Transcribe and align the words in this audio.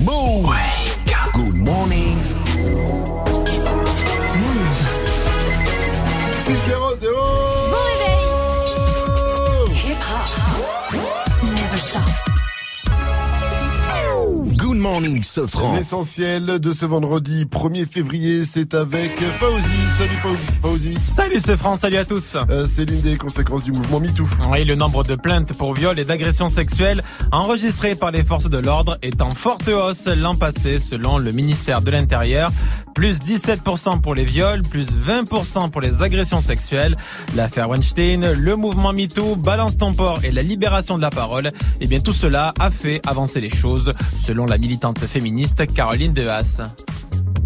Move. 0.00 0.46
Good 1.34 1.54
morning. 1.54 1.85
Morning, 14.86 15.20
Sofran. 15.20 15.74
L'essentiel 15.74 16.60
de 16.60 16.72
ce 16.72 16.86
vendredi 16.86 17.44
1er 17.44 17.86
février, 17.86 18.44
c'est 18.44 18.72
avec 18.72 19.10
Fauzi. 19.40 19.66
Salut 19.98 20.16
Fauzi. 20.22 20.42
Fauzi. 20.62 20.94
Salut 20.94 21.40
ce 21.40 21.56
France, 21.56 21.80
salut 21.80 21.96
à 21.96 22.04
tous. 22.04 22.36
Euh, 22.50 22.66
c'est 22.68 22.84
l'une 22.84 23.00
des 23.00 23.16
conséquences 23.16 23.64
du 23.64 23.72
mouvement 23.72 23.98
MeToo. 23.98 24.28
Oui, 24.48 24.64
le 24.64 24.76
nombre 24.76 25.02
de 25.02 25.16
plaintes 25.16 25.52
pour 25.54 25.74
viol 25.74 25.98
et 25.98 26.04
d'agressions 26.04 26.48
sexuelles 26.48 27.02
enregistrées 27.32 27.96
par 27.96 28.12
les 28.12 28.22
forces 28.22 28.48
de 28.48 28.58
l'ordre 28.58 28.96
est 29.02 29.22
en 29.22 29.34
forte 29.34 29.66
hausse 29.66 30.06
l'an 30.06 30.36
passé 30.36 30.78
selon 30.78 31.18
le 31.18 31.32
ministère 31.32 31.80
de 31.82 31.90
l'Intérieur. 31.90 32.52
Plus 32.94 33.18
17% 33.18 34.00
pour 34.00 34.14
les 34.14 34.24
viols, 34.24 34.62
plus 34.62 34.86
20% 34.86 35.70
pour 35.70 35.82
les 35.82 36.02
agressions 36.02 36.40
sexuelles. 36.40 36.96
L'affaire 37.34 37.68
Weinstein, 37.68 38.32
le 38.32 38.56
mouvement 38.56 38.92
MeToo, 38.92 39.36
Balance 39.36 39.76
ton 39.76 39.92
port 39.92 40.20
et 40.24 40.32
la 40.32 40.42
libération 40.42 40.96
de 40.96 41.02
la 41.02 41.10
parole. 41.10 41.52
Eh 41.80 41.86
bien 41.86 42.00
tout 42.00 42.14
cela 42.14 42.54
a 42.58 42.70
fait 42.70 43.02
avancer 43.06 43.40
les 43.40 43.50
choses 43.50 43.92
selon 44.16 44.46
la 44.46 44.56
féministe 45.06 45.66
Caroline 45.72 46.12
Dehaas. 46.12 46.62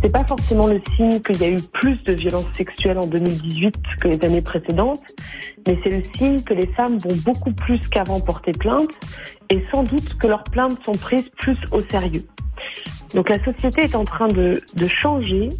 C'est 0.02 0.10
pas 0.10 0.24
forcément 0.24 0.66
le 0.66 0.80
signe 0.96 1.20
qu'il 1.20 1.40
y 1.40 1.44
a 1.44 1.50
eu 1.50 1.60
plus 1.60 2.02
de 2.04 2.12
violences 2.12 2.48
sexuelles 2.56 2.98
en 2.98 3.06
2018 3.06 3.74
que 4.00 4.08
les 4.08 4.24
années 4.24 4.40
précédentes, 4.40 5.02
mais 5.66 5.78
c'est 5.82 5.90
le 5.90 6.02
signe 6.16 6.40
que 6.40 6.54
les 6.54 6.66
femmes 6.68 6.98
vont 6.98 7.14
beaucoup 7.24 7.52
plus 7.52 7.78
qu'avant 7.90 8.20
porter 8.20 8.52
plainte 8.52 8.90
et 9.50 9.62
sans 9.70 9.82
doute 9.82 10.16
que 10.18 10.26
leurs 10.26 10.44
plaintes 10.44 10.82
sont 10.84 10.92
prises 10.92 11.28
plus 11.38 11.58
au 11.70 11.80
sérieux. 11.80 12.24
Donc 13.14 13.28
la 13.28 13.42
société 13.44 13.82
est 13.82 13.94
en 13.94 14.04
train 14.04 14.28
de, 14.28 14.60
de 14.74 14.86
changer 14.86 15.50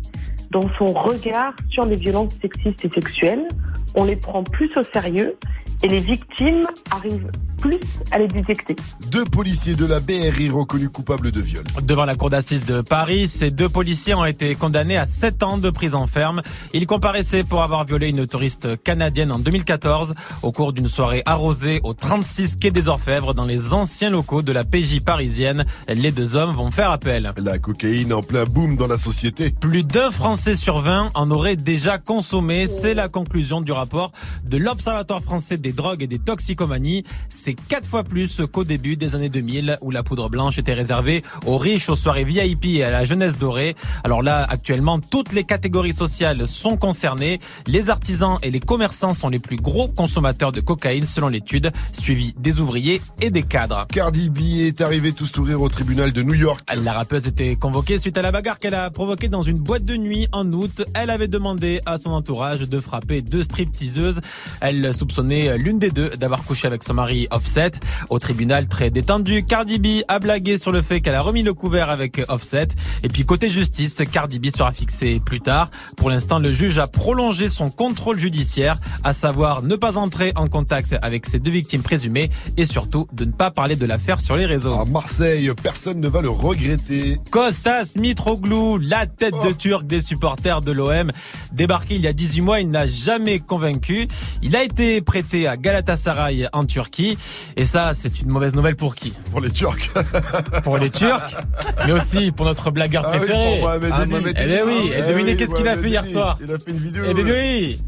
dans 0.50 0.68
son 0.78 0.92
regard 0.92 1.54
sur 1.68 1.84
les 1.84 1.96
violences 1.96 2.34
sexistes 2.40 2.84
et 2.84 2.90
sexuelles. 2.90 3.46
On 3.94 4.04
les 4.04 4.16
prend 4.16 4.42
plus 4.42 4.70
au 4.76 4.82
sérieux 4.82 5.36
et 5.82 5.88
les 5.88 6.00
victimes 6.00 6.66
arrivent 6.90 7.30
plus 7.58 7.80
à 8.10 8.18
les 8.18 8.28
détecter. 8.28 8.74
Deux 9.10 9.24
policiers 9.24 9.74
de 9.74 9.86
la 9.86 10.00
BRI 10.00 10.48
reconnus 10.48 10.88
coupables 10.92 11.30
de 11.30 11.40
viol. 11.40 11.64
Devant 11.82 12.06
la 12.06 12.14
cour 12.14 12.30
d'assises 12.30 12.64
de 12.64 12.80
Paris, 12.80 13.28
ces 13.28 13.50
deux 13.50 13.68
policiers 13.68 14.14
ont 14.14 14.24
été 14.24 14.54
condamnés 14.54 14.96
à 14.96 15.06
7 15.06 15.42
ans 15.42 15.58
de 15.58 15.68
prison 15.68 16.06
ferme. 16.06 16.42
Ils 16.72 16.86
comparaissaient 16.86 17.44
pour 17.44 17.62
avoir 17.62 17.84
violé 17.84 18.08
une 18.08 18.26
touriste 18.26 18.82
canadienne 18.82 19.30
en 19.30 19.38
2014 19.38 20.14
au 20.42 20.52
cours 20.52 20.72
d'une 20.72 20.88
soirée 20.88 21.22
arrosée 21.26 21.80
au 21.82 21.92
36 21.92 22.56
quai 22.56 22.70
des 22.70 22.88
Orfèvres 22.88 23.34
dans 23.34 23.44
les 23.44 23.72
anciens 23.74 24.10
locaux 24.10 24.42
de 24.42 24.52
la 24.52 24.64
PJ 24.64 25.00
parisienne. 25.04 25.64
Les 25.88 26.12
deux 26.12 26.36
hommes 26.36 26.54
vont 26.54 26.70
faire 26.70 26.90
appel. 26.90 27.32
La 27.36 27.58
cocaïne 27.58 28.12
en 28.12 28.22
plein 28.22 28.44
boom 28.44 28.76
dans 28.76 28.86
la 28.86 28.98
société. 28.98 29.50
Plus 29.50 29.86
d'un 29.86 30.10
Français 30.10 30.54
sur 30.54 30.80
20 30.80 31.10
en 31.14 31.30
aurait 31.30 31.56
déjà 31.56 31.98
consommé. 31.98 32.68
C'est 32.68 32.94
la 32.94 33.08
conclusion 33.08 33.60
du 33.60 33.72
rapport 33.72 34.12
de 34.44 34.56
l'Observatoire 34.56 35.22
français 35.22 35.58
des 35.58 35.69
drogues 35.72 36.02
et 36.02 36.06
des 36.06 36.18
toxicomanies. 36.18 37.04
C'est 37.28 37.54
quatre 37.54 37.88
fois 37.88 38.04
plus 38.04 38.40
qu'au 38.52 38.64
début 38.64 38.96
des 38.96 39.14
années 39.14 39.28
2000 39.28 39.78
où 39.80 39.90
la 39.90 40.02
poudre 40.02 40.28
blanche 40.28 40.58
était 40.58 40.74
réservée 40.74 41.22
aux 41.46 41.58
riches, 41.58 41.88
aux 41.88 41.96
soirées 41.96 42.24
VIP 42.24 42.66
et 42.66 42.84
à 42.84 42.90
la 42.90 43.04
jeunesse 43.04 43.38
dorée. 43.38 43.74
Alors 44.04 44.22
là, 44.22 44.46
actuellement, 44.48 45.00
toutes 45.00 45.32
les 45.32 45.44
catégories 45.44 45.92
sociales 45.92 46.46
sont 46.46 46.76
concernées. 46.76 47.40
Les 47.66 47.90
artisans 47.90 48.38
et 48.42 48.50
les 48.50 48.60
commerçants 48.60 49.14
sont 49.14 49.28
les 49.28 49.38
plus 49.38 49.56
gros 49.56 49.88
consommateurs 49.88 50.52
de 50.52 50.60
cocaïne 50.60 51.06
selon 51.06 51.28
l'étude, 51.28 51.70
suivi 51.92 52.34
des 52.38 52.60
ouvriers 52.60 53.00
et 53.20 53.30
des 53.30 53.42
cadres. 53.42 53.86
Cardi 53.92 54.30
B 54.30 54.38
est 54.58 54.80
arrivée 54.80 55.12
tout 55.12 55.26
sourire 55.26 55.60
au 55.60 55.68
tribunal 55.68 56.12
de 56.12 56.22
New 56.22 56.34
York. 56.34 56.60
La 56.74 56.92
rappeuse 56.92 57.26
était 57.26 57.56
convoquée 57.56 57.98
suite 57.98 58.16
à 58.16 58.22
la 58.22 58.32
bagarre 58.32 58.58
qu'elle 58.58 58.74
a 58.74 58.90
provoquée 58.90 59.28
dans 59.28 59.42
une 59.42 59.58
boîte 59.58 59.84
de 59.84 59.96
nuit 59.96 60.26
en 60.32 60.50
août. 60.52 60.82
Elle 60.94 61.10
avait 61.10 61.28
demandé 61.28 61.80
à 61.86 61.98
son 61.98 62.10
entourage 62.10 62.68
de 62.68 62.80
frapper 62.80 63.22
deux 63.22 63.42
stripteaseuses. 63.42 64.20
Elle 64.60 64.92
soupçonnait 64.94 65.58
l'une 65.60 65.78
des 65.78 65.90
deux 65.90 66.10
d'avoir 66.10 66.42
couché 66.42 66.66
avec 66.66 66.82
son 66.82 66.94
mari 66.94 67.28
Offset. 67.30 67.72
Au 68.08 68.18
tribunal 68.18 68.66
très 68.66 68.90
détendu, 68.90 69.44
Cardi 69.44 69.78
B 69.78 70.02
a 70.08 70.18
blagué 70.18 70.58
sur 70.58 70.72
le 70.72 70.82
fait 70.82 71.00
qu'elle 71.00 71.14
a 71.14 71.22
remis 71.22 71.42
le 71.42 71.54
couvert 71.54 71.90
avec 71.90 72.22
Offset. 72.28 72.68
Et 73.02 73.08
puis 73.08 73.24
côté 73.24 73.48
justice, 73.48 74.02
Cardi 74.10 74.38
B 74.38 74.46
sera 74.54 74.72
fixée 74.72 75.20
plus 75.24 75.40
tard. 75.40 75.70
Pour 75.96 76.10
l'instant, 76.10 76.38
le 76.38 76.52
juge 76.52 76.78
a 76.78 76.86
prolongé 76.86 77.48
son 77.48 77.70
contrôle 77.70 78.18
judiciaire, 78.18 78.78
à 79.04 79.12
savoir 79.12 79.62
ne 79.62 79.76
pas 79.76 79.98
entrer 79.98 80.32
en 80.36 80.46
contact 80.46 80.96
avec 81.02 81.26
ses 81.26 81.38
deux 81.38 81.50
victimes 81.50 81.82
présumées 81.82 82.30
et 82.56 82.64
surtout 82.64 83.06
de 83.12 83.24
ne 83.24 83.32
pas 83.32 83.50
parler 83.50 83.76
de 83.76 83.86
l'affaire 83.86 84.20
sur 84.20 84.36
les 84.36 84.46
réseaux. 84.46 84.74
À 84.74 84.84
Marseille, 84.84 85.50
personne 85.62 86.00
ne 86.00 86.08
va 86.08 86.22
le 86.22 86.30
regretter. 86.30 87.18
Kostas 87.30 87.92
Mitroglou, 87.96 88.78
la 88.78 89.06
tête 89.06 89.34
de 89.44 89.52
turc 89.52 89.86
des 89.86 90.00
supporters 90.00 90.60
de 90.60 90.72
l'OM, 90.72 91.12
débarqué 91.52 91.96
il 91.96 92.02
y 92.02 92.06
a 92.06 92.12
18 92.12 92.40
mois, 92.40 92.60
il 92.60 92.70
n'a 92.70 92.86
jamais 92.86 93.38
convaincu. 93.38 94.08
Il 94.42 94.56
a 94.56 94.64
été 94.64 95.00
prêté 95.00 95.46
à 95.46 95.49
Galatasaray 95.56 96.48
en 96.52 96.64
Turquie. 96.64 97.16
Et 97.56 97.64
ça, 97.64 97.92
c'est 97.94 98.20
une 98.22 98.28
mauvaise 98.30 98.54
nouvelle 98.54 98.76
pour 98.76 98.94
qui? 98.94 99.12
Pour 99.30 99.40
les 99.40 99.50
Turcs. 99.50 99.90
Pour 100.64 100.78
les 100.78 100.90
Turcs, 100.90 101.36
mais 101.86 101.92
aussi 101.92 102.32
pour 102.32 102.44
notre 102.46 102.70
blagueur 102.70 103.02
Ah 103.06 103.10
oui, 103.12 103.18
préféré. 103.18 103.58
pour 103.58 103.68
Mohamed 103.68 103.90
Ah. 103.94 104.06
Mohamed 104.06 104.36
Eh 104.40 104.46
ben 104.46 104.62
oui, 104.66 104.90
et 104.92 104.94
Eh 104.98 105.02
devinez 105.02 105.30
oui, 105.32 105.36
qu'est-ce 105.36 105.54
qu'il 105.54 105.68
a 105.68 105.76
fait 105.76 105.88
hier 105.88 106.04
soir? 106.04 106.38
Il 106.42 106.52
a 106.52 106.58
fait 106.58 106.70
une 106.70 106.78
vidéo. 106.78 107.02
Eh 107.08 107.14
ben 107.14 107.26
ouais. 107.26 107.78
oui 107.78 107.80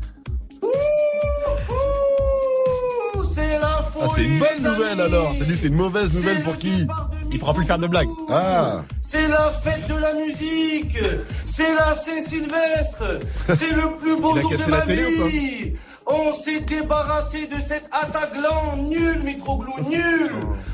C'est 3.34 3.58
la 3.58 3.68
Ah, 4.02 4.06
c'est 4.14 4.24
une 4.24 4.38
bonne 4.38 4.62
nouvelle 4.72 5.00
amis. 5.00 5.14
alors. 5.14 5.34
T'as 5.38 5.44
dit 5.44 5.56
c'est 5.56 5.68
une 5.68 5.74
mauvaise 5.74 6.12
nouvelle 6.12 6.42
pour 6.42 6.56
qui 6.58 6.86
Il 7.32 7.38
pourra 7.38 7.54
plus 7.54 7.64
faire 7.64 7.78
de 7.78 7.86
blagues. 7.86 8.08
Ah, 8.30 8.82
C'est 9.00 9.28
la 9.28 9.50
fête 9.62 9.86
de 9.88 9.94
la 9.94 10.12
musique. 10.14 10.98
C'est 11.46 11.74
la 11.74 11.94
Saint-Sylvestre. 11.94 13.20
C'est 13.54 13.74
le 13.74 13.96
plus 13.96 14.16
beau 14.20 14.36
jour 14.38 14.50
de 14.50 14.70
ma 14.70 14.84
vie. 14.84 15.74
On 16.06 16.32
s'est 16.32 16.60
débarrassé 16.60 17.46
de 17.46 17.54
cette 17.54 17.88
attaque 17.92 18.34
là 18.40 18.76
nul, 18.76 19.20
Mitroglou, 19.22 19.72
nul. 19.88 20.30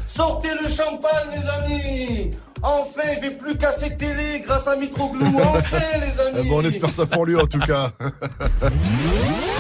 Sortez 0.07 0.51
le 0.63 0.69
champagne, 0.69 1.29
les 1.33 1.75
amis. 1.75 2.31
Enfin, 2.63 3.03
il 3.13 3.17
ne 3.17 3.29
vais 3.29 3.37
plus 3.37 3.57
casser 3.57 3.91
de 3.91 3.95
télé 3.95 4.43
grâce 4.45 4.67
à 4.67 4.77
Mitroglou. 4.77 5.27
Enfin, 5.45 5.77
les 6.01 6.13
eh 6.35 6.39
amis. 6.39 6.49
bon, 6.49 6.61
on 6.61 6.65
espère 6.65 6.91
ça 6.91 7.07
pour 7.07 7.27
lui 7.27 7.37
en 7.37 7.47
tout 7.47 7.61
cas. 7.61 7.91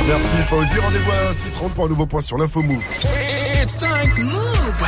Merci 0.09 0.37
Fauzi. 0.49 0.79
Rendez-vous 0.79 1.11
à 1.11 1.33
6h30 1.33 1.71
pour 1.75 1.85
un 1.85 1.89
nouveau 1.89 2.06
point 2.06 2.23
sur 2.23 2.39
l'info 2.39 2.62
Move. 2.62 2.83
It's 3.62 3.77
time. 3.77 4.25
Move. 4.25 4.85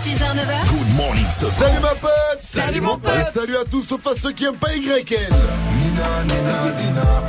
6h, 0.00 0.16
9h. 0.16 0.68
Good 0.70 0.96
morning, 0.96 1.26
Sofran. 1.30 1.66
Salut 1.66 1.80
ma 1.82 1.94
pote 1.94 2.40
Salut, 2.40 2.80
mon 2.80 2.98
pote. 2.98 3.12
Et 3.20 3.22
salut 3.22 3.56
à 3.56 3.64
tous 3.70 3.84
sauf 3.86 4.06
à 4.06 4.12
ceux 4.18 4.32
qui 4.32 4.46
aiment 4.46 4.54
pas 4.56 4.74
YL 4.74 4.82
Nina, 4.82 6.24
Nina, 6.24 6.72
Nina. 6.72 7.24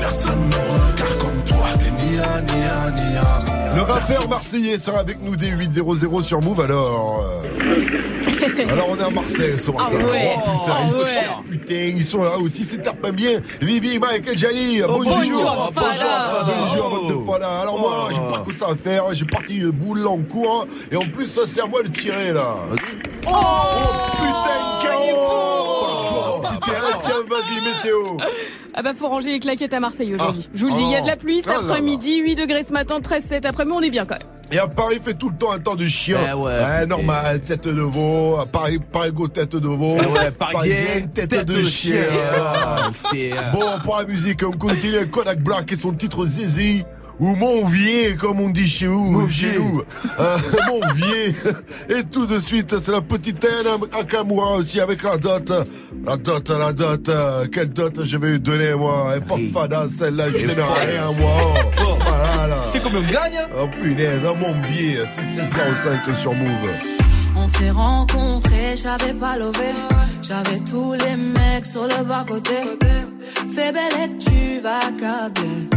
Personne 0.00 0.48
ne 0.48 0.56
regarde 0.56 1.18
comme 1.22 1.44
toi. 1.44 1.68
T'es 1.78 1.95
Nia, 2.16 2.40
Nia, 2.40 2.90
Nia. 3.44 3.76
Le 3.76 3.82
rappeur 3.82 4.26
marseillais 4.28 4.78
sera 4.78 5.00
avec 5.00 5.20
nous 5.22 5.36
dès 5.36 5.50
8.00 5.50 6.22
sur 6.22 6.40
Move 6.40 6.60
alors. 6.62 7.26
euh, 7.44 8.72
Alors 8.72 8.86
on 8.90 8.96
est 8.96 9.02
à 9.04 9.10
Marseille 9.10 9.58
ce 9.58 9.70
matin. 9.70 9.98
Ah 10.00 10.10
ouais. 10.10 10.34
Oh, 10.34 10.40
putain, 10.50 10.78
ils 10.82 10.88
Ah 10.88 10.90
sont, 10.92 11.02
ouais. 11.02 11.26
putain, 11.50 11.74
ils 11.98 12.04
sont 12.06 12.24
là 12.24 12.38
aussi, 12.38 12.64
c'est 12.64 12.82
pas 13.00 13.10
bien. 13.12 13.38
Vivi, 13.60 13.98
Michael 13.98 14.38
Jali, 14.38 14.80
bonjour. 14.80 14.96
Oh, 14.98 15.04
bonjour, 15.04 15.22
bonjour, 15.42 15.72
Fala. 15.74 16.46
bonjour, 16.60 17.06
de 17.10 17.26
Fala. 17.30 17.60
Alors 17.60 17.78
moi, 17.78 18.08
j'ai 18.10 18.34
pas 18.34 18.42
que 18.46 18.54
ça 18.54 18.66
à 18.72 18.76
faire, 18.76 19.04
j'ai 19.14 19.26
parti 19.26 19.58
le 19.58 19.70
boule 19.72 20.06
en 20.06 20.16
cours 20.18 20.66
et 20.90 20.96
en 20.96 21.06
plus 21.10 21.26
ça 21.26 21.42
c'est 21.46 21.60
à 21.60 21.66
moi 21.66 21.82
de 21.82 21.88
tirer 21.88 22.32
là. 22.32 22.54
Oh, 23.28 23.32
putain, 24.16 24.58
KO 24.82 25.55
Putain, 26.66 26.98
tiens, 27.02 27.14
vas-y, 27.28 27.64
météo. 27.64 28.16
Ah 28.74 28.82
bah 28.82 28.92
faut 28.94 29.08
ranger 29.08 29.30
les 29.32 29.40
claquettes 29.40 29.72
à 29.72 29.80
Marseille 29.80 30.14
aujourd'hui. 30.14 30.48
Je 30.54 30.60
vous 30.60 30.68
le 30.68 30.74
dis, 30.74 30.82
il 30.82 30.90
y 30.90 30.96
a 30.96 31.00
de 31.00 31.06
la 31.06 31.16
pluie 31.16 31.40
cet 31.40 31.52
Ah 31.54 31.60
après-midi, 31.60 32.18
8 32.18 32.34
degrés 32.34 32.62
ce 32.62 32.72
matin, 32.72 33.00
13 33.00 33.24
cet 33.24 33.46
après-midi, 33.46 33.76
on 33.78 33.82
est 33.82 33.90
bien 33.90 34.04
quand 34.04 34.18
même. 34.18 34.28
Et 34.52 34.58
à 34.58 34.68
Paris, 34.68 35.00
fait 35.02 35.14
tout 35.14 35.30
le 35.30 35.36
temps 35.36 35.52
un 35.52 35.58
temps 35.58 35.74
de 35.74 35.86
chien. 35.88 36.18
Eh 36.30 36.34
ouais, 36.34 36.86
normal, 36.86 37.40
tête 37.40 37.66
de 37.66 37.80
veau. 37.80 38.38
À 38.38 38.46
Paris, 38.46 38.78
Parigo, 38.78 39.26
tête 39.26 39.56
de 39.56 39.68
veau. 39.68 39.96
Ah 40.00 40.08
ouais, 40.08 40.30
Parisienne, 40.30 41.10
tête, 41.10 41.44
de, 41.44 41.64
chien. 41.64 42.02
Ah, 42.38 42.90
euh, 43.14 43.50
Bon, 43.52 43.78
pour 43.82 43.96
la 43.98 44.04
musique, 44.04 44.42
on 44.46 44.52
continue 44.52 44.96
avec 44.96 45.10
Kodak 45.10 45.40
Black 45.40 45.72
et 45.72 45.76
son 45.76 45.92
titre 45.92 46.26
Zizi. 46.26 46.84
Ou 47.18 47.34
mon 47.34 47.64
vieux, 47.64 48.14
comme 48.20 48.40
on 48.40 48.48
dit 48.50 48.66
chez 48.68 48.86
vous, 48.88 49.26
chez 49.30 49.58
nous. 49.58 49.82
Euh, 50.20 50.36
mon 50.68 50.80
vieux. 50.92 51.34
Et 51.88 52.02
tout 52.04 52.26
de 52.26 52.38
suite, 52.38 52.76
c'est 52.78 52.92
la 52.92 53.00
petite 53.00 53.42
Anne 53.44 53.80
Akamura 53.98 54.52
aussi 54.56 54.80
avec 54.80 55.02
la 55.02 55.16
dot. 55.16 55.50
La 56.04 56.16
dot, 56.18 56.48
la 56.50 56.72
dot. 56.74 57.08
euh, 57.08 57.46
Quelle 57.50 57.70
dot 57.70 58.04
je 58.04 58.16
vais 58.18 58.32
lui 58.32 58.40
donner, 58.40 58.74
moi? 58.74 59.08
Elle 59.12 59.22
est 59.22 59.26
pas 59.26 59.34
Oui. 59.36 59.50
fada, 59.52 59.86
celle-là, 59.88 60.30
je 60.30 60.36
Et 60.36 60.42
donne 60.46 60.56
folle. 60.56 60.66
rien, 60.90 61.10
moi. 61.18 61.30
Oh, 61.80 61.94
voilà. 62.04 62.56
Tu 62.70 62.78
sais 62.78 62.80
combien 62.84 62.98
on 63.00 63.10
gagne 63.10 63.38
Oh 63.58 63.66
punaise, 63.80 64.20
oh 64.30 64.34
mon 64.34 64.52
vieux, 64.68 65.04
c'est 65.06 65.22
16h05 65.22 66.14
sur 66.20 66.34
Move. 66.34 66.68
On 67.38 67.48
s'est 67.48 67.70
rencontrés, 67.70 68.74
j'avais 68.76 69.14
pas 69.14 69.38
levé. 69.38 69.72
J'avais 70.22 70.58
tous 70.70 70.92
les 70.92 71.16
mecs 71.16 71.64
sur 71.64 71.84
le 71.84 72.04
bas-côté. 72.04 72.54
Fais 73.54 73.72
belle 73.72 73.92
et 74.04 74.18
tu 74.18 74.60
vas 74.62 74.80
câbler. 74.98 75.68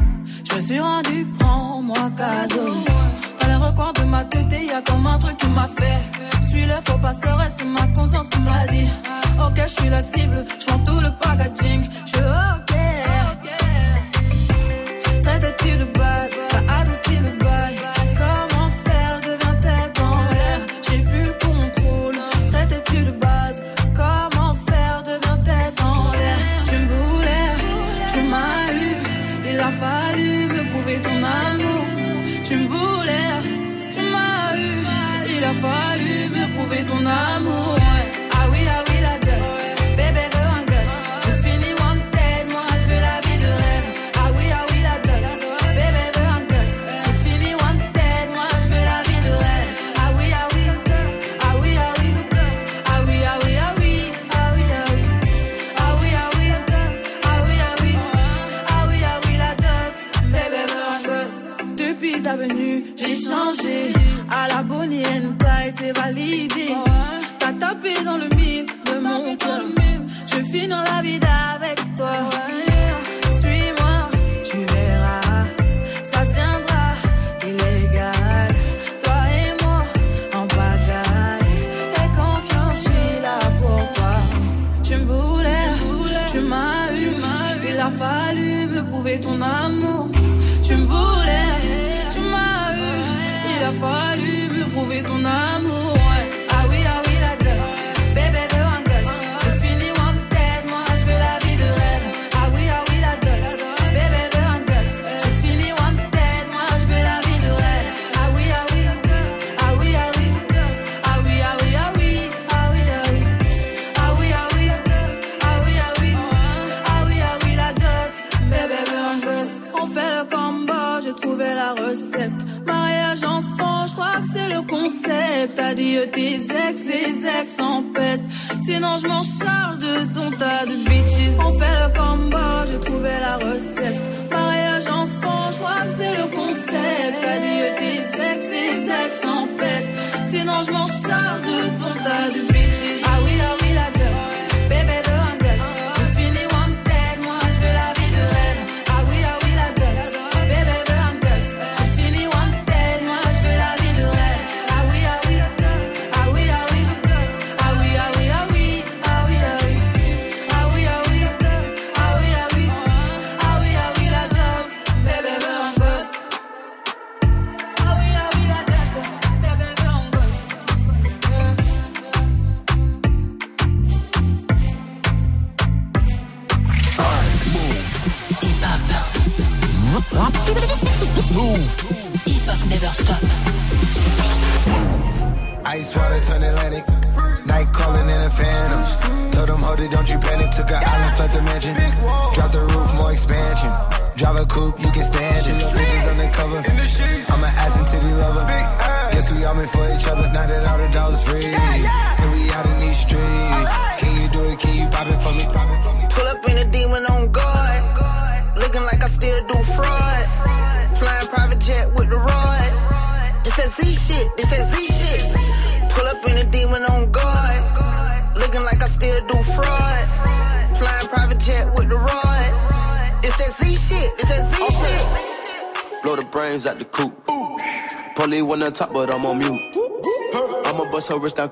Je 0.50 0.56
me 0.56 0.62
suis 0.62 0.80
rendu, 0.80 1.28
prends-moi 1.38 2.12
cadeau. 2.18 2.74
Dans 3.42 3.48
les 3.48 3.56
recoins 3.56 3.94
de 3.94 4.04
ma 4.06 4.26
tête, 4.26 4.52
y 4.52 4.72
a 4.72 4.82
comme 4.82 5.06
un 5.06 5.20
truc 5.20 5.38
qui 5.38 5.50
m'a 5.50 5.68
fait. 5.68 6.00
Suis 6.50 6.66
le 6.66 6.74
faux 6.86 6.98
pasteur 6.98 7.42
et 7.44 7.50
c'est 7.50 7.66
ma 7.66 7.88
conscience 7.94 8.30
qui 8.30 8.40
me 8.40 8.46
l'a 8.46 8.66
dit. 8.68 8.88
Ok, 9.46 9.62
je 9.62 9.68
suis 9.68 9.90
la 9.90 10.02
cible, 10.02 10.46
je 10.60 10.66
tout 10.86 11.00
le 11.00 11.12
packaging. 11.22 11.88
Je 12.06 12.10
suis 12.10 12.20
ok. 12.20 12.74
Traite-tu 15.24 15.78
de 15.78 15.86
base, 15.98 16.32
t'as 16.50 16.80
adouci 16.80 17.16
le 17.18 17.38
bail. 17.38 17.69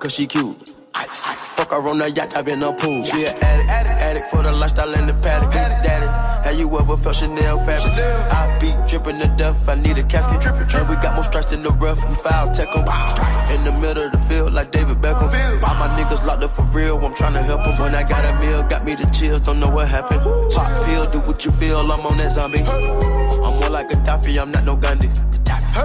Cause 0.08 0.16
she 0.16 0.26
cute. 0.26 0.74
Fuck 1.58 1.72
her 1.72 1.90
on 1.90 1.98
the 1.98 2.10
yacht, 2.10 2.36
I've 2.36 2.46
been 2.46 2.64
a 2.64 2.72
pool. 2.72 3.04
She 3.04 3.26
an 3.26 3.36
addict, 3.44 3.70
addict, 3.70 4.02
addict 4.02 4.32
for 4.32 4.42
the 4.42 4.52
lifestyle 4.52 4.94
in 4.94 5.06
the 5.06 5.14
paddock. 5.14 5.52
Daddy, 5.52 6.08
have 6.48 6.58
you 6.58 6.68
ever 6.80 6.96
felt 6.96 7.16
Chanel 7.16 7.60
fabric? 7.60 7.94
I 8.32 8.58
be 8.60 8.74
dripping 8.88 9.20
to 9.20 9.28
death, 9.38 9.68
I 9.68 9.76
need 9.76 9.98
a 9.98 10.04
casket. 10.04 10.46
And 10.46 10.90
we 10.90 10.96
got 10.96 11.16
more 11.16 11.24
strikes 11.24 11.52
in 11.52 11.62
the 11.62 11.72
rough, 11.72 12.02
we 12.08 12.16
foul 12.16 12.50
tech 12.52 12.70
'em. 12.76 12.86
In 13.54 13.64
the 13.66 13.74
middle 13.82 14.06
of 14.06 14.12
the 14.14 14.18
field, 14.30 14.54
like 14.54 14.72
David 14.72 15.02
Beckham. 15.02 15.30
All 15.68 15.76
my 15.76 15.90
niggas 15.98 16.26
locked 16.26 16.44
up 16.44 16.52
for 16.52 16.64
real, 16.78 16.98
I'm 17.06 17.14
tryna 17.14 17.44
help 17.44 17.68
'em. 17.68 17.78
When 17.78 17.94
I 17.94 18.04
got 18.04 18.24
a 18.24 18.34
meal, 18.40 18.64
got 18.64 18.86
me 18.86 18.96
the 18.96 19.08
chills, 19.08 19.42
don't 19.42 19.60
know 19.60 19.70
what 19.70 19.88
happened. 19.90 20.22
Pop 20.54 20.86
pill, 20.86 21.06
do 21.08 21.20
what 21.20 21.44
you 21.44 21.52
feel, 21.52 21.80
I'm 21.80 22.06
on 22.06 22.18
that 22.18 22.32
zombie. 22.32 22.64
I'm 23.46 23.60
more 23.60 23.70
like 23.70 23.92
a 23.92 23.96
Gaddafi, 23.96 24.42
I'm 24.42 24.52
not 24.52 24.64
no 24.64 24.76
Gandhi. 24.78 25.12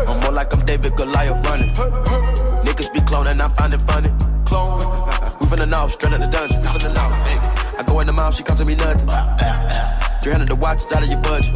I'm 0.08 0.20
more 0.20 0.32
like 0.32 0.54
I'm 0.54 0.64
David 0.64 0.94
Goliath 0.96 1.44
running. 1.46 2.51
Niggas 2.72 2.90
be 2.90 3.00
cloning, 3.00 3.38
I 3.38 3.48
find 3.48 3.74
it 3.74 3.82
funny. 3.82 4.08
Clone. 4.46 4.80
We 5.40 5.46
finna 5.46 5.68
know, 5.68 5.88
straight 5.88 6.14
out 6.14 6.20
the 6.20 6.26
dungeon. 6.26 6.62
Finna 6.62 6.94
know. 6.96 7.08
Hey. 7.28 7.36
I 7.76 7.82
go 7.84 8.00
in 8.00 8.06
the 8.06 8.14
mouth, 8.14 8.34
she 8.34 8.42
costing 8.42 8.66
me 8.66 8.76
nothing. 8.76 9.08
300 10.22 10.48
the 10.48 10.56
watch 10.56 10.78
is 10.78 10.90
out 10.92 11.02
of 11.02 11.08
your 11.10 11.20
budget. 11.20 11.54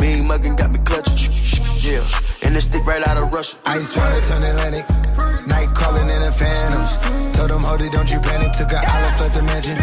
Mean 0.00 0.26
muggin' 0.26 0.58
got 0.58 0.72
me 0.72 0.80
clutching. 0.82 1.30
Yeah. 1.78 2.02
And 2.42 2.56
this 2.56 2.64
stick 2.64 2.84
right 2.84 3.06
out 3.06 3.18
of 3.18 3.32
Russia. 3.32 3.56
Ice 3.66 3.96
water 3.96 4.20
turn 4.22 4.42
Atlantic. 4.42 4.84
Night 5.46 5.70
calling 5.74 6.10
in 6.10 6.22
a 6.26 6.32
phantom. 6.32 6.82
Told 7.30 7.50
them, 7.50 7.62
hold 7.62 7.80
it, 7.80 7.92
don't 7.92 8.10
you 8.10 8.18
panic. 8.18 8.50
Took 8.50 8.72
an 8.72 8.82
island, 8.82 9.20
left 9.20 9.34
the 9.34 9.42
mansion. 9.42 9.76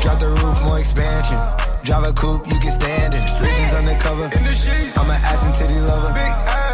Drop 0.00 0.18
the 0.20 0.30
roof, 0.40 0.56
more 0.64 0.78
expansion. 0.78 1.36
Drive 1.84 2.04
a 2.08 2.12
coupe, 2.14 2.48
you 2.48 2.58
can 2.60 2.72
stand 2.72 3.12
it. 3.12 3.20
Bitches 3.36 3.76
undercover. 3.76 4.24
I'm 4.24 5.10
an 5.10 5.20
ass 5.20 5.44
and 5.44 5.54
titty 5.54 5.80
lover. 5.80 6.59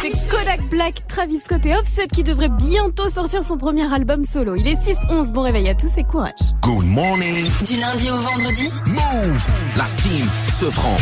c'était 0.00 0.16
Kodak 0.28 0.68
Black, 0.70 1.06
Travis 1.08 1.40
Scott 1.40 1.64
et 1.66 1.74
Offset 1.74 2.06
qui 2.08 2.22
devrait 2.22 2.48
bientôt 2.48 3.08
sortir 3.08 3.42
son 3.42 3.56
premier 3.56 3.92
album 3.92 4.24
solo. 4.24 4.54
Il 4.56 4.66
est 4.68 4.74
6-11, 4.74 5.32
bon 5.32 5.42
réveil 5.42 5.68
à 5.68 5.74
tous 5.74 5.96
et 5.98 6.04
courage. 6.04 6.32
Good 6.62 6.84
morning. 6.86 7.46
Du 7.66 7.76
lundi 7.76 8.10
au 8.10 8.16
vendredi. 8.16 8.70
Move. 8.86 9.48
La 9.76 9.84
team 9.98 10.26
se 10.48 10.66
prend. 10.66 10.96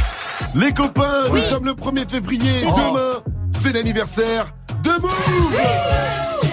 Les 0.54 0.72
copains, 0.72 1.30
Oui. 1.30 1.40
nous 1.40 1.50
sommes 1.50 1.64
le 1.66 1.72
1er 1.72 2.08
février. 2.08 2.64
Oh. 2.66 2.72
Demain, 2.76 3.32
c'est 3.58 3.72
l'anniversaire 3.72 4.46
de 4.82 4.90
Move 4.90 6.47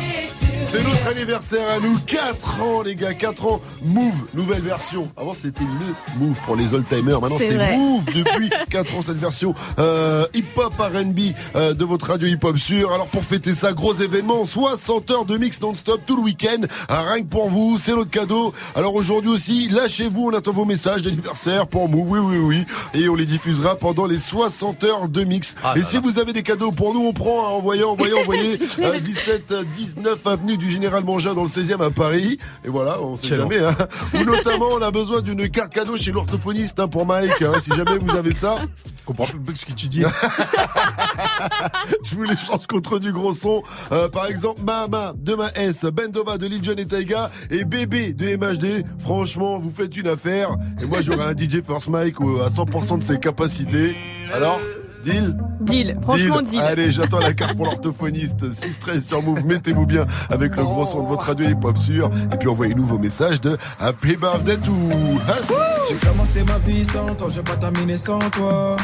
C'est 0.75 0.83
notre 0.83 1.07
anniversaire 1.07 1.69
à 1.69 1.79
nous, 1.79 1.97
4 2.05 2.61
ans 2.61 2.81
les 2.81 2.95
gars, 2.95 3.13
4 3.13 3.45
ans, 3.45 3.61
Move, 3.81 4.25
nouvelle 4.33 4.61
version. 4.61 5.09
Avant 5.15 5.33
c'était 5.33 5.63
le 5.63 6.19
Move 6.19 6.35
pour 6.45 6.57
les 6.57 6.73
old-timers, 6.73 7.21
maintenant 7.21 7.37
C'est. 7.39 7.77
Move 7.77 8.03
depuis 8.07 8.49
4 8.69 8.95
ans 8.95 9.01
cette 9.01 9.15
version 9.15 9.55
euh, 9.79 10.25
hip-hop 10.33 10.73
R&B 10.77 11.33
euh, 11.55 11.73
de 11.73 11.85
votre 11.85 12.07
radio 12.07 12.27
hip-hop 12.27 12.57
sûr. 12.57 12.91
Alors 12.91 13.07
pour 13.07 13.23
fêter 13.23 13.53
ça, 13.53 13.71
gros 13.71 13.93
événement, 13.93 14.45
60 14.45 15.11
heures 15.11 15.23
de 15.23 15.37
mix 15.37 15.61
non-stop 15.61 16.01
tout 16.05 16.17
le 16.17 16.23
week-end, 16.23 16.65
rien 16.89 17.21
que 17.21 17.27
pour 17.27 17.49
vous, 17.49 17.77
c'est 17.79 17.95
notre 17.95 18.11
cadeau. 18.11 18.53
Alors 18.75 18.95
aujourd'hui 18.95 19.31
aussi, 19.31 19.69
lâchez-vous, 19.69 20.29
on 20.29 20.33
attend 20.33 20.51
vos 20.51 20.65
messages 20.65 21.03
d'anniversaire 21.03 21.67
pour 21.67 21.87
Move, 21.87 22.09
oui 22.09 22.19
oui 22.19 22.37
oui, 22.37 22.65
et 22.93 23.07
on 23.07 23.15
les 23.15 23.25
diffusera 23.25 23.77
pendant 23.77 24.07
les 24.07 24.19
60 24.19 24.83
heures 24.83 25.07
de 25.07 25.23
mix. 25.23 25.55
Ah 25.63 25.71
et 25.77 25.79
là 25.79 25.85
si 25.89 25.95
là. 25.95 26.01
vous 26.03 26.19
avez 26.19 26.33
des 26.33 26.43
cadeaux 26.43 26.71
pour 26.71 26.93
nous, 26.93 27.05
on 27.05 27.13
prend, 27.13 27.45
hein, 27.45 27.51
envoyez, 27.51 27.85
envoyez, 27.85 28.13
envoyez. 28.19 28.57
C'est 28.59 28.75
clair. 28.75 28.91
Euh, 28.93 28.99
17 28.99 29.51
euh, 29.51 29.63
19 29.77 30.27
avenue 30.27 30.57
du 30.57 30.64
Général 30.71 31.03
Mangin 31.03 31.33
dans 31.33 31.43
le 31.43 31.49
16e 31.49 31.81
à 31.83 31.89
Paris. 31.89 32.37
Et 32.63 32.69
voilà, 32.69 33.01
on 33.01 33.17
sait 33.17 33.37
jamais. 33.37 33.59
Hein. 33.59 33.75
Ou 34.13 34.23
notamment, 34.23 34.67
on 34.73 34.81
a 34.81 34.91
besoin 34.91 35.21
d'une 35.21 35.49
carte 35.49 35.73
cadeau 35.73 35.97
chez 35.97 36.11
l'orthophoniste 36.11 36.79
hein, 36.79 36.87
pour 36.87 37.05
Mike. 37.05 37.41
hein, 37.41 37.53
si 37.61 37.71
jamais 37.71 37.97
vous 37.97 38.15
avez 38.15 38.33
ça. 38.33 38.57
Je 38.85 39.03
comprends 39.05 39.25
ce 39.27 39.65
que 39.65 39.73
tu 39.73 39.87
dis. 39.87 40.03
Je 42.03 42.15
vous 42.15 42.23
l'échange 42.23 42.65
contre 42.67 42.99
du 42.99 43.11
gros 43.11 43.33
son. 43.33 43.61
Euh, 43.91 44.09
par 44.09 44.27
exemple, 44.27 44.61
Mama 44.63 45.13
de 45.15 45.35
ma 45.35 45.51
S, 45.55 45.83
Bendova 45.85 46.37
de 46.37 46.47
Lil 46.47 46.63
Jon 46.63 46.75
et 46.77 46.85
Taiga 46.85 47.29
et 47.51 47.65
Bébé 47.65 48.13
de 48.13 48.35
MHD. 48.35 48.83
Franchement, 48.99 49.59
vous 49.59 49.69
faites 49.69 49.95
une 49.97 50.07
affaire. 50.07 50.49
Et 50.81 50.85
moi, 50.85 51.01
j'aurai 51.01 51.23
un 51.23 51.31
DJ 51.37 51.61
First 51.65 51.87
Mike 51.89 52.15
euh, 52.21 52.45
à 52.45 52.49
100% 52.49 52.99
de 52.99 53.03
ses 53.03 53.19
capacités. 53.19 53.95
Alors, 54.33 54.59
deal 55.05 55.37
Deal, 55.61 55.97
franchement 56.01 56.41
deal. 56.41 56.59
Allez, 56.59 56.91
j'attends 56.91 57.19
la 57.19 57.33
carte 57.33 57.55
pour 57.55 57.65
l'orthophoniste. 57.65 58.51
613 58.51 59.05
sur 59.05 59.21
Move, 59.23 59.45
mettez-vous 59.45 59.85
bien 59.85 60.05
avec 60.29 60.55
le 60.55 60.63
gros 60.63 60.85
son 60.85 61.03
de 61.03 61.07
votre 61.07 61.23
radio 61.23 61.47
hip-hop 61.47 61.77
sûr. 61.77 62.09
Et 62.31 62.37
puis 62.37 62.49
envoyez-nous 62.49 62.85
vos 62.85 62.99
messages 62.99 63.41
de 63.41 63.57
Happy 63.79 64.15
Birthday 64.15 64.57
to 64.57 64.71
Us. 64.71 65.51
J'ai 65.89 66.07
commencé 66.07 66.43
ma 66.43 66.57
vie 66.59 66.85
sans 66.85 67.05
toi, 67.15 67.27
j'ai 67.33 67.41
pas 67.41 67.55
terminé 67.55 67.97
sans 67.97 68.19
toi. 68.19 68.75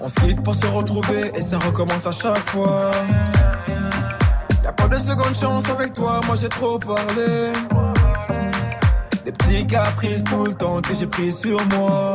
On 0.00 0.08
se 0.08 0.20
quitte 0.20 0.42
pour 0.42 0.54
se 0.54 0.66
retrouver 0.66 1.30
et 1.34 1.42
ça 1.42 1.58
recommence 1.58 2.06
à 2.06 2.12
chaque 2.12 2.48
fois. 2.50 2.90
Y'a 4.62 4.72
pas 4.72 4.88
de 4.88 4.98
seconde 4.98 5.34
chance 5.34 5.68
avec 5.70 5.94
toi, 5.94 6.20
moi 6.26 6.36
j'ai 6.40 6.48
trop 6.48 6.78
parlé. 6.78 7.52
Des 9.24 9.32
petits 9.32 9.66
caprices 9.66 10.24
tout 10.24 10.44
le 10.44 10.54
temps 10.54 10.80
que 10.80 10.94
j'ai 10.94 11.06
pris 11.06 11.32
sur 11.32 11.58
moi. 11.76 12.14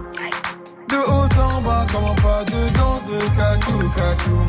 De 0.91 0.97
haut 0.97 1.41
en 1.41 1.61
bas, 1.61 1.85
comment 1.93 2.15
pas 2.15 2.43
de 2.43 2.69
danse 2.77 3.05
de 3.05 3.17
cacou, 3.37 3.79
cacou. 3.95 4.45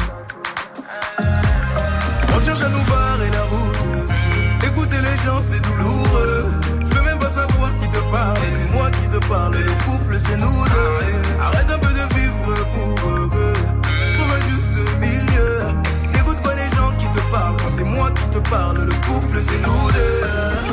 On 2.35 2.41
cherche 2.41 2.63
à 2.63 2.69
nous 2.69 2.83
barrer 2.91 3.31
la 3.31 3.43
route. 3.45 4.67
Écouter 4.67 4.97
les 4.97 5.17
gens, 5.25 5.41
c'est 5.41 5.61
douloureux. 5.61 6.47
Je 6.81 6.95
veux 6.97 7.03
même 7.03 7.19
pas 7.21 7.31
savoir 7.31 7.71
qui 7.81 7.89
te 7.89 8.01
parle. 8.11 8.37
C'est 8.51 8.77
moi 8.77 8.91
qui 8.91 9.09
te 9.09 9.25
parle. 9.29 9.55
Le 9.55 9.71
couple, 9.85 10.19
c'est 10.19 10.37
nous 10.37 10.65
deux. 10.65 11.41
Arrête 11.41 11.71
un 11.71 11.79
peu 11.79 11.93
de 11.93 12.15
vivre 12.17 12.55
pour 12.75 13.11
eux. 13.11 13.31
Trouve 14.15 14.33
un 14.33 14.41
juste 14.51 14.99
milieu. 14.99 15.61
N'écoute 16.13 16.43
pas 16.43 16.57
les 16.57 16.71
gens 16.77 16.91
qui 16.99 17.07
te 17.07 17.21
parlent. 17.31 17.57
C'est 17.73 17.85
moi 17.85 18.11
qui 18.11 18.27
te 18.31 18.39
parle. 18.51 18.79
Le 18.79 18.95
couple, 19.07 19.39
c'est 19.41 19.63
nous 19.63 19.93
deux. 19.93 20.73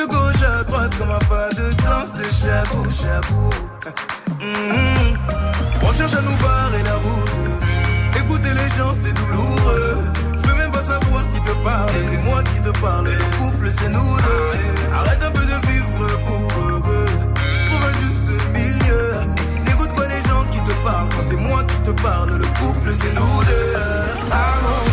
De 0.00 0.06
gauche 0.06 0.42
à 0.42 0.64
droite, 0.64 0.96
comme 0.96 1.10
un 1.10 1.18
pas 1.28 1.50
de 1.50 1.74
danse, 1.82 2.14
de 2.14 2.24
j'avoue, 2.40 2.84
j'avoue. 3.02 3.50
Mmh. 4.40 5.14
On 5.82 5.92
cherche 5.92 6.14
à 6.14 6.22
nous 6.22 6.36
barrer 6.36 6.82
la 6.84 6.94
route. 6.94 8.16
Écouter 8.16 8.48
les 8.54 8.70
gens, 8.78 8.94
c'est 8.94 9.12
douloureux. 9.12 9.98
Je 10.42 10.48
veux 10.48 10.54
même 10.54 10.70
pas 10.70 10.82
savoir 10.82 11.22
qui 11.34 11.40
te 11.42 11.54
parle. 11.62 11.90
C'est 12.08 12.16
moi 12.16 12.42
qui 12.44 12.60
te 12.62 12.70
parle. 12.80 13.08
Le 13.08 13.36
couple, 13.36 13.70
c'est 13.70 13.90
nous 13.90 14.16
deux. 14.16 14.94
Arrête 14.94 15.22
un 15.22 15.30
peu 15.32 15.42
de 15.42 15.66
vivre 15.68 16.06
pour 16.26 16.70
heureux. 16.70 17.06
Trouve 17.66 17.84
un 17.84 17.92
juste 18.00 18.30
milieu. 18.54 19.12
N'écoute 19.66 19.94
pas 19.94 20.08
les 20.08 20.22
gens 20.30 20.44
qui 20.50 20.60
te 20.60 20.72
parlent. 20.82 21.08
C'est 21.28 21.36
moi 21.36 21.62
qui 21.64 21.76
te 21.82 21.90
parle, 22.02 22.30
le 22.38 22.46
couple, 22.58 22.94
c'est 22.94 23.12
nous 23.12 23.44
deux. 23.44 23.74
Ah 24.32 24.89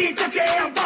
Beat 0.00 0.16
the 0.16 0.30
damn 0.34 0.79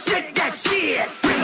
Shit 0.00 0.34
that 0.34 0.54
shit. 0.54 1.39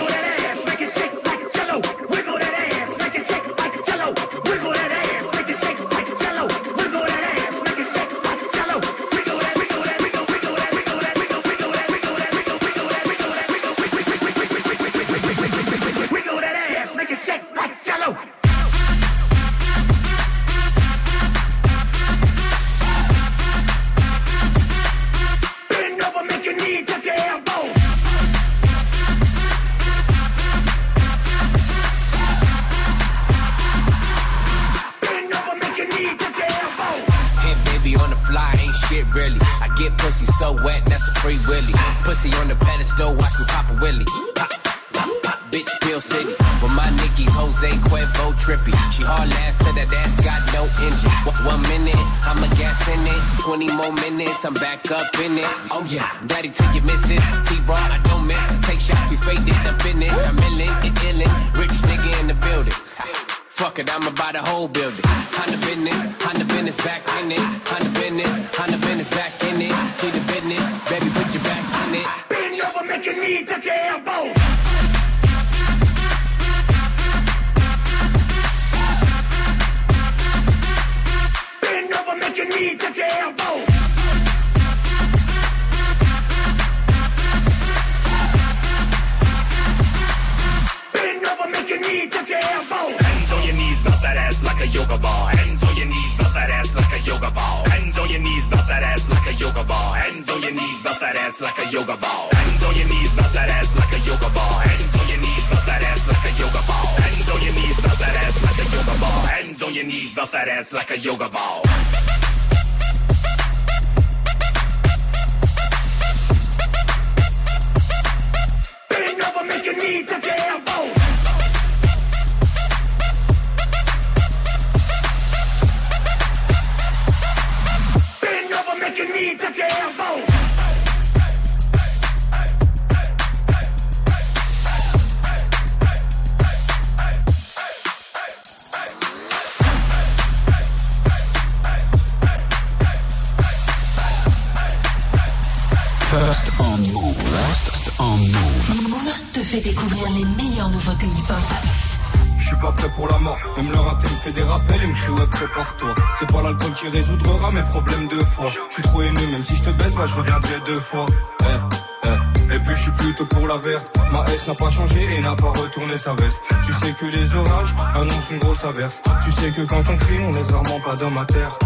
une 168.31 168.39
grosse 168.39 168.65
averse. 168.65 169.01
Tu 169.25 169.33
sais 169.33 169.51
que 169.53 169.63
quand 169.63 169.83
on 169.89 169.97
crie, 169.97 170.19
on 170.27 170.33
laisse 170.33 170.51
rarement 170.51 170.81
pas 170.81 170.97
d'homme 170.97 171.19
à 171.19 171.25
terre. 171.25 171.59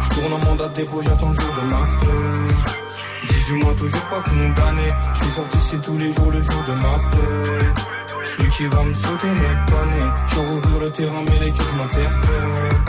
Je 0.00 0.08
tourne 0.14 0.32
en 0.32 0.38
mandat 0.38 0.68
de 0.68 0.74
dépôt, 0.74 1.02
j'attends 1.02 1.28
le 1.28 1.34
jour 1.34 1.54
de 1.54 1.66
ma 1.66 1.86
paix. 2.00 2.76
18 3.28 3.64
mois, 3.64 3.74
toujours 3.74 4.06
pas 4.06 4.22
condamné. 4.22 4.88
Je 5.14 5.18
suis 5.18 5.30
sorti, 5.30 5.58
c'est 5.60 5.82
tous 5.82 5.98
les 5.98 6.12
jours 6.12 6.30
le 6.30 6.42
jour 6.42 6.64
de 6.66 6.72
ma 6.72 6.98
paix. 7.10 7.82
Celui 8.24 8.50
qui 8.50 8.66
va 8.66 8.82
me 8.82 8.92
sauter 8.92 9.28
n'est 9.28 9.72
pas 9.72 9.86
né. 9.86 10.10
Je 10.26 10.38
rouvre 10.40 10.80
le 10.80 10.90
terrain, 10.90 11.24
mais 11.28 11.38
les 11.46 11.52
cœurs 11.52 11.74
m'interpellent. 11.76 12.84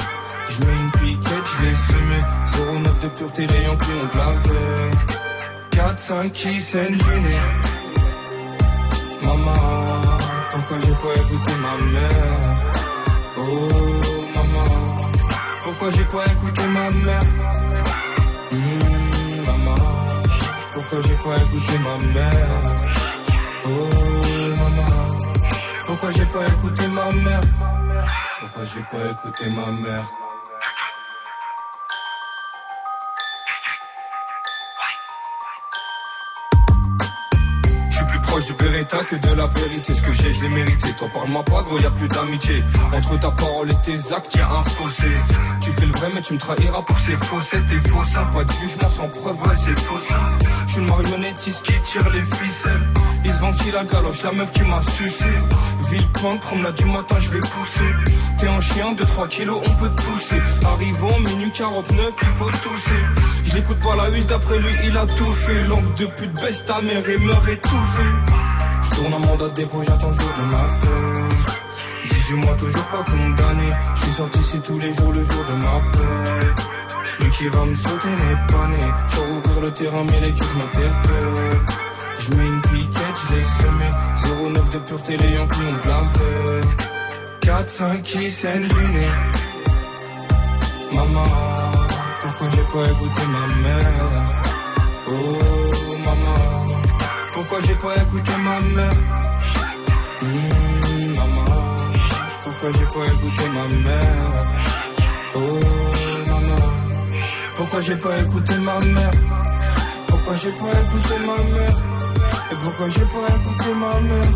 Je 0.49 0.65
mets 0.65 0.77
une 0.77 0.91
piquette, 0.91 1.47
je 1.59 1.65
l'ai 1.65 1.75
semé. 1.75 2.81
09 2.83 2.99
de 2.99 3.07
pureté, 3.09 3.47
les 3.47 3.63
Yankees 3.63 3.91
ont 3.91 4.05
de 4.05 5.75
4, 5.75 5.99
5 5.99 6.31
qui 6.31 6.59
saignent 6.59 6.97
du 6.97 7.21
nez. 7.21 7.66
Mère. 22.13 22.61
Oh 23.65 23.69
maman, 24.59 25.17
pourquoi 25.85 26.11
j'ai 26.11 26.25
pas 26.25 26.45
écouté 26.47 26.87
ma 26.87 27.11
mère? 27.11 27.41
Pourquoi 28.39 28.63
j'ai 28.63 28.81
pas 28.91 29.11
écouté 29.11 29.49
ma 29.49 29.71
mère? 29.71 30.05
Que 39.07 39.15
de 39.15 39.33
la 39.33 39.47
vérité. 39.47 39.93
Ce 39.93 40.01
que 40.01 40.13
j'ai, 40.13 40.33
je 40.33 40.41
l'ai 40.41 40.49
mérité. 40.49 40.93
Toi, 40.97 41.07
parle-moi 41.13 41.43
pas, 41.43 41.63
gros, 41.63 41.79
y 41.79 41.85
a 41.85 41.91
plus 41.91 42.07
d'amitié. 42.07 42.63
Entre 42.93 43.19
ta 43.19 43.31
parole 43.31 43.71
et 43.71 43.81
tes 43.81 44.13
actes, 44.13 44.35
y 44.35 44.39
a 44.39 44.49
un 44.49 44.63
fossé. 44.63 45.11
Tu 45.61 45.71
fais 45.71 45.85
le 45.85 45.93
vrai, 45.93 46.09
mais 46.13 46.21
tu 46.21 46.33
me 46.33 46.39
trahiras 46.39 46.81
pour 46.81 46.99
ces 46.99 47.15
faussettes. 47.15 47.67
T'es 47.67 47.89
faux, 47.89 48.05
ça. 48.05 48.25
Pas 48.33 48.43
de 48.43 48.51
jugement 48.51 48.89
sans 48.89 49.07
preuve, 49.09 49.39
ouais, 49.41 49.55
c'est 49.55 49.79
faux. 49.79 49.99
Je 50.65 50.71
suis 50.71 50.81
une 50.81 50.87
marionnettiste 50.87 51.63
qui 51.63 51.79
tire 51.81 52.09
les 52.09 52.23
ficelles. 52.23 52.87
Ils 53.23 53.33
se 53.33 53.39
ventilent 53.39 53.73
la 53.73 53.85
galoche, 53.85 54.23
la 54.23 54.31
meuf 54.31 54.51
qui 54.51 54.63
m'a 54.63 54.81
sucé. 54.81 55.25
Villepinte, 55.89 56.41
promenade 56.41 56.75
du 56.75 56.85
matin, 56.85 57.15
je 57.19 57.29
vais 57.29 57.39
pousser. 57.39 57.91
T'es 58.37 58.47
un 58.47 58.59
chien, 58.59 58.93
2-3 58.93 59.27
kilos, 59.29 59.61
on 59.65 59.75
peut 59.75 59.89
te 59.89 60.01
pousser. 60.01 60.41
Arrivons, 60.65 61.19
minute 61.19 61.53
49, 61.53 62.13
il 62.21 62.27
faut 62.27 62.51
tousser. 62.51 63.01
Je 63.45 63.73
pas 63.73 63.95
la 63.95 64.09
huisse, 64.09 64.27
d'après 64.27 64.59
lui, 64.59 64.73
il 64.85 64.97
a 64.97 65.05
tout 65.05 65.33
fait. 65.33 65.63
Langue 65.67 65.93
de 65.95 66.05
pute, 66.05 66.33
baisse 66.33 66.63
ta 66.65 66.81
mère 66.81 67.09
et 67.09 67.17
meurt 67.17 67.47
étouffé. 67.47 68.03
Tourne 68.97 69.13
un 69.13 69.19
mandat 69.19 69.49
dépôt, 69.49 69.83
j'attends 69.83 70.09
le 70.09 70.15
jour 70.15 70.33
de 70.39 70.45
ma 70.51 70.63
peine. 70.81 71.45
18 72.09 72.35
mois, 72.37 72.55
toujours 72.55 72.87
pas 72.87 73.03
condamné. 73.03 73.69
Je 73.93 74.01
suis 74.01 74.11
sorti 74.11 74.39
ici 74.39 74.59
tous 74.63 74.79
les 74.79 74.91
jours, 74.91 75.11
le 75.11 75.23
jour 75.23 75.45
de 75.45 75.53
ma 75.53 75.77
paix. 75.91 76.63
Celui 77.05 77.29
qui 77.29 77.47
va 77.47 77.63
me 77.65 77.75
sauter 77.75 78.07
n'est 78.07 78.53
pas 78.53 78.67
né. 78.69 78.91
Je 79.07 79.19
rouvrir 79.19 79.61
le 79.61 79.71
terrain, 79.71 80.03
mais 80.03 80.19
les 80.19 80.33
culs 80.33 80.57
m'interpellent. 80.57 81.65
Je 82.17 82.35
mets 82.37 82.47
une 82.47 82.61
piquette, 82.61 83.17
je 83.29 83.35
l'ai 83.35 83.43
semé. 83.43 83.87
09 84.55 84.69
de 84.71 84.79
pureté, 84.79 85.17
les 85.17 85.29
Yankees 85.29 85.57
ont 85.59 85.77
de 85.83 85.87
la 85.87 86.01
veille. 86.17 86.65
4-5 87.41 88.01
qui 88.01 88.31
saignent 88.31 88.67
du 88.67 88.87
nez. 88.87 89.11
Maman, 90.91 91.23
pourquoi 92.21 92.47
j'ai 92.49 92.63
pas 92.63 92.89
écouté 92.89 93.21
ma 93.27 93.45
mère? 93.61 94.11
Oh 95.09 95.56
pourquoi 97.57 97.69
j'ai 97.69 97.75
pas 97.75 97.95
écouté 98.03 98.31
ma 98.37 98.59
mère? 98.59 98.93
Hmm, 100.21 101.15
Maman, 101.15 101.45
pourquoi 102.43 102.69
j'ai 102.71 102.85
pas 102.85 103.05
écouté 103.13 103.49
ma 103.49 103.67
mère? 103.67 104.45
Oh 105.35 105.59
maman, 106.27 106.61
pourquoi 107.55 107.81
j'ai 107.81 107.95
pas 107.95 108.17
écouté 108.19 108.57
ma 108.59 108.79
mère? 108.79 109.11
Pourquoi 110.07 110.35
j'ai 110.35 110.51
pas 110.51 110.71
écouté 110.83 111.15
ma 111.25 111.37
mère? 111.57 111.77
Et 112.51 112.55
pourquoi 112.55 112.89
j'ai 112.89 113.05
pas 113.05 113.35
écouté 113.35 113.73
ma 113.73 113.99
mère? 114.01 114.33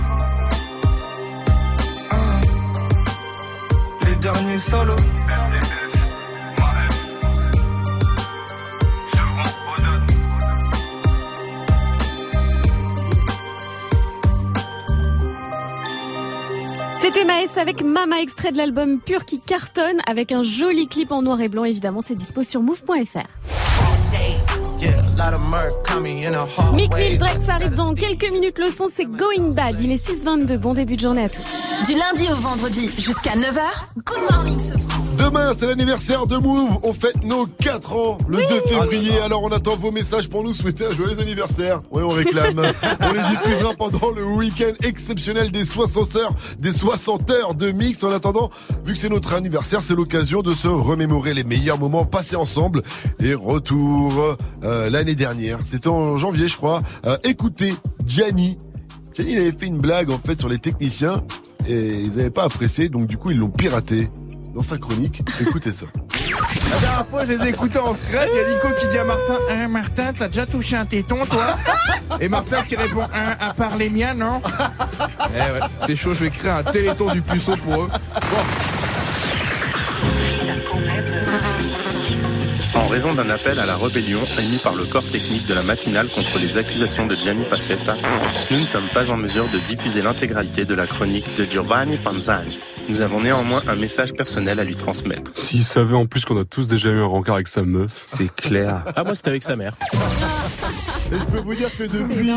Ah, 2.10 2.42
Les 4.08 4.16
derniers 4.16 4.58
solos 4.60 4.96
Avec 17.56 17.82
Mama, 17.82 18.20
extrait 18.22 18.52
de 18.52 18.58
l'album 18.58 19.00
Pur 19.00 19.24
qui 19.24 19.40
cartonne 19.40 20.00
avec 20.06 20.34
un 20.34 20.44
joli 20.44 20.88
clip 20.88 21.14
en 21.14 21.22
noir 21.22 21.40
et 21.40 21.48
blanc. 21.48 21.64
Évidemment, 21.64 22.02
c'est 22.02 22.14
dispo 22.14 22.44
sur 22.44 22.62
move.fr. 22.62 23.20
Mick 26.74 26.96
Mill 26.96 27.18
Drex 27.18 27.50
arrive 27.50 27.76
dans 27.76 27.94
quelques 27.94 28.30
minutes. 28.32 28.60
Le 28.60 28.70
son, 28.70 28.90
c'est 28.94 29.06
Going 29.06 29.54
Bad. 29.54 29.80
Il 29.80 29.92
est 29.92 30.06
6h22. 30.06 30.58
Bon 30.58 30.74
début 30.74 30.98
de 30.98 31.02
journée 31.02 31.24
à 31.24 31.30
tous. 31.30 31.71
Du 31.86 31.96
lundi 31.96 32.32
au 32.32 32.36
vendredi 32.36 32.92
jusqu'à 33.00 33.32
9h, 33.32 33.62
Good 34.06 34.20
Morning 34.30 34.60
Sofran. 34.60 35.04
Demain, 35.18 35.54
c'est 35.58 35.66
l'anniversaire 35.66 36.28
de 36.28 36.38
Move. 36.38 36.78
On 36.84 36.94
fête 36.94 37.24
nos 37.24 37.48
4 37.48 37.94
ans 37.96 38.18
le 38.28 38.38
2 38.38 38.44
février. 38.70 39.20
Alors, 39.22 39.44
on 39.44 39.50
attend 39.50 39.76
vos 39.78 39.90
messages 39.92 40.30
pour 40.30 40.44
nous 40.44 40.54
souhaiter 40.54 40.86
un 40.86 40.94
joyeux 40.94 41.20
anniversaire. 41.20 41.80
Oui, 41.90 42.04
on 42.04 42.10
réclame. 42.10 42.60
on 43.02 43.14
les 43.14 43.24
diffusera 43.30 43.74
pendant 43.74 44.12
le 44.12 44.24
week-end 44.24 44.74
exceptionnel 44.84 45.52
des 45.52 45.66
60 45.66 46.16
heures, 46.18 46.36
des 46.60 46.72
60 46.72 47.30
heures 47.32 47.56
de 47.56 47.72
mix. 47.72 48.04
En 48.04 48.12
attendant, 48.12 48.52
vu 48.86 48.94
que 48.94 49.00
c'est 49.00 49.10
notre 49.10 49.34
anniversaire, 49.34 49.82
c'est 49.82 49.96
l'occasion 49.96 50.44
de 50.44 50.54
se 50.54 50.68
remémorer 50.68 51.34
les 51.34 51.44
meilleurs 51.44 51.80
moments 51.80 52.06
passés 52.06 52.36
ensemble. 52.36 52.84
Et 53.20 53.34
retour 53.34 54.38
euh, 54.64 54.90
l'année 54.92 55.16
dernière. 55.16 55.60
C'était 55.64 55.90
en 55.90 56.18
janvier, 56.18 56.48
je 56.48 56.58
crois. 56.58 56.84
Euh, 57.08 57.18
écoutez, 57.24 57.74
Gianni. 58.06 58.58
Gianni, 59.16 59.32
il 59.32 59.38
avait 59.40 59.52
fait 59.52 59.66
une 59.66 59.80
blague, 59.80 60.12
en 60.12 60.20
fait, 60.20 60.40
sur 60.40 60.48
les 60.48 60.60
techniciens. 60.60 61.24
Et 61.68 61.94
ils 62.02 62.10
n'avaient 62.16 62.30
pas 62.30 62.44
apprécié, 62.44 62.90
donc 62.90 63.08
du 63.08 63.18
coup, 63.18 63.32
ils 63.32 63.38
l'ont 63.38 63.50
piraté 63.50 64.10
dans 64.54 64.64
sa 64.64 64.78
chronique. 64.78 65.22
Écoutez 65.42 65.72
ça. 65.72 65.86
La 66.72 66.80
dernière 66.80 67.08
fois, 67.08 67.26
je 67.26 67.32
les 67.34 67.46
ai 67.46 67.50
écoutés 67.50 67.80
en 67.80 67.94
secret. 67.94 68.30
Il 68.32 68.38
y 68.38 68.40
a 68.40 68.50
Nico 68.54 68.68
qui 68.80 68.88
dit 68.88 68.98
à 68.98 69.04
Martin 69.04 69.34
Hein, 69.50 69.68
Martin, 69.68 70.14
t'as 70.18 70.28
déjà 70.28 70.46
touché 70.46 70.76
un 70.76 70.86
téton, 70.86 71.26
toi? 71.26 71.58
Et 72.20 72.30
Martin 72.30 72.62
qui 72.64 72.76
répond 72.76 73.02
Hein, 73.14 73.36
à 73.40 73.54
part 73.54 73.78
les 73.78 73.90
miens, 73.90 74.14
non? 74.14 74.42
Eh 75.34 75.38
ouais, 75.38 75.60
c'est 75.86 75.96
chaud, 75.96 76.14
je 76.14 76.24
vais 76.26 76.30
créer 76.30 76.52
un 76.52 76.64
téléton 76.64 77.12
du 77.12 77.22
puceau 77.22 77.56
pour 77.58 77.84
eux. 77.84 77.90
En 82.74 82.88
raison 82.88 83.14
d'un 83.14 83.30
appel 83.30 83.60
à 83.60 83.66
la 83.66 83.76
rébellion 83.76 84.22
émis 84.40 84.60
par 84.60 84.76
le 84.76 84.86
corps 84.86 85.04
technique 85.04 85.46
de 85.46 85.54
la 85.54 85.62
matinale 85.62 86.08
contre 86.08 86.40
les 86.40 86.58
accusations 86.58 87.06
de 87.06 87.16
Gianni 87.16 87.44
Facetta, 87.44 87.96
nous 88.50 88.62
ne 88.62 88.66
sommes 88.66 88.88
pas 88.94 89.10
en 89.10 89.18
mesure 89.18 89.50
de 89.50 89.60
diffuser 89.60 90.02
l'intégralité 90.02 90.64
de 90.64 90.74
la 90.74 90.88
chronique 90.88 91.36
de 91.36 91.44
Giovanni 91.44 91.98
Panzani. 91.98 92.60
Nous 92.90 93.02
avons 93.02 93.22
néanmoins 93.22 93.62
un 93.68 93.76
message 93.76 94.14
personnel 94.14 94.60
à 94.60 94.64
lui 94.64 94.76
transmettre. 94.76 95.32
S'il 95.36 95.64
savait 95.64 95.96
en 95.96 96.06
plus 96.06 96.26
qu'on 96.26 96.40
a 96.40 96.44
tous 96.44 96.68
déjà 96.68 96.90
eu 96.90 97.00
un 97.00 97.06
rencard 97.06 97.36
avec 97.36 97.48
sa 97.48 97.64
meuf. 97.64 98.04
C'est 98.08 98.34
clair. 98.34 98.84
Ah, 98.96 99.04
moi, 99.04 99.16
c'était 99.16 99.30
avec 99.30 99.42
sa 99.44 99.56
mère. 99.56 99.74
Et 101.12 101.16
je 101.18 101.26
peux 101.26 101.40
vous 101.40 101.56
dire 101.56 101.70
que 101.76 101.84
depuis, 101.84 102.30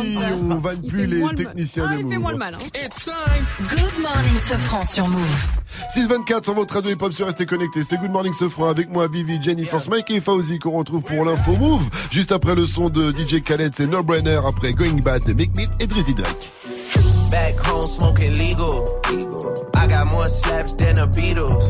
on 0.51 0.55
vanne 0.55 0.83
plus 0.83 1.07
les 1.07 1.23
techniciens 1.35 1.89
de 1.89 2.03
Move. 2.03 2.31
le 2.31 2.37
mal. 2.39 2.55
Good 2.55 4.01
Morning 4.01 4.41
Sofran 4.41 4.85
sur 4.85 5.09
Move. 5.09 5.47
624 5.93 6.45
sur 6.45 6.55
votre 6.55 6.75
radio 6.75 6.91
hip-hop 6.93 7.13
sur 7.13 7.27
Restez 7.27 7.45
Connectés. 7.47 7.83
C'est 7.83 7.99
Good 7.99 8.11
Morning 8.11 8.33
Sofran 8.33 8.69
avec 8.69 8.89
moi, 8.89 9.09
Vivi, 9.09 9.43
Jenny, 9.43 9.67
sans 9.67 9.89
Mike 9.89 10.11
et 10.11 10.21
Fauzi 10.21 10.59
qu'on 10.59 10.71
retrouve 10.73 11.03
pour 11.03 11.25
l'info 11.25 11.57
Move. 11.57 11.89
Juste 12.11 12.33
après 12.33 12.55
le 12.55 12.67
son 12.67 12.89
de 12.89 13.11
DJ 13.13 13.43
Khaled, 13.43 13.73
c'est 13.75 13.87
No 13.87 14.03
Brainer. 14.03 14.41
Après 14.47 14.73
Going 14.73 15.01
Bad 15.03 15.25
de 15.25 15.35
Mick 15.35 15.55
Mill 15.55 15.69
et 15.81 15.87
Drizzy 15.87 16.15
Drake. 16.15 16.53
Back 17.31 17.57
home 17.69 17.87
smoking 17.89 18.33
legal. 18.39 18.85
Got 20.05 20.13
more 20.13 20.29
slaps 20.29 20.75
than 20.75 20.97
the 20.97 21.07
Beatles. 21.07 21.65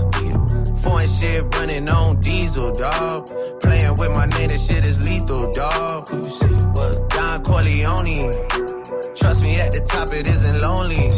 Foreign 0.83 1.09
shit 1.09 1.55
running 1.55 1.89
on 1.89 2.19
diesel, 2.19 2.73
dog. 2.73 3.29
Playing 3.61 3.95
with 3.95 4.11
my 4.11 4.27
name, 4.27 4.49
this 4.49 4.67
shit 4.67 4.85
is 4.85 5.01
lethal, 5.01 5.53
dog. 5.53 6.09
Who 6.09 6.19
you 6.19 6.29
see? 6.29 6.47
What? 6.47 7.11
Don 7.11 7.45
Corleone. 7.45 8.35
Trust 9.15 9.43
me, 9.43 9.61
at 9.61 9.73
the 9.73 9.85
top 9.87 10.13
it 10.13 10.27
isn't 10.27 10.61
lonely. 10.61 11.13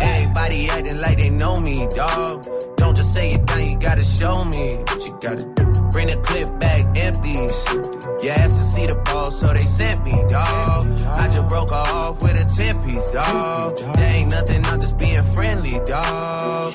Everybody 0.00 0.68
acting 0.70 1.00
like 1.00 1.18
they 1.18 1.30
know 1.30 1.60
me, 1.60 1.86
dog. 1.94 2.46
Don't 2.78 2.96
just 2.96 3.14
say 3.14 3.34
it 3.34 3.46
down, 3.46 3.70
you 3.70 3.78
gotta 3.78 4.02
show 4.02 4.44
me 4.44 4.74
what 4.74 5.06
you 5.06 5.18
gotta 5.20 5.54
do. 5.54 5.73
Bring 5.94 6.08
the 6.08 6.16
clip 6.16 6.58
back 6.58 6.98
empty. 6.98 7.30
You 7.30 8.30
asked 8.30 8.58
to 8.58 8.64
see 8.64 8.84
the 8.84 8.96
ball, 9.04 9.30
so 9.30 9.46
they 9.52 9.64
sent 9.64 10.04
me, 10.04 10.10
dog. 10.28 10.88
I 11.06 11.30
just 11.32 11.48
broke 11.48 11.70
off 11.70 12.20
with 12.20 12.32
a 12.32 12.44
10 12.44 12.82
piece, 12.82 13.10
dog. 13.12 13.76
There 13.76 14.12
ain't 14.12 14.28
nothing, 14.28 14.64
I'm 14.64 14.80
just 14.80 14.98
being 14.98 15.22
friendly, 15.22 15.78
dog. 15.86 16.74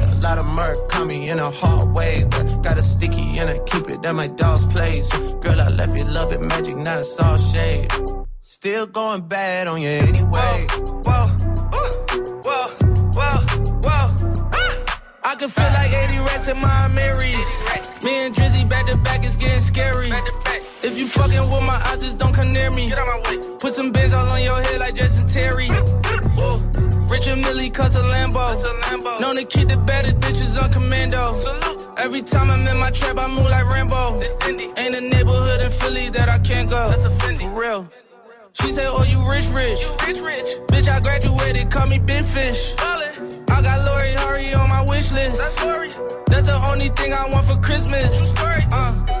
Lot 0.21 0.37
of 0.37 0.45
murk, 0.45 0.89
caught 0.89 1.07
me 1.07 1.29
in 1.29 1.39
a 1.39 1.49
hard 1.49 1.95
way. 1.95 2.23
But 2.29 2.61
got 2.61 2.77
a 2.77 2.83
sticky 2.83 3.39
and 3.39 3.49
I 3.49 3.57
keep 3.65 3.89
it 3.89 4.05
at 4.05 4.13
my 4.13 4.27
dog's 4.27 4.65
place. 4.65 5.11
Girl, 5.41 5.59
I 5.59 5.69
left 5.69 5.97
you 5.97 6.03
love 6.03 6.31
it, 6.31 6.41
magic, 6.41 6.77
now 6.77 6.99
it's 6.99 7.19
all 7.19 7.37
shade. 7.37 7.91
Still 8.39 8.85
going 8.85 9.21
bad 9.27 9.67
on 9.67 9.81
you 9.81 9.89
anyway. 9.89 10.67
Whoa, 11.05 11.27
whoa, 11.73 11.87
whoa, 12.45 12.67
whoa, 13.17 13.37
whoa. 13.81 14.15
Ah! 14.53 15.01
I 15.23 15.35
can 15.35 15.49
feel 15.49 15.71
like 15.73 15.91
80 15.91 16.17
rats 16.19 16.47
in 16.47 16.57
my 16.59 16.87
Marys. 16.89 17.49
Me 18.03 18.25
and 18.25 18.35
Drizzy 18.35 18.69
back 18.69 18.85
to 18.87 18.97
back, 18.97 19.23
it's 19.23 19.35
getting 19.35 19.59
scary. 19.59 20.09
Back 20.09 20.25
back. 20.43 20.61
If 20.83 20.99
you 20.99 21.07
fucking 21.07 21.49
with 21.51 21.63
my 21.63 21.81
eyes, 21.87 21.99
just 21.99 22.19
don't 22.19 22.33
come 22.33 22.53
near 22.53 22.69
me. 22.69 22.89
Get 22.89 22.99
out 22.99 23.07
my 23.07 23.17
way. 23.29 23.57
Put 23.59 23.73
some 23.73 23.91
bins 23.91 24.13
all 24.13 24.27
on 24.27 24.43
your 24.43 24.61
head 24.61 24.79
like 24.79 24.93
Jason 24.93 25.25
Terry. 25.25 25.67
Whoa. 26.37 26.70
Richard 27.11 27.39
Millie 27.39 27.69
cause 27.69 27.95
a 27.95 27.99
Lambo. 27.99 29.19
Known 29.19 29.35
to 29.35 29.43
keep 29.43 29.67
the 29.67 29.75
better 29.75 30.13
bitches 30.13 30.61
on 30.61 30.71
commando. 30.71 31.35
Salute. 31.35 31.89
Every 31.97 32.21
time 32.21 32.49
I'm 32.49 32.65
in 32.65 32.77
my 32.77 32.89
trap, 32.89 33.19
I 33.19 33.27
move 33.27 33.49
like 33.49 33.65
Rambo. 33.65 34.21
Ain't 34.77 34.95
a 34.95 35.01
neighborhood 35.01 35.61
in 35.61 35.71
Philly 35.71 36.09
that 36.09 36.29
I 36.29 36.39
can't 36.39 36.69
go. 36.69 36.91
For 36.93 37.59
real. 37.59 37.89
She 38.53 38.71
said, 38.71 38.87
Oh, 38.89 39.03
you 39.03 39.19
rich, 39.29 39.49
rich. 39.49 39.79
Bitch, 40.71 40.87
I 40.87 40.99
graduated, 41.01 41.69
call 41.69 41.87
me 41.87 41.99
Big 41.99 42.23
Fish. 42.23 42.75
I 42.79 43.61
got 43.61 43.85
Lori 43.85 44.13
Hurry 44.13 44.53
on 44.53 44.69
my 44.69 44.83
wish 44.85 45.11
list. 45.11 45.57
That's 46.27 46.47
the 46.47 46.59
only 46.71 46.89
thing 46.89 47.13
I 47.13 47.29
want 47.29 47.45
for 47.45 47.57
Christmas. 47.57 48.33
Uh. 48.39 49.20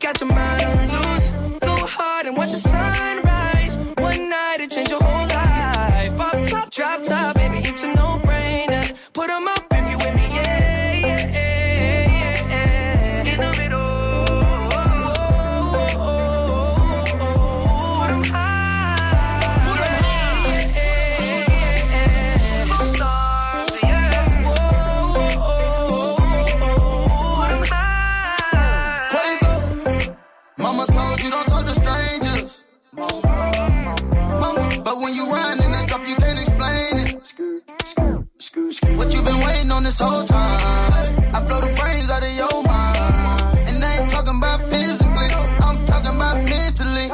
Got 0.00 0.18
your 0.20 0.28
mind 0.32 0.66
on 0.66 0.88
loose. 0.88 1.28
Go 1.60 1.76
hard 1.86 2.26
and 2.26 2.36
watch 2.36 2.52
the 2.52 2.58
sunrise. 2.58 3.76
One 3.98 4.28
night 4.30 4.60
it 4.60 4.70
change 4.70 4.90
your 4.90 5.02
whole 5.02 5.28
life. 5.28 6.18
Off 6.18 6.48
top, 6.48 6.70
drop 6.70 7.02
top, 7.02 7.36
baby, 7.36 7.58
it's 7.68 7.82
a 7.84 7.94
no-brainer. 7.94 8.94
Put 9.12 9.28
'em 9.30 9.46
up 9.46 9.59
What 39.00 39.14
you 39.14 39.22
been 39.22 39.40
waiting 39.40 39.70
on 39.70 39.82
this 39.82 39.98
whole 39.98 40.24
time? 40.24 40.60
I 41.34 41.40
blow 41.40 41.58
the 41.58 41.74
brains 41.80 42.10
out 42.10 42.22
of 42.22 42.36
your 42.36 42.62
mind. 42.64 43.68
And 43.68 43.82
I 43.82 43.96
ain't 43.96 44.10
talking 44.10 44.36
about 44.36 44.60
physically, 44.64 45.30
I'm 45.64 45.86
talking 45.86 46.14
about 46.14 46.36
mentally. 46.44 47.08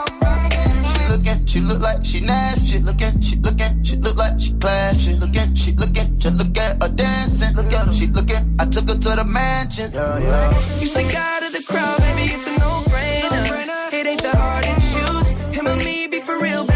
She 0.90 1.00
looking, 1.12 1.46
she 1.46 1.60
look 1.60 1.80
like 1.80 2.04
she 2.04 2.20
nasty. 2.20 2.80
Looking, 2.80 3.20
she 3.20 3.36
looking, 3.36 3.84
she 3.84 3.94
look 3.96 4.16
like 4.16 4.40
she 4.40 4.52
classy. 4.54 5.14
Looking, 5.14 5.54
she 5.54 5.70
looking, 5.74 6.18
just 6.18 6.36
look 6.36 6.58
at 6.58 6.82
her 6.82 6.88
dancing. 6.88 7.54
Look 7.54 7.72
at 7.72 7.86
her, 7.86 7.92
she 7.92 8.08
looking. 8.08 8.56
I 8.58 8.64
took 8.64 8.88
her 8.88 8.96
to 8.96 9.10
the 9.20 9.24
mansion. 9.24 9.92
Yeah, 9.94 10.18
yeah. 10.18 10.80
You 10.80 10.88
stick 10.88 11.14
out 11.14 11.44
of 11.44 11.52
the 11.52 11.62
crowd, 11.62 11.98
baby, 11.98 12.34
it's 12.34 12.48
a 12.48 12.58
no-brainer. 12.58 13.92
It 13.92 14.06
ain't 14.08 14.22
that 14.24 14.34
hard 14.34 14.64
to 14.64 14.74
choose. 14.74 15.30
Him 15.56 15.68
or 15.68 15.76
me, 15.76 16.08
be 16.08 16.18
for 16.20 16.36
real, 16.40 16.66
baby, 16.66 16.75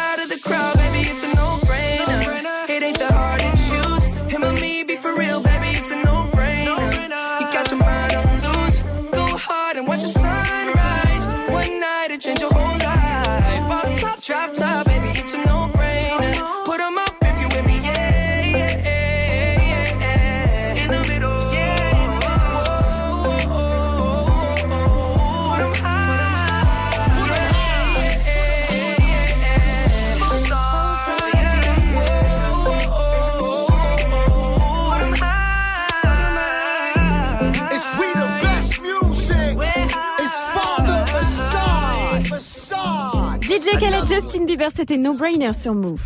Justin 44.11 44.43
Bieber, 44.43 44.67
c'était 44.75 44.97
No 44.97 45.13
Brainer 45.13 45.53
sur 45.53 45.73
Move. 45.73 46.01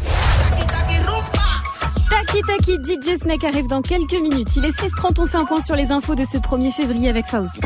Taki 2.07 2.41
Taki, 2.45 2.73
DJ 2.75 3.17
Snake 3.19 3.43
arrive 3.43 3.67
dans 3.67 3.81
quelques 3.81 4.21
minutes. 4.21 4.49
Il 4.57 4.65
est 4.65 4.79
6h30, 4.79 5.21
on 5.21 5.25
fait 5.25 5.37
un 5.37 5.45
point 5.45 5.59
sur 5.59 5.75
les 5.75 5.91
infos 5.91 6.13
de 6.13 6.23
ce 6.23 6.37
1er 6.37 6.71
février 6.71 7.09
avec 7.09 7.25
Fauzi. 7.25 7.59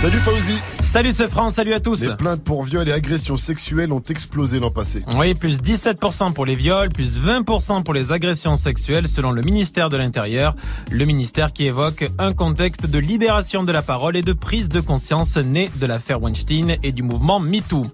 Salut 0.00 0.18
Fauzi. 0.18 0.60
Salut 0.86 1.12
ce 1.12 1.26
France, 1.26 1.54
salut 1.54 1.74
à 1.74 1.80
tous. 1.80 2.00
Les 2.00 2.14
plaintes 2.16 2.42
pour 2.44 2.62
viol 2.62 2.88
et 2.88 2.92
agressions 2.92 3.36
sexuelles 3.36 3.92
ont 3.92 4.00
explosé 4.00 4.60
l'an 4.60 4.70
passé. 4.70 5.02
Oui, 5.16 5.34
plus 5.34 5.60
17% 5.60 6.32
pour 6.32 6.46
les 6.46 6.54
viols, 6.54 6.90
plus 6.90 7.18
20% 7.18 7.82
pour 7.82 7.92
les 7.92 8.12
agressions 8.12 8.56
sexuelles 8.56 9.08
selon 9.08 9.32
le 9.32 9.42
ministère 9.42 9.90
de 9.90 9.96
l'Intérieur. 9.96 10.54
Le 10.90 11.04
ministère 11.04 11.52
qui 11.52 11.66
évoque 11.66 12.08
un 12.18 12.32
contexte 12.32 12.86
de 12.86 12.98
libération 12.98 13.64
de 13.64 13.72
la 13.72 13.82
parole 13.82 14.16
et 14.16 14.22
de 14.22 14.32
prise 14.32 14.68
de 14.68 14.80
conscience 14.80 15.36
né 15.36 15.68
de 15.74 15.86
l'affaire 15.86 16.22
Weinstein 16.22 16.76
et 16.82 16.92
du 16.92 17.02
mouvement 17.02 17.40
MeToo. 17.40 17.84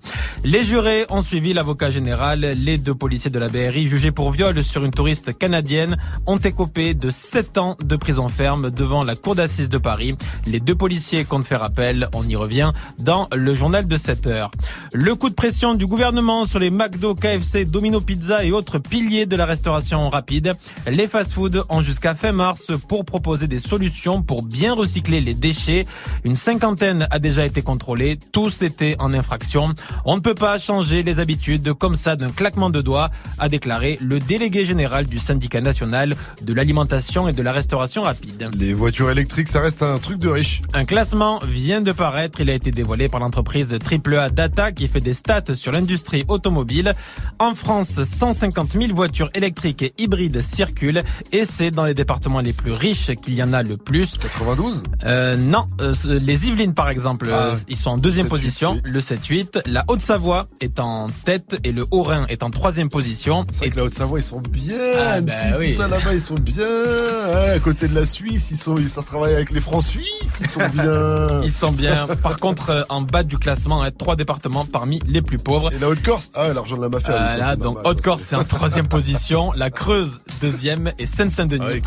Les 0.44 0.62
jurés 0.62 1.06
ont 1.08 1.22
suivi 1.22 1.54
l'avocat 1.54 1.90
général. 1.90 2.40
Les 2.40 2.76
deux 2.76 2.94
policiers 2.94 3.30
de 3.30 3.38
la 3.38 3.48
BRI 3.48 3.88
jugés 3.88 4.12
pour 4.12 4.32
viol 4.32 4.62
sur 4.62 4.84
une 4.84 4.90
touriste 4.90 5.36
canadienne 5.36 5.96
ont 6.26 6.38
écopé 6.38 6.94
de 6.94 7.10
7 7.10 7.58
ans 7.58 7.76
de 7.82 7.96
prison 7.96 8.28
ferme 8.28 8.70
devant 8.70 9.02
la 9.02 9.16
cour 9.16 9.34
d'assises 9.34 9.70
de 9.70 9.78
Paris. 9.78 10.14
Les 10.46 10.60
deux 10.60 10.74
policiers 10.74 11.24
comptent 11.24 11.46
faire 11.46 11.62
appel. 11.62 12.08
On 12.12 12.28
y 12.28 12.36
revient 12.36 12.72
dans 12.98 13.28
le 13.34 13.54
journal 13.54 13.86
de 13.86 13.96
7 13.96 14.26
heures. 14.26 14.50
Le 14.92 15.14
coup 15.14 15.28
de 15.28 15.34
pression 15.34 15.74
du 15.74 15.86
gouvernement 15.86 16.46
sur 16.46 16.58
les 16.58 16.70
McDo, 16.70 17.14
KFC, 17.14 17.64
Domino 17.64 18.00
Pizza 18.00 18.44
et 18.44 18.52
autres 18.52 18.78
piliers 18.78 19.26
de 19.26 19.36
la 19.36 19.46
restauration 19.46 20.08
rapide. 20.10 20.54
Les 20.90 21.06
fast-foods 21.06 21.64
ont 21.68 21.80
jusqu'à 21.80 22.14
fin 22.14 22.32
mars 22.32 22.72
pour 22.88 23.04
proposer 23.04 23.48
des 23.48 23.60
solutions 23.60 24.22
pour 24.22 24.42
bien 24.42 24.74
recycler 24.74 25.20
les 25.20 25.34
déchets. 25.34 25.86
Une 26.24 26.36
cinquantaine 26.36 27.06
a 27.10 27.18
déjà 27.18 27.46
été 27.46 27.62
contrôlée. 27.62 28.18
Tous 28.32 28.62
étaient 28.62 28.96
en 28.98 29.14
infraction. 29.14 29.74
On 30.04 30.16
ne 30.16 30.20
peut 30.20 30.34
pas 30.34 30.58
changer 30.58 31.02
les 31.02 31.18
habitudes 31.18 31.72
comme 31.74 31.94
ça 31.94 32.16
d'un 32.16 32.30
claquement 32.30 32.70
de 32.70 32.80
doigts, 32.80 33.10
a 33.38 33.48
déclaré 33.48 33.98
le 34.00 34.18
délégué 34.18 34.64
général 34.64 35.06
du 35.06 35.18
syndicat 35.18 35.60
national 35.60 36.16
de 36.42 36.52
l'alimentation 36.52 37.28
et 37.28 37.32
de 37.32 37.42
la 37.42 37.52
restauration 37.52 38.02
rapide. 38.02 38.50
Les 38.58 38.74
voitures 38.74 39.10
électriques, 39.10 39.48
ça 39.48 39.60
reste 39.60 39.82
un 39.82 39.98
truc 39.98 40.18
de 40.18 40.28
riche. 40.28 40.62
Un 40.72 40.84
classement 40.84 41.40
vient 41.46 41.80
de 41.80 41.92
paraître. 41.92 42.40
Il 42.40 42.50
a 42.50 42.54
été 42.54 42.71
dévoilé 42.72 43.08
par 43.08 43.20
l'entreprise 43.20 43.72
AAA 43.72 44.30
Data 44.30 44.72
qui 44.72 44.88
fait 44.88 45.00
des 45.00 45.14
stats 45.14 45.54
sur 45.54 45.72
l'industrie 45.72 46.24
automobile. 46.28 46.94
En 47.38 47.54
France, 47.54 48.02
150 48.02 48.72
000 48.72 48.94
voitures 48.94 49.30
électriques 49.34 49.82
et 49.82 49.94
hybrides 49.98 50.42
circulent 50.42 51.02
et 51.30 51.44
c'est 51.44 51.70
dans 51.70 51.84
les 51.84 51.94
départements 51.94 52.40
les 52.40 52.52
plus 52.52 52.72
riches 52.72 53.12
qu'il 53.20 53.34
y 53.34 53.42
en 53.42 53.52
a 53.52 53.62
le 53.62 53.76
plus. 53.76 54.18
92 54.18 54.82
euh, 55.04 55.36
Non, 55.36 55.68
euh, 55.80 55.94
les 56.20 56.48
Yvelines 56.48 56.74
par 56.74 56.88
exemple, 56.88 57.28
Ah, 57.30 57.48
euh, 57.48 57.56
ils 57.68 57.76
sont 57.76 57.90
en 57.90 57.98
deuxième 57.98 58.26
7-8, 58.26 58.30
position, 58.30 58.80
le 58.84 59.00
7-8. 59.00 59.62
La 59.66 59.84
Haute-Savoie 59.88 60.48
est 60.60 60.80
en 60.80 61.06
tête 61.24 61.60
et 61.64 61.72
le 61.72 61.86
Haut-Rhin 61.90 62.26
est 62.28 62.42
en 62.42 62.50
troisième 62.50 62.88
position. 62.88 63.44
C'est 63.52 63.58
vrai 63.58 63.70
que 63.70 63.76
la 63.76 63.84
Haute-Savoie, 63.84 64.18
ils 64.18 64.24
sont 64.24 64.40
bien. 64.40 64.76
Ah, 64.96 65.20
bah 65.20 65.32
Annecy, 65.32 65.56
oui. 65.58 65.72
Tout 65.74 65.80
ça 65.80 65.88
là-bas, 65.88 66.14
ils 66.14 66.20
sont 66.20 66.34
bien. 66.34 66.64
Ouais, 66.64 67.50
à 67.50 67.58
côté 67.58 67.88
de 67.88 67.94
la 67.94 68.06
Suisse, 68.06 68.50
ils 68.50 68.56
sont, 68.56 68.76
ils 68.76 68.88
sont 68.88 69.02
travaillent 69.02 69.34
avec 69.34 69.50
les 69.50 69.60
francs 69.60 69.82
suisses, 69.82 70.38
ils 70.40 70.48
sont 70.48 70.68
bien. 70.72 71.26
Ils 71.42 71.50
sont 71.50 71.72
bien. 71.72 72.06
Par 72.22 72.38
contre, 72.38 72.61
euh, 72.70 72.84
en 72.88 73.02
bas 73.02 73.22
du 73.22 73.38
classement, 73.38 73.82
hein, 73.82 73.90
trois 73.96 74.16
départements 74.16 74.64
parmi 74.64 75.00
les 75.06 75.22
plus 75.22 75.38
pauvres. 75.38 75.72
Et 75.72 75.78
la 75.78 75.88
Haute-Corse 75.88 76.30
Ah, 76.34 76.52
l'argent 76.52 76.76
de 76.76 76.82
la 76.82 76.88
mafia. 76.88 77.10
Voilà, 77.10 77.50
c'est 77.50 77.58
donc 77.60 77.78
Haute-Corse, 77.86 78.22
c'est 78.24 78.36
en 78.36 78.44
troisième 78.44 78.88
position. 78.96 79.52
La 79.56 79.70
Creuse, 79.70 80.20
deuxième. 80.40 80.92
Et 80.98 81.06
Seine-Saint-Denis 81.06 81.80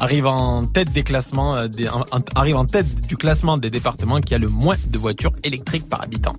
arrive 0.00 0.26
en 0.26 0.66
tête 0.66 0.92
des 0.92 1.02
classements, 1.02 1.56
euh, 1.56 1.68
des- 1.68 1.88
en- 1.88 2.00
en- 2.12 2.20
arrive 2.34 2.56
en 2.56 2.64
tête 2.64 3.06
du 3.06 3.16
classement 3.16 3.56
des 3.58 3.70
départements 3.70 4.20
qui 4.20 4.34
a 4.34 4.38
le 4.38 4.48
moins 4.48 4.76
de 4.88 4.98
voitures 4.98 5.32
électriques 5.44 5.88
par 5.88 6.02
habitant. 6.02 6.34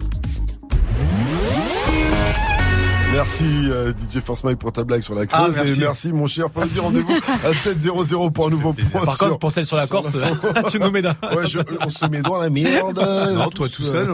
Merci 3.14 3.44
euh, 3.70 3.94
DJ 3.94 4.20
Force 4.26 4.44
Mike 4.44 4.58
pour 4.58 4.72
ta 4.72 4.84
blague 4.84 5.04
sur 5.04 5.14
la 5.14 5.22
Ah, 5.32 5.44
Creuse 5.44 5.56
merci. 5.56 5.74
et 5.74 5.84
merci 5.84 6.12
mon 6.14 6.26
cher 6.26 6.48
Fauzi. 6.52 6.80
Rendez-vous 6.80 7.14
à 7.46 7.54
700 7.54 8.32
pour 8.32 8.48
un 8.48 8.50
nouveau 8.50 8.74
point. 8.74 9.06
Par 9.06 9.16
sur- 9.16 9.28
contre, 9.28 9.40
pour 9.40 9.52
celle 9.52 9.68
sur 9.68 9.78
la 9.78 9.86
sur 9.86 10.02
Corse, 10.02 10.16
la- 10.16 10.64
tu 10.70 10.80
nous 10.80 10.90
mets 10.90 11.04
dans. 11.04 11.12
Ouais, 11.36 11.48
je- 11.48 11.60
on 11.86 11.90
se 11.90 12.06
met 12.08 12.24
dans 12.24 12.38
la 12.40 12.50
merde. 12.50 13.00
Non, 13.36 13.50
toi 13.50 13.70
tout 13.70 13.84
seul, 13.84 14.10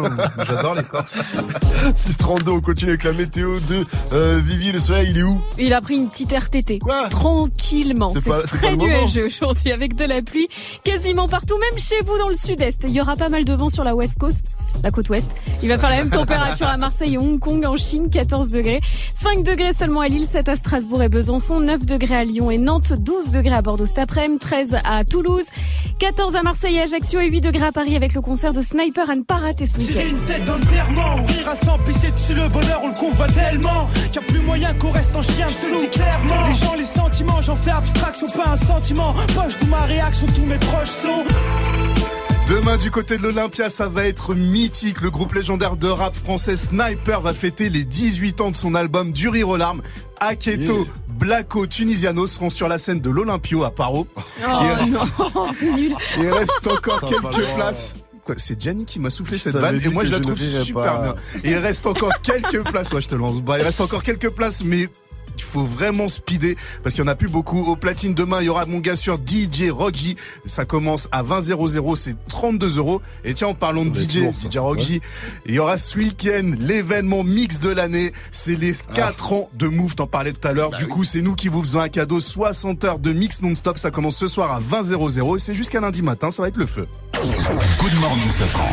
j'adore 0.45 0.75
les 0.75 0.83
Corses. 0.83 1.17
632, 1.95 2.51
on 2.51 2.59
continue 2.59 2.89
avec 2.91 3.05
la 3.05 3.13
météo 3.13 3.59
de 3.69 3.85
euh, 4.11 4.41
Vivi. 4.43 4.73
Le 4.73 4.81
soleil, 4.81 5.11
il 5.11 5.17
est 5.19 5.23
où? 5.23 5.41
Il 5.57 5.73
a 5.73 5.79
pris 5.79 5.95
une 5.95 6.09
petite 6.09 6.33
RTT. 6.33 6.79
Tranquillement. 7.09 8.13
C'est 8.21 8.57
très 8.57 8.75
nuageux 8.75 9.25
aujourd'hui 9.27 9.71
avec 9.71 9.95
de 9.95 10.03
la 10.03 10.21
pluie 10.21 10.49
quasiment 10.83 11.29
partout, 11.29 11.57
même 11.57 11.79
chez 11.79 11.95
vous 12.05 12.17
dans 12.17 12.27
le 12.27 12.35
sud-est. 12.35 12.83
Il 12.85 12.91
y 12.93 12.99
aura 12.99 13.15
pas 13.15 13.29
mal 13.29 13.45
de 13.45 13.53
vent 13.53 13.69
sur 13.69 13.85
la 13.85 13.95
west 13.95 14.17
coast, 14.19 14.47
la 14.83 14.91
côte 14.91 15.09
ouest. 15.09 15.31
Il 15.63 15.69
va 15.69 15.77
faire 15.77 15.89
la 15.89 15.97
même 15.97 16.09
température 16.09 16.67
à 16.67 16.75
Marseille 16.75 17.13
et 17.13 17.17
Hong 17.17 17.39
Kong, 17.39 17.65
en 17.65 17.77
Chine, 17.77 18.09
14 18.09 18.49
degrés. 18.49 18.81
5 19.13 19.43
degrés 19.43 19.73
seulement 19.73 20.01
à 20.01 20.07
Lille, 20.07 20.27
7 20.27 20.47
à 20.49 20.55
Strasbourg 20.55 21.03
et 21.03 21.09
Besançon, 21.09 21.59
9 21.59 21.85
degrés 21.85 22.15
à 22.15 22.23
Lyon 22.23 22.51
et 22.51 22.57
Nantes, 22.57 22.93
12 22.93 23.31
degrés 23.31 23.55
à 23.55 23.61
Bordeaux 23.61 23.85
cet 23.85 23.99
après-midi, 23.99 24.39
13 24.39 24.77
à 24.83 25.03
Toulouse, 25.03 25.45
14 25.99 26.35
à 26.35 26.41
Marseille 26.41 26.77
et 26.77 26.81
Ajaccio 26.81 27.19
et 27.19 27.27
8 27.27 27.41
degrés 27.41 27.65
à 27.65 27.71
Paris 27.71 27.95
avec 27.95 28.13
le 28.13 28.21
concert 28.21 28.53
de 28.53 28.61
Sniper 28.61 29.09
à 29.09 29.15
ne 29.15 29.23
pas 29.23 29.35
rater 29.35 29.65
ce 29.65 29.79
Tirer 29.79 30.09
une 30.09 30.19
tête 30.25 30.45
d'enterrement, 30.45 31.21
ou 31.21 31.25
rire 31.25 31.49
à 31.49 31.55
s'en 31.55 31.77
pisser 31.79 32.11
dessus 32.11 32.35
le 32.35 32.47
bonheur, 32.47 32.81
on 32.83 32.87
le 32.87 32.93
convoite 32.93 33.33
tellement 33.33 33.87
qu'il 34.11 34.11
n'y 34.11 34.17
a 34.17 34.21
plus 34.27 34.39
moyen 34.39 34.73
qu'on 34.73 34.91
reste 34.91 35.15
en 35.15 35.21
chien, 35.21 35.47
je 35.49 35.67
te 35.67 35.73
le 35.73 35.79
dis 35.79 35.89
clairement. 35.89 36.47
Les 36.47 36.53
gens, 36.53 36.75
les 36.75 36.85
sentiments, 36.85 37.41
j'en 37.41 37.55
fais 37.55 37.71
abstraction, 37.71 38.27
pas 38.27 38.51
un 38.51 38.57
sentiment. 38.57 39.13
Poche 39.35 39.57
d'où 39.57 39.67
ma 39.67 39.81
réaction, 39.81 40.27
tous 40.27 40.45
mes 40.45 40.57
proches 40.57 40.89
sont. 40.89 41.23
Demain, 42.49 42.77
du 42.77 42.89
côté 42.89 43.17
de 43.17 43.21
l'Olympia, 43.23 43.69
ça 43.69 43.87
va 43.87 44.07
être 44.07 44.33
mythique. 44.33 45.01
Le 45.01 45.11
groupe 45.11 45.33
légendaire 45.35 45.77
de 45.77 45.87
rap 45.87 46.15
français 46.15 46.55
Sniper 46.55 47.21
va 47.21 47.33
fêter 47.33 47.69
les 47.69 47.83
18 47.85 48.41
ans 48.41 48.49
de 48.51 48.55
son 48.55 48.73
album 48.73 49.11
Du 49.11 49.29
rire 49.29 49.49
aux 49.49 49.57
larmes. 49.57 49.81
Aketo, 50.19 50.87
Blacko, 51.09 51.67
Tunisiano 51.67 52.25
seront 52.25 52.49
sur 52.49 52.67
la 52.67 52.79
scène 52.79 52.99
de 53.01 53.09
l'Olympio 53.11 53.63
à 53.63 53.71
Paro. 53.71 54.07
Oh 54.17 54.21
Il 54.63 54.71
reste- 54.71 54.93
non, 55.35 55.47
c'est 55.57 55.71
nul. 55.71 55.95
il 56.17 56.29
reste 56.31 56.65
encore 56.67 57.01
quelques 57.01 57.53
places. 57.55 57.97
C'est 58.37 58.59
Gianni 58.61 58.85
qui 58.85 58.99
m'a 58.99 59.09
soufflé 59.09 59.37
Je 59.37 59.43
cette 59.43 59.55
vanne 59.55 59.79
et 59.83 59.87
moi 59.89 60.03
je 60.05 60.11
la 60.11 60.17
je 60.17 60.21
trouve 60.21 60.37
super 60.37 60.83
pas. 60.83 61.01
bien. 61.01 61.15
Et 61.43 61.49
il 61.51 61.57
reste 61.57 61.85
encore 61.87 62.13
quelques 62.21 62.63
places. 62.63 62.91
Ouais, 62.93 63.01
je 63.01 63.07
te 63.07 63.15
lance 63.15 63.41
bas. 63.41 63.57
Il 63.59 63.63
reste 63.63 63.81
encore 63.81 64.03
quelques 64.03 64.29
places, 64.29 64.63
mais 64.63 64.87
il 65.39 65.43
faut 65.43 65.63
vraiment 65.63 66.07
speeder 66.07 66.55
parce 66.83 66.93
qu'il 66.95 67.03
y 67.03 67.07
en 67.07 67.11
a 67.11 67.15
plus 67.15 67.29
beaucoup. 67.29 67.63
Au 67.65 67.75
platine 67.75 68.13
demain, 68.13 68.41
il 68.41 68.45
y 68.45 68.49
aura 68.49 68.65
mon 68.65 68.79
gars 68.79 68.95
sur 68.95 69.15
DJ 69.17 69.69
Rocky. 69.71 70.15
Ça 70.45 70.65
commence 70.65 71.07
à 71.11 71.23
20 71.23 71.41
00, 71.41 71.95
c'est 71.95 72.15
32 72.27 72.77
euros. 72.77 73.01
Et 73.23 73.33
tiens, 73.33 73.47
en 73.47 73.53
parlant 73.53 73.85
de 73.85 73.95
DJ, 73.97 74.15
lourd. 74.23 74.33
DJ 74.33 74.57
Rocky, 74.57 75.01
il 75.45 75.55
y 75.55 75.59
aura 75.59 75.77
ce 75.77 75.97
week-end 75.97 76.51
l'événement 76.59 77.23
mix 77.23 77.59
de 77.59 77.69
l'année. 77.69 78.11
C'est 78.31 78.55
les 78.55 78.73
Ah. 78.89 78.93
4 78.93 79.33
ans 79.33 79.49
de 79.53 79.67
Move, 79.67 79.95
t'en 79.95 80.07
parlais 80.07 80.33
tout 80.33 80.47
à 80.47 80.53
l'heure. 80.53 80.71
Bah 80.71 80.77
du 80.77 80.87
coup, 80.87 81.03
c'est 81.03 81.21
nous 81.21 81.35
qui 81.35 81.47
vous 81.47 81.61
faisons 81.61 81.79
un 81.79 81.89
cadeau 81.89 82.19
60 82.19 82.83
heures 82.83 82.99
de 82.99 83.11
mix 83.11 83.41
non-stop. 83.41 83.77
Ça 83.77 83.91
commence 83.91 84.17
ce 84.17 84.27
soir 84.27 84.51
à 84.51 84.59
20 84.59 84.83
00 84.83 85.35
et 85.37 85.39
c'est 85.39 85.55
jusqu'à 85.55 85.79
lundi 85.79 86.01
matin. 86.01 86.31
Ça 86.31 86.41
va 86.41 86.47
être 86.49 86.57
le 86.57 86.65
feu. 86.65 86.87
Good 87.79 87.93
morning, 87.99 88.29
Safran. 88.31 88.69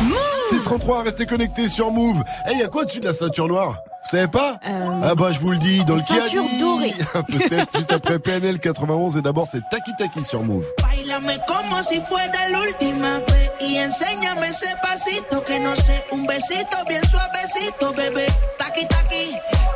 633, 0.49 1.03
restez 1.03 1.25
connectés 1.25 1.67
sur 1.67 1.91
Move. 1.91 2.21
Eh, 2.49 2.53
il 2.53 2.59
y 2.59 2.63
a 2.63 2.67
quoi 2.67 2.85
dessus 2.85 2.99
de 2.99 3.05
la 3.05 3.13
ceinture 3.13 3.47
noire? 3.47 3.77
Vous 4.09 4.15
savez 4.15 4.27
pas 4.27 4.57
Euh, 4.65 5.01
Ah 5.03 5.15
bah 5.15 5.31
je 5.33 5.39
vous 5.39 5.51
le 5.51 5.57
dis, 5.57 5.83
dans 5.83 5.95
le 5.95 6.01
ceinture 6.01 6.43
dorée. 6.59 6.93
Peut-être 7.27 7.75
juste 7.75 7.91
après 7.91 8.19
PNL 8.19 8.57
91 8.59 9.17
et 9.17 9.21
d'abord 9.21 9.47
c'est 9.51 9.61
Taki 9.69 9.91
Taki 9.97 10.23
sur 10.23 10.43
Move. 10.43 10.65
Bailame 10.81 11.37
como 11.45 11.81
si 11.83 11.99
fuera 12.01 12.27
la 12.49 12.59
última 12.59 13.19
vez 13.19 13.51
y 13.67 13.77
enséñame 13.79 14.47
ese 14.47 14.67
pasito 14.81 15.43
que 15.43 15.59
no 15.59 15.75
sé, 15.75 16.05
un 16.13 16.25
besito 16.25 16.77
bien 16.87 17.03
suavecito, 17.03 17.91
bebé. 17.93 18.27
Taqui 18.57 18.87
taqui, 18.87 19.33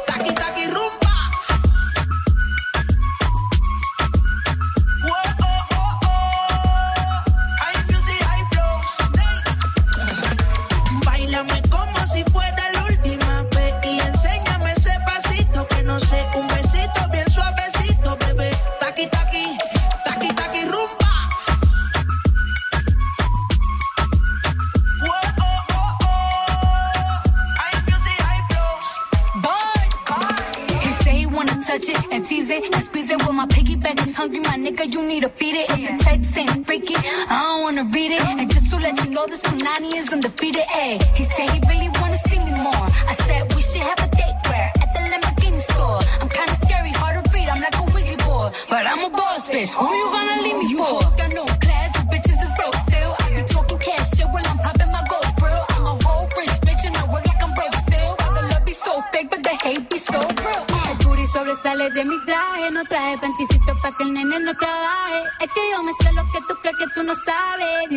taqui 0.07 0.33
taqui 0.33 0.65
rumba. 0.67 1.10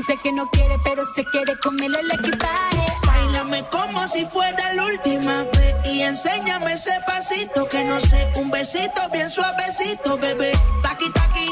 Dice 0.07 0.21
que 0.23 0.33
no 0.33 0.47
quiere, 0.51 0.79
pero 0.85 1.03
se 1.07 1.25
quiere 1.25 1.57
comerle 1.61 1.99
el 2.01 2.13
equipaje. 2.13 2.87
Bailame 3.07 3.65
como 3.71 4.07
si 4.07 4.27
fuera 4.27 4.75
la 4.75 4.85
última 4.85 5.45
vez 5.45 5.75
y 5.91 6.03
enséñame 6.03 6.75
ese 6.75 6.93
pasito 7.07 7.67
que 7.71 7.83
no 7.85 7.99
sé, 8.01 8.31
un 8.37 8.51
besito 8.51 9.09
bien 9.11 9.31
suavecito, 9.31 10.19
bebé. 10.19 10.53
Taqui 10.83 11.11
taqui, 11.11 11.49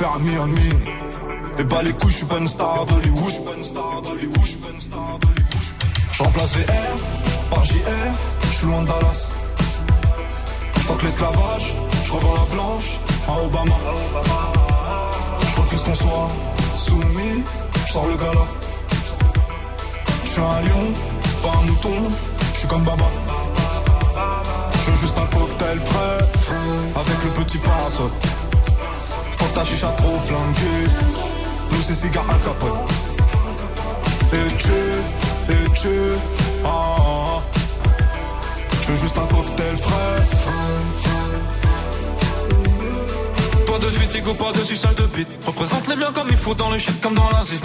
faire. 0.00 0.18
Et 1.58 1.64
bah 1.64 1.82
les 1.82 1.92
couilles, 1.92 2.10
je 2.10 2.16
suis 2.16 2.26
pas 2.26 2.38
une 2.38 2.48
star 2.48 2.86
d'Hollywood. 2.86 3.34
Je 6.12 6.22
remplace 6.22 6.56
VR 6.56 6.96
par 7.50 7.64
JR, 7.64 7.80
je 8.42 8.56
suis 8.56 8.66
loin 8.66 8.82
de 8.82 8.86
Dallas. 8.86 9.30
Fuck 10.76 11.02
l'esclavage, 11.02 11.74
je 12.04 12.12
revends 12.12 12.34
la 12.34 12.54
blanche 12.54 13.00
à 13.28 13.44
Obama. 13.44 13.76
Je 15.42 15.60
refuse 15.60 15.82
qu'on 15.82 15.94
soit 15.94 16.28
soumis, 16.76 17.42
je 17.86 17.92
sors 17.92 18.06
le 18.06 18.16
gala. 18.16 18.46
Je 20.24 20.30
suis 20.30 20.40
un 20.40 20.60
lion, 20.62 20.86
pas 21.42 21.58
un 21.58 21.66
mouton, 21.66 22.10
je 22.52 22.58
suis 22.58 22.68
comme 22.68 22.84
Baba. 22.84 23.04
Je 24.82 24.90
veux 24.90 24.96
juste 24.96 25.18
un 25.18 25.26
cocktail 25.26 25.78
frais, 25.78 26.18
avec 26.96 27.24
le 27.24 27.44
petit 27.44 27.58
parasol. 27.58 28.10
Ta 29.60 29.66
chicha 29.66 29.88
trop 29.88 30.18
flanquée, 30.18 30.88
nous 31.70 31.82
c'est 31.82 31.94
cigare 31.94 32.24
à 32.30 32.34
capote. 32.46 32.90
Et 34.32 34.56
tu, 34.56 35.52
et 35.52 35.70
tu, 35.74 35.88
ah, 36.64 36.68
ah, 36.68 36.96
ah. 36.98 37.42
Je 38.80 38.92
veux 38.92 38.96
juste 38.96 39.18
un 39.18 39.26
cocktail 39.26 39.76
frais. 39.76 40.29
Fatigue 43.92 44.36
pas 44.36 44.52
de 44.52 44.64
sucelle 44.64 44.94
de 44.96 45.06
bite. 45.16 45.28
Représente 45.46 45.86
les 45.86 45.96
biens 45.96 46.12
comme 46.12 46.28
il 46.30 46.36
faut 46.36 46.54
dans 46.54 46.68
le 46.70 46.78
shit 46.78 47.00
comme 47.00 47.14
dans 47.14 47.30
la 47.30 47.44
zik. 47.44 47.62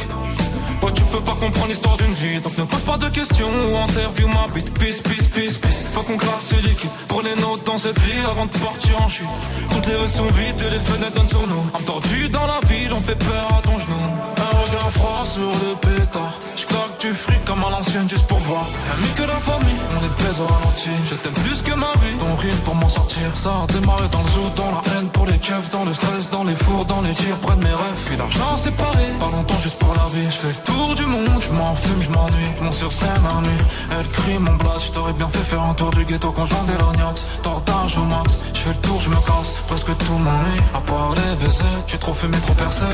Ouais, 0.84 0.92
tu 0.94 1.02
peux 1.04 1.22
pas 1.22 1.34
comprendre 1.34 1.68
l'histoire 1.68 1.98
d'une 1.98 2.14
vie. 2.14 2.40
Donc 2.40 2.56
ne 2.58 2.64
pose 2.64 2.84
pas 2.84 2.98
de 2.98 3.10
questions 3.10 3.50
ou 3.50 3.78
interview 3.78 4.28
ma 4.28 4.48
bite. 4.54 4.72
Peace, 4.78 5.02
peace, 5.02 5.28
peace, 5.34 5.58
peace. 5.58 5.90
Faut 5.94 6.04
qu'on 6.04 6.18
claque 6.18 6.42
ce 6.42 6.56
liquide. 6.56 6.92
Prenez 7.08 7.36
notes 7.42 7.66
dans 7.66 7.78
cette 7.80 8.00
vie 8.00 8.20
avant 8.30 8.46
de 8.46 8.52
partir 8.52 9.02
en 9.02 9.10
chute. 9.10 9.26
Toutes 9.72 9.88
les 9.88 9.96
rues 9.96 10.08
sont 10.08 10.28
vides 10.28 10.62
et 10.68 10.70
les 10.70 10.80
fenêtres 10.80 11.16
donnent 11.16 11.28
sur 11.28 11.48
nous. 11.48 11.64
Tordue 11.86 12.30
dans 12.30 12.46
la 12.46 12.60
ville, 12.68 12.94
on 12.94 13.02
fait 13.02 13.18
peur 13.18 13.48
à 13.58 13.62
ton 13.62 13.80
genou. 13.80 13.96
Un 14.38 14.58
regard 14.58 14.92
froid 14.92 15.24
sur 15.26 15.50
le 15.50 15.76
pétard. 15.82 16.40
J'claque 16.56 16.85
du 17.06 17.14
fric 17.14 17.46
comme 17.46 17.64
à 17.64 17.70
l'ancienne 17.70 18.10
juste 18.10 18.26
pour 18.26 18.40
voir. 18.40 18.66
Ami 18.94 19.08
que 19.16 19.24
la 19.24 19.40
famille, 19.40 19.80
on 19.96 20.06
est 20.06 20.16
pèse 20.24 20.40
au 20.40 20.48
ralenti. 20.48 20.90
Je 21.04 21.16
t'aime 21.16 21.34
plus 21.34 21.62
que 21.62 21.74
ma 21.74 21.92
vie. 22.02 22.18
Ton 22.18 22.36
rire 22.36 22.56
pour 22.66 22.76
m'en 22.76 22.90
sortir. 22.90 23.28
Ça 23.36 23.52
a 23.64 23.68
démarré 23.68 24.08
dans 24.10 24.24
le 24.26 24.32
zoo, 24.36 24.50
dans 24.56 24.72
la 24.76 24.82
haine 24.92 25.10
pour 25.10 25.26
les 25.26 25.38
keufs, 25.38 25.70
dans 25.70 25.86
le 25.86 25.94
stress, 25.94 26.30
dans 26.32 26.44
les 26.44 26.56
fours, 26.56 26.86
dans 26.86 27.02
les 27.02 27.14
tirs, 27.14 27.38
près 27.38 27.56
de 27.58 27.64
mes 27.64 27.76
rêves. 27.84 28.02
Puis 28.06 28.18
l'argent 28.18 28.58
séparé. 28.58 29.06
Pas 29.20 29.30
longtemps 29.36 29.62
juste 29.62 29.78
pour 29.78 29.94
la 29.94 30.08
vie. 30.16 30.26
Je 30.26 30.38
fais 30.44 30.54
le 30.58 30.62
tour 30.72 30.96
du 30.96 31.06
monde, 31.06 31.40
je 31.40 31.52
m'en 31.52 31.76
fume, 31.76 32.02
je 32.02 32.10
m'ennuie. 32.10 32.52
Monte 32.62 32.74
sur 32.74 32.92
scène 32.92 33.28
nuit. 33.44 33.66
Elle 33.92 34.08
crie 34.10 34.40
mon 34.40 34.56
blast. 34.56 34.88
Je 34.88 34.92
t'aurais 34.94 35.14
bien 35.14 35.30
fait 35.30 35.46
faire 35.52 35.62
un 35.62 35.74
tour 35.74 35.92
du 35.92 36.06
ghetto 36.06 36.32
quand 36.32 36.48
je 36.48 36.56
vendais 36.56 36.78
l'ognax. 36.80 37.26
Tortage 37.44 37.98
au 37.98 38.04
max. 38.04 38.40
Je 38.54 38.60
fais 38.62 38.74
le 38.78 38.82
tour, 38.88 39.00
je 39.00 39.10
me 39.10 39.20
casse. 39.28 39.52
Presque 39.68 39.96
tout 39.98 40.18
m'ennuie. 40.18 40.62
À 40.74 40.82
part 40.82 41.14
les 41.14 41.36
baisers, 41.44 41.84
tu 41.86 41.96
es 41.96 42.00
trop 42.00 42.14
fumé, 42.14 42.38
trop 42.40 42.54
percé. 42.54 42.86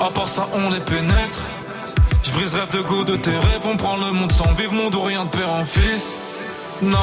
À 0.00 0.10
part 0.10 0.28
ça, 0.28 0.48
on 0.54 0.70
les 0.70 0.80
pénètre. 0.80 1.38
Je 2.30 2.38
brise 2.38 2.54
rêve 2.54 2.70
de 2.70 2.80
goût 2.82 3.02
de 3.02 3.16
tes 3.16 3.30
rêves. 3.30 3.64
On 3.64 3.76
prend 3.76 3.96
le 3.96 4.12
monde 4.12 4.30
sans 4.30 4.52
vivre, 4.52 4.72
monde 4.72 4.94
ou 4.94 5.02
rien 5.02 5.24
de 5.24 5.30
père 5.30 5.50
en 5.50 5.64
fils. 5.64 6.20
Nine 6.80 6.94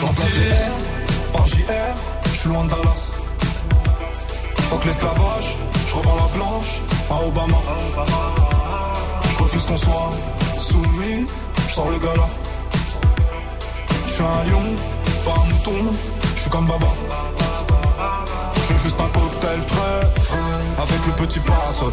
J'en 0.00 0.06
one 0.06 0.14
place 0.14 0.32
VR 0.32 1.32
par 1.32 1.46
JR, 1.46 1.62
je 2.24 2.38
suis 2.38 2.48
loin 2.48 2.64
de 2.64 2.70
Dallas. 2.70 3.12
Je 4.56 4.62
fuck 4.62 4.84
l'esclavage, 4.86 5.56
je 5.88 5.94
revends 5.94 6.16
la 6.16 6.36
blanche 6.36 6.80
à 7.10 7.26
Obama. 7.26 7.58
Je 9.30 9.42
refuse 9.42 9.64
qu'on 9.66 9.76
soit 9.76 10.10
soumis, 10.58 11.26
je 11.68 11.72
sors 11.72 11.90
le 11.90 11.98
gala. 11.98 12.28
Je 14.06 14.12
suis 14.12 14.22
un 14.22 14.50
lion, 14.50 14.74
pas 15.24 15.32
un 15.32 15.52
mouton, 15.52 15.92
je 16.34 16.40
suis 16.40 16.50
comme 16.50 16.66
Baba. 16.66 16.88
Je 18.56 18.72
veux 18.72 18.78
juste 18.78 19.00
un 19.00 19.08
cocktail 19.08 19.60
frais, 19.66 20.36
avec 20.78 21.06
le 21.06 21.26
petit 21.26 21.40
parasol. 21.40 21.92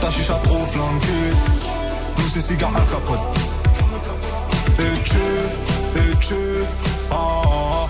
Ta 0.00 0.10
chicha 0.10 0.34
trop 0.42 0.66
flanquée, 0.66 1.32
nous 2.18 2.28
c'est 2.28 2.42
cigare 2.42 2.76
à 2.76 2.80
capote. 2.92 3.18
Et 4.78 5.02
tu, 5.04 5.16
et 5.96 6.16
tu, 6.20 6.34
ah, 7.10 7.14
ah, 7.14 7.42
ah. 7.46 7.88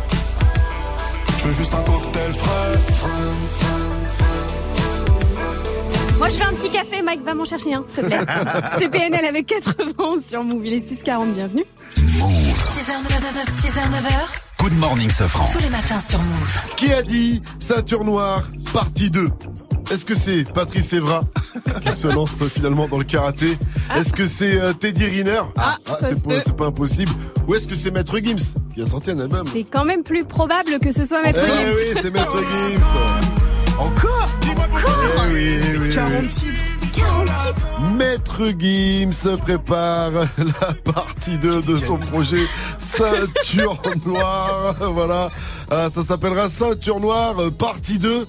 Je 1.38 1.44
veux 1.44 1.52
juste 1.52 1.74
un 1.74 1.82
cocktail 1.82 2.32
frais. 2.32 2.78
Moi, 6.18 6.28
je 6.30 6.36
veux 6.36 6.44
un 6.44 6.54
petit 6.54 6.70
café, 6.70 7.02
Mike, 7.02 7.22
va 7.24 7.34
m'en 7.34 7.44
chercher 7.44 7.74
un, 7.74 7.84
s'il 7.84 8.02
te 8.02 8.06
plaît. 8.06 8.20
C'était 8.72 8.88
PNL 8.88 9.24
avec 9.24 9.46
91 9.46 10.24
sur 10.24 10.42
Move. 10.42 10.64
Il 10.64 10.72
est 10.72 10.88
640, 10.88 11.34
bienvenue. 11.34 11.64
6h, 11.94 12.92
9h, 13.02 13.46
6h, 13.46 13.80
9h. 13.80 14.60
Good 14.60 14.78
morning, 14.78 15.10
Safran. 15.10 15.44
Tous 15.52 15.58
les 15.58 15.68
matins 15.68 16.00
sur 16.00 16.18
Move. 16.18 16.58
Qui 16.76 16.92
a 16.92 17.02
dit 17.02 17.42
ceinture 17.58 18.04
noire, 18.04 18.42
partie 18.72 19.10
2 19.10 19.28
est-ce 19.90 20.04
que 20.04 20.14
c'est 20.14 20.52
Patrice 20.52 20.92
Evra 20.92 21.20
qui 21.80 21.92
se 21.92 22.08
lance 22.08 22.42
finalement 22.48 22.88
dans 22.88 22.98
le 22.98 23.04
karaté 23.04 23.56
Est-ce 23.94 24.12
que 24.12 24.26
c'est 24.26 24.60
euh, 24.60 24.72
Teddy 24.72 25.04
Riner 25.06 25.40
Ah, 25.56 25.76
ça 25.86 26.08
se 26.10 26.14
c'est 26.16 26.24
pas, 26.24 26.34
peut. 26.34 26.42
c'est 26.44 26.56
pas 26.56 26.66
impossible. 26.66 27.12
Ou 27.46 27.54
est-ce 27.54 27.66
que 27.66 27.74
c'est 27.74 27.90
Maître 27.90 28.18
Gims 28.18 28.54
qui 28.74 28.82
a 28.82 28.86
sorti 28.86 29.10
un 29.12 29.20
album 29.20 29.46
C'est 29.52 29.64
quand 29.64 29.84
même 29.84 30.02
plus 30.02 30.24
probable 30.24 30.78
que 30.80 30.90
ce 30.92 31.04
soit 31.04 31.22
Maître 31.22 31.40
Eh 31.42 31.46
Gims. 31.46 31.72
oui, 31.76 32.00
c'est 32.02 32.10
Maître 32.10 32.36
Gims. 32.68 33.78
Encore 33.78 34.28
Eh 34.42 35.32
oui, 35.32 35.60
oui, 35.62 35.78
oui, 35.88 35.94
40 35.94 36.12
oui. 36.22 36.28
titres 36.28 36.62
40 36.94 37.24
titres. 37.26 37.66
Maître 37.96 38.42
Gims 38.58 39.36
prépare 39.38 40.10
la 40.38 40.92
partie 40.92 41.38
2 41.38 41.62
de 41.62 41.76
son 41.78 41.98
projet 41.98 42.42
Ceinture 42.78 43.80
Noire. 44.06 44.74
Voilà. 44.92 45.30
Ah, 45.70 45.88
ça 45.94 46.02
s'appellera 46.02 46.48
Ceinture 46.48 47.00
Noire 47.00 47.34
euh, 47.38 47.50
partie 47.50 47.98
2 47.98 48.26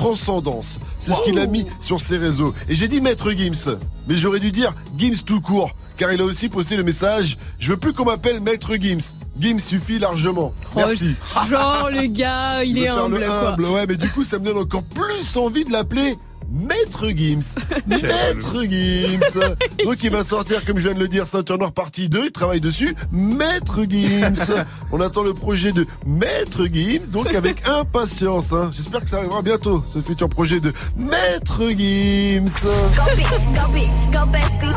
Transcendance. 0.00 0.78
C'est 0.98 1.12
ce 1.12 1.20
qu'il 1.24 1.38
a 1.38 1.44
mis 1.44 1.66
sur 1.82 2.00
ses 2.00 2.16
réseaux. 2.16 2.54
Et 2.70 2.74
j'ai 2.74 2.88
dit 2.88 3.02
Maître 3.02 3.32
Gims, 3.32 3.76
mais 4.08 4.16
j'aurais 4.16 4.40
dû 4.40 4.50
dire 4.50 4.72
Gims 4.96 5.18
tout 5.26 5.42
court. 5.42 5.72
Car 5.98 6.10
il 6.10 6.22
a 6.22 6.24
aussi 6.24 6.48
posté 6.48 6.74
le 6.78 6.82
message 6.82 7.36
Je 7.58 7.72
veux 7.72 7.76
plus 7.76 7.92
qu'on 7.92 8.06
m'appelle 8.06 8.40
Maître 8.40 8.74
Gims. 8.76 9.12
Gims 9.38 9.58
suffit 9.58 9.98
largement. 9.98 10.54
Merci. 10.74 11.16
Genre, 11.50 11.90
le 11.92 12.06
gars, 12.06 12.64
il 12.64 12.78
est 12.78 12.88
humble, 12.88 13.18
le 13.18 13.26
quoi. 13.26 13.50
humble, 13.50 13.66
ouais, 13.66 13.86
mais 13.86 13.96
du 13.96 14.08
coup, 14.08 14.24
ça 14.24 14.38
me 14.38 14.46
donne 14.46 14.56
encore 14.56 14.84
plus 14.84 15.36
envie 15.36 15.66
de 15.66 15.70
l'appeler 15.70 16.16
Maître 16.50 17.08
Gims. 17.10 17.54
Maître 17.86 18.64
Gims. 18.64 19.54
Donc 19.84 20.02
il 20.02 20.10
va 20.10 20.24
sortir, 20.24 20.64
comme 20.64 20.78
je 20.78 20.84
viens 20.88 20.94
de 20.94 21.00
le 21.00 21.08
dire, 21.08 21.26
Ceinture 21.26 21.58
Noire 21.58 21.72
partie 21.72 22.08
2. 22.08 22.26
Il 22.26 22.32
travaille 22.32 22.60
dessus. 22.60 22.94
Maître 23.12 23.80
Gims. 23.88 24.52
On 24.92 25.00
attend 25.00 25.22
le 25.22 25.32
projet 25.34 25.72
de 25.72 25.86
Maître 26.06 26.66
Gims. 26.66 27.10
Donc 27.12 27.32
avec 27.34 27.66
impatience. 27.68 28.52
hein. 28.52 28.70
J'espère 28.74 29.00
que 29.02 29.08
ça 29.10 29.18
arrivera 29.18 29.42
bientôt, 29.42 29.84
ce 29.86 30.00
futur 30.00 30.28
projet 30.28 30.60
de 30.60 30.72
Maître 30.96 31.60
Gims. 31.70 32.48
Go 32.96 33.02
bitch, 33.16 33.28
go 33.54 33.72
bitch, 33.72 34.10
go 34.12 34.26
bestie. 34.32 34.76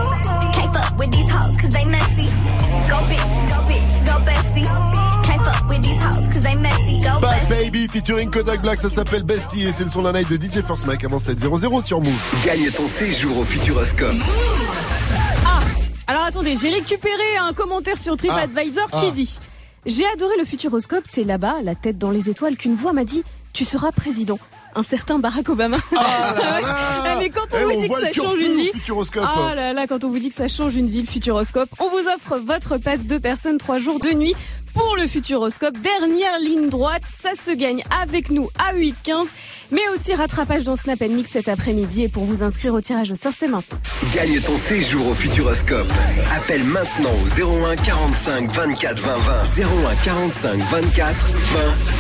Can't 0.54 0.74
fuck 0.74 1.00
with 1.00 1.12
these 1.12 1.30
hoes 1.32 1.58
cause 1.60 1.70
they 1.70 1.86
messy. 1.86 2.30
Go 2.88 2.98
bitch, 3.10 3.48
go 3.48 3.56
bitch, 3.68 4.06
go 4.06 4.20
bestie. 4.26 4.93
Bestie. 7.24 7.64
Baby 7.64 7.88
featuring 7.88 8.30
Kodak 8.30 8.62
Black, 8.62 8.80
ça 8.80 8.90
s'appelle 8.90 9.24
Bestie 9.24 9.64
et 9.64 9.72
c'est 9.72 9.84
le 9.84 9.90
son 9.90 10.02
de 10.02 10.10
la 10.10 10.20
night 10.20 10.30
de 10.30 10.36
DJ 10.36 10.62
Force 10.66 10.86
Mike 10.86 11.04
avant 11.04 11.18
7.00 11.18 11.82
sur 11.82 12.02
Move. 12.02 12.46
Gagne 12.46 12.70
ton 12.72 12.88
séjour 12.88 13.38
au 13.40 13.44
Futuroscope. 13.46 14.16
Ah 15.46 15.60
Alors 16.08 16.24
attendez, 16.24 16.56
j'ai 16.56 16.70
récupéré 16.70 17.38
un 17.40 17.54
commentaire 17.54 17.98
sur 17.98 18.16
TripAdvisor 18.18 18.88
Ah. 18.92 19.00
qui 19.00 19.06
Ah. 19.08 19.12
dit 19.12 19.40
J'ai 19.86 20.06
adoré 20.14 20.34
le 20.38 20.46
Futuroscope, 20.46 21.04
c'est 21.10 21.24
là-bas, 21.24 21.56
la 21.64 21.76
tête 21.76 21.98
dans 21.98 22.12
les 22.12 22.30
étoiles, 22.30 22.56
qu'une 22.58 22.76
voix 22.76 22.94
m'a 22.94 23.04
dit 23.06 23.24
Tu 23.54 23.66
seras 23.66 23.92
président. 23.92 24.40
Un 24.76 24.84
certain 24.84 25.20
Barack 25.20 25.50
Obama. 25.50 25.78
Ah, 27.06 27.16
mais 27.20 27.30
quand 27.30 27.42
on 27.54 27.58
Eh, 27.60 27.64
vous 27.64 27.72
on 27.72 27.82
dit 27.82 27.90
que 27.90 28.00
ça 28.02 28.12
change 28.14 28.40
une 28.40 28.56
vie. 28.58 28.72
Futuroscope. 28.74 29.24
Ah 29.26 29.54
là 29.56 29.74
là, 29.74 29.86
quand 29.88 30.04
on 30.04 30.10
vous 30.10 30.20
dit 30.20 30.30
que 30.30 30.36
ça 30.36 30.48
change 30.48 30.76
une 30.76 30.90
vie, 30.90 31.02
le 31.02 31.08
Futuroscope, 31.08 31.70
on 31.80 31.90
vous 31.90 32.08
offre 32.16 32.38
votre 32.40 32.78
passe 32.78 33.06
deux 33.06 33.20
personnes, 33.20 33.58
trois 33.58 33.78
jours, 33.78 34.00
deux 34.00 34.14
nuits 34.14 34.36
pour 34.74 34.96
le 34.98 35.06
Futuroscope. 35.06 35.78
Dernière 35.78 36.40
ligne 36.40 36.70
droite, 36.70 37.04
ça 37.08 37.32
se 37.40 37.52
gagne 37.52 37.84
avec 38.02 38.32
nous 38.32 38.50
à 38.58 38.74
8-15, 38.76 39.28
mais 39.72 39.82
aussi 39.94 40.16
rattrapage 40.16 40.64
dans 40.64 40.76
Snap 40.76 41.02
Mix 41.02 41.30
cet 41.30 41.48
après-midi. 41.50 42.04
Et 42.04 42.10
pour 42.10 42.24
vous 42.24 42.42
inscrire 42.42 42.74
au 42.74 42.82
tirage 42.82 43.12
au 43.12 43.16
sort, 43.16 43.34
c'est 43.38 43.48
maintenant. 43.48 43.78
Gagne 44.14 44.40
ton 44.42 44.58
séjour 44.58 45.08
au 45.10 45.14
Futuroscope. 45.14 45.88
Appelle 46.36 46.64
maintenant 46.64 47.12
au 47.24 47.64
01 47.68 47.76
45 47.76 48.52
24 48.52 49.02
20 49.02 49.18
20. 49.18 49.44
01 49.44 49.96
45 50.04 50.58
24 50.58 51.30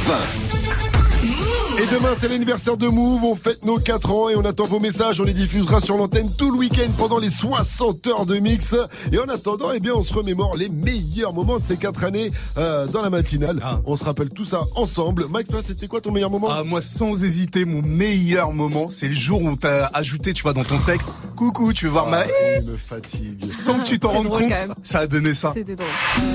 20 0.07 0.13
20. 0.15 1.02
Et 1.23 1.87
demain, 1.87 2.09
c'est 2.17 2.27
l'anniversaire 2.27 2.77
de 2.77 2.87
Move. 2.87 3.23
On 3.23 3.35
fête 3.35 3.63
nos 3.65 3.77
4 3.77 4.11
ans 4.11 4.29
et 4.29 4.35
on 4.35 4.45
attend 4.45 4.65
vos 4.65 4.79
messages. 4.79 5.19
On 5.21 5.23
les 5.23 5.33
diffusera 5.33 5.79
sur 5.79 5.97
l'antenne 5.97 6.29
tout 6.37 6.51
le 6.51 6.57
week-end 6.57 6.89
pendant 6.97 7.17
les 7.17 7.29
60 7.29 8.05
heures 8.07 8.25
de 8.25 8.37
mix. 8.39 8.75
Et 9.11 9.17
en 9.17 9.23
attendant, 9.25 9.71
eh 9.73 9.79
bien, 9.79 9.93
on 9.95 10.03
se 10.03 10.13
remémore 10.13 10.55
les 10.55 10.69
meilleurs 10.69 11.33
moments 11.33 11.59
de 11.59 11.65
ces 11.65 11.77
4 11.77 12.03
années 12.03 12.31
euh, 12.57 12.87
dans 12.87 13.01
la 13.01 13.09
matinale. 13.09 13.61
On 13.85 13.97
se 13.97 14.03
rappelle 14.03 14.29
tout 14.29 14.45
ça 14.45 14.61
ensemble. 14.75 15.25
Mike, 15.29 15.47
toi, 15.47 15.61
c'était 15.63 15.87
quoi 15.87 16.01
ton 16.01 16.11
meilleur 16.11 16.29
moment? 16.29 16.47
Ah, 16.51 16.63
moi, 16.63 16.81
sans 16.81 17.23
hésiter, 17.23 17.65
mon 17.65 17.81
meilleur 17.81 18.51
moment, 18.51 18.87
c'est 18.89 19.07
le 19.07 19.15
jour 19.15 19.41
où 19.41 19.55
t'as 19.55 19.87
ajouté, 19.93 20.33
tu 20.33 20.43
vois, 20.43 20.53
dans 20.53 20.63
ton 20.63 20.77
texte, 20.79 21.09
coucou, 21.35 21.73
tu 21.73 21.85
veux 21.85 21.91
voir 21.91 22.07
ma... 22.07 22.19
Ah, 22.19 22.25
Il 22.61 22.69
me 22.69 22.77
fatigue. 22.77 23.51
Sans 23.51 23.79
que 23.79 23.85
tu 23.85 23.97
t'en 23.99 24.09
rendes 24.09 24.29
compte, 24.29 24.53
ça 24.83 24.99
a 24.99 25.07
donné 25.07 25.33
ça. 25.33 25.51
C'était 25.53 25.75
drôle. 25.75 25.87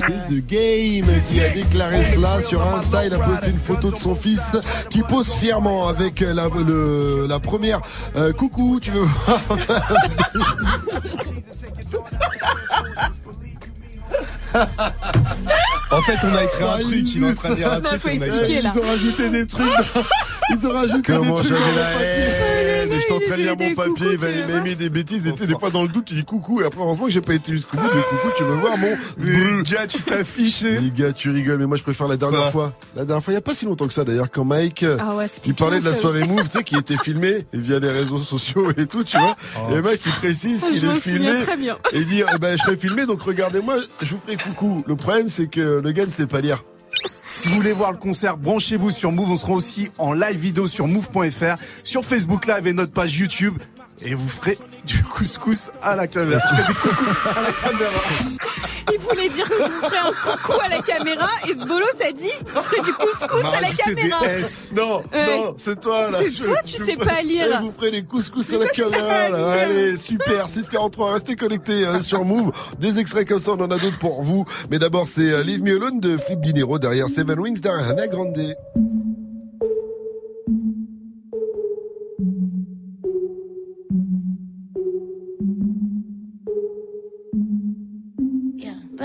C'est 0.07 0.35
The 0.35 0.45
Game 0.45 1.21
qui 1.31 1.39
a 1.41 1.49
déclaré 1.49 2.05
cela 2.05 2.41
sur 2.43 2.61
Insta. 2.61 3.05
Il 3.05 3.13
a 3.13 3.19
posté 3.19 3.51
une 3.51 3.57
photo 3.57 3.91
de 3.91 3.97
son 3.97 4.15
fils 4.15 4.57
qui 4.89 5.01
pose 5.03 5.31
fièrement 5.33 5.87
avec 5.87 6.19
la, 6.21 6.47
le- 6.49 7.25
la 7.27 7.39
première. 7.39 7.81
Euh, 8.15 8.33
coucou, 8.33 8.79
tu 8.81 8.91
veux 8.91 9.01
voir? 9.01 9.39
En 15.91 16.01
fait, 16.03 16.17
on 16.23 16.35
a 16.35 16.43
écrit 16.43 16.63
un 16.63 16.67
Ah, 16.75 16.79
truc, 16.79 17.15
il 17.15 17.23
est 17.23 17.27
en 17.29 17.33
train 17.33 17.49
de 17.49 17.55
dire 17.55 17.73
un 17.73 17.81
truc. 17.81 18.11
Ils 18.13 18.79
ont 18.79 18.85
rajouté 18.85 19.29
des 19.29 19.47
trucs. 19.47 19.65
Ils 20.51 20.67
ont 20.67 20.71
rajouté 20.73 21.13
des 21.13 21.33
trucs. 21.33 21.53
Je 22.91 22.99
suis 23.05 23.13
en 23.13 23.19
train 23.19 23.37
de 23.37 23.41
lire 23.41 23.55
mon 23.57 23.75
papier, 23.75 24.17
il 24.47 24.53
m'a 24.53 24.59
mis 24.61 24.75
des 24.75 24.89
bêtises. 24.89 25.25
Et 25.27 25.31
tu 25.33 25.41
sais, 25.41 25.47
des 25.47 25.57
fois 25.57 25.69
dans 25.69 25.83
le 25.83 25.89
doute, 25.89 26.05
tu 26.05 26.13
dis 26.15 26.23
coucou. 26.23 26.61
Et 26.61 26.65
après, 26.65 26.81
heureusement 26.81 27.05
que 27.05 27.11
j'ai 27.11 27.21
pas 27.21 27.33
été 27.33 27.51
jusqu'au 27.53 27.77
bout. 27.77 27.83
Mais 27.93 28.01
coucou, 28.01 28.27
tu 28.37 28.43
veux 28.43 28.55
voir 28.55 28.77
mon. 28.77 28.89
Gars, 29.63 29.87
tu 29.87 30.01
t'es 30.01 30.15
affiché. 30.15 30.79
Les 30.79 30.91
gars, 30.91 31.11
tu 31.11 31.29
rigoles, 31.29 31.57
mais 31.59 31.65
moi 31.65 31.77
je 31.77 31.83
préfère 31.83 32.07
la 32.07 32.17
dernière 32.17 32.51
fois. 32.51 32.73
La 32.95 33.05
dernière 33.05 33.23
fois, 33.23 33.33
il 33.33 33.35
y 33.35 33.37
a 33.37 33.41
pas 33.41 33.53
si 33.53 33.65
longtemps 33.65 33.87
que 33.87 33.93
ça 33.93 34.03
d'ailleurs, 34.03 34.29
quand 34.31 34.45
Mike, 34.45 34.85
Ah 34.99 35.15
il 35.45 35.53
parlait 35.55 35.79
de 35.79 35.85
la 35.85 35.93
soirée 35.93 36.21
aussi. 36.21 36.29
Move, 36.29 36.47
tu 36.49 36.57
sais, 36.57 36.63
qui 36.63 36.75
était 36.75 36.97
filmée 36.97 37.45
via 37.53 37.79
les 37.79 37.91
réseaux 37.91 38.17
sociaux 38.17 38.71
et 38.77 38.85
tout, 38.87 39.03
tu 39.03 39.17
vois. 39.17 39.35
Oh. 39.57 39.71
Et 39.73 39.81
mec, 39.81 40.01
il 40.05 40.11
précise 40.13 40.65
qu'il 40.65 40.83
est 40.85 40.95
filmé. 40.95 41.41
très 41.43 41.57
bien. 41.57 41.77
Et 41.93 41.99
il 41.99 42.07
dit, 42.07 42.23
eh 42.33 42.37
ben, 42.39 42.57
je 42.57 42.63
serai 42.63 42.75
filmé, 42.75 43.05
donc 43.05 43.21
regardez-moi, 43.21 43.75
je 44.01 44.15
vous 44.15 44.21
ferai 44.25 44.37
coucou. 44.39 44.83
Le 44.87 44.95
problème, 44.95 45.29
c'est 45.29 45.47
que 45.47 45.81
le 45.81 45.91
gars 45.91 46.05
ne 46.05 46.11
sait 46.11 46.27
pas 46.27 46.41
lire. 46.41 46.63
Si 47.35 47.47
vous 47.47 47.55
voulez 47.55 47.71
voir 47.71 47.91
le 47.91 47.97
concert, 47.97 48.37
branchez-vous 48.37 48.89
sur 48.89 49.11
Move. 49.11 49.31
On 49.31 49.35
sera 49.37 49.53
aussi 49.53 49.89
en 49.97 50.13
live 50.13 50.37
vidéo 50.37 50.67
sur 50.67 50.87
move.fr, 50.87 51.55
sur 51.83 52.03
Facebook 52.03 52.47
Live 52.47 52.67
et 52.67 52.73
notre 52.73 52.91
page 52.91 53.17
YouTube. 53.17 53.57
Et 54.01 54.13
vous 54.13 54.29
ferez 54.29 54.57
du 54.85 55.03
couscous 55.03 55.71
à 55.81 55.95
la 55.95 56.07
caméra. 56.07 56.39
Vous 56.39 56.55
ferez 56.55 56.67
des 56.67 56.73
coucous 56.79 57.29
à 57.35 57.41
la 57.41 57.51
caméra. 57.51 57.91
Il 58.91 58.97
voulait 58.99 59.29
dire 59.29 59.47
que 59.47 59.53
vous 59.61 59.81
ferez 59.87 59.97
un 59.97 60.11
coucou 60.11 60.59
à 60.63 60.67
la 60.69 60.81
caméra 60.81 61.29
et 61.47 61.55
ce 61.55 61.65
bolo 61.65 61.85
ça 61.99 62.11
dit 62.11 62.31
vous 62.55 62.61
ferez 62.61 62.81
du 62.81 62.93
couscous 62.93 63.43
à 63.53 63.61
la 63.61 63.69
caméra. 63.71 64.25
S. 64.25 64.71
Non, 64.75 65.01
Ouais. 65.13 65.37
non, 65.37 65.53
c'est 65.57 65.79
toi 65.79 66.09
là. 66.09 66.17
C'est 66.19 66.43
toi, 66.45 66.57
tu 66.65 66.71
je 66.73 66.77
sais 66.83 66.95
pas 66.95 67.21
lire. 67.21 67.45
Eh, 67.59 67.63
vous 67.63 67.71
ferez 67.71 67.91
les 67.91 68.03
couscous 68.03 68.51
à 68.53 68.57
la 68.57 68.67
caméra 68.67 69.29
là. 69.29 69.51
Allez, 69.61 69.97
super. 69.97 70.47
643, 70.49 71.13
restez 71.13 71.35
connectés 71.35 71.85
euh, 71.85 71.99
sur 72.01 72.23
Move. 72.25 72.51
Des 72.79 72.99
extraits 72.99 73.27
comme 73.27 73.39
ça, 73.39 73.51
on 73.51 73.61
en 73.61 73.69
a 73.69 73.77
d'autres 73.77 73.99
pour 73.99 74.23
vous. 74.23 74.45
Mais 74.71 74.79
d'abord, 74.79 75.07
c'est 75.07 75.31
euh, 75.31 75.43
Leave 75.43 75.61
Me 75.61 75.75
Alone 75.75 75.99
de 75.99 76.17
Flip 76.17 76.39
Dinero 76.41 76.79
derrière 76.79 77.09
Seven 77.09 77.37
Wings, 77.39 77.59
derrière 77.59 77.89
Hannah 77.89 78.07
Grande. 78.07 78.55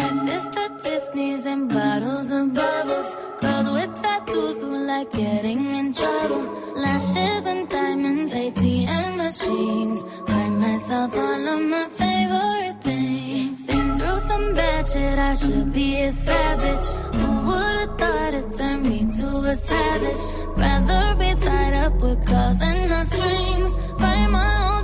Breakfast 0.05 0.57
at 0.59 0.79
Tiffany's 0.79 1.47
and 1.47 1.67
bottles 1.67 2.31
of 2.31 2.53
bubbles. 2.53 3.17
Girls 3.41 3.71
with 3.71 4.03
tattoos 4.03 4.61
who 4.61 4.77
like 4.87 5.11
getting 5.13 5.65
in 5.79 5.95
trouble. 5.95 6.43
Lashes 6.77 7.47
and 7.47 7.67
diamonds, 7.69 8.35
ATM 8.35 9.17
machines. 9.17 10.03
Buy 10.27 10.49
myself 10.51 11.17
all 11.17 11.49
of 11.55 11.61
my 11.75 11.87
favorite 11.89 12.83
things. 12.83 13.67
Been 13.67 13.97
through 13.97 14.19
some 14.19 14.53
bad 14.53 14.87
shit, 14.87 15.19
I 15.19 15.33
should 15.35 15.73
be 15.73 16.03
a 16.03 16.11
savage. 16.11 16.87
Who 17.19 17.31
would've 17.47 17.99
thought 17.99 18.35
it 18.35 18.53
turned 18.59 18.83
me 18.83 19.07
to 19.21 19.29
a 19.53 19.55
savage? 19.55 20.23
Rather 20.59 21.15
be 21.19 21.35
tied 21.41 21.75
up 21.85 21.95
with 22.03 22.27
calls 22.27 22.61
and 22.61 22.91
not 22.91 23.07
strings. 23.07 23.79
Write 23.99 24.29
my 24.29 24.53
own 24.69 24.84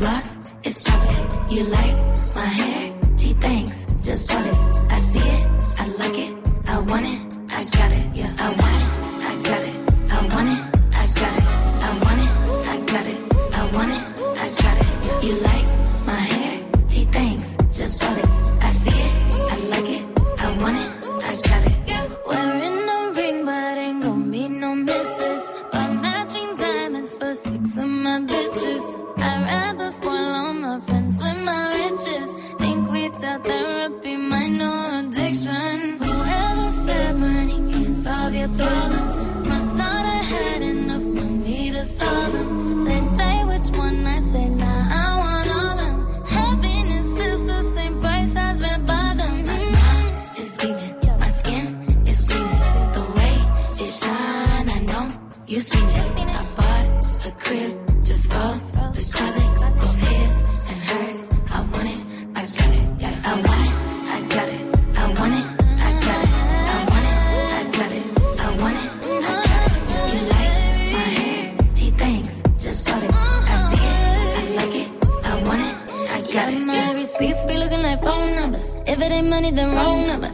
My 0.00 0.06
gloss 0.06 0.54
is 0.64 0.84
dropping. 0.84 1.50
You 1.50 1.64
like 1.64 1.99
you 55.50 55.58
seen 55.58 55.88
it. 55.88 55.96
I 55.96 56.44
bought 56.56 57.26
a 57.26 57.32
crib 57.32 58.04
just 58.04 58.30
for 58.30 58.50
the 58.94 59.02
closet, 59.14 59.50
both 59.80 60.00
his 60.08 60.70
and 60.70 60.80
hers. 60.88 61.28
I 61.50 61.60
want 61.72 61.88
it, 61.90 62.00
I 62.36 62.42
got 62.56 62.70
it. 62.78 62.84
I 63.26 63.34
want 63.46 63.62
it, 63.66 63.74
I 64.06 64.20
got 64.34 64.48
it. 64.48 64.60
I 64.96 65.06
want 65.18 65.34
it, 65.34 65.46
I 65.80 65.92
got 66.06 66.20
it. 66.22 66.30
I 66.70 66.86
want 66.90 67.06
it, 67.10 67.16
I 67.50 67.66
got 67.78 67.92
it. 67.98 68.04
I 68.40 68.48
want 68.62 68.76
it, 68.76 68.86
I 69.02 69.32
got 69.48 69.70
it. 69.72 70.14
You 70.14 70.20
like 70.34 70.54
my 70.94 71.06
hair? 71.18 71.42
She 71.74 71.86
thinks 71.90 72.32
just 72.64 72.80
bought 72.86 73.02
it. 73.02 73.12
I 73.12 73.56
see 73.70 73.84
it, 73.90 74.38
I 74.38 74.44
like 74.60 74.74
it. 74.82 74.88
I 75.24 75.42
want 75.48 75.62
it, 75.66 75.74
I 76.10 76.32
got 76.32 76.46
it. 76.48 76.58
Yeah, 76.58 76.64
my 76.64 76.92
receipts 76.94 77.42
be 77.46 77.54
looking 77.56 77.82
like 77.82 78.00
phone 78.02 78.36
numbers. 78.36 78.66
If 78.86 79.00
it 79.00 79.10
ain't 79.12 79.28
money, 79.28 79.50
then 79.50 79.74
wrong 79.74 80.06
number. 80.06 80.30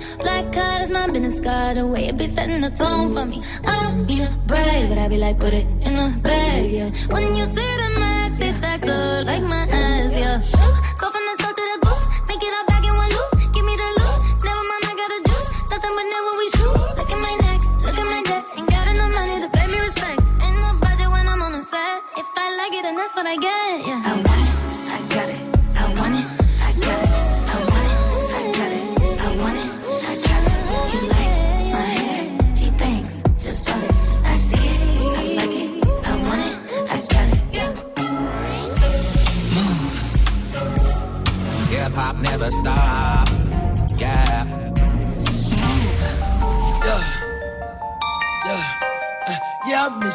Card 0.57 0.81
is 0.81 0.91
my 0.91 1.07
business 1.09 1.39
card. 1.39 1.77
The 1.77 1.87
way 1.87 2.09
it 2.09 2.17
be 2.17 2.27
setting 2.29 2.63
the 2.63 2.71
tone 2.71 3.13
for 3.13 3.27
me. 3.27 3.43
I 3.63 3.83
don't 3.83 4.07
need 4.07 4.23
a 4.23 4.31
brave, 4.47 4.89
but 4.89 4.97
I 4.97 5.07
be 5.07 5.19
like, 5.19 5.39
put 5.39 5.53
it 5.53 5.67
in 5.83 5.97
the 6.01 6.19
bag, 6.23 6.71
yeah. 6.71 6.91
When 7.13 7.35
you 7.35 7.45
see 7.45 7.73
the 7.83 7.97
max, 8.01 8.37
they 8.37 8.53
stack 8.53 8.83
up 8.85 9.27
like 9.27 9.43
my 9.43 9.69
ass, 9.69 10.17
yeah. 10.17 10.41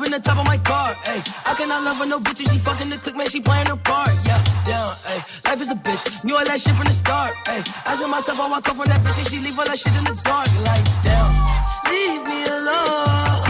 Coupe, 0.00 0.10
dropping 0.10 0.12
the 0.12 0.20
top 0.20 0.38
of 0.38 0.46
my 0.46 0.58
car. 0.58 0.96
Ay. 1.04 1.22
I 1.46 1.54
cannot 1.54 1.82
love 1.84 1.98
her, 1.98 2.06
no 2.06 2.18
bitch, 2.18 2.40
and 2.40 2.48
she 2.50 2.58
fucking 2.58 2.90
the 2.90 2.96
click, 2.96 3.16
man, 3.16 3.28
she 3.28 3.40
playing 3.40 3.66
her 3.66 3.76
part. 3.76 4.10
Yeah, 4.24 4.42
down, 4.64 4.94
ay. 5.06 5.24
Life 5.44 5.60
is 5.60 5.70
a 5.70 5.74
bitch, 5.74 6.24
knew 6.24 6.36
all 6.36 6.44
that 6.44 6.60
shit 6.60 6.74
from 6.74 6.86
the 6.86 6.92
start. 6.92 7.34
Ay. 7.46 7.62
Asking 7.86 8.10
myself 8.10 8.40
I 8.40 8.60
come 8.60 8.76
from 8.76 8.86
that 8.86 9.00
bitch, 9.00 9.18
and 9.18 9.28
she 9.28 9.38
leave 9.38 9.58
all 9.58 9.66
that 9.66 9.78
shit 9.78 9.94
in 9.94 10.04
the 10.04 10.14
dark. 10.24 10.48
Like, 10.64 10.84
damn, 11.02 11.28
leave 11.90 12.26
me 12.26 12.44
alone. 12.46 13.49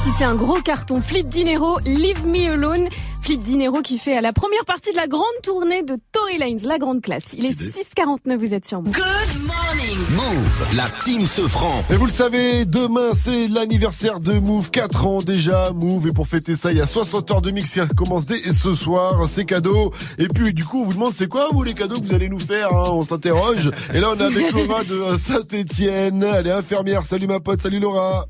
Aussi, 0.00 0.10
c'est 0.16 0.24
un 0.24 0.34
gros 0.34 0.60
carton. 0.60 1.00
Flip 1.02 1.28
Dinero, 1.28 1.78
Leave 1.84 2.26
Me 2.26 2.52
Alone. 2.52 2.88
Flip 3.22 3.42
Dinero 3.42 3.82
qui 3.82 3.98
fait 3.98 4.20
la 4.20 4.32
première 4.32 4.64
partie 4.64 4.92
de 4.92 4.96
la 4.96 5.06
grande 5.06 5.24
tournée 5.42 5.82
de 5.82 5.98
Tory 6.12 6.38
Lanez, 6.38 6.62
la 6.64 6.78
grande 6.78 7.02
classe. 7.02 7.34
Il 7.34 7.44
est 7.44 7.50
6h49, 7.50 8.36
vous 8.38 8.54
êtes 8.54 8.66
sur 8.66 8.80
Move. 8.80 8.96
Move, 10.10 10.76
la 10.76 10.88
team 11.02 11.26
se 11.26 11.46
franc. 11.46 11.84
Et 11.90 11.96
vous 11.96 12.06
le 12.06 12.10
savez, 12.10 12.64
demain 12.64 13.10
c'est 13.14 13.48
l'anniversaire 13.48 14.20
de 14.20 14.32
Move, 14.38 14.70
4 14.70 15.06
ans 15.06 15.20
déjà 15.20 15.70
Move 15.74 16.08
et 16.08 16.12
pour 16.12 16.28
fêter 16.28 16.56
ça 16.56 16.72
il 16.72 16.78
y 16.78 16.80
a 16.80 16.86
60 16.86 17.30
heures 17.30 17.42
de 17.42 17.50
mix 17.50 17.74
qui 17.74 17.80
commence 17.94 18.24
dès 18.24 18.40
ce 18.52 18.74
soir, 18.74 19.28
c'est 19.28 19.44
cadeau. 19.44 19.92
Et 20.18 20.28
puis 20.28 20.54
du 20.54 20.64
coup 20.64 20.82
on 20.82 20.84
vous 20.86 20.94
demande 20.94 21.12
c'est 21.12 21.28
quoi 21.28 21.48
vous 21.52 21.62
les 21.62 21.74
cadeaux 21.74 22.00
que 22.00 22.06
vous 22.06 22.14
allez 22.14 22.30
nous 22.30 22.40
faire, 22.40 22.72
hein? 22.72 22.88
On 22.90 23.04
s'interroge. 23.04 23.70
Et 23.92 24.00
là 24.00 24.08
on 24.14 24.18
est 24.18 24.24
avec 24.24 24.50
Laura 24.52 24.82
de 24.82 25.16
Saint-Etienne, 25.18 26.22
elle 26.22 26.46
est 26.46 26.52
infirmière, 26.52 27.04
salut 27.04 27.26
ma 27.26 27.40
pote, 27.40 27.60
salut 27.60 27.80
Laura. 27.80 28.26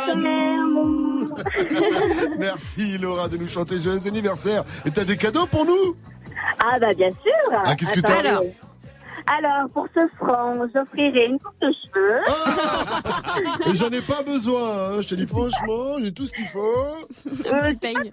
Merci 2.38 2.98
Laura 2.98 3.28
de 3.28 3.36
nous 3.36 3.48
chanter 3.48 3.80
joyeux 3.80 4.06
anniversaire. 4.06 4.64
Et 4.84 4.90
t'as 4.90 5.04
des 5.04 5.16
cadeaux 5.16 5.46
pour 5.46 5.64
nous? 5.64 5.96
Ah 6.58 6.78
bah 6.78 6.94
bien 6.94 7.10
sûr. 7.10 7.62
Ah, 7.64 7.74
qu'est-ce 7.74 7.94
que 7.94 8.00
t'as? 8.00 8.40
Alors, 9.26 9.68
pour 9.70 9.88
ce 9.94 10.06
franc, 10.18 10.56
j'offrirai 10.74 11.26
une 11.26 11.38
coupe 11.38 11.58
de 11.60 11.72
cheveux. 11.72 12.20
Et 13.72 13.74
j'en 13.76 13.88
ai 13.88 14.02
pas 14.02 14.22
besoin, 14.22 14.60
hein. 14.96 15.00
je 15.00 15.08
te 15.08 15.14
dis 15.14 15.26
franchement, 15.26 15.96
j'ai 16.02 16.12
tout 16.12 16.26
ce 16.26 16.32
qu'il 16.32 16.46
faut. 16.46 16.58
Euh, 16.60 17.72
tu 17.80 17.88
sûr, 17.88 18.10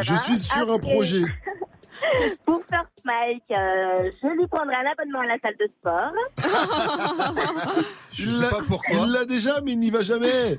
Je 0.00 0.12
hein. 0.12 0.18
suis 0.18 0.38
sur 0.38 0.72
un 0.72 0.78
projet. 0.78 1.22
Pour 2.44 2.60
First 2.68 3.04
Mike, 3.04 3.42
euh, 3.52 4.10
je 4.20 4.26
lui 4.36 4.46
prendrai 4.48 4.74
un 4.74 4.90
abonnement 4.90 5.20
à 5.20 5.24
la 5.24 5.38
salle 5.40 5.54
de 5.58 5.68
sport. 5.78 6.12
Je 8.12 8.28
sais 8.30 8.50
pas 8.50 8.58
pourquoi. 8.66 8.98
Il 9.06 9.12
l'a 9.12 9.24
déjà, 9.24 9.60
mais 9.64 9.72
il 9.72 9.78
n'y 9.78 9.90
va 9.90 10.02
jamais. 10.02 10.56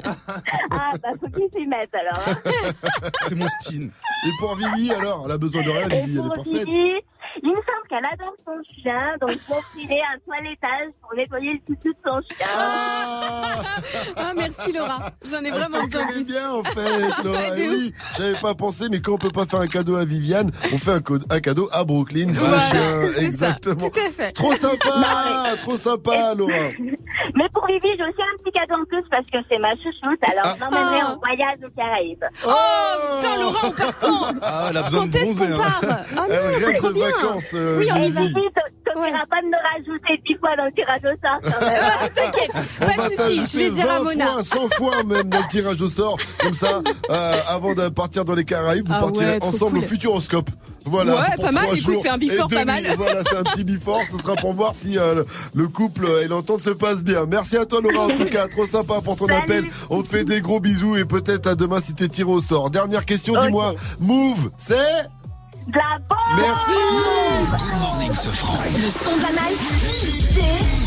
Ah, 0.72 0.92
bah, 1.02 1.10
faut 1.20 1.28
qu'il 1.30 1.50
s'y 1.54 1.68
mette 1.68 1.94
alors. 1.94 2.24
hein. 2.28 2.36
C'est 3.24 3.36
mon 3.36 3.48
style. 3.48 3.92
Et 4.26 4.30
pour 4.40 4.56
Vivi, 4.56 4.92
alors? 4.94 5.24
Elle 5.26 5.32
a 5.34 5.38
besoin 5.38 5.62
de 5.64 5.70
rien, 5.70 5.88
Vivi, 5.88 6.18
elle 6.18 6.26
est 6.26 6.30
parfaite. 6.30 6.66
Vivi, 6.68 6.94
il 7.42 7.50
me 7.50 7.56
semble 7.56 7.88
qu'elle 7.90 8.06
adore 8.06 8.34
son 8.46 8.62
chien, 8.82 9.16
donc 9.22 9.32
je 9.32 9.54
m'offrirai 9.54 10.02
un 10.14 10.20
toilettage 10.26 10.90
pour 11.02 11.14
nettoyer 11.16 11.54
le 11.54 11.60
toutou 11.60 11.90
de 11.90 11.98
son 12.06 12.22
chien. 12.22 12.48
Ah, 14.16 14.34
merci 14.36 14.72
Laura. 14.72 15.00
J'en 15.30 15.44
ai 15.44 15.48
Elle 15.48 15.54
vraiment 15.54 15.84
besoin. 15.84 16.08
connaît 16.08 16.24
bien 16.24 16.52
en 16.52 16.64
fait, 16.64 17.24
Laura. 17.24 17.50
De 17.52 17.58
Eh 17.58 17.70
oui, 17.70 17.94
j'avais 18.18 18.40
pas 18.40 18.56
pensé, 18.56 18.86
mais 18.90 19.02
quand 19.02 19.14
on 19.14 19.18
peut 19.18 19.32
pas 19.32 19.46
faire 19.46 19.60
un 19.62 19.68
cadeau 19.68 19.96
à 19.96 20.06
Viviane, 20.06 20.52
on 20.72 20.78
fait 20.78 20.92
un, 20.92 21.40
cadeau 21.40 21.70
à 21.72 21.84
Brooklyn, 21.84 22.34
son 22.34 22.48
Voilà, 22.48 22.60
chien, 22.64 23.14
ça, 23.14 23.22
exactement. 23.22 23.90
tout 23.90 24.00
à 24.00 24.12
fait. 24.12 24.32
Trop 24.32 24.56
sympa, 24.56 24.90
Non, 24.98 25.58
trop 25.62 25.78
sympa, 25.78 26.34
Laura. 26.36 26.54
Mais 27.36 27.48
pour 27.54 27.66
Vivi, 27.68 27.88
j'ai 27.98 28.04
aussi 28.04 28.22
un 28.22 28.44
petit 28.44 28.52
cadeau 28.52 28.82
en 28.82 28.86
plus 28.86 29.04
parce 29.10 29.26
que 29.28 29.38
c'est 29.50 29.60
ma 29.60 29.72
chouchoute, 29.76 30.20
alors 30.24 30.44
Ah. 30.46 30.56
je 30.58 30.66
l'emmènerai 30.66 31.00
Ah. 31.04 31.12
en 31.14 31.18
voyage 31.18 31.56
aux 31.66 31.80
Caraïbes. 31.80 32.24
Oh, 32.46 32.52
putain, 33.22 33.38
Laura, 33.42 33.60
on 33.64 33.72
part 33.72 33.98
quand 34.00 34.34
Ah, 34.42 34.68
elle 34.70 34.78
a 34.78 34.82
besoin 34.84 35.00
Quand 35.02 35.06
de 35.08 35.12
bronzer. 35.20 35.54
hein. 35.54 35.58
part? 35.58 35.82
Ah 36.18 36.24
Elle 36.30 36.36
non, 36.36 36.58
c'est 36.66 36.74
trop 36.74 36.90
bien. 36.90 37.08
Vacances, 37.22 37.52
euh, 37.54 37.78
Oui, 37.80 37.88
on 37.92 37.96
Et 37.98 38.08
y 38.08 38.12
va. 38.12 38.22
Vivi. 38.22 38.34
T'oublieras 38.86 39.26
pas 39.30 39.42
de 39.42 39.48
me 39.48 39.58
rajouter 39.74 40.22
10 40.28 40.36
fois 40.40 40.56
dans 40.56 40.66
le 40.66 40.72
tirage 40.72 41.02
au 41.04 41.26
sort 41.26 41.40
quand 41.42 41.66
même. 41.66 41.80
Ah, 41.82 42.10
T'inquiète, 42.14 42.52
On 42.82 42.86
pas 42.86 42.92
va 42.96 43.10
de 43.10 43.14
soucis, 43.14 43.18
je 43.18 43.26
t'ajouter 43.38 43.70
vais 43.70 43.70
dire 43.72 43.92
à 43.92 43.98
20 44.00 44.04
Mona. 44.04 44.26
fois, 44.26 44.44
100 44.44 44.68
fois 44.76 45.04
même 45.04 45.30
dans 45.30 45.38
le 45.40 45.48
tirage 45.50 45.82
au 45.82 45.90
sort. 45.90 46.18
Comme 46.40 46.54
ça, 46.54 46.82
euh, 47.10 47.40
avant 47.48 47.74
de 47.74 47.90
partir 47.90 48.26
dans 48.26 48.36
les 48.36 48.46
Caraïbes, 48.46 48.86
vous 48.86 48.94
Ah 48.96 49.00
partirez 49.00 49.26
ouais, 49.34 49.44
ensemble 49.44 49.76
cool. 49.76 49.84
au 49.84 49.88
Futuroscope. 49.88 50.50
Voilà. 50.86 51.16
Ouais, 51.16 51.42
pas 51.42 51.52
mal. 51.52 51.66
Écoute, 51.78 51.96
c'est 52.04 52.10
un 52.10 52.18
before 52.18 52.52
et 52.52 52.56
pas 52.56 52.66
mal. 52.66 52.84
Voilà, 52.98 53.22
c'est 53.24 53.38
un 53.38 53.44
petit 53.44 53.64
before. 53.64 54.02
Ce 54.12 54.18
sera 54.18 54.36
pour 54.36 54.52
voir 54.54 54.76
si 54.76 54.98
euh, 54.98 55.16
le, 55.16 55.26
le 55.56 55.68
couple 55.70 56.06
et 56.24 56.28
l'entente 56.28 56.62
se 56.62 56.72
passe 56.72 57.04
bien. 57.04 57.26
Merci 57.26 57.56
à 57.58 57.66
toi, 57.66 57.80
Laura, 57.82 58.08
en 58.08 58.10
tout 58.10 58.26
cas. 58.26 58.48
Trop 58.50 58.68
sympa 58.68 58.96
pour 59.02 59.16
ton 59.16 59.28
Salut. 59.28 59.40
appel. 59.42 59.66
On 59.90 60.04
te 60.04 60.10
fait 60.10 60.26
des 60.26 60.42
gros 60.42 60.60
bisous 60.60 60.98
et 60.98 61.06
peut-être 61.06 61.48
à 61.48 61.56
demain 61.56 61.80
si 61.80 61.94
t'es 61.96 62.10
tiré 62.10 62.30
au 62.30 62.42
sort. 62.42 62.70
Dernière 62.70 63.06
question, 63.06 63.34
dis-moi. 63.42 63.74
Move, 64.02 64.52
c'est 64.58 64.76
De 65.68 65.78
la 65.78 66.00
bombe 66.10 66.18
Merci. 66.38 66.72
Good 67.52 67.80
morning, 67.80 68.14
ce 68.14 68.30
franc. 68.30 68.58
Le 68.74 68.82
son 68.82 69.18
de 69.18 69.22
la 69.22 69.32
night. 69.32 69.60
DJ 70.02 70.42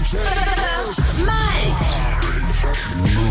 First 0.05 1.01
Mike. 1.25 1.97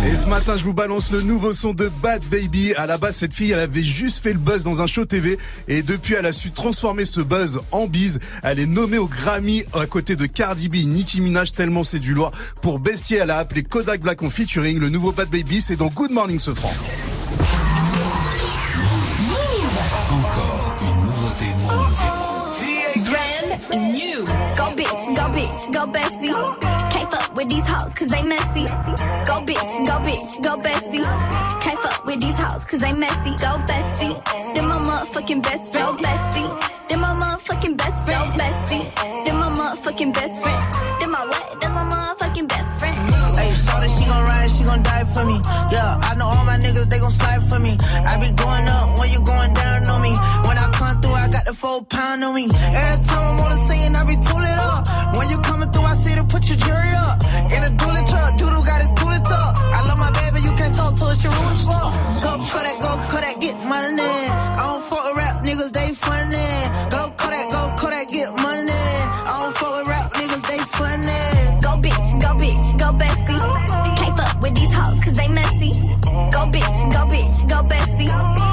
Et 0.07 0.15
ce 0.15 0.27
matin, 0.27 0.55
je 0.55 0.63
vous 0.63 0.73
balance 0.73 1.11
le 1.11 1.21
nouveau 1.21 1.51
son 1.51 1.73
de 1.73 1.89
Bad 2.01 2.23
Baby. 2.25 2.73
À 2.75 2.85
la 2.85 2.97
base, 2.97 3.15
cette 3.15 3.33
fille, 3.33 3.51
elle 3.51 3.59
avait 3.59 3.83
juste 3.83 4.21
fait 4.23 4.33
le 4.33 4.39
buzz 4.39 4.63
dans 4.63 4.81
un 4.81 4.87
show 4.87 5.05
TV. 5.05 5.37
Et 5.67 5.81
depuis, 5.81 6.13
elle 6.13 6.25
a 6.25 6.33
su 6.33 6.51
transformer 6.51 7.05
ce 7.05 7.21
buzz 7.21 7.59
en 7.71 7.87
bise. 7.87 8.19
Elle 8.43 8.59
est 8.59 8.67
nommée 8.67 8.97
au 8.97 9.07
Grammy 9.07 9.63
à 9.73 9.85
côté 9.85 10.15
de 10.15 10.25
Cardi 10.25 10.69
B, 10.69 10.75
Nicki 10.87 11.21
Minaj, 11.21 11.51
tellement 11.53 11.83
c'est 11.83 11.99
du 11.99 12.13
lourd. 12.13 12.31
Pour 12.61 12.79
Bestier, 12.79 13.17
elle 13.17 13.31
a 13.31 13.37
appelé 13.37 13.63
Kodak 13.63 14.01
Black 14.01 14.21
en 14.23 14.29
featuring. 14.29 14.79
Le 14.79 14.89
nouveau 14.89 15.11
Bad 15.11 15.29
Baby, 15.29 15.61
c'est 15.61 15.75
dans 15.75 15.87
Good 15.87 16.11
Morning, 16.11 16.39
ce 16.39 16.53
franc. 16.53 16.73
Brand 23.67 23.93
new. 23.93 24.25
Go 24.59 24.65
bitch, 24.77 25.15
go 25.15 25.25
bitch, 25.35 25.73
go 25.73 25.85
bestie. 25.87 26.31
Can't 26.91 27.09
fuck 27.11 27.35
with 27.35 27.49
these 27.49 27.67
hoes 27.67 27.93
cause 27.95 28.07
they 28.07 28.23
messy. 28.23 28.65
Go 29.25 29.35
bitch, 29.41 29.87
go 29.87 29.95
bitch, 30.05 30.43
go 30.43 30.57
bestie. 30.57 31.61
Can't 31.61 31.79
fuck 31.79 32.05
with 32.05 32.19
these 32.19 32.37
hoes 32.37 32.65
cause 32.65 32.79
they 32.81 32.93
messy. 32.93 33.31
Go 33.41 33.57
bestie. 33.65 34.15
Then 34.53 34.67
my 34.67 34.77
motherfucking 34.79 35.41
best 35.43 35.73
friend. 35.73 35.97
Go 35.97 36.03
bestie. 36.03 36.87
Then 36.89 36.99
my 36.99 37.13
motherfucking 37.15 37.77
best 37.77 38.05
friend. 38.05 38.37
Go 38.37 38.43
bestie. 38.43 39.25
Then 39.25 39.35
my 39.37 39.49
motherfucking 39.49 40.13
best 40.13 40.43
friend. 40.43 40.73
Then 40.99 41.11
my 41.11 41.25
what? 41.25 41.61
Then 41.61 41.73
my 41.73 41.83
motherfucking 41.83 42.47
best 42.47 42.79
friend. 42.79 43.09
Hey, 43.39 43.51
shorty, 43.53 43.89
she 43.89 44.05
gon' 44.05 44.23
ride, 44.25 44.51
she 44.51 44.63
gon' 44.63 44.83
die 44.83 45.05
for 45.05 45.25
me. 45.25 45.41
Yeah, 45.71 45.97
I 46.01 46.15
know 46.15 46.27
all 46.27 46.45
my 46.45 46.57
niggas, 46.57 46.87
they 46.89 46.99
gon' 46.99 47.11
slide 47.11 47.43
for 47.49 47.59
me. 47.59 47.77
I 47.81 48.19
be 48.21 48.31
going 48.31 48.67
up 48.67 48.99
when 48.99 49.09
you 49.11 49.21
going 49.21 49.53
down 49.53 49.84
through, 51.05 51.13
I 51.13 51.27
got 51.29 51.45
the 51.45 51.53
full 51.53 51.83
pound 51.85 52.23
on 52.23 52.33
me. 52.33 52.45
Every 52.49 53.05
time 53.05 53.23
I'm 53.29 53.43
on 53.45 53.49
the 53.53 53.61
scene, 53.67 53.95
I 53.95 54.01
be 54.03 54.17
tooling 54.27 54.59
up. 54.69 54.81
When 55.17 55.29
you 55.29 55.37
coming 55.39 55.69
through, 55.71 55.85
I 55.85 55.95
see 56.01 56.15
to 56.15 56.25
put 56.25 56.49
your 56.49 56.57
jury 56.57 56.91
up. 57.05 57.21
In 57.53 57.61
a 57.61 57.71
dually 57.77 58.03
truck, 58.09 58.37
Doodle 58.37 58.65
got 58.65 58.81
his 58.81 58.91
tooling 58.97 59.21
up. 59.21 59.53
I 59.77 59.79
love 59.87 59.99
my 59.99 60.11
baby, 60.19 60.41
you 60.41 60.53
can't 60.57 60.73
talk 60.73 60.95
to 60.97 61.05
us, 61.05 61.23
your 61.23 61.33
room 61.37 61.51
is 61.53 61.63
full. 61.65 61.89
Go 62.25 62.31
Kodak, 62.49 62.77
go 62.81 62.91
Kodak, 63.11 63.37
get 63.39 63.57
money. 63.73 64.01
I 64.01 64.63
don't 64.65 64.83
fuck 64.89 65.03
with 65.05 65.17
rap 65.21 65.35
niggas, 65.45 65.71
they 65.77 65.89
funny. 65.93 66.49
Go 66.89 67.01
Kodak, 67.21 67.45
go 67.53 67.61
Kodak, 67.79 68.07
get 68.09 68.29
money. 68.41 68.83
I 69.29 69.33
don't 69.41 69.53
fuck 69.57 69.73
with 69.77 69.87
rap 69.87 70.07
niggas, 70.17 70.43
they 70.49 70.59
funny. 70.77 71.21
Go 71.65 71.71
bitch, 71.85 72.07
go 72.23 72.31
bitch, 72.41 72.67
go 72.81 72.89
bestie. 73.01 73.41
Can't 73.99 74.15
fuck 74.17 74.41
with 74.41 74.55
these 74.55 74.73
hoes 74.73 74.99
cause 75.03 75.17
they 75.17 75.29
messy. 75.29 75.71
Go 76.33 76.41
bitch, 76.53 76.77
go 76.95 77.01
bitch, 77.13 77.37
go 77.49 77.57
bestie. 77.69 78.44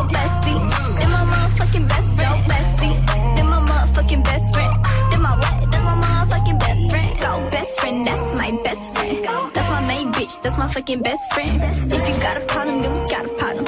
Go 0.00 0.06
bestie. 0.06 0.56
Then 0.98 1.10
my 1.10 1.24
motherfucking 1.30 1.86
best 1.88 2.14
friend. 2.16 2.46
Go 2.46 2.54
bestie. 2.54 2.96
Then 3.36 3.46
my 3.52 3.60
motherfucking 3.68 4.24
best 4.24 4.54
friend. 4.54 4.72
Then 5.10 5.20
my 5.20 5.36
what? 5.36 5.70
Then 5.70 5.84
my 5.84 5.96
motherfucking 6.00 6.58
best 6.58 6.90
friend. 6.90 7.18
Go 7.20 7.50
best 7.50 7.80
friend, 7.80 8.06
that's 8.06 8.38
my 8.40 8.50
best 8.64 8.96
friend. 8.96 9.18
That's 9.54 9.70
my 9.70 9.86
main 9.86 10.12
bitch, 10.12 10.40
that's 10.42 10.56
my 10.56 10.68
fucking 10.68 11.02
best 11.02 11.32
friend. 11.34 11.60
If 11.92 12.08
you 12.08 12.16
got 12.22 12.36
a 12.38 12.40
problem, 12.46 12.80
then 12.82 12.92
we 12.96 13.10
got 13.10 13.24
a 13.26 13.28
problem. 13.40 13.64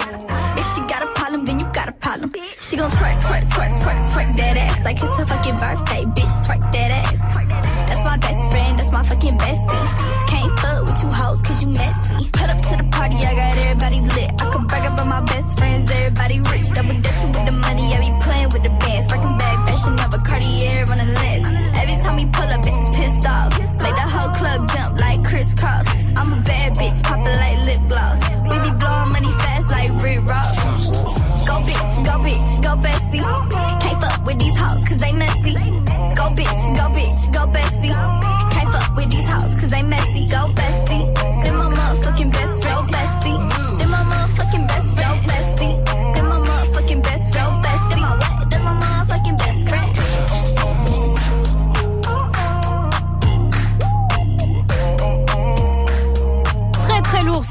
If 0.56 0.66
she 0.74 0.80
got 0.88 1.02
a 1.02 1.10
problem, 1.18 1.44
then 1.44 1.60
you 1.60 1.66
got 1.74 1.88
a 1.88 1.92
problem. 1.92 2.32
She 2.62 2.76
gon' 2.76 2.90
twerk, 2.90 3.20
twerk, 3.20 3.44
twerk, 3.52 3.72
twerk, 3.82 4.00
twerk 4.12 4.36
that 4.38 4.56
ass 4.56 4.84
like 4.84 4.96
it's 4.96 5.16
her 5.18 5.26
fucking 5.26 5.56
birthday, 5.56 6.02
bitch. 6.16 6.34
Twerk 6.46 6.72
that 6.72 6.90
ass. 7.02 7.20
That's 7.88 8.04
my 8.04 8.16
best 8.16 8.42
friend, 8.50 8.78
that's 8.78 8.92
my 8.92 9.02
fucking 9.02 9.36
bestie. 9.36 9.86
Can't 10.32 10.58
fuck 10.60 10.82
with 10.86 11.02
you 11.02 11.10
hoes 11.10 11.42
cause 11.42 11.62
you 11.62 11.68
messy. 11.68 12.30
Put 12.32 12.48
up 12.48 12.60
to 12.68 12.76
the 12.80 12.88
party, 12.90 13.16
I 13.16 13.34
got 13.34 13.51
everybody 16.22 16.58
rich. 16.58 16.70
Double 16.72 17.00
dutching 17.00 17.32
with 17.32 17.44
the 17.46 17.52
money, 17.52 17.94
I 17.94 17.98
be 18.00 18.10
playing 18.22 18.50
with 18.50 18.62
the 18.62 18.70
bands. 18.80 19.06
Breaking 19.06 19.36
back, 19.38 19.56
fashion 19.66 19.94
of 19.98 20.14
a 20.14 20.18
Cartier 20.18 20.84
on 20.90 20.98
the 20.98 21.04
list. 21.04 21.52
Every 21.78 21.96
time 22.02 22.16
we 22.16 22.26
pull 22.26 22.48
up, 22.48 22.60
bitches 22.62 22.94
pissed 22.94 23.26
off. 23.26 23.58
Make 23.82 23.96
the 23.98 24.08
whole 24.08 24.32
club 24.34 24.68
jump 24.70 25.00
like 25.00 25.24
crisscross. 25.24 25.86
I'm 26.16 26.32
a 26.32 26.40
bad 26.42 26.74
bitch, 26.74 27.02
poppin' 27.02 27.24
like 27.24 27.58
lip 27.66 27.82
gloss. 27.88 28.20
We 28.44 28.56
be 28.62 28.70
blowing 28.78 29.10
money 29.12 29.32
fast 29.42 29.70
like 29.70 29.90
Rick 30.02 30.22
Ross. 30.28 30.90
Go 31.48 31.54
bitch, 31.66 31.92
go 32.06 32.14
bitch, 32.22 32.50
go 32.62 32.72
bestie. 32.78 33.22
Can't 33.80 34.00
fuck 34.00 34.24
with 34.26 34.38
these 34.38 34.56
hoes 34.56 34.84
cause 34.84 35.00
they 35.00 35.12
messy. 35.12 35.31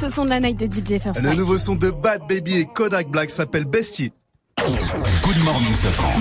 Ce 0.01 0.09
son 0.09 0.25
de 0.25 0.31
la 0.31 0.39
night 0.39 0.57
de 0.57 0.65
DJ 0.65 0.99
First 0.99 1.21
Le 1.21 1.35
nouveau 1.35 1.57
son 1.57 1.75
de 1.75 1.91
Bad 1.91 2.21
Baby 2.27 2.57
et 2.57 2.65
Kodak 2.65 3.07
Black 3.09 3.29
s'appelle 3.29 3.65
Bestier. 3.65 4.11
Good 4.57 5.43
morning, 5.43 5.75
ce 5.75 5.87
franc. 5.89 6.11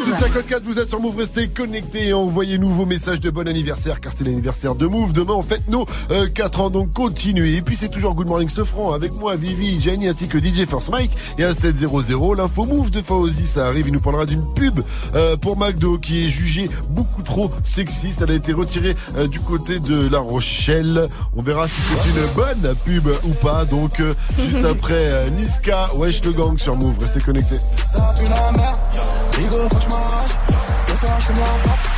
654, 0.00 0.62
vous 0.64 0.78
êtes 0.78 0.88
sur 0.88 1.00
Move, 1.00 1.16
restez 1.16 1.48
connectés 1.48 2.08
et 2.08 2.12
envoyez-nous 2.12 2.70
vos 2.70 2.86
messages 2.86 3.20
de 3.20 3.30
bon 3.30 3.48
anniversaire 3.48 4.00
car 4.00 4.12
c'est 4.14 4.24
l'anniversaire 4.24 4.74
de 4.74 4.86
Move. 4.86 5.12
Demain, 5.12 5.34
on 5.34 5.42
fête 5.42 5.68
nos 5.68 5.86
4 6.34 6.60
ans, 6.60 6.70
donc 6.70 6.92
continuez. 6.92 7.56
Et 7.56 7.62
puis 7.62 7.76
c'est 7.76 7.88
toujours 7.88 8.14
Good 8.14 8.28
Morning 8.28 8.48
Sofran 8.48 8.92
avec 8.92 9.12
moi, 9.12 9.36
Vivi, 9.36 9.80
Jenny 9.80 10.08
ainsi 10.08 10.28
que 10.28 10.38
DJ 10.38 10.66
First 10.66 10.90
Mike. 10.90 11.10
Et 11.38 11.44
à 11.44 11.54
700, 11.54 12.34
l'info 12.34 12.64
Move 12.64 12.90
de 12.90 13.02
Fauzi, 13.02 13.46
ça 13.46 13.66
arrive. 13.66 13.88
Il 13.88 13.92
nous 13.92 14.00
parlera 14.00 14.24
d'une 14.24 14.44
pub 14.54 14.80
euh, 15.14 15.36
pour 15.36 15.56
McDo 15.58 15.98
qui 15.98 16.26
est 16.26 16.30
jugée 16.30 16.70
beaucoup 16.90 17.22
trop 17.22 17.50
sexiste. 17.64 18.22
Elle 18.22 18.30
a 18.30 18.34
été 18.34 18.52
retirée 18.52 18.96
euh, 19.16 19.26
du 19.26 19.40
côté 19.40 19.78
de 19.80 20.08
La 20.08 20.20
Rochelle. 20.20 21.08
On 21.36 21.42
verra 21.42 21.66
si 21.68 21.80
c'est 21.80 22.10
une 22.10 22.34
bonne 22.34 22.74
pub 22.84 23.08
ou 23.24 23.30
pas. 23.42 23.64
Donc 23.64 24.00
euh, 24.00 24.14
juste 24.38 24.64
après 24.64 24.94
euh, 24.94 25.30
Niska, 25.30 25.90
Wesh 25.96 26.22
le 26.24 26.32
gang 26.32 26.56
sur 26.58 26.76
Move. 26.76 26.98
Restez 27.00 27.20
connectés. 27.20 27.58
Ça 27.84 28.14
pue 28.18 28.28
la 28.28 28.52
merde. 28.52 28.78
Rigo, 29.36 29.68
faut 29.70 29.76
que 29.76 29.87
je 29.88 29.94
m'arrache. 29.94 30.30
Ce 30.86 30.96
soir, 30.96 31.20
je 31.20 31.32
la. 31.32 31.97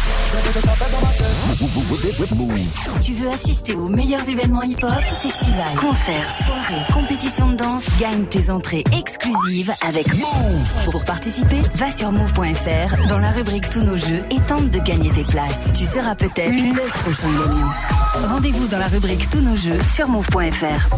Tu 3.03 3.15
veux 3.15 3.29
assister 3.31 3.75
aux 3.75 3.89
meilleurs 3.89 4.29
événements 4.29 4.63
hip-hop, 4.63 5.03
festivals, 5.21 5.75
concerts, 5.81 6.29
soirées, 6.47 6.87
compétitions 6.93 7.49
de 7.49 7.57
danse, 7.57 7.87
gagne 7.99 8.25
tes 8.27 8.51
entrées 8.51 8.85
exclusives 8.97 9.73
avec 9.83 10.07
Move. 10.15 10.85
Pour 10.93 11.03
participer, 11.03 11.61
va 11.75 11.91
sur 11.91 12.13
move.fr 12.13 13.09
dans 13.09 13.19
la 13.19 13.31
rubrique 13.33 13.71
Tous 13.71 13.83
nos 13.83 13.99
jeux 13.99 14.25
et 14.31 14.41
tente 14.47 14.71
de 14.71 14.79
gagner 14.79 15.11
tes 15.11 15.25
places. 15.25 15.73
Tu 15.77 15.85
seras 15.85 16.15
peut-être 16.15 16.53
le 16.53 16.89
prochain 17.01 17.29
gagnant. 17.29 18.29
Rendez-vous 18.29 18.69
dans 18.69 18.79
la 18.79 18.89
rubrique 18.89 19.29
Tous 19.31 19.41
nos 19.41 19.57
jeux 19.57 19.79
sur 19.93 20.07
move.fr. 20.07 20.95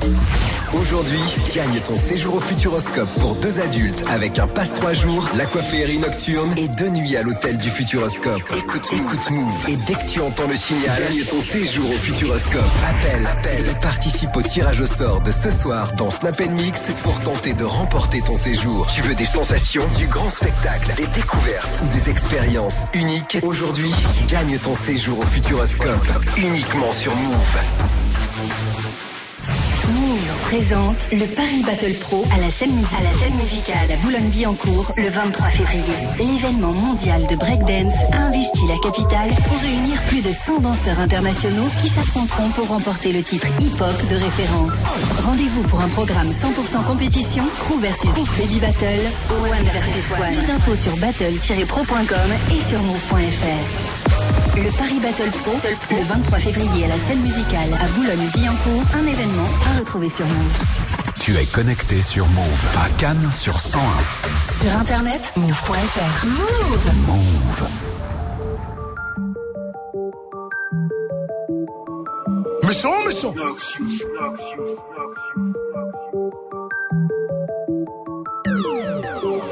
Aujourd'hui, 0.74 1.20
gagne 1.54 1.80
ton 1.80 1.96
séjour 1.98 2.36
au 2.36 2.40
Futuroscope 2.40 3.10
pour 3.18 3.34
deux 3.36 3.60
adultes 3.60 4.04
avec 4.08 4.38
un 4.38 4.46
passe 4.46 4.72
trois 4.72 4.94
jours, 4.94 5.28
la 5.36 5.44
coifferie 5.44 5.98
nocturne 5.98 6.52
et 6.56 6.66
deux 6.68 6.88
nuits 6.88 7.14
à 7.16 7.22
l'hôtel 7.22 7.58
du 7.58 7.68
Futuroscope. 7.68 8.42
Écoute, 8.56 8.88
écoute 8.92 9.21
Et 9.68 9.76
dès 9.76 9.94
que 9.94 10.08
tu 10.08 10.20
entends 10.20 10.48
le 10.48 10.56
signal, 10.56 11.00
gagne 11.00 11.24
ton 11.24 11.40
séjour 11.40 11.88
au 11.90 11.98
Futuroscope. 11.98 12.62
Appelle, 12.88 13.24
appelle 13.26 13.72
participe 13.80 14.34
au 14.36 14.42
tirage 14.42 14.80
au 14.80 14.86
sort 14.86 15.22
de 15.22 15.30
ce 15.30 15.50
soir 15.50 15.92
dans 15.96 16.10
Snap 16.10 16.40
Mix 16.40 16.90
pour 17.02 17.18
tenter 17.20 17.54
de 17.54 17.62
remporter 17.62 18.20
ton 18.22 18.36
séjour. 18.36 18.88
Tu 18.92 19.00
veux 19.02 19.14
des 19.14 19.26
sensations, 19.26 19.86
du 19.96 20.06
grand 20.06 20.28
spectacle, 20.28 20.92
des 20.96 21.06
découvertes 21.06 21.82
ou 21.84 21.88
des 21.88 22.10
expériences 22.10 22.86
uniques? 22.94 23.38
Aujourd'hui, 23.42 23.92
gagne 24.26 24.58
ton 24.58 24.74
séjour 24.74 25.20
au 25.20 25.26
Futuroscope 25.26 26.08
uniquement 26.36 26.90
sur 26.90 27.14
Move. 27.14 28.11
Présente 30.52 31.08
le 31.12 31.24
Paris 31.34 31.62
Battle 31.64 31.94
Pro 31.94 32.26
à 32.30 32.38
la 32.38 32.50
scène, 32.50 32.78
à 32.98 33.02
la 33.02 33.12
scène 33.18 33.34
musicale 33.36 33.90
à 33.90 33.96
Boulogne-Billancourt 34.04 34.92
le 34.98 35.08
23 35.08 35.48
février. 35.48 35.94
L'événement 36.18 36.72
mondial 36.72 37.26
de 37.26 37.36
breakdance 37.36 37.94
a 38.12 38.18
investi 38.18 38.66
la 38.68 38.76
capitale 38.82 39.30
pour 39.48 39.58
réunir 39.58 39.98
plus 40.08 40.20
de 40.20 40.30
100 40.30 40.60
danseurs 40.60 41.00
internationaux 41.00 41.70
qui 41.80 41.88
s'affronteront 41.88 42.50
pour 42.50 42.68
remporter 42.68 43.12
le 43.12 43.22
titre 43.22 43.46
hip-hop 43.60 44.10
de 44.10 44.16
référence. 44.16 44.72
Rendez-vous 45.24 45.62
pour 45.62 45.80
un 45.80 45.88
programme 45.88 46.28
100% 46.28 46.84
compétition, 46.84 47.44
crew 47.58 47.80
versus 47.80 48.10
crew 48.12 48.26
baby 48.36 48.60
battle, 48.60 49.08
one 49.30 49.64
versus 49.64 50.12
one. 50.12 50.36
Plus 50.36 50.46
d'infos 50.46 50.76
sur 50.76 50.94
battle-pro.com 50.98 52.30
et 52.50 52.68
sur 52.68 52.82
move.fr. 52.82 54.42
Le 54.54 54.70
Paris 54.76 55.00
Battle 55.00 55.30
Pro, 55.30 55.52
le 55.96 56.04
23 56.04 56.38
février 56.38 56.84
à 56.84 56.88
la 56.88 56.98
scène 56.98 57.20
musicale 57.20 57.70
à 57.80 57.86
Boulogne-Billancourt, 57.96 58.84
un 58.94 59.06
événement 59.06 59.48
à 59.66 59.78
retrouver 59.78 60.10
sur 60.10 60.26
Move. 60.26 60.41
Tu 61.20 61.36
es 61.36 61.46
connecté 61.46 62.02
sur 62.02 62.26
Move 62.28 62.66
à 62.84 62.90
Cannes 62.90 63.30
sur 63.30 63.58
101. 63.58 63.80
Sur 64.60 64.78
internet, 64.78 65.32
move.fr. 65.36 66.26
Move. 66.26 66.90
Move. 67.06 67.68
Méchant, 72.64 72.92
méchant. 73.06 73.34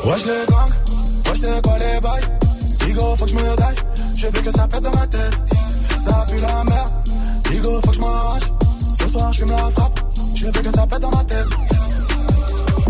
Wesh 0.04 0.24
les 0.24 0.46
gangs, 0.46 0.72
wesh 1.26 1.38
c'est 1.38 1.62
quoi 1.62 1.78
les 1.78 2.00
bails 2.00 2.22
Digo 2.84 3.16
faut 3.16 3.24
que 3.26 3.30
je 3.30 3.36
me 3.36 3.56
daille, 3.56 3.74
je 4.16 4.26
veux 4.26 4.40
que 4.42 4.50
ça 4.50 4.66
pète 4.66 4.82
dans 4.82 4.90
ma 4.90 5.06
tête 5.06 5.42
Ça 5.98 6.26
pue 6.28 6.40
la 6.40 6.64
merde, 6.64 6.90
Digo 7.50 7.80
faut 7.84 7.90
que 7.90 7.96
je 7.96 8.00
m'arrache 8.00 8.42
Ce 8.98 9.08
soir 9.08 9.32
je 9.32 9.38
fume 9.40 9.50
la 9.50 9.56
frappe, 9.70 10.00
je 10.40 10.46
veux 10.46 10.52
que 10.52 10.70
ça 10.70 10.86
pète 10.86 11.00
dans 11.00 11.10
ma 11.10 11.22
tête 11.24 11.46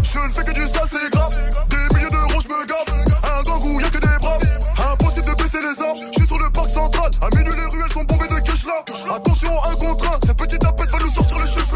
Je 0.02 0.18
ne 0.18 0.32
fais 0.32 0.44
que 0.44 0.52
du 0.52 0.66
sale, 0.66 0.88
c'est 0.88 1.10
grave. 1.10 1.34
Des 1.68 1.94
milliers 1.96 2.10
d'euros, 2.10 2.40
je 2.40 2.48
me 2.48 2.64
gave. 2.64 2.90
Un 3.24 3.42
gang 3.42 3.80
y'a 3.80 3.90
que 3.90 3.98
des 3.98 4.18
braves. 4.20 4.92
Impossible 4.92 5.26
de 5.26 5.42
baisser 5.42 5.58
les 5.58 5.82
armes. 5.82 5.96
Je 5.96 6.20
suis 6.20 6.28
sur 6.28 6.38
le 6.38 6.48
parc 6.50 6.70
central. 6.70 7.10
À 7.20 7.36
minuit, 7.36 7.52
les 7.56 7.66
ruelles 7.66 7.92
sont 7.92 8.04
bombées 8.04 8.28
de 8.28 8.38
cash 8.46 8.64
là. 8.66 8.84
Attention, 9.16 9.50
un 9.64 9.74
contre 9.74 10.06
un. 10.06 10.18
Cette 10.24 10.36
petite 10.36 10.60
tapette 10.60 10.90
va 10.90 10.98
nous 10.98 11.10
sortir 11.10 11.38
le 11.38 11.46
chus 11.46 11.69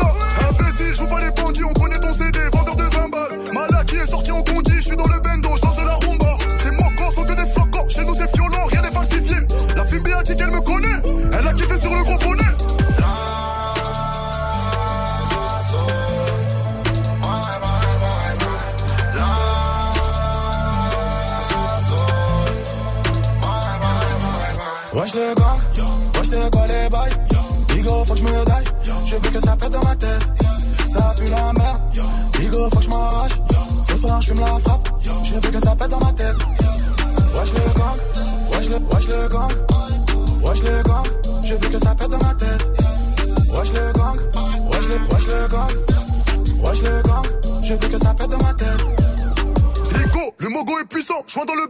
puissant. 51.34 51.44
Joint 51.44 51.44
dans 51.46 51.54
le 51.54 51.66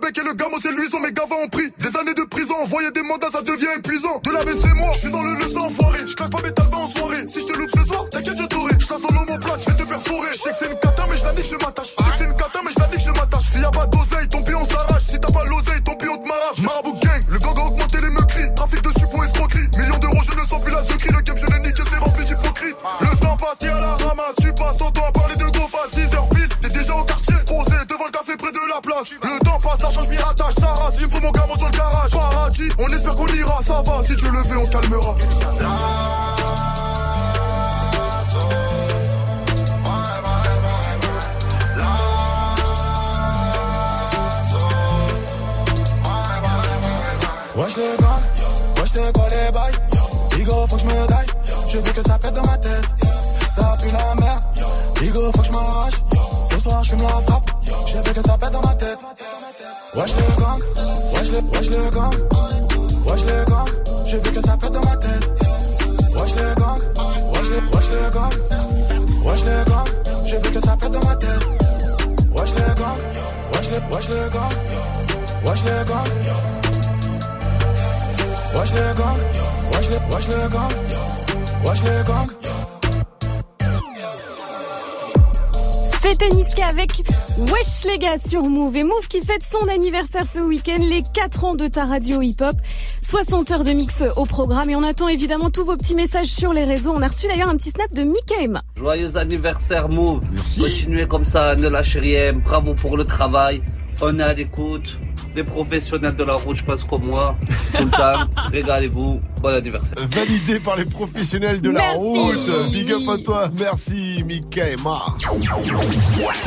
avec 86.75 86.91
Wesh 87.39 87.85
les 87.85 87.99
gars 87.99 88.17
sur 88.19 88.43
Move. 88.43 88.77
Et 88.77 88.83
Move 88.83 89.07
qui 89.09 89.21
fête 89.21 89.45
son 89.45 89.69
anniversaire 89.69 90.27
ce 90.27 90.41
week-end, 90.41 90.79
les 90.81 91.03
4 91.15 91.45
ans 91.45 91.55
de 91.55 91.69
ta 91.69 91.85
radio 91.85 92.21
hip-hop. 92.21 92.55
60 93.01 93.51
heures 93.53 93.65
de 93.65 93.71
mix 93.71 94.03
au 94.17 94.25
programme 94.25 94.71
et 94.71 94.75
on 94.75 94.83
attend 94.83 95.07
évidemment 95.07 95.51
tous 95.51 95.65
vos 95.65 95.77
petits 95.77 95.95
messages 95.95 96.27
sur 96.27 96.53
les 96.53 96.65
réseaux. 96.65 96.93
On 96.93 97.03
a 97.03 97.07
reçu 97.07 97.29
d'ailleurs 97.29 97.49
un 97.49 97.57
petit 97.57 97.71
snap 97.71 97.93
de 97.95 98.03
Mika 98.03 98.35
Emma. 98.41 98.63
Joyeux 98.77 99.17
anniversaire 99.17 99.89
Move. 99.89 100.25
Continuez 100.59 101.07
comme 101.07 101.25
ça, 101.25 101.55
ne 101.55 101.69
lâchez 101.69 102.01
rien. 102.01 102.33
Bravo 102.33 102.75
pour 102.75 102.97
le 102.97 103.05
travail. 103.05 103.63
On 104.01 104.19
est 104.19 104.23
à 104.23 104.35
l'écoute. 104.35 104.99
Les 105.37 105.45
professionnels 105.45 106.17
de 106.17 106.25
la 106.25 106.35
route, 106.35 106.57
je 106.57 106.65
pense 106.65 106.83
comme 106.85 107.05
moi. 107.05 107.37
Tout 107.77 107.85
le 107.85 107.91
temps. 107.91 108.29
Régalez-vous. 108.53 109.21
Bon 109.45 109.53
anniversaire. 109.53 109.99
Validé 110.11 110.59
par 110.59 110.75
les 110.75 110.87
professionnels 110.87 111.61
de 111.61 111.69
la 111.69 111.91
route. 111.91 112.71
Big 112.73 112.91
up 112.91 113.03
à 113.07 113.19
toi. 113.19 113.51
Merci, 113.59 114.25
Mika 114.25 114.71
et 114.71 114.77
Marc. 114.77 115.21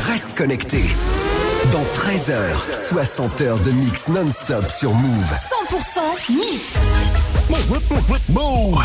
Reste 0.08 0.36
connecté. 0.36 0.82
Dans 1.72 1.84
13 1.94 2.32
heures, 2.32 2.66
60 2.72 3.42
heures 3.42 3.60
de 3.60 3.70
mix 3.70 4.08
non-stop 4.08 4.72
sur 4.72 4.92
Move. 4.96 5.32
100% 5.70 6.38
mix. 6.38 6.74
Move. 8.30 8.80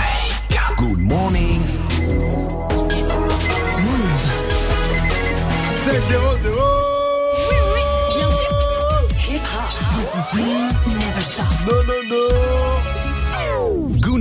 Good 0.76 0.98
morning. 0.98 1.62
Move. 3.78 4.26
7 5.84 6.02
0 6.10 6.22
0 6.42 6.58
Oui, 7.48 7.56
oui, 7.72 7.80
bien 8.18 8.28
sûr. 8.28 9.34
Hip 9.34 9.40
hop. 9.56 9.72
Never 10.34 11.22
stop. 11.22 11.46
Non, 11.66 11.76
non, 11.86 12.02
non. 12.10 12.32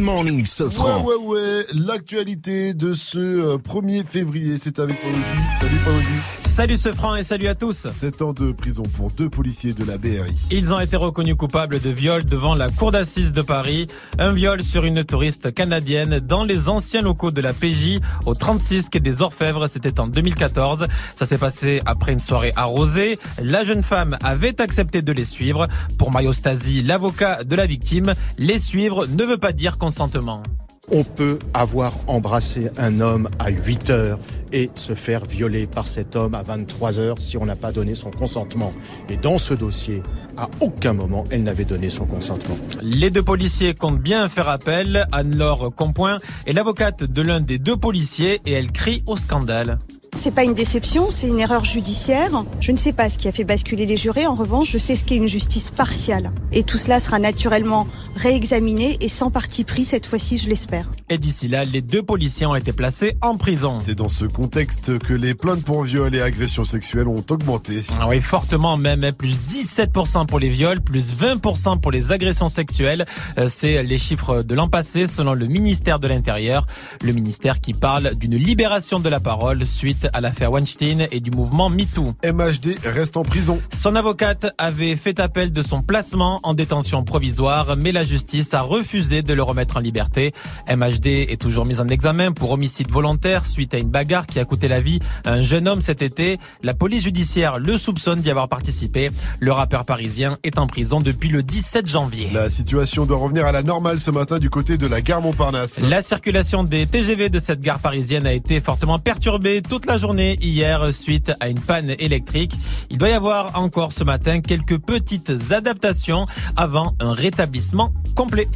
Morning, 0.01 0.45
Sofran. 0.45 1.03
Ouais, 1.03 1.15
ouais, 1.15 1.39
ouais. 1.39 1.65
L'actualité 1.73 2.73
de 2.73 2.93
ce 2.93 3.17
euh, 3.19 3.57
1er 3.57 4.03
février, 4.03 4.57
c'est 4.57 4.79
avec 4.79 4.97
Fauzi. 4.97 5.13
Salut 5.59 5.77
Fauzi. 5.77 6.40
Salut 6.61 6.77
ce 6.77 6.93
franc 6.93 7.15
et 7.15 7.23
salut 7.23 7.47
à 7.47 7.55
tous. 7.55 7.89
7 7.89 8.21
ans 8.21 8.33
de 8.33 8.51
prison 8.51 8.83
pour 8.83 9.09
deux 9.09 9.31
policiers 9.31 9.73
de 9.73 9.83
la 9.83 9.97
BRI. 9.97 10.35
Ils 10.51 10.75
ont 10.75 10.79
été 10.79 10.95
reconnus 10.95 11.33
coupables 11.33 11.79
de 11.79 11.89
viol 11.89 12.23
devant 12.23 12.53
la 12.53 12.69
cour 12.69 12.91
d'assises 12.91 13.33
de 13.33 13.41
Paris. 13.41 13.87
Un 14.19 14.31
viol 14.31 14.61
sur 14.61 14.85
une 14.85 15.03
touriste 15.03 15.55
canadienne 15.55 16.19
dans 16.19 16.43
les 16.43 16.69
anciens 16.69 17.01
locaux 17.01 17.31
de 17.31 17.41
la 17.41 17.53
PJ 17.53 17.99
au 18.27 18.35
36 18.35 18.89
quai 18.89 18.99
des 18.99 19.23
Orfèvres. 19.23 19.67
C'était 19.69 19.99
en 19.99 20.05
2014. 20.05 20.85
Ça 21.15 21.25
s'est 21.25 21.39
passé 21.39 21.81
après 21.87 22.13
une 22.13 22.19
soirée 22.19 22.53
arrosée. 22.55 23.17
La 23.41 23.63
jeune 23.63 23.81
femme 23.81 24.15
avait 24.23 24.61
accepté 24.61 25.01
de 25.01 25.13
les 25.13 25.25
suivre. 25.25 25.67
Pour 25.97 26.11
Mario 26.11 26.31
Stasi, 26.31 26.83
l'avocat 26.83 27.43
de 27.43 27.55
la 27.55 27.65
victime, 27.65 28.13
les 28.37 28.59
suivre 28.59 29.07
ne 29.07 29.23
veut 29.23 29.39
pas 29.39 29.51
dire 29.51 29.79
consentement. 29.79 30.43
On 30.89 31.03
peut 31.03 31.37
avoir 31.53 31.93
embrassé 32.07 32.71
un 32.79 33.01
homme 33.01 33.29
à 33.37 33.51
8 33.51 33.91
heures 33.91 34.19
et 34.51 34.71
se 34.73 34.95
faire 34.95 35.25
violer 35.25 35.67
par 35.67 35.85
cet 35.85 36.15
homme 36.15 36.33
à 36.33 36.41
23 36.41 36.97
heures 36.97 37.21
si 37.21 37.37
on 37.37 37.45
n'a 37.45 37.55
pas 37.55 37.71
donné 37.71 37.93
son 37.93 38.09
consentement. 38.09 38.73
Et 39.07 39.15
dans 39.15 39.37
ce 39.37 39.53
dossier, 39.53 40.01
à 40.37 40.49
aucun 40.59 40.93
moment, 40.93 41.25
elle 41.29 41.43
n'avait 41.43 41.65
donné 41.65 41.91
son 41.91 42.05
consentement. 42.05 42.55
Les 42.81 43.11
deux 43.11 43.21
policiers 43.21 43.75
comptent 43.75 44.01
bien 44.01 44.27
faire 44.27 44.49
appel. 44.49 45.05
Anne-Laure 45.11 45.73
Compoint 45.75 46.17
est 46.47 46.53
l'avocate 46.53 47.03
de 47.03 47.21
l'un 47.21 47.41
des 47.41 47.59
deux 47.59 47.77
policiers 47.77 48.41
et 48.47 48.53
elle 48.53 48.71
crie 48.71 49.03
au 49.05 49.17
scandale. 49.17 49.77
C'est 50.17 50.35
pas 50.35 50.43
une 50.43 50.53
déception, 50.53 51.09
c'est 51.09 51.27
une 51.27 51.39
erreur 51.39 51.63
judiciaire. 51.63 52.43
Je 52.59 52.71
ne 52.71 52.77
sais 52.77 52.91
pas 52.93 53.09
ce 53.09 53.17
qui 53.17 53.27
a 53.27 53.31
fait 53.31 53.45
basculer 53.45 53.85
les 53.85 53.95
jurés. 53.95 54.27
En 54.27 54.35
revanche, 54.35 54.69
je 54.71 54.77
sais 54.77 54.95
ce 54.95 55.03
qu'est 55.03 55.15
une 55.15 55.27
justice 55.27 55.71
partiale. 55.71 56.31
Et 56.51 56.63
tout 56.63 56.77
cela 56.77 56.99
sera 56.99 57.17
naturellement 57.17 57.87
réexaminé 58.15 58.97
et 58.99 59.07
sans 59.07 59.31
parti 59.31 59.63
pris 59.63 59.85
cette 59.85 60.05
fois-ci, 60.05 60.37
je 60.37 60.49
l'espère. 60.49 60.91
Et 61.09 61.17
d'ici 61.17 61.47
là, 61.47 61.63
les 61.63 61.81
deux 61.81 62.03
policiers 62.03 62.45
ont 62.45 62.55
été 62.55 62.73
placés 62.73 63.17
en 63.21 63.37
prison. 63.37 63.79
C'est 63.79 63.95
dans 63.95 64.09
ce 64.09 64.25
contexte 64.25 64.99
que 64.99 65.13
les 65.13 65.33
plaintes 65.33 65.63
pour 65.63 65.83
viol 65.83 66.13
et 66.13 66.21
agressions 66.21 66.65
sexuelles 66.65 67.07
ont 67.07 67.23
augmenté. 67.29 67.83
Ah 67.99 68.07
oui, 68.07 68.19
fortement 68.21 68.77
même, 68.77 69.03
hein, 69.05 69.13
plus 69.13 69.39
17% 69.39 70.25
pour 70.27 70.39
les 70.39 70.49
viols, 70.49 70.81
plus 70.81 71.13
20% 71.13 71.79
pour 71.79 71.91
les 71.91 72.11
agressions 72.11 72.49
sexuelles. 72.49 73.05
Euh, 73.37 73.47
C'est 73.49 73.81
les 73.81 73.97
chiffres 73.97 74.43
de 74.43 74.55
l'an 74.55 74.67
passé 74.67 75.07
selon 75.07 75.33
le 75.33 75.47
ministère 75.47 75.99
de 75.99 76.07
l'Intérieur. 76.07 76.65
Le 77.01 77.13
ministère 77.13 77.61
qui 77.61 77.73
parle 77.73 78.13
d'une 78.15 78.35
libération 78.35 78.99
de 78.99 79.09
la 79.09 79.19
parole 79.19 79.65
suite 79.65 80.00
à 80.13 80.21
l'affaire 80.21 80.51
Weinstein 80.51 81.07
et 81.11 81.19
du 81.19 81.31
mouvement 81.31 81.69
MeToo. 81.69 82.13
MHD 82.23 82.77
reste 82.83 83.17
en 83.17 83.23
prison. 83.23 83.59
Son 83.73 83.95
avocate 83.95 84.53
avait 84.57 84.95
fait 84.95 85.19
appel 85.19 85.51
de 85.51 85.61
son 85.61 85.81
placement 85.81 86.39
en 86.43 86.53
détention 86.53 87.03
provisoire, 87.03 87.75
mais 87.77 87.91
la 87.91 88.03
justice 88.03 88.53
a 88.53 88.61
refusé 88.61 89.21
de 89.21 89.33
le 89.33 89.43
remettre 89.43 89.77
en 89.77 89.79
liberté. 89.79 90.33
MHD 90.69 91.07
est 91.07 91.39
toujours 91.39 91.65
mis 91.65 91.79
en 91.79 91.87
examen 91.87 92.31
pour 92.31 92.51
homicide 92.51 92.91
volontaire 92.91 93.45
suite 93.45 93.73
à 93.73 93.77
une 93.77 93.89
bagarre 93.89 94.27
qui 94.27 94.39
a 94.39 94.45
coûté 94.45 94.67
la 94.67 94.81
vie 94.81 94.99
à 95.25 95.33
un 95.33 95.41
jeune 95.41 95.67
homme 95.67 95.81
cet 95.81 96.01
été. 96.01 96.37
La 96.63 96.73
police 96.73 97.03
judiciaire 97.03 97.59
le 97.59 97.77
soupçonne 97.77 98.21
d'y 98.21 98.29
avoir 98.29 98.49
participé. 98.49 99.09
Le 99.39 99.51
rappeur 99.51 99.85
parisien 99.85 100.37
est 100.43 100.57
en 100.57 100.67
prison 100.67 101.01
depuis 101.01 101.29
le 101.29 101.43
17 101.43 101.87
janvier. 101.87 102.29
La 102.33 102.49
situation 102.49 103.05
doit 103.05 103.17
revenir 103.17 103.45
à 103.45 103.51
la 103.51 103.63
normale 103.63 103.99
ce 103.99 104.11
matin 104.11 104.39
du 104.39 104.49
côté 104.49 104.77
de 104.77 104.87
la 104.87 105.01
gare 105.01 105.21
Montparnasse. 105.21 105.79
La 105.89 106.01
circulation 106.01 106.63
des 106.63 106.85
TGV 106.85 107.29
de 107.29 107.39
cette 107.39 107.59
gare 107.59 107.79
parisienne 107.79 108.25
a 108.25 108.33
été 108.33 108.59
fortement 108.61 108.99
perturbée 108.99 109.61
toute 109.61 109.85
la 109.85 109.90
journée 109.97 110.37
hier 110.41 110.93
suite 110.93 111.31
à 111.39 111.49
une 111.49 111.59
panne 111.59 111.95
électrique. 111.99 112.53
Il 112.89 112.97
doit 112.97 113.09
y 113.09 113.13
avoir 113.13 113.59
encore 113.59 113.93
ce 113.93 114.03
matin 114.03 114.41
quelques 114.41 114.77
petites 114.77 115.31
adaptations 115.51 116.25
avant 116.55 116.95
un 116.99 117.13
rétablissement 117.13 117.93
complet. 118.15 118.47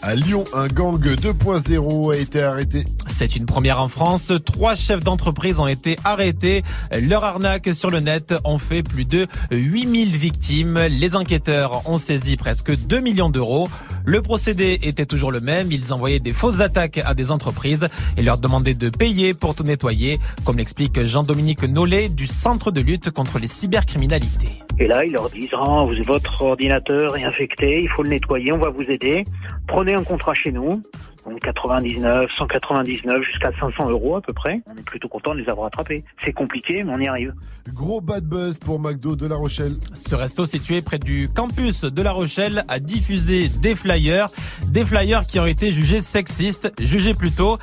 À 0.00 0.14
Lyon, 0.14 0.44
un 0.54 0.68
gang 0.68 0.98
2.0 1.02 2.12
a 2.12 2.16
été 2.16 2.40
arrêté. 2.40 2.84
C'est 3.08 3.34
une 3.36 3.46
première 3.46 3.80
en 3.80 3.88
France. 3.88 4.32
Trois 4.46 4.74
chefs 4.76 5.02
d'entreprise 5.02 5.58
ont 5.58 5.66
été 5.66 5.96
arrêtés. 6.04 6.62
Leur 7.02 7.24
arnaque 7.24 7.70
sur 7.74 7.90
le 7.90 7.98
net 8.00 8.32
ont 8.44 8.58
fait 8.58 8.82
plus 8.84 9.04
de 9.04 9.26
8000 9.50 10.16
victimes. 10.16 10.78
Les 10.88 11.16
enquêteurs 11.16 11.82
ont 11.90 11.96
saisi 11.96 12.36
presque 12.36 12.74
2 12.86 13.00
millions 13.00 13.28
d'euros. 13.28 13.68
Le 14.04 14.22
procédé 14.22 14.78
était 14.82 15.04
toujours 15.04 15.32
le 15.32 15.40
même. 15.40 15.72
Ils 15.72 15.92
envoyaient 15.92 16.20
des 16.20 16.32
fausses 16.32 16.60
attaques 16.60 16.98
à 17.04 17.14
des 17.14 17.30
entreprises 17.32 17.88
et 18.16 18.22
leur 18.22 18.38
demandaient 18.38 18.74
de 18.74 18.88
payer 18.90 19.34
pour 19.34 19.56
tout 19.56 19.64
nettoyer, 19.64 20.20
comme 20.44 20.58
l'explique 20.58 21.02
Jean-Dominique 21.02 21.64
Nollet 21.64 22.08
du 22.08 22.26
Centre 22.28 22.70
de 22.70 22.80
lutte 22.80 23.10
contre 23.10 23.38
les 23.40 23.48
cybercriminalités. 23.48 24.62
Et 24.80 24.86
là, 24.86 25.04
ils 25.04 25.12
leur 25.12 25.28
disent, 25.28 25.50
vous- 25.52 26.04
votre 26.06 26.40
ordinateur 26.42 27.16
est 27.16 27.24
infecté, 27.24 27.80
il 27.82 27.88
faut 27.88 28.04
le 28.04 28.10
nettoyer, 28.10 28.52
on 28.52 28.58
va 28.58 28.70
vous 28.70 28.82
aider. 28.88 29.24
Prenez 29.66 29.87
un 29.94 30.04
contrat 30.04 30.34
chez 30.34 30.52
nous, 30.52 30.82
donc 31.24 31.40
99, 31.40 32.30
199, 32.36 33.22
jusqu'à 33.22 33.50
500 33.58 33.90
euros 33.90 34.16
à 34.16 34.20
peu 34.20 34.32
près. 34.32 34.60
On 34.66 34.76
est 34.76 34.84
plutôt 34.84 35.08
content 35.08 35.34
de 35.34 35.40
les 35.40 35.48
avoir 35.48 35.66
attrapés. 35.66 36.04
C'est 36.24 36.32
compliqué, 36.32 36.84
mais 36.84 36.92
on 36.94 37.00
y 37.00 37.08
arrive. 37.08 37.34
Gros 37.74 38.00
bad 38.00 38.24
buzz 38.24 38.58
pour 38.58 38.80
McDo 38.80 39.16
de 39.16 39.26
La 39.26 39.36
Rochelle. 39.36 39.72
Ce 39.92 40.14
resto 40.14 40.46
situé 40.46 40.82
près 40.82 40.98
du 40.98 41.28
campus 41.34 41.82
de 41.82 42.02
La 42.02 42.12
Rochelle 42.12 42.64
a 42.68 42.78
diffusé 42.78 43.48
des 43.48 43.74
flyers, 43.74 44.28
des 44.68 44.84
flyers 44.84 45.26
qui 45.26 45.38
ont 45.38 45.46
été 45.46 45.72
jugés 45.72 46.00
sexistes, 46.00 46.72
jugés 46.80 47.14
plutôt 47.14 47.58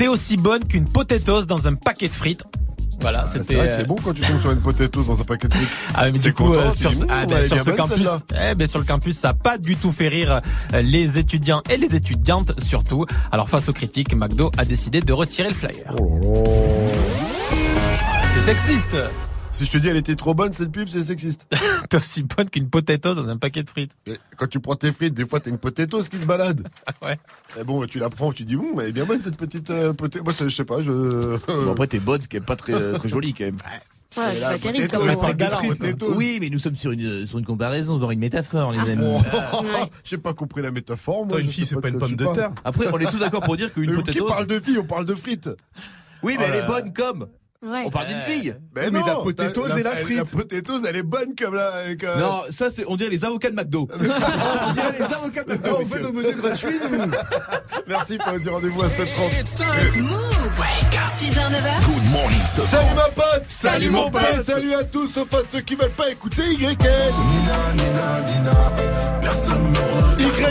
t'es 0.00 0.08
aussi 0.08 0.38
bonne 0.38 0.64
qu'une 0.66 0.88
potatoes 0.88 1.44
dans 1.44 1.68
un 1.68 1.74
paquet 1.74 2.08
de 2.08 2.14
frites. 2.14 2.44
Voilà, 3.00 3.24
Ah, 3.26 3.30
c'était. 3.32 3.44
C'est 3.44 3.54
vrai 3.54 3.68
que 3.68 3.74
c'est 3.74 3.86
bon 3.86 3.96
quand 4.02 4.12
tu 4.12 4.20
tombes 4.20 4.40
sur 4.40 4.50
une 4.50 4.60
potatoes 4.60 5.04
dans 5.04 5.20
un 5.20 5.24
paquet 5.24 5.48
de 5.48 5.54
frites. 5.54 5.68
Ah, 5.94 6.04
mais 6.10 6.18
du 6.18 6.34
coup, 6.34 6.44
content, 6.44 6.66
euh, 6.66 6.70
sur, 6.70 6.94
ce- 6.94 7.04
ah, 7.08 7.24
ben, 7.26 7.42
sur 7.46 7.60
ce 7.60 7.70
campus, 7.70 8.08
eh 8.50 8.54
ben, 8.54 8.66
sur 8.68 8.78
le 8.78 8.84
campus, 8.84 9.16
ça 9.18 9.30
a 9.30 9.34
pas 9.34 9.56
du 9.58 9.76
tout 9.76 9.90
fait 9.92 10.08
rire 10.08 10.40
euh, 10.74 10.82
les 10.82 11.18
étudiants 11.18 11.62
et 11.70 11.76
les 11.76 11.96
étudiantes 11.96 12.52
surtout. 12.62 13.06
Alors 13.32 13.48
face 13.48 13.68
aux 13.68 13.72
critiques, 13.72 14.14
McDo 14.14 14.50
a 14.58 14.64
décidé 14.64 15.00
de 15.00 15.12
retirer 15.12 15.48
le 15.48 15.54
flyer. 15.54 15.94
C'est 18.34 18.40
sexiste. 18.40 18.96
Si 19.52 19.66
je 19.66 19.72
te 19.72 19.78
dis 19.78 19.88
elle 19.88 19.96
était 19.96 20.14
trop 20.14 20.32
bonne, 20.32 20.52
cette 20.52 20.70
pub, 20.70 20.88
c'est 20.88 21.02
sexiste. 21.02 21.46
T'es 21.90 21.96
aussi 21.96 22.22
bonne 22.22 22.48
qu'une 22.48 22.70
potato 22.70 23.14
dans 23.14 23.28
un 23.28 23.36
paquet 23.36 23.62
de 23.64 23.68
frites. 23.68 23.90
Mais 24.06 24.14
quand 24.36 24.46
tu 24.46 24.60
prends 24.60 24.76
tes 24.76 24.92
frites, 24.92 25.12
des 25.12 25.26
fois 25.26 25.40
t'as 25.40 25.50
une 25.50 25.58
potatoes 25.58 26.04
qui 26.08 26.18
se 26.18 26.24
balade. 26.24 26.66
ouais. 27.02 27.18
Et 27.60 27.64
bon, 27.64 27.84
tu 27.86 27.98
la 27.98 28.08
prends, 28.10 28.32
tu 28.32 28.44
dis, 28.44 28.54
hum, 28.56 28.78
elle 28.80 28.86
est 28.88 28.92
bien 28.92 29.04
bonne 29.04 29.20
cette 29.20 29.36
petite 29.36 29.68
euh, 29.70 29.92
potatoes. 29.92 30.22
Moi, 30.24 30.32
je 30.38 30.48
sais 30.54 30.64
pas, 30.64 30.80
je. 30.82 31.36
Bon, 31.46 31.72
après, 31.72 31.88
t'es 31.88 31.98
bonne, 31.98 32.20
ce 32.20 32.28
qui 32.28 32.36
est 32.36 32.40
pas 32.40 32.54
très, 32.54 32.74
euh, 32.74 32.92
très 32.98 33.08
joli 33.08 33.34
quand 33.34 33.44
même. 33.44 33.56
Ouais, 34.16 34.34
c'est 34.34 34.50
pas 35.20 35.34
terrible. 35.34 35.96
Oui, 36.16 36.38
mais 36.40 36.48
nous 36.48 36.60
sommes 36.60 36.76
sur 36.76 36.92
une, 36.92 37.26
sur 37.26 37.38
une 37.38 37.44
comparaison, 37.44 37.98
voire 37.98 38.12
une 38.12 38.20
métaphore, 38.20 38.70
les 38.70 38.78
amis. 38.78 39.04
Oh, 39.52 39.64
J'ai 40.04 40.18
pas 40.18 40.32
compris 40.32 40.62
la 40.62 40.70
métaphore. 40.70 41.26
Moi, 41.26 41.28
Toi, 41.32 41.40
une 41.40 41.50
fille, 41.50 41.64
c'est 41.66 41.80
pas 41.80 41.88
une 41.88 41.98
pomme 41.98 42.14
de 42.16 42.24
terre. 42.34 42.52
Après, 42.64 42.86
on 42.92 42.98
est 42.98 43.10
tous 43.10 43.18
d'accord 43.18 43.40
pour 43.40 43.56
dire 43.56 43.74
qu'une 43.74 43.90
Mais 43.90 43.96
potatoes- 43.96 44.12
Qui 44.26 44.32
parle 44.32 44.46
de 44.46 44.60
filles, 44.60 44.78
on 44.78 44.84
parle 44.84 45.04
de 45.06 45.14
frites. 45.16 45.50
Oui, 46.22 46.36
mais 46.38 46.44
Oh 46.48 46.52
elle 46.52 46.64
est 46.64 46.66
bonne 46.66 46.92
comme. 46.92 47.26
Ouais. 47.62 47.82
On 47.84 47.90
parle 47.90 48.06
d'une 48.08 48.18
fille. 48.20 48.54
Mais, 48.74 48.86
Oui, 48.86 48.90
non, 48.92 49.04
la 49.04 49.14
potatoes 49.16 49.66
et 49.78 49.82
la 49.82 49.92
elle- 49.92 50.04
frite. 50.04 50.16
La 50.16 50.24
potatoes, 50.24 50.80
elle 50.88 50.96
est 50.96 51.02
bonne 51.02 51.34
comme 51.38 51.54
la. 51.54 51.66
euh, 51.90 51.94
Non, 52.18 52.40
ça, 52.48 52.70
c'est, 52.70 52.84
on 52.88 52.96
dirait 52.96 53.10
les 53.10 53.22
avocats 53.22 53.50
de 53.50 53.54
McDo. 53.56 53.86
on 53.94 54.72
dirait 54.72 54.92
les 54.98 55.02
avocats 55.14 55.44
de 55.44 55.52
McDo. 55.52 55.70
Non, 55.70 55.76
on 55.82 55.84
fait 55.84 56.00
nos 56.00 56.12
menus 56.12 56.36
gratuits, 56.36 56.78
nous. 56.90 56.98
Merci, 57.86 58.18
Fauzi, 58.24 58.48
rendez-vous 58.48 58.82
à 58.82 58.86
7h30. 58.86 59.46
6h, 61.18 61.34
9h. 61.34 61.84
Good 61.84 62.12
morning. 62.12 62.40
Salut 62.46 62.94
ma 62.96 63.08
pote 63.10 63.44
Salut, 63.48 63.90
mon 63.90 64.10
pote. 64.10 64.22
Et 64.40 64.42
salut 64.42 64.72
à 64.74 64.84
tous, 64.84 65.08
sauf 65.12 65.34
à 65.34 65.38
ceux 65.52 65.60
qui 65.60 65.74
veulent 65.74 65.90
pas 65.90 66.08
écouter 66.10 66.42
YL 66.54 66.76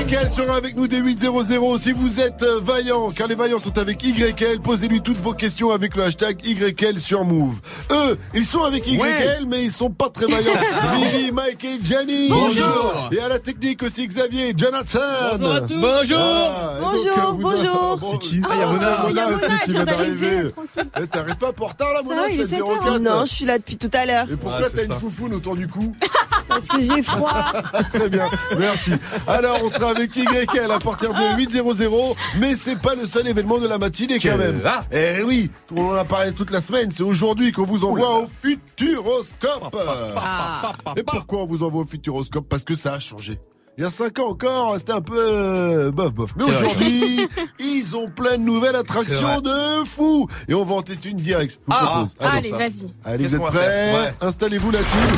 YL 0.08 0.32
sera 0.32 0.56
avec 0.56 0.76
nous 0.76 0.88
dès 0.88 1.02
8.00 1.02 1.80
si 1.80 1.92
vous 1.92 2.20
êtes 2.20 2.42
euh, 2.44 2.60
vaillants, 2.62 3.12
car 3.12 3.28
les 3.28 3.36
vaillants 3.36 3.60
sont 3.60 3.78
avec 3.78 4.04
YL, 4.04 4.60
posez-lui 4.62 5.02
toutes 5.02 5.18
vos 5.18 5.34
questions 5.34 5.72
avec 5.72 5.96
le 5.96 6.04
hashtag 6.04 6.40
YL 6.46 6.99
sur 7.00 7.24
Move. 7.26 7.60
Eux, 7.92 8.18
ils 8.34 8.46
sont 8.46 8.64
avec 8.64 8.86
YL, 8.88 9.00
Ouais. 9.00 9.40
mais 9.48 9.64
ils 9.64 9.72
sont 9.72 9.90
pas 9.90 10.10
très 10.10 10.26
vaillants. 10.26 10.54
Vivi, 10.96 11.32
Mike 11.32 11.64
et 11.66 11.80
Jenny 11.84 12.30
Bonjour. 12.30 13.10
Et 13.12 13.20
à 13.20 13.28
la 13.30 13.40
technique 13.40 13.84
aussi 13.84 14.08
Xavier, 14.08 14.54
Jonathan 14.58 15.00
Bonjour 15.40 15.56
à 15.56 15.62
tous. 15.62 15.80
Bonjour. 15.82 16.20
Donc, 16.20 16.82
Bonjour, 16.82 17.18
euh, 17.18 17.32
bonjour. 17.40 17.98
Bon, 18.00 18.12
C'est 18.12 18.18
qui 18.20 18.42
Ah, 18.44 18.50
il 18.54 18.60
y 18.60 18.64
a 18.64 18.68
Mona, 18.68 18.80
il 19.10 19.16
y 19.16 19.20
a 19.20 19.26
Mona 19.26 19.26
Mona, 19.26 19.36
aussi 19.36 19.46
elle 19.52 19.60
qui 19.60 19.72
vient 19.72 19.84
vient 19.84 19.94
d'arriver. 19.96 20.30
d'arriver, 20.76 21.08
T'arrives 21.12 21.36
pas 21.38 21.52
pour 21.54 21.70
retard 21.70 21.94
là, 21.94 22.02
Mona, 22.04 22.24
c'est 22.30 22.48
7 22.48 22.62
heures. 22.62 22.80
04 22.82 23.00
Non, 23.00 23.26
je 23.26 23.30
suis 23.34 23.46
là 23.46 23.58
depuis 23.58 23.78
tout 23.78 23.90
à 23.94 24.06
l'heure 24.06 24.26
Et 24.32 24.36
pourquoi 24.38 24.64
c'est 24.70 24.88
t'as 24.88 24.94
une 24.94 25.00
foufoune 25.00 25.34
autour 25.34 25.56
du 25.56 25.68
cou 25.68 25.96
parce 26.48 26.68
que 26.68 26.82
j'ai 26.82 27.02
froid. 27.04 27.54
Très 27.94 28.10
bien, 28.10 28.30
merci. 28.58 28.92
Alors, 29.28 29.60
on 29.64 29.70
sera 29.70 29.92
avec 29.92 30.16
YL 30.16 30.72
à 30.72 30.80
partir 30.80 31.14
de 31.14 31.20
8.00, 31.38 32.16
mais 32.40 32.56
c'est 32.56 32.78
pas 32.80 32.96
le 32.96 33.06
seul 33.06 33.28
événement 33.28 33.60
de 33.60 33.68
la 33.68 33.78
matinée 33.78 34.20
quand 34.20 34.38
même. 34.38 34.62
ah. 34.66 34.84
Eh 34.92 35.22
oui, 35.24 35.50
on 35.76 35.92
en 35.92 35.96
a 35.96 36.06
parlé 36.06 36.32
toute 36.34 36.52
la 36.52 36.62
semaine, 36.62 36.89
c'est 36.92 37.04
aujourd'hui 37.04 37.52
qu'on 37.52 37.64
vous 37.64 37.84
envoie 37.86 38.20
au 38.24 38.28
Futuroscope. 38.42 39.76
Ah. 40.18 40.74
Et 40.96 41.04
pourquoi 41.04 41.44
on 41.44 41.46
vous 41.46 41.64
envoie 41.64 41.82
au 41.84 41.88
Futuroscope? 41.88 42.48
Parce 42.48 42.64
que 42.64 42.76
ça 42.76 42.94
a 42.94 43.00
changé. 43.00 43.40
Il 43.78 43.84
y 43.84 43.86
a 43.86 43.90
5 43.90 44.20
ans 44.20 44.30
encore, 44.32 44.76
c'était 44.78 44.92
un 44.92 45.00
peu 45.00 45.16
euh, 45.18 45.90
bof 45.92 46.14
bof. 46.14 46.32
Mais 46.36 46.44
aujourd'hui, 46.44 47.22
ils 47.60 47.96
ont 47.96 48.10
plein 48.10 48.38
de 48.38 48.44
nouvelles 48.44 48.76
attractions 48.76 49.40
de 49.40 49.86
fou. 49.86 50.28
Et 50.50 50.54
on 50.54 50.66
va 50.66 50.74
en 50.76 50.82
tester 50.82 51.08
une 51.10 51.18
directe. 51.18 51.60
Je 51.66 51.72
vous 51.74 51.78
Ah. 51.80 51.86
propose. 51.86 52.14
Allez, 52.20 52.52
vas-y. 52.52 52.94
Allez, 53.06 53.28
vous 53.28 53.36
êtes 53.36 53.42
prêts? 53.42 53.94
Ouais. 53.94 54.14
Installez-vous 54.20 54.72
la 54.72 54.80
team. 54.80 55.12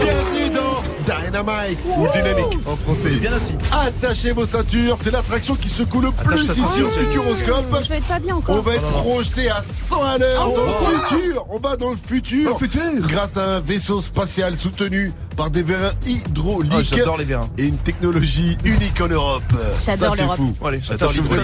Bienvenue 0.00 0.50
dans 0.50 0.61
Dynamite 1.02 1.78
ou 1.86 2.06
Dynamique 2.12 2.58
en 2.66 2.76
français. 2.76 3.10
Bien 3.16 3.32
assis. 3.32 3.54
Attachez 3.70 4.32
vos 4.32 4.46
ceintures, 4.46 4.96
c'est 5.00 5.10
l'attraction 5.10 5.54
qui 5.54 5.68
secoue 5.68 6.00
le 6.00 6.10
plus 6.10 6.44
ici 6.44 6.82
au. 6.82 6.90
Futuroscope. 6.92 7.82
Je 7.82 7.88
vais 7.88 7.96
être 7.96 8.06
pas 8.08 8.18
bien 8.18 8.40
On 8.46 8.60
va 8.60 8.74
être 8.74 8.90
projeté 8.90 9.50
à 9.50 9.62
100 9.62 10.04
à 10.04 10.18
l'heure 10.18 10.52
Oh, 10.52 10.56
dans 10.56 10.62
oh, 10.66 10.90
le 10.90 10.98
futur. 11.16 11.46
On 11.48 11.58
va 11.58 11.76
dans 11.76 11.90
le 11.90 11.96
futur. 11.96 12.50
Dans 12.50 12.58
le 12.58 12.66
futur. 12.66 13.08
Grâce 13.08 13.36
à 13.36 13.56
un 13.56 13.60
vaisseau 13.60 14.00
spatial 14.00 14.56
soutenu 14.56 15.12
par 15.36 15.50
des 15.50 15.62
vérins 15.62 15.92
hydrauliques. 16.06 16.72
Ah, 16.74 16.82
j'adore 16.82 17.16
les 17.16 17.24
vérins. 17.24 17.48
Et 17.58 17.64
une 17.64 17.78
technologie 17.78 18.56
unique 18.64 19.00
en 19.00 19.08
Europe. 19.08 19.42
J'adore 19.84 20.10
Ça, 20.10 20.16
c'est 20.16 20.22
l'Europe. 20.22 20.36
fou. 20.36 20.54
Allez, 20.66 20.80
Attachez-vous, 20.90 21.28
vous 21.28 21.36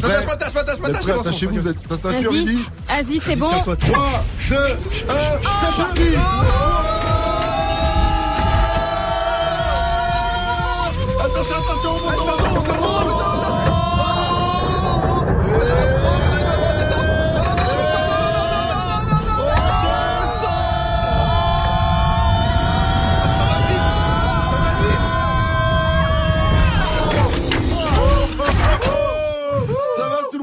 ceinture, 2.03 2.33
Vas-y, 2.89 3.21
c'est 3.21 3.37
bon. 3.37 3.47
tiens-toi, 3.47 3.77
3, 3.77 4.25
2, 4.51 4.57
1, 4.57 4.59
c'est 5.43 5.77
parti 5.77 6.03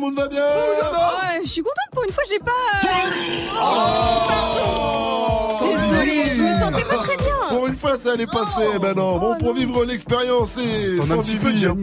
monde 0.05 0.15
va 0.15 0.27
bien 0.27 0.45
Ouais, 0.45 1.41
je 1.43 1.49
suis 1.49 1.61
contente 1.61 1.89
pour 1.91 2.03
une 2.03 2.11
fois, 2.11 2.23
j'ai 2.29 2.39
pas. 2.39 2.51
Oh 3.61 5.34
ça 7.97 8.13
allait 8.13 8.25
passer. 8.27 8.79
Ben 8.81 8.93
non. 8.95 9.17
Bon, 9.17 9.35
pour 9.37 9.53
vivre 9.53 9.85
l'expérience 9.85 10.57
et 10.57 10.97
sans 11.05 11.21
Vivi. 11.21 11.65
hein. 11.65 11.75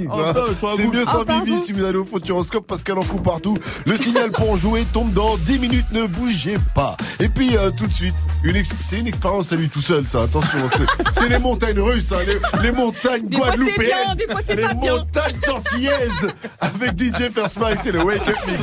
C'est 0.77 0.83
vous- 0.85 0.93
mieux 0.93 1.05
Ah, 1.07 1.13
sans. 1.13 1.45
Vivi 1.45 1.61
si 1.61 1.73
vous 1.73 1.85
allez 1.85 1.99
au 1.99 2.05
Futuroscope 2.05 2.67
parce 2.67 2.83
qu'elle 2.83 2.99
en 2.99 3.03
fout 3.03 3.23
partout. 3.23 3.57
Le 3.87 3.97
signal 3.97 4.31
pour 4.31 4.57
jouer 4.57 4.85
tombe 4.93 5.13
dans 5.13 5.37
10 5.39 5.59
minutes. 5.59 5.87
Ne 5.93 6.07
bougez 6.07 6.57
pas. 6.75 6.97
Et 7.21 7.29
puis, 7.29 7.57
euh, 7.57 7.71
tout 7.77 7.87
de 7.87 7.93
suite, 7.93 8.15
une 8.45 8.63
c'est 8.89 8.99
une 8.99 9.07
expérience 9.07 9.53
à 9.53 9.57
lui 9.57 9.69
tout 9.69 9.83
seul, 9.83 10.07
ça. 10.07 10.23
Attention, 10.23 10.59
c'est- 11.13 11.29
les 11.29 11.39
montagnes 11.39 11.81
russes, 11.81 12.13
hein, 12.13 12.17
les, 12.27 12.63
les 12.63 12.73
montagnes 12.73 13.27
Des 13.27 13.37
fois, 13.37 13.47
c'est 13.53 13.57
guadeloupéennes. 13.59 13.87
bien, 14.05 14.15
des 14.15 14.27
fois, 14.33 14.41
c'est 14.47 14.57
les 14.57 14.63
pas 14.63 14.75
montagnes 14.75 15.37
antillaises 15.55 16.29
avec 16.61 16.99
DJ 16.99 17.31
First 17.33 17.59
Mike. 17.61 17.79
C'est 17.83 17.93
le 17.93 18.03
Wake 18.03 18.29
Up 18.29 18.37
Mix. 18.47 18.59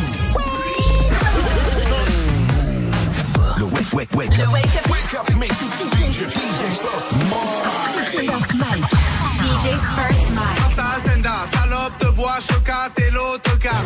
Wake, 3.80 3.94
wake, 3.94 4.14
wake. 4.14 4.38
Le 4.38 4.46
Wake 4.48 5.14
Up 5.18 5.30
Mix. 5.40 5.58
DJ 5.58 6.20
First 8.28 8.54
Mike. 8.54 8.84
DJ 9.40 9.80
First 9.96 10.30
Mike. 10.34 10.60
Rapta 10.60 11.00
stenda, 11.00 11.46
salope 11.54 11.98
de 12.02 12.10
bois, 12.12 12.40
chocat 12.42 12.92
et 12.98 13.10
l'autocar. 13.12 13.84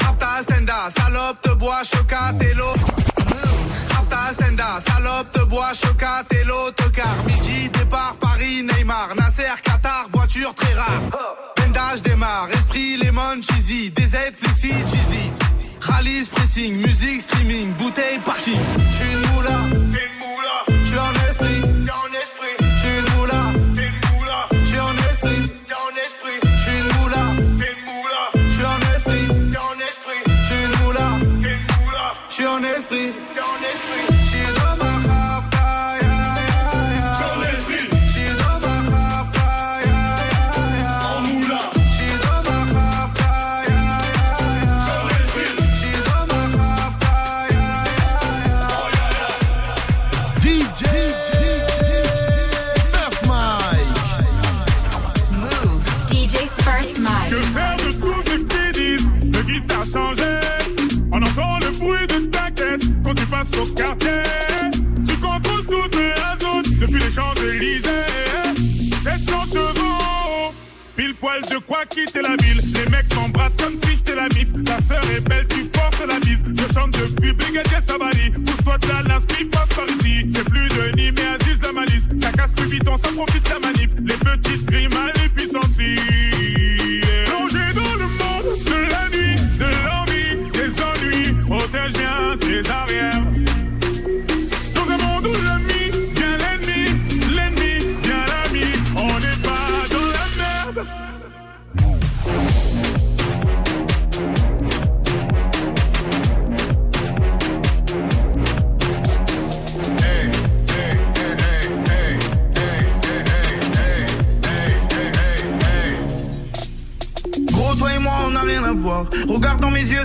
Rapta 0.00 0.42
stenda, 0.42 0.90
salope 0.90 1.38
de 1.48 1.54
bois, 1.54 1.84
chocat 1.84 2.34
et 2.40 2.54
l'autocar. 2.54 2.96
Rapta 3.94 4.32
stenda, 4.32 4.80
salope 4.80 5.32
de 5.38 5.44
bois, 5.44 5.72
chocat 5.72 6.24
et 6.32 6.44
l'autocar. 6.44 7.16
Midi, 7.24 7.68
départ, 7.68 8.16
Paris, 8.20 8.64
Neymar, 8.64 9.14
Nasser, 9.16 9.54
Qatar, 9.62 10.08
voiture 10.12 10.52
très 10.54 10.74
rare. 10.74 11.00
Pendage 11.54 12.02
démarre, 12.02 12.48
esprit, 12.52 12.96
lemon, 12.96 13.40
cheesy, 13.40 13.90
DZ, 13.90 14.16
flexi, 14.36 14.72
cheesy. 14.90 15.30
Rallye, 15.88 16.28
pressing, 16.30 16.76
musique, 16.76 17.22
streaming, 17.22 17.72
bouteille, 17.74 18.18
parking. 18.24 18.60
J'suis 18.90 19.12
une 19.12 19.20
moula, 19.32 19.56
t'es 19.92 20.04
une 20.06 20.16
moula. 20.22 20.56
J'suis 20.84 20.98
en 20.98 21.14
esprit, 21.28 21.60
t'es 21.60 21.92
en 21.92 22.10
esprit. 22.22 22.54
J'suis 22.76 22.98
une 22.98 23.08
moula, 23.16 23.40
t'es 23.76 23.86
une 23.88 24.00
moula. 24.10 24.48
J'suis 24.64 24.80
en 24.80 24.96
esprit, 25.10 25.42
t'es 25.66 25.74
en 25.74 25.94
esprit. 26.06 26.38
J'suis 26.56 26.78
une 26.78 26.90
moula, 26.98 27.22
t'es 27.58 27.70
une 27.72 27.82
moula. 27.88 28.22
J'suis 28.50 28.64
en 28.64 28.80
esprit, 28.94 29.24
t'es 29.52 29.58
en 29.58 29.78
esprit. 29.88 30.20
J'suis 30.42 30.62
une 30.64 30.84
moula, 30.84 31.06
t'es 31.42 31.52
une 31.56 31.66
moula. 31.84 32.04
J'suis 32.30 32.46
en 32.46 32.62
esprit. 32.62 33.12
Quitter 71.86 72.22
la 72.22 72.36
ville. 72.42 72.60
Les 72.74 72.90
mecs 72.90 73.14
m'embrassent 73.14 73.56
comme 73.56 73.76
si 73.76 73.96
j'étais 73.96 74.14
la 74.14 74.28
mif. 74.34 74.48
Ta 74.64 74.80
sœur 74.80 75.02
est 75.14 75.20
belle, 75.28 75.46
tu 75.48 75.64
forces 75.74 76.06
la 76.06 76.18
bise. 76.20 76.42
Je 76.46 76.72
chante 76.72 76.92
depuis 76.92 77.32
Brigadier 77.32 77.80
Sabali. 77.80 78.30
Pousse-toi 78.30 78.78
de 78.78 78.88
la 78.88 79.02
l'inspi, 79.02 79.44
passe 79.44 79.68
par 79.68 79.86
ici. 79.86 80.24
C'est 80.32 80.44
plus 80.44 80.68
de 80.68 80.96
Nîmes 80.96 81.14
mais 81.16 81.26
Aziz 81.26 81.60
la 81.62 81.72
malice. 81.72 82.08
Ça 82.16 82.32
casse 82.32 82.54
plus 82.54 82.68
vite, 82.68 82.88
on 82.88 82.96
ça 82.96 83.08
profite 83.12 83.48
la 83.48 83.58
manif. 83.60 83.87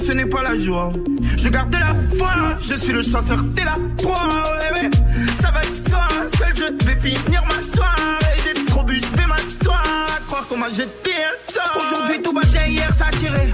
Ce 0.05 0.11
n'est 0.11 0.25
pas 0.25 0.43
la 0.43 0.57
joie. 0.57 0.89
Je 1.37 1.49
garde 1.49 1.69
de 1.69 1.77
la 1.77 1.95
foi, 2.17 2.57
je 2.59 2.75
suis 2.75 2.93
le 2.93 3.01
chasseur, 3.01 3.43
t'es 3.55 3.63
la 3.63 3.77
proie. 3.97 4.27
Ouais, 4.27 4.81
ouais. 4.81 4.89
Ça 5.35 5.51
va 5.51 5.61
de 5.61 5.89
soi, 5.89 6.07
seul 6.27 6.53
je 6.55 6.85
vais 6.85 6.99
finir 6.99 7.43
ma 7.47 7.61
soirée. 7.61 8.35
J'ai 8.43 8.65
trop 8.65 8.83
bu, 8.83 8.99
je 8.99 9.17
vais 9.17 9.27
m'asseoir. 9.27 9.81
À 10.17 10.21
croire 10.27 10.47
qu'on 10.47 10.57
m'a 10.57 10.69
jeté 10.69 11.11
un 11.11 11.51
sort. 11.51 11.85
Aujourd'hui, 11.85 12.21
tout 12.21 12.33
battait, 12.33 12.69
hier 12.69 12.93
ça 12.93 13.05
a 13.07 13.11
tiré. 13.11 13.53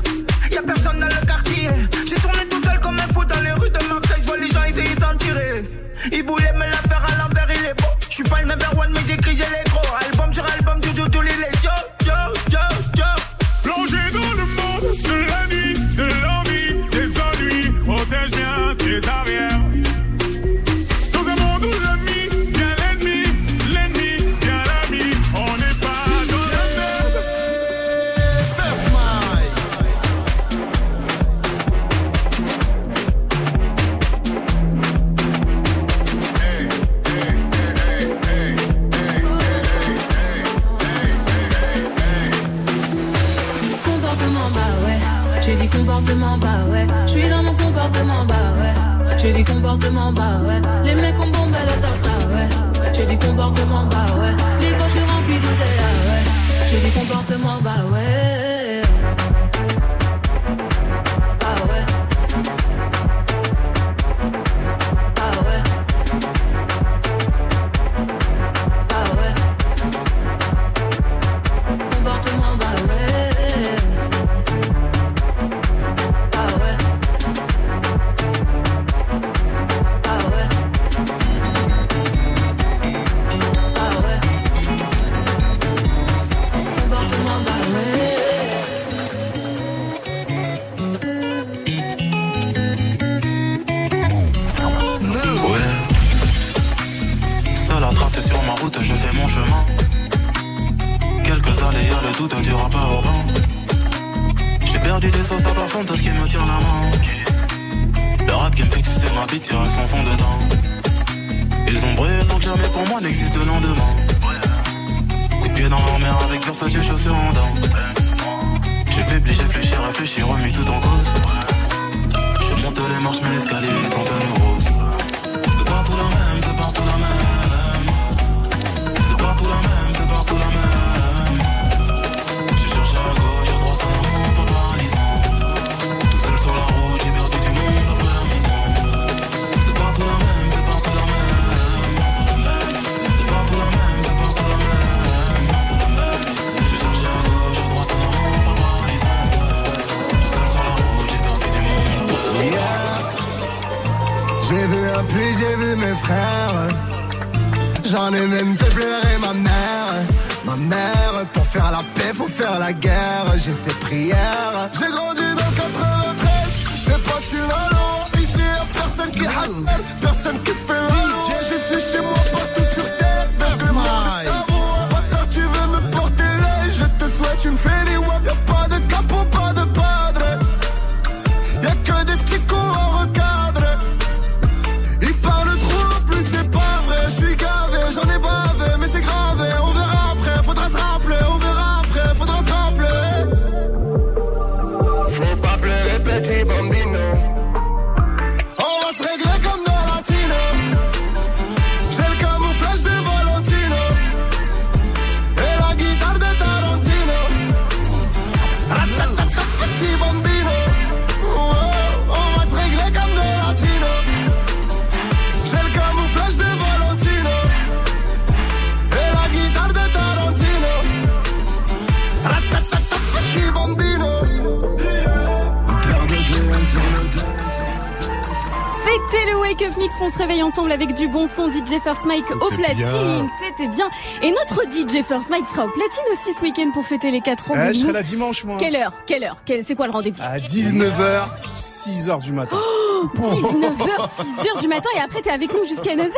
Bon 231.10 231.28
son 231.28 231.50
DJ 231.52 231.82
First 231.84 232.06
Mike 232.06 232.24
au 232.42 232.50
C'était 232.50 232.64
platine, 232.64 232.78
bien. 232.86 233.30
c'était 233.48 233.68
bien. 233.68 233.90
Et 234.22 234.32
notre 234.32 234.64
DJ 234.72 235.04
First 235.04 235.30
Mike 235.30 235.46
sera 235.46 235.66
au 235.66 235.70
platine 235.70 236.04
aussi 236.12 236.34
ce 236.34 236.42
week-end 236.42 236.70
pour 236.74 236.86
fêter 236.86 237.12
les 237.12 237.22
4 237.22 237.52
ans 237.52 237.54
Ouais, 237.56 237.70
de 237.70 237.74
je 237.74 237.80
serai 237.80 237.92
là 237.94 238.04
dimanche, 238.04 238.44
moi. 238.46 238.58
Quelle 238.60 238.76
heure 238.76 238.92
Quelle 239.06 239.24
heure 239.24 239.38
Quelle- 239.46 239.64
C'est 239.64 239.76
quoi 239.76 239.88
le 239.88 239.92
rendez-vous? 239.94 240.22
À 240.22 240.38
19h, 240.38 241.28
6h 241.54 242.20
du 242.22 242.32
matin. 242.34 242.58
Oh, 242.58 243.08
19h, 243.16 244.10
6h 244.18 244.62
du 244.62 244.68
matin 244.68 244.90
et 244.96 245.00
après 245.00 245.22
t'es 245.22 245.30
avec 245.32 245.54
nous 245.54 245.64
jusqu'à 245.66 245.96
9h. 245.96 246.12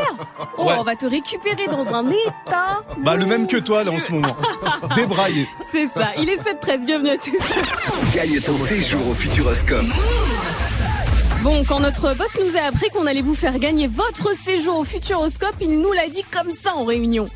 Oh, 0.58 0.64
Ouais. 0.66 0.74
on 0.80 0.84
va 0.84 0.96
te 0.96 1.06
récupérer 1.06 1.68
dans 1.68 1.94
un 1.94 2.10
état. 2.10 2.82
Bah, 3.00 3.16
le 3.16 3.26
même 3.26 3.48
que 3.48 3.58
toi, 3.58 3.84
là, 3.84 3.92
en 3.92 4.00
ce 4.00 4.12
moment. 4.12 4.36
Débraillé. 4.96 5.48
C'est 5.72 5.88
ça, 5.88 6.10
il 6.18 6.30
est 6.30 6.38
7-13, 6.38 6.86
bienvenue 6.86 7.10
à 7.12 7.18
tous. 7.18 7.32
Gagne 8.16 8.40
ton 8.42 8.58
séjour 8.58 9.08
au 9.10 9.14
Futuroscope. 9.14 9.86
Bon, 11.44 11.64
quand 11.68 11.80
notre 11.80 12.14
boss 12.14 12.38
nous 12.40 12.56
a 12.56 12.68
appris 12.68 12.90
qu'on 12.92 13.08
allait 13.08 13.24
vous 13.24 13.34
faire 13.34 13.58
gagner 13.58 13.88
votre 13.88 14.36
séjour 14.36 14.78
au 14.78 14.84
Futuroscope, 14.84 15.56
il 15.60 15.80
nous 15.80 15.92
l'a 15.92 16.08
dit 16.08 16.24
comme 16.32 16.52
ça 16.52 16.76
en 16.76 16.84
réunion. 16.84 17.28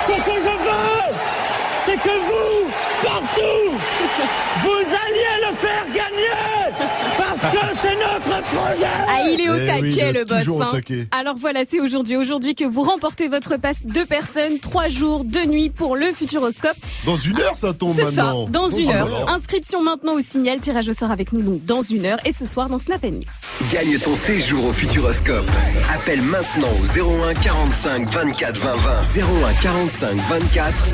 Ce 0.00 0.06
que 0.06 0.12
je 0.14 0.40
veux, 0.40 1.45
c'est 1.86 1.96
que 1.96 2.08
vous, 2.08 2.70
partout, 3.02 3.70
vous 4.62 4.68
alliez 4.70 5.48
le 5.48 5.56
faire 5.56 5.84
gagner 5.94 6.76
Parce 7.16 7.52
que 7.54 7.58
c'est 7.80 7.94
notre 7.94 8.42
projet 8.48 8.86
Ah, 9.08 9.22
il 9.30 9.40
est 9.40 9.48
au 9.48 9.54
Eh 9.54 9.60
oui, 9.60 9.66
taquet, 9.66 9.88
il 9.90 9.98
est 10.00 10.12
le 10.12 10.24
boss. 10.24 10.38
toujours 10.38 10.58
au 10.58 10.62
hein. 10.62 10.68
taquet. 10.72 11.06
Alors 11.12 11.36
voilà, 11.38 11.60
c'est 11.68 11.80
aujourd'hui. 11.80 12.16
Aujourd'hui 12.16 12.54
que 12.54 12.64
vous 12.64 12.82
remportez 12.82 13.28
votre 13.28 13.56
passe 13.56 13.84
deux 13.86 14.04
personnes, 14.06 14.58
trois 14.60 14.88
jours, 14.88 15.24
deux 15.24 15.44
nuits 15.46 15.70
pour 15.70 15.96
le 15.96 16.06
Futuroscope. 16.12 16.76
Dans 17.04 17.16
une 17.16 17.40
heure, 17.40 17.56
ça 17.56 17.72
tombe 17.72 17.94
C'est 17.96 18.10
ça, 18.12 18.24
maintenant. 18.24 18.46
dans 18.48 18.68
une 18.68 18.90
heure. 18.90 19.30
Inscription 19.30 19.82
maintenant 19.82 20.14
au 20.14 20.20
signal, 20.20 20.58
tirage 20.60 20.88
au 20.88 20.92
sort 20.92 21.10
avec 21.10 21.32
nous 21.32 21.42
donc 21.42 21.64
dans 21.64 21.82
une 21.82 22.06
heure 22.06 22.18
et 22.24 22.32
ce 22.32 22.46
soir 22.46 22.68
dans 22.68 22.78
Snap 22.78 23.02
Mix. 23.04 23.26
Gagne 23.72 23.98
ton 23.98 24.14
séjour 24.14 24.64
au 24.66 24.72
Futuroscope. 24.72 25.46
Appelle 25.94 26.22
maintenant 26.22 26.68
au 26.80 26.84
01 27.24 27.34
45 27.34 28.08
24 28.10 28.58
20 28.58 28.76
20. 28.76 29.00
01 29.46 29.52
45 29.62 30.16
24 30.28 30.88
20 30.88 30.92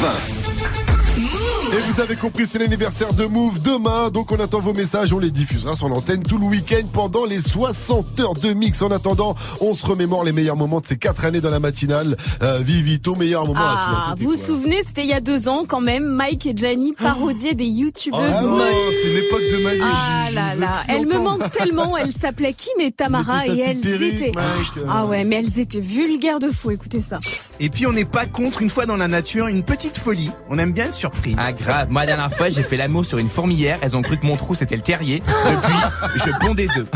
20. 0.00 0.11
Move 0.12 1.41
et 1.74 1.80
vous 1.90 2.00
avez 2.02 2.16
compris, 2.16 2.46
c'est 2.46 2.58
l'anniversaire 2.58 3.14
de 3.14 3.24
Move 3.24 3.58
demain, 3.62 4.10
donc 4.10 4.30
on 4.30 4.38
attend 4.40 4.60
vos 4.60 4.74
messages, 4.74 5.10
on 5.14 5.18
les 5.18 5.30
diffusera 5.30 5.74
sur 5.74 5.88
l'antenne 5.88 6.22
tout 6.22 6.36
le 6.36 6.44
week-end 6.44 6.82
pendant 6.92 7.24
les 7.24 7.40
60 7.40 8.20
heures 8.20 8.34
de 8.34 8.52
mix. 8.52 8.82
En 8.82 8.90
attendant, 8.90 9.34
on 9.62 9.74
se 9.74 9.86
remémore 9.86 10.22
les 10.22 10.32
meilleurs 10.32 10.56
moments 10.56 10.80
de 10.80 10.86
ces 10.86 10.98
quatre 10.98 11.24
années 11.24 11.40
dans 11.40 11.48
la 11.48 11.60
matinale. 11.60 12.14
Euh, 12.42 12.58
Vivito, 12.62 13.14
meilleur 13.14 13.46
moment 13.46 13.60
à 13.60 13.72
toi. 13.88 13.98
Ah, 14.08 14.14
vous 14.18 14.30
vous 14.32 14.36
souvenez, 14.36 14.82
c'était 14.86 15.02
il 15.04 15.08
y 15.08 15.14
a 15.14 15.22
deux 15.22 15.48
ans 15.48 15.64
quand 15.66 15.80
même, 15.80 16.04
Mike 16.04 16.44
et 16.44 16.52
Gianni 16.54 16.92
parodiaient 16.92 17.54
des 17.54 17.64
youtubeuses 17.64 18.20
Ah 18.20 18.42
mode. 18.42 18.66
c'est 18.92 19.10
une 19.10 19.16
époque 19.16 19.40
de 19.50 19.56
ma 19.64 19.72
vie. 19.74 19.80
Ah 19.82 20.24
je- 20.26 20.30
je 20.30 20.34
là 20.36 20.54
là, 20.54 20.68
elle 20.88 21.06
me 21.06 21.18
manque 21.18 21.50
tellement. 21.52 21.96
Elle 21.96 22.12
s'appelait 22.12 22.52
Kim 22.52 22.80
et 22.80 22.92
Tamara 22.92 23.46
Elle 23.46 23.58
et 23.58 23.62
elles 23.62 23.78
perruque, 23.80 24.02
étaient. 24.12 24.32
Mike. 24.34 24.86
Ah 24.90 25.06
ouais, 25.06 25.24
mais 25.24 25.36
elles 25.36 25.58
étaient 25.58 25.80
vulgaires 25.80 26.38
de 26.38 26.48
fou. 26.50 26.70
Écoutez 26.70 27.02
ça. 27.06 27.16
Et 27.60 27.70
puis 27.70 27.86
on 27.86 27.92
n'est 27.92 28.04
pas 28.04 28.26
contre 28.26 28.60
une 28.62 28.70
fois 28.70 28.84
dans 28.86 28.96
la 28.96 29.08
nature 29.08 29.46
une 29.46 29.62
petite 29.62 29.96
folie. 29.96 30.30
On 30.50 30.58
aime 30.58 30.72
bien 30.72 30.86
être 30.86 30.94
surpris. 30.94 31.34
Ah 31.38 31.52
grave, 31.62 31.86
moi 31.90 32.02
la 32.02 32.06
dernière 32.06 32.32
fois 32.36 32.50
j'ai 32.50 32.62
fait 32.62 32.76
l'amour 32.76 33.04
sur 33.04 33.18
une 33.18 33.28
fourmilière, 33.28 33.78
elles 33.82 33.96
ont 33.96 34.02
cru 34.02 34.18
que 34.18 34.26
mon 34.26 34.36
trou 34.36 34.54
c'était 34.54 34.76
le 34.76 34.82
terrier. 34.82 35.22
Depuis, 35.50 35.78
je 36.16 36.30
ponds 36.38 36.54
des 36.54 36.68
œufs. 36.76 36.88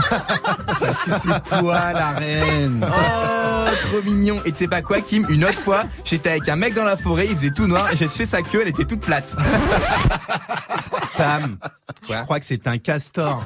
Parce 0.81 1.03
que 1.03 1.11
c'est 1.13 1.41
toi 1.45 1.93
la 1.93 2.11
reine. 2.11 2.85
Oh, 2.87 3.71
trop 3.89 4.03
mignon. 4.03 4.41
Et 4.45 4.53
tu 4.53 4.59
sais 4.59 4.69
pas 4.69 4.83
quoi 4.83 5.01
Kim, 5.01 5.27
une 5.29 5.45
autre 5.45 5.61
fois, 5.61 5.85
j'étais 6.05 6.31
avec 6.31 6.49
un 6.49 6.57
mec 6.57 6.75
dans 6.75 6.85
la 6.85 6.97
forêt, 6.97 7.27
il 7.31 7.37
faisait 7.37 7.51
tout 7.51 7.67
noir 7.67 7.91
et 7.93 7.97
j'ai 7.97 8.09
fait 8.09 8.27
sa 8.27 8.43
queue, 8.43 8.63
elle 8.63 8.69
était 8.69 8.85
toute 8.85 9.01
plate. 9.01 9.37
Tam, 11.17 11.59
je 12.09 12.15
crois 12.25 12.41
que 12.41 12.47
c'est 12.47 12.67
un 12.67 12.79
castor. 12.79 13.45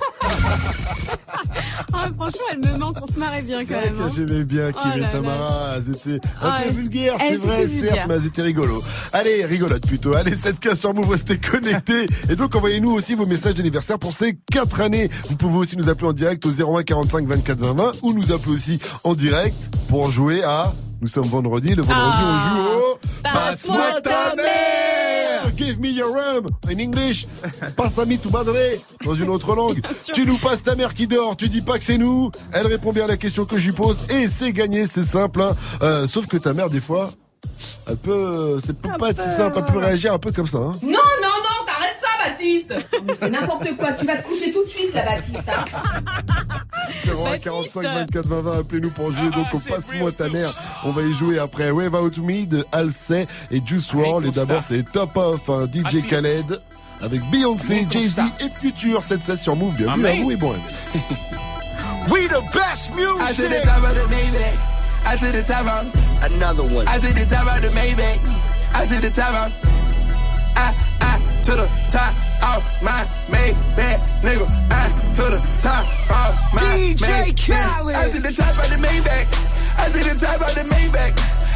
Ah, 1.92 2.08
franchement, 2.16 2.40
elle 2.52 2.58
me 2.72 2.78
manque. 2.78 2.96
On 3.02 3.06
se 3.12 3.18
marrait 3.18 3.42
bien 3.42 3.64
quand 3.64 3.74
même. 3.74 3.94
hein. 4.02 4.08
j'aimais 4.14 4.44
bien 4.44 4.70
Kim 4.72 4.80
Oh 4.92 4.96
et 4.96 5.00
là 5.00 5.08
Tamara, 5.08 5.74
elles 5.76 5.90
étaient 5.94 6.26
un 6.42 6.48
Ah, 6.50 6.60
peu 6.66 6.72
vulgaires, 6.72 7.14
c'est 7.18 7.36
vrai, 7.36 7.68
certes, 7.68 8.00
mais 8.08 8.14
elles 8.14 8.26
étaient 8.26 8.42
rigolo. 8.42 8.82
Allez, 9.12 9.44
rigolote 9.44 9.86
plutôt. 9.86 10.14
Allez, 10.14 10.36
cette 10.36 10.60
case 10.60 10.78
sur 10.80 10.94
Move, 10.94 11.10
restez 11.10 11.38
connectés. 11.38 12.06
Et 12.28 12.36
donc, 12.36 12.54
envoyez-nous 12.54 12.90
aussi 12.92 13.14
vos 13.14 13.26
messages 13.26 13.54
d'anniversaire 13.54 13.98
pour 13.98 14.12
ces 14.12 14.38
quatre 14.50 14.80
années. 14.80 15.08
Vous 15.28 15.36
pouvez 15.36 15.58
aussi 15.58 15.76
nous 15.76 15.88
appeler 15.88 16.08
en 16.08 16.12
direct 16.12 16.44
au 16.46 16.50
01 16.50 16.82
45 16.82 17.26
24 17.26 17.60
20 17.60 17.72
20 17.74 17.92
ou 18.02 18.12
nous 18.12 18.32
appeler 18.32 18.52
aussi 18.54 18.78
en 19.04 19.14
direct 19.14 19.54
pour 19.88 20.10
jouer 20.10 20.42
à, 20.44 20.72
nous 21.00 21.08
sommes 21.08 21.26
vendredi, 21.28 21.74
le 21.74 21.82
vendredi, 21.82 22.18
Ah. 22.20 22.54
on 22.56 22.56
joue 22.56 22.68
au 22.78 22.98
Passe-moi 23.22 24.00
ta 24.02 24.34
mère! 24.36 24.49
Give 25.60 25.78
me 25.78 25.90
your 25.90 26.10
rum 26.10 26.46
in 26.70 26.78
English. 26.78 27.26
Passe-moi 27.76 28.06
tu 28.22 28.30
madre 28.30 28.54
dans 29.04 29.14
une 29.14 29.28
autre 29.28 29.54
langue. 29.54 29.82
Tu 30.14 30.24
nous 30.24 30.38
passes 30.38 30.62
ta 30.62 30.74
mère 30.74 30.94
qui 30.94 31.06
dort, 31.06 31.36
tu 31.36 31.50
dis 31.50 31.60
pas 31.60 31.76
que 31.76 31.84
c'est 31.84 31.98
nous. 31.98 32.30
Elle 32.52 32.66
répond 32.66 32.92
bien 32.94 33.04
à 33.04 33.08
la 33.08 33.18
question 33.18 33.44
que 33.44 33.58
je 33.58 33.66
lui 33.66 33.74
pose 33.74 34.06
et 34.08 34.26
c'est 34.28 34.52
gagné, 34.54 34.86
c'est 34.86 35.02
simple. 35.02 35.42
hein. 35.42 35.54
Euh, 35.82 36.08
sauf 36.08 36.26
que 36.26 36.38
ta 36.38 36.54
mère, 36.54 36.70
des 36.70 36.80
fois, 36.80 37.10
elle 37.86 37.96
peut, 37.98 38.58
c'est 38.64 38.72
peut 38.78 38.88
pas 38.98 39.10
être 39.10 39.22
si 39.22 39.36
simple, 39.36 39.58
elle 39.64 39.70
peut 39.72 39.78
réagir 39.80 40.14
un 40.14 40.18
peu 40.18 40.32
comme 40.32 40.46
ça. 40.46 40.58
hein. 40.58 40.72
Non, 40.82 40.88
non, 40.88 40.96
non, 41.22 41.49
Baptiste 42.24 42.74
Mais 43.06 43.14
c'est 43.18 43.30
n'importe 43.30 43.76
quoi. 43.76 43.92
Tu 43.92 44.06
vas 44.06 44.16
te 44.16 44.26
coucher 44.28 44.52
tout 44.52 44.64
de 44.64 44.70
suite, 44.70 44.94
là, 44.94 45.04
Baptiste. 45.04 45.48
Hein 45.48 45.64
01 47.32 47.38
45 47.38 47.82
24 47.82 48.26
20 48.26 48.40
20, 48.42 48.58
appelez-nous 48.60 48.90
pour 48.90 49.12
jouer. 49.12 49.30
Donc, 49.30 49.46
on 49.52 49.58
passe-moi 49.58 50.12
ta 50.12 50.28
mère. 50.28 50.54
On 50.84 50.92
va 50.92 51.02
y 51.02 51.12
jouer 51.12 51.38
après 51.38 51.70
Wave 51.70 51.94
Out 51.94 52.18
Me 52.18 52.46
de 52.46 52.64
Halsey 52.72 53.26
et 53.50 53.60
Juice 53.64 53.92
WRLD. 53.92 54.26
Et 54.26 54.30
d'abord, 54.30 54.62
c'est 54.62 54.82
Top 54.90 55.16
Off, 55.16 55.46
DJ 55.72 55.82
Ah, 55.84 55.90
si. 55.90 56.06
Khaled. 56.06 56.60
Avec 57.02 57.22
Beyoncé, 57.30 57.86
Jay-Z 57.90 58.20
et 58.40 58.50
Future, 58.60 59.02
cette 59.02 59.22
session 59.22 59.56
Move. 59.56 59.74
Bienvenue 59.74 60.06
Amen. 60.06 60.18
à 60.20 60.22
vous 60.22 60.30
et 60.32 60.36
bon 60.36 60.54
We 62.10 62.28
the 62.28 62.42
best 62.52 62.90
music. 62.94 63.22
I 63.22 63.32
the 63.32 63.62
top 63.64 63.84
of 63.84 63.94
the 63.94 64.06
Maybach. 64.10 64.58
I 65.06 65.16
the 65.16 65.42
top 65.42 65.66
of 65.66 65.86
Another 66.32 66.62
one. 66.64 66.86
I 66.86 66.98
to 66.98 67.14
the 67.14 67.24
top 67.24 67.46
of 67.56 67.62
the 67.62 67.68
Maybach. 67.68 68.18
I 68.74 68.86
to 68.86 69.00
the 69.00 69.10
top 69.10 69.32
of 69.32 69.52
I 70.56 70.74
I 71.00 71.09
to 71.44 71.52
the 71.56 71.68
top 71.88 72.12
of 72.42 72.60
my 72.82 73.04
Maybach, 73.32 73.98
nigga. 74.20 74.46
I 74.70 74.88
to 75.14 75.22
the 75.22 75.40
top 75.60 75.84
of 76.10 76.32
my 76.52 76.60
DJ 76.60 77.00
Maybach. 77.00 77.46
Khaled. 77.46 77.96
I 77.96 78.10
to 78.10 78.20
the 78.20 78.32
top 78.32 78.56
of 78.58 78.68
the 78.68 78.76
Maybach. 78.76 79.26
I 79.78 79.88
to 79.88 79.98
the 80.04 80.14
top 80.20 80.40
of 80.40 80.54
the 80.54 80.64
Maybach. 80.68 81.12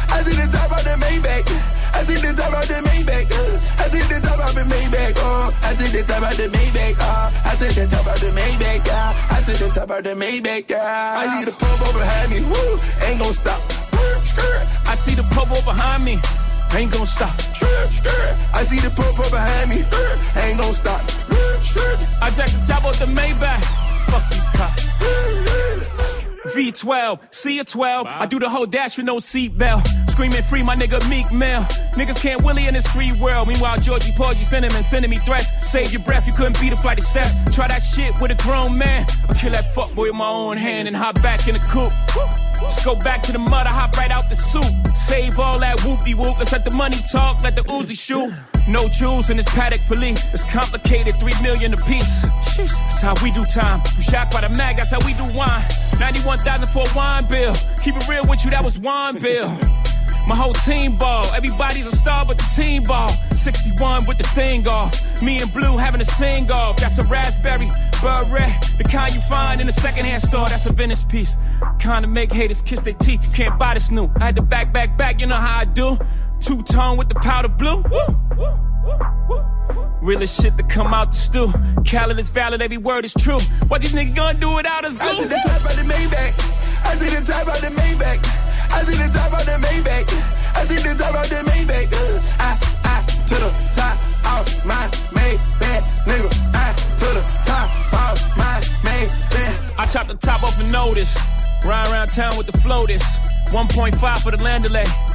I 0.09 0.23
to 0.23 0.33
the 0.33 0.47
top 0.49 0.71
of 0.71 0.83
the 0.85 0.95
Maybach. 0.97 1.45
I 1.93 2.03
to 2.03 2.13
the 2.13 2.31
top 2.33 2.53
of 2.53 2.67
the 2.67 2.77
Maybach. 2.81 3.25
uh, 3.29 3.83
I 3.83 3.87
to 3.89 3.99
the 4.09 4.19
top 4.21 4.39
of 4.41 4.55
the 4.55 4.63
Maybach. 4.63 5.13
Oh, 5.21 5.51
I 5.63 5.73
to 5.75 5.85
the 5.91 6.03
top 6.03 6.23
of 6.23 6.37
the 6.37 6.47
Maybach. 6.49 6.95
Oh, 6.99 7.31
I 7.45 7.55
to 7.55 7.67
the 7.67 7.85
top 7.87 8.07
of 8.07 8.19
the 8.19 8.29
Maybach. 8.31 8.87
Yeah. 8.87 9.13
I 9.29 9.41
to 9.41 9.51
the 9.53 9.69
top 9.69 9.89
of 9.91 10.03
the 10.03 10.13
Maybach. 10.13 10.69
Yeah. 10.69 11.15
I 11.19 11.39
need 11.39 11.47
a 11.47 11.51
pump 11.51 11.81
over 11.87 11.99
behind 11.99 12.31
me. 12.31 12.41
Woo, 12.41 12.79
ain't 13.05 13.19
gon' 13.21 13.33
stop. 13.33 13.61
I 14.87 14.95
see 14.95 15.15
the 15.15 15.23
popo 15.33 15.61
behind 15.65 16.05
me. 16.05 16.17
Ain't 16.75 16.91
gonna 16.91 17.05
stop. 17.05 17.31
I 18.53 18.63
see 18.63 18.79
the 18.79 18.89
purple 18.89 19.29
behind 19.31 19.69
me. 19.69 19.77
Ain't 20.43 20.59
gon' 20.59 20.73
stop. 20.73 20.99
I 22.21 22.29
jack 22.31 22.49
the 22.49 22.65
top 22.67 22.83
off 22.83 22.99
the 22.99 23.05
Maybach. 23.05 23.63
Fuck 24.11 24.29
these 24.29 24.47
cops. 24.49 24.83
V12, 26.53 27.33
C 27.33 27.59
a 27.59 27.63
12. 27.63 28.07
I 28.07 28.25
do 28.25 28.39
the 28.39 28.49
whole 28.49 28.65
dash 28.65 28.97
with 28.97 29.05
no 29.05 29.17
seatbelt. 29.17 29.87
Screaming 30.09 30.43
free, 30.43 30.63
my 30.63 30.75
nigga 30.75 30.99
Meek 31.09 31.31
Mill. 31.31 31.61
Niggas 31.95 32.21
can't 32.21 32.43
Willie 32.43 32.67
in 32.67 32.73
this 32.73 32.87
free 32.87 33.13
world. 33.21 33.47
Meanwhile, 33.47 33.77
Georgie 33.77 34.11
Porgy 34.11 34.43
sending 34.43 34.73
and 34.73 34.83
sending 34.83 35.09
me 35.09 35.17
threats. 35.17 35.47
Save 35.65 35.93
your 35.93 36.03
breath, 36.03 36.27
you 36.27 36.33
couldn't 36.33 36.59
beat 36.59 36.73
a 36.73 36.77
flight 36.77 36.97
of 36.97 37.05
steps. 37.05 37.55
Try 37.55 37.69
that 37.69 37.79
shit 37.79 38.19
with 38.19 38.31
a 38.31 38.43
grown 38.43 38.77
man. 38.77 39.05
I'll 39.29 39.35
kill 39.35 39.51
that 39.51 39.65
fuckboy 39.73 40.07
with 40.07 40.15
my 40.15 40.27
own 40.27 40.57
hand 40.57 40.89
and 40.89 40.95
hop 40.95 41.15
back 41.23 41.47
in 41.47 41.53
the 41.53 41.61
coupe. 41.71 41.93
Let's 42.61 42.83
go 42.83 42.95
back 42.95 43.21
to 43.23 43.31
the 43.31 43.39
mud, 43.39 43.67
I 43.67 43.71
hop 43.71 43.97
right 43.97 44.11
out 44.11 44.29
the 44.29 44.35
soup. 44.35 44.65
Save 44.95 45.39
all 45.39 45.59
that 45.59 45.77
whoopie 45.79 46.15
whoop. 46.15 46.37
Let's 46.37 46.51
let 46.51 46.65
the 46.65 46.71
money 46.71 46.97
talk, 47.11 47.41
let 47.43 47.55
the 47.55 47.63
Uzi 47.63 47.97
shoot. 47.97 48.33
No 48.67 48.87
jewels 48.87 49.29
in 49.29 49.37
this 49.37 49.47
paddock 49.53 49.81
fillet. 49.81 50.15
It's 50.33 50.43
complicated, 50.51 51.19
three 51.19 51.33
million 51.41 51.73
a 51.73 51.77
piece. 51.77 52.23
That's 52.57 53.01
how 53.01 53.13
we 53.23 53.31
do 53.31 53.45
time. 53.45 53.81
You 53.95 54.01
shocked 54.01 54.33
by 54.33 54.41
the 54.41 54.49
mag, 54.49 54.77
that's 54.77 54.91
how 54.91 54.99
we 55.05 55.13
do 55.13 55.25
wine. 55.37 55.61
91,000 55.99 56.69
for 56.69 56.83
a 56.83 56.95
wine 56.95 57.27
bill. 57.27 57.53
Keep 57.83 57.97
it 57.97 58.07
real 58.07 58.23
with 58.27 58.43
you, 58.43 58.51
that 58.51 58.63
was 58.63 58.79
wine 58.79 59.19
bill. 59.19 59.49
My 60.27 60.35
whole 60.35 60.53
team 60.53 60.97
ball. 60.97 61.25
Everybody's 61.33 61.85
a 61.85 61.95
star 61.95 62.25
but 62.25 62.37
the 62.37 62.49
team 62.55 62.83
ball. 62.83 63.09
61 63.31 64.05
with 64.05 64.17
the 64.17 64.23
thing 64.23 64.67
off. 64.67 65.21
Me 65.21 65.39
and 65.39 65.53
Blue 65.53 65.77
having 65.77 66.01
a 66.01 66.05
sing 66.05 66.51
off. 66.51 66.77
That's 66.77 66.97
a 66.97 67.03
raspberry 67.03 67.67
beret. 68.01 68.73
The 68.77 68.83
kind 68.83 69.13
you 69.13 69.21
find 69.21 69.61
in 69.61 69.69
a 69.69 69.73
secondhand 69.73 70.23
store. 70.23 70.47
That's 70.47 70.65
a 70.65 70.73
Venice 70.73 71.03
piece. 71.03 71.37
Kind 71.79 72.05
of 72.05 72.11
make 72.11 72.31
haters 72.31 72.61
kiss 72.61 72.81
their 72.81 72.93
teeth. 72.93 73.27
You 73.27 73.45
can't 73.45 73.59
buy 73.59 73.75
this 73.75 73.91
new. 73.91 74.09
I 74.19 74.25
had 74.25 74.35
to 74.37 74.41
back, 74.41 74.73
back, 74.73 74.97
back. 74.97 75.21
You 75.21 75.27
know 75.27 75.35
how 75.35 75.59
I 75.59 75.65
do. 75.65 75.97
Two 76.39 76.61
tone 76.63 76.97
with 76.97 77.09
the 77.09 77.15
powder 77.15 77.49
blue. 77.49 77.83
Woo. 77.83 78.74
Realest 80.01 80.39
shit 80.41 80.55
to 80.57 80.63
come 80.63 80.93
out 80.93 81.11
the 81.11 81.17
stew. 81.17 81.51
Khaled 81.83 82.19
is 82.19 82.29
valid, 82.29 82.61
every 82.61 82.77
word 82.77 83.05
is 83.05 83.13
true. 83.13 83.39
What 83.67 83.81
these 83.81 83.93
niggas 83.93 84.15
gonna 84.15 84.39
do 84.39 84.53
without 84.55 84.85
us, 84.85 84.95
I 84.99 85.15
to 85.15 85.27
the 85.27 85.35
top 85.35 85.65
of 85.65 85.75
the 85.75 85.85
Maybach. 85.91 86.33
I 86.85 86.93
to 86.93 87.05
the 87.05 87.25
top 87.25 87.47
of 87.47 87.61
the 87.61 87.71
Maybach. 87.73 88.45
I 88.71 88.83
to 88.85 88.91
the 88.91 89.09
top 89.09 89.33
of 89.33 89.45
the 89.45 89.57
Maybach. 89.65 90.05
I 90.55 90.61
to 90.65 90.75
the 90.75 90.93
top 90.93 91.15
of 91.15 91.29
the 91.29 91.41
Maybach. 91.49 91.89
Uh, 91.89 92.21
I, 92.37 92.53
I 92.85 93.01
to 93.25 93.35
the 93.35 93.51
top 93.73 93.97
of 94.29 94.65
my 94.65 94.85
Maybach, 95.17 95.83
nigga. 96.05 96.29
I 96.53 96.73
to 97.01 97.07
the 97.17 97.23
top 97.45 97.69
of 97.93 98.37
my 98.37 98.61
Maybach. 98.85 99.79
I 99.79 99.87
chop 99.87 100.07
the 100.07 100.15
top 100.15 100.43
off 100.43 100.59
a 100.59 100.71
notice. 100.71 101.17
Ride 101.65 101.87
around 101.87 102.09
town 102.09 102.37
with 102.37 102.45
the 102.45 102.57
floaters. 102.59 103.03
1.5 103.49 104.19
for 104.19 104.31
the 104.31 104.37
landolay. 104.37 105.14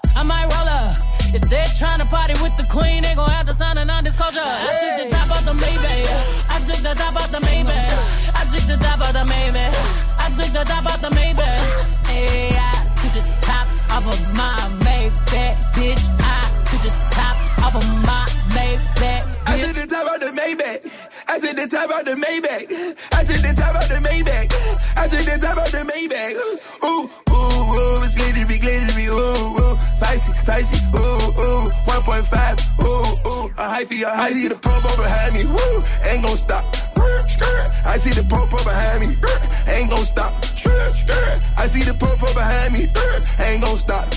I 0.15 0.23
might 0.23 0.47
roll 0.53 0.69
up. 0.69 0.97
If 1.33 1.41
they're 1.49 1.65
trying 1.77 1.99
to 1.99 2.05
party 2.05 2.33
with 2.43 2.57
the 2.57 2.63
queen, 2.65 3.03
they 3.03 3.15
gon' 3.15 3.29
have 3.29 3.45
to 3.47 3.53
sign 3.53 3.77
a 3.77 3.85
non-disclosure. 3.85 4.41
I 4.43 4.77
took 4.83 5.03
the 5.03 5.15
top 5.15 5.31
off 5.31 5.45
the 5.45 5.53
Maybach. 5.53 6.51
I 6.51 6.59
took 6.59 6.81
the 6.83 6.93
top 6.93 7.15
off 7.15 7.31
the 7.31 7.39
Maybach. 7.39 8.35
I 8.35 8.43
took 8.51 8.65
the 8.67 8.77
top 8.83 8.99
off 8.99 9.13
the 9.13 9.25
Maybach. 9.31 9.73
I 10.19 10.27
took 10.35 10.51
the 10.51 10.63
top 10.67 10.85
off 10.91 10.99
the 10.99 11.09
Maybach. 11.09 12.07
Hey, 12.07 12.57
I 12.59 12.83
took 12.99 13.13
the 13.15 13.23
top 13.41 13.67
off 13.95 14.05
of 14.11 14.19
my 14.35 14.59
Maybach, 14.83 15.55
bitch. 15.71 16.03
I 16.19 16.43
took 16.67 16.81
the 16.83 16.91
top 17.15 17.37
off 17.63 17.75
of 17.75 17.87
my 18.05 18.25
Maybach, 18.51 19.23
I 19.47 19.57
to 19.57 19.65
bitch. 19.67 19.73
the 19.79 19.87
top 19.87 20.13
of 20.13 20.19
the 20.19 20.31
Maybach. 20.35 20.91
I 21.27 21.39
to 21.39 21.55
the 21.55 21.67
top 21.67 21.89
of 21.91 22.03
the 22.03 22.15
Maybach. 22.19 22.67
I 23.13 23.23
to 23.23 23.33
the 23.39 23.53
top 23.55 23.75
of 23.81 23.87
the 23.87 23.95
Maybach. 24.03 24.51
I 24.97 25.07
to 25.07 25.15
the 25.15 25.37
top 25.39 25.57
of 25.57 25.71
the 25.71 25.83
Maybach. 25.87 26.35
Ooh, 26.83 27.09
ooh, 27.31 27.31
ooh, 27.31 28.03
it's 28.03 28.15
glittery, 28.15 28.50
hyphy, 33.85 34.03
a. 34.03 34.09
I 34.09 34.31
see 34.31 34.47
the 34.47 34.55
pump 34.55 34.85
up 34.85 34.95
behind 34.97 35.33
me, 35.33 35.43
woo, 35.45 35.81
ain't 36.05 36.23
gon' 36.23 36.37
stop. 36.37 36.63
I 37.85 37.97
see 37.97 38.11
the 38.11 38.23
pump 38.23 38.53
up 38.53 38.63
behind 38.63 39.01
me, 39.01 39.17
ain't 39.67 39.89
gon' 39.89 40.05
stop. 40.05 40.31
I 41.57 41.67
see 41.67 41.83
the 41.83 41.93
pump 41.93 42.23
up 42.23 42.33
behind 42.33 42.73
me, 42.73 42.87
ain't 43.43 43.61
gon' 43.63 43.77
stop. 43.77 44.07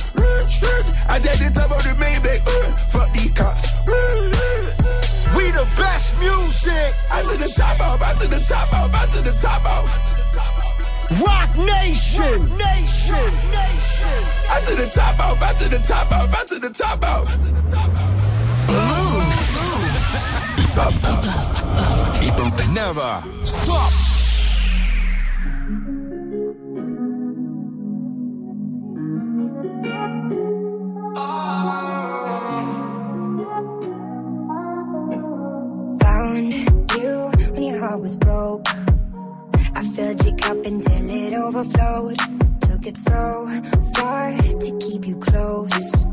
I 1.08 1.18
jack 1.18 1.38
the 1.38 1.50
top 1.52 1.70
of 1.70 1.82
the 1.82 1.94
Maybach, 1.96 2.44
fuck 2.90 3.12
these 3.12 3.32
cops. 3.32 3.80
We 5.36 5.50
the 5.50 5.66
best 5.76 6.16
music. 6.18 6.94
I 7.10 7.22
to 7.22 7.36
the 7.38 7.48
top 7.48 7.80
off, 7.80 8.02
I 8.02 8.14
to 8.14 8.28
the 8.28 8.40
top 8.40 8.72
off, 8.72 8.94
I 8.94 9.06
to 9.06 9.22
the 9.22 9.32
top 9.40 9.64
off. 9.64 9.90
Rock 11.20 11.56
Nation. 11.56 12.24
Rock 12.24 12.40
Nation. 12.58 13.34
Nation. 13.50 14.24
I 14.50 14.60
to 14.64 14.74
the 14.74 14.86
top 14.94 15.18
off, 15.20 15.42
I 15.42 15.52
to 15.54 15.68
the 15.68 15.78
top 15.78 16.12
off, 16.12 16.34
I 16.34 16.44
to 16.44 16.58
the 16.58 16.70
top 16.70 17.04
off. 17.04 17.28
Hip 20.14 20.70
hop. 20.76 20.92
Hip 22.22 22.38
hop 22.38 22.68
never 22.72 23.22
stop. 23.44 23.92
Found 36.00 36.52
you 36.52 37.30
when 37.52 37.62
your 37.62 37.78
heart 37.80 38.00
was 38.00 38.16
broke. 38.16 38.66
I 39.74 39.82
filled 39.94 40.24
your 40.24 40.36
cup 40.36 40.64
until 40.64 41.10
it 41.10 41.32
overflowed. 41.34 42.18
Took 42.60 42.86
it 42.86 42.96
so 42.96 43.46
far 43.94 44.32
to 44.32 44.78
keep 44.80 45.06
you 45.06 45.16
close. 45.16 46.04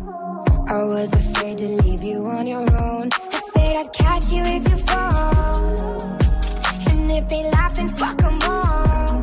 I 0.68 0.84
was 0.86 1.14
afraid 1.14 1.58
to 1.60 1.68
leave 1.68 2.04
you 2.04 2.26
on 2.26 2.48
your 2.48 2.70
own. 2.76 3.10
Said 3.72 3.86
I'd 3.86 3.94
catch 3.94 4.32
you 4.34 4.44
if 4.44 4.70
you 4.70 4.78
fall. 4.90 6.02
And 6.90 7.10
if 7.10 7.26
they 7.30 7.44
laugh, 7.52 7.74
then 7.74 7.88
fuck 7.88 8.22
'em 8.22 8.40
all. 8.44 9.16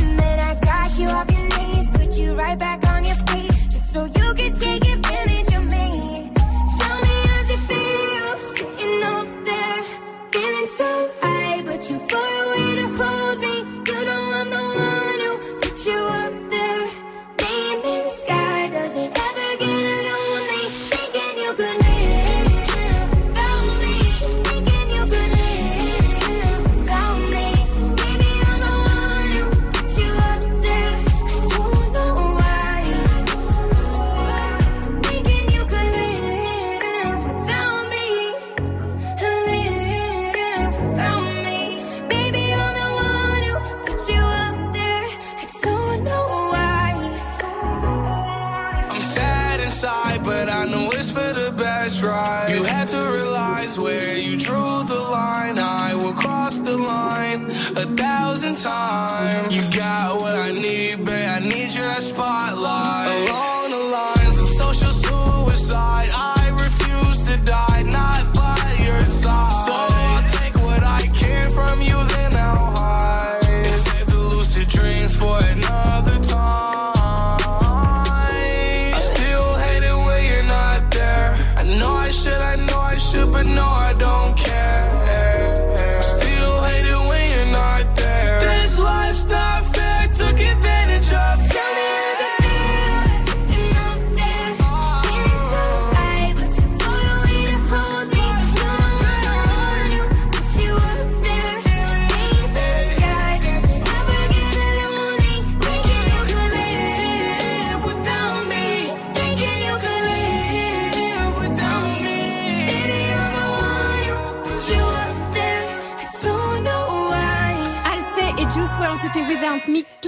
And 0.00 0.18
then 0.18 0.38
I 0.50 0.54
got 0.70 0.98
you 0.98 1.08
off 1.08 1.30
your 1.30 1.46
knees, 1.54 1.90
put 1.90 2.16
you 2.16 2.32
right 2.32 2.58
back 2.58 2.80
on 2.92 3.04
your 3.04 3.20
feet, 3.28 3.52
just 3.72 3.92
so 3.92 4.00
you 4.18 4.28
could 4.38 4.54
take 4.58 4.84
advantage 4.96 5.50
of 5.58 5.64
me. 5.74 5.88
Tell 6.78 6.98
me 7.04 7.14
how's 7.28 7.50
it 7.56 7.62
feel 7.68 8.36
sitting 8.54 9.02
up 9.14 9.26
there, 9.48 9.82
feeling 10.32 10.68
so 10.80 10.90
high, 11.20 11.60
but 11.66 11.78
too 11.82 12.00
far 12.10 12.32
away 12.44 12.70
to 12.80 12.86
hold 12.98 13.38
me. 13.44 13.56
You 13.88 13.98
know 14.08 14.22
I'm 14.38 14.48
the 14.56 14.62
one 14.88 15.20
who 15.24 15.32
put 15.60 15.76
you 15.88 16.00
times. 58.62 59.54
You 59.54 59.78
got 59.78 60.20
what 60.20 60.34
I 60.34 60.52
need, 60.52 61.04
babe. 61.04 61.28
I 61.28 61.38
need 61.38 61.74
your 61.74 61.94
spotlight. 62.00 62.57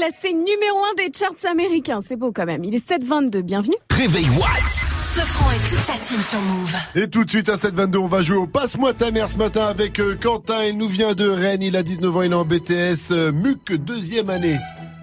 Classé 0.01 0.33
numéro 0.33 0.79
1 0.93 0.95
des 0.97 1.13
charts 1.13 1.51
américains. 1.51 2.01
C'est 2.01 2.17
beau 2.17 2.33
quand 2.33 2.47
même. 2.47 2.65
Il 2.65 2.75
est 2.75 2.89
7,22. 2.89 3.43
Bienvenue. 3.43 3.77
Réveil 3.93 4.31
Watts. 4.31 4.87
Sofran 5.03 5.51
et 5.51 5.59
toute 5.59 5.79
sa 5.79 5.93
team 5.93 6.23
sur 6.23 6.41
Move. 6.41 6.75
Et 6.95 7.07
tout 7.07 7.25
de 7.25 7.29
suite 7.29 7.51
à 7.51 7.57
7h22, 7.57 7.99
on 7.99 8.07
va 8.07 8.23
jouer 8.23 8.39
au 8.39 8.47
Passe-moi 8.47 8.95
ta 8.95 9.11
mère 9.11 9.31
ce 9.31 9.37
matin 9.37 9.67
avec 9.67 10.01
euh, 10.01 10.17
Quentin. 10.17 10.65
Il 10.65 10.79
nous 10.79 10.89
vient 10.89 11.13
de 11.13 11.29
Rennes, 11.29 11.63
il 11.63 11.77
a 11.77 11.83
19 11.83 12.17
ans, 12.17 12.23
il 12.23 12.33
est 12.33 12.35
en 12.35 12.47
BTS 12.47 13.11
euh, 13.11 13.33
MUC 13.33 13.75
deuxième 13.75 14.31
année. 14.31 14.57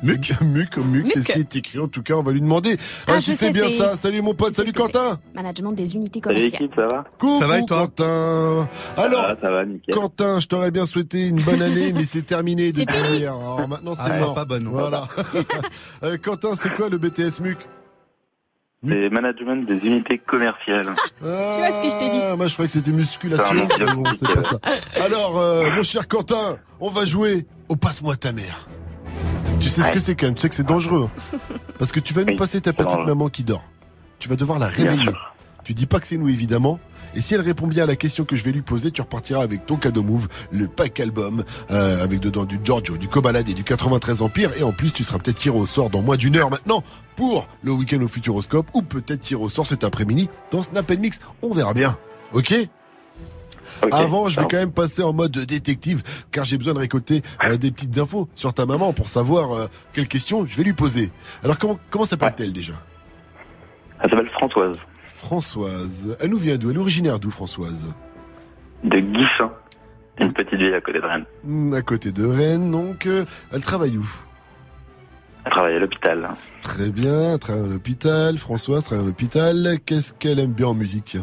MUC, 0.04 0.34
MUC, 0.42 0.78
MUC, 0.78 1.08
c'est 1.08 1.24
ce 1.24 1.32
qui 1.32 1.40
est 1.40 1.56
écrit. 1.56 1.80
En 1.80 1.88
tout 1.88 2.04
cas, 2.04 2.14
on 2.14 2.24
va 2.24 2.32
lui 2.32 2.42
demander 2.42 2.78
Ah, 3.08 3.20
si 3.20 3.34
c'est 3.34 3.52
bien 3.52 3.68
ça. 3.68 3.96
Salut 3.96 4.22
mon 4.22 4.34
pote, 4.36 4.56
salut 4.56 4.72
Quentin. 4.74 5.20
Management 5.34 5.72
des 5.72 5.96
unités 5.96 6.20
Salut, 6.24 6.36
commerciales. 6.36 6.62
l'équipe, 6.62 6.76
ça 6.76 6.88
va? 6.88 7.04
Coucou 7.18 7.40
Ça 7.40 7.48
va 7.48 7.60
et 7.60 7.66
toi? 7.66 7.78
Quentin. 7.88 8.70
Alors, 8.96 9.22
va, 9.24 9.36
ça 9.42 9.50
va, 9.52 9.66
nickel. 9.66 9.96
Quentin, 9.96 10.40
je 10.40 10.48
t'aurais 10.48 10.72
bien 10.72 10.86
souhaité 10.86 11.28
une 11.28 11.42
bonne 11.42 11.62
année, 11.62 11.94
mais 11.96 12.04
c'est 12.04 12.22
terminé 12.22 12.72
depuis 12.72 12.96
hier. 13.18 13.34
Alors 13.36 13.68
maintenant, 13.68 13.94
Ah, 13.98 14.04
c'est 14.06 14.12
ça 14.14 14.20
va 14.20 14.26
mort. 14.28 14.36
pas 14.36 14.46
bonne. 14.46 14.68
Voilà. 14.68 15.08
Euh, 16.04 16.18
Quentin, 16.22 16.54
c'est 16.56 16.74
quoi 16.76 16.90
le 16.90 16.98
BTS 17.00 17.40
MUC? 17.42 17.58
C'est 18.88 19.10
management 19.10 19.66
des 19.68 19.78
unités 19.86 20.20
commerciales. 20.20 20.94
vois 21.22 21.72
ce 21.72 21.84
que 21.84 21.90
je 21.90 21.98
t'ai 21.98 22.10
dit? 22.12 22.38
Moi, 22.38 22.48
je 22.48 22.54
croyais 22.54 22.68
que 22.68 22.74
c'était 22.74 22.92
musculation. 22.92 23.68
Bon, 23.96 24.04
pas 24.04 24.44
ça. 24.44 24.60
Alors, 25.04 25.40
euh, 25.40 25.72
mon 25.76 25.82
cher 25.84 26.08
Quentin, 26.08 26.58
on 26.80 26.90
va 26.92 27.04
jouer 27.06 27.48
au 27.70 27.76
Passe-moi 27.76 28.16
ta 28.16 28.32
mère. 28.32 28.68
Tu 29.68 29.74
sais 29.74 29.82
ce 29.88 29.92
que 29.92 30.00
c'est 30.00 30.16
quand 30.16 30.28
même, 30.28 30.36
tu 30.36 30.42
sais 30.42 30.50
que 30.50 30.56
c'est 30.56 30.66
dangereux. 30.68 31.10
hein. 31.34 31.38
Parce 31.80 31.92
que 31.92 32.00
tu 32.00 32.14
vas 32.14 32.24
nous 32.24 32.36
passer 32.38 32.62
ta 32.62 32.74
petite 32.74 33.06
maman 33.06 33.28
qui 33.30 33.44
dort. 33.44 33.64
Tu 34.20 34.30
vas 34.30 34.36
devoir 34.36 34.60
la 34.60 34.68
réveiller. 34.68 35.12
Tu 35.64 35.74
dis 35.74 35.86
pas 35.86 36.00
que 36.00 36.08
c'est 36.08 36.16
nous, 36.18 36.30
évidemment. 36.30 36.80
Et 37.14 37.20
si 37.22 37.34
elle 37.34 37.42
répond 37.42 37.68
bien 37.68 37.84
à 37.84 37.86
la 37.88 37.96
question 37.98 38.24
que 38.24 38.36
je 38.38 38.44
vais 38.44 38.52
lui 38.54 38.62
poser, 38.62 38.90
tu 38.92 39.02
repartiras 39.02 39.44
avec 39.44 39.66
ton 39.66 39.76
cadeau 39.76 40.02
move, 40.04 40.28
le 40.52 40.68
pack 40.68 41.00
album, 41.02 41.44
euh, 41.72 42.02
avec 42.04 42.20
dedans 42.22 42.46
du 42.46 42.58
Giorgio, 42.64 42.96
du 42.98 43.08
Cobalade 43.10 43.50
et 43.50 43.54
du 43.54 43.64
93 43.66 44.22
Empire. 44.22 44.52
Et 44.58 44.64
en 44.64 44.72
plus, 44.72 44.92
tu 44.94 45.04
seras 45.04 45.18
peut-être 45.20 45.38
tiré 45.38 45.58
au 45.58 45.66
sort 45.68 45.90
dans 45.90 46.02
moins 46.02 46.16
d'une 46.16 46.36
heure 46.38 46.50
maintenant 46.50 46.84
pour 47.16 47.48
le 47.64 47.74
week-end 47.74 48.02
au 48.02 48.08
Futuroscope 48.08 48.68
ou 48.74 48.82
peut-être 48.82 49.22
tiré 49.22 49.42
au 49.42 49.50
sort 49.50 49.68
cet 49.68 49.84
après-midi 49.84 50.30
dans 50.52 50.64
Snap 50.64 50.90
Mix. 50.92 51.20
On 51.42 51.52
verra 51.54 51.74
bien. 51.74 51.98
Ok? 52.34 52.54
Avant, 53.92 54.30
je 54.30 54.40
vais 54.40 54.48
quand 54.50 54.58
même 54.58 54.72
passer 54.72 55.04
en 55.04 55.14
mode 55.14 55.32
détective 55.32 56.02
car 56.32 56.46
j'ai 56.46 56.58
besoin 56.58 56.74
de 56.74 56.80
récolter 56.80 57.22
euh, 57.44 57.58
des 57.58 57.72
petites 57.72 57.98
infos 57.98 58.28
sur 58.36 58.54
ta 58.54 58.66
maman 58.66 58.94
pour 58.94 59.08
savoir 59.08 59.52
euh, 59.54 59.66
quelles 59.94 60.08
questions 60.08 60.46
je 60.46 60.58
vais 60.58 60.64
lui 60.64 60.74
poser. 60.74 61.12
Alors 61.44 61.58
comment 61.58 61.80
comment 61.90 62.06
s'appelle-t-elle 62.06 62.54
déjà? 62.54 62.74
Elle 64.02 64.10
s'appelle 64.10 64.30
Françoise, 64.32 64.78
Françoise. 65.06 66.18
Elle 66.20 66.30
nous 66.30 66.38
vient 66.38 66.58
d'où? 66.58 66.70
Elle 66.70 66.78
est 66.78 66.80
originaire 66.80 67.20
d'où 67.20 67.32
Françoise? 67.32 67.94
De 68.84 69.00
Guissin, 69.00 69.52
une 70.20 70.34
petite 70.34 70.54
ville 70.60 70.74
à 70.74 70.82
côté 70.82 71.00
de 71.00 71.06
Rennes. 71.06 71.26
Hmm, 71.44 71.74
À 71.74 71.82
côté 71.82 72.12
de 72.12 72.26
Rennes, 72.26 72.72
donc 72.72 73.06
euh, 73.08 73.26
elle 73.52 73.62
travaille 73.62 73.98
où? 73.98 74.08
Elle 75.46 75.52
travaille 75.52 75.76
à 75.76 75.80
l'hôpital. 75.80 76.30
Très 76.62 76.90
bien, 76.90 77.34
elle 77.34 77.40
travaille 77.40 77.66
à 77.66 77.70
l'hôpital. 77.70 78.38
Françoise 78.38 78.84
travaille 78.84 79.06
à 79.06 79.08
l'hôpital. 79.08 79.78
Qu'est-ce 79.86 80.14
qu'elle 80.14 80.40
aime 80.40 80.52
bien 80.52 80.68
en 80.68 80.74
musique? 80.74 81.18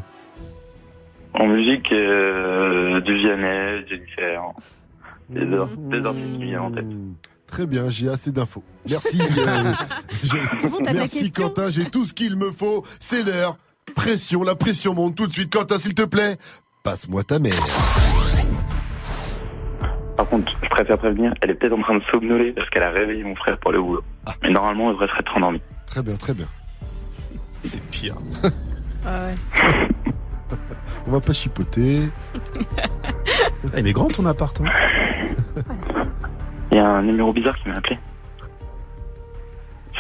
En 1.34 1.46
musique, 1.48 1.90
euh, 1.92 3.00
du 3.00 3.14
Vianney, 3.14 3.84
Jennifer. 3.88 4.42
Des, 5.30 5.56
ar- 5.56 5.68
des 5.76 6.04
artistes 6.06 6.32
qui 6.36 6.44
viennent 6.44 6.58
en 6.60 6.70
tête. 6.70 6.86
Très 7.46 7.66
bien, 7.66 7.90
j'ai 7.90 8.08
assez 8.08 8.30
d'infos. 8.32 8.62
Merci. 8.88 9.20
euh, 9.38 9.72
je- 10.22 10.68
bon, 10.68 10.78
Merci 10.92 11.30
Quentin, 11.32 11.70
j'ai 11.70 11.86
tout 11.86 12.04
ce 12.06 12.14
qu'il 12.14 12.36
me 12.36 12.50
faut. 12.50 12.84
C'est 13.00 13.24
l'heure. 13.24 13.56
Pression, 13.96 14.42
la 14.44 14.54
pression 14.54 14.94
monte 14.94 15.16
tout 15.16 15.26
de 15.26 15.32
suite. 15.32 15.52
Quentin, 15.52 15.78
s'il 15.78 15.94
te 15.94 16.04
plaît, 16.04 16.36
passe-moi 16.82 17.22
ta 17.24 17.38
mère. 17.38 17.52
Par 20.16 20.28
contre, 20.28 20.52
je 20.62 20.68
préfère 20.68 20.98
prévenir, 20.98 21.34
elle 21.42 21.50
est 21.50 21.54
peut-être 21.54 21.72
en 21.76 21.82
train 21.82 21.96
de 21.98 22.02
somnoler 22.12 22.52
parce 22.52 22.70
qu'elle 22.70 22.84
a 22.84 22.90
réveillé 22.90 23.24
mon 23.24 23.34
frère 23.34 23.58
pour 23.58 23.72
le 23.72 23.80
boulot. 23.82 24.04
Mais 24.42 24.50
normalement, 24.50 24.90
elle 24.90 24.96
devrait 24.96 25.08
être 25.18 25.36
endormie. 25.36 25.60
Très 25.86 26.02
bien, 26.02 26.14
très 26.16 26.34
bien. 26.34 26.46
C'est 27.64 27.80
pire. 27.90 28.14
On 31.06 31.10
va 31.10 31.20
pas 31.20 31.32
chipoter. 31.32 32.08
Ah, 33.72 33.78
il 33.78 33.86
est 33.86 33.92
grand 33.92 34.08
ton 34.08 34.26
appart. 34.26 34.60
hein. 34.60 35.62
Il 36.70 36.76
y 36.76 36.80
a 36.80 36.88
un 36.88 37.02
numéro 37.02 37.32
bizarre 37.32 37.56
qui 37.62 37.68
m'a 37.68 37.76
appelé. 37.76 37.98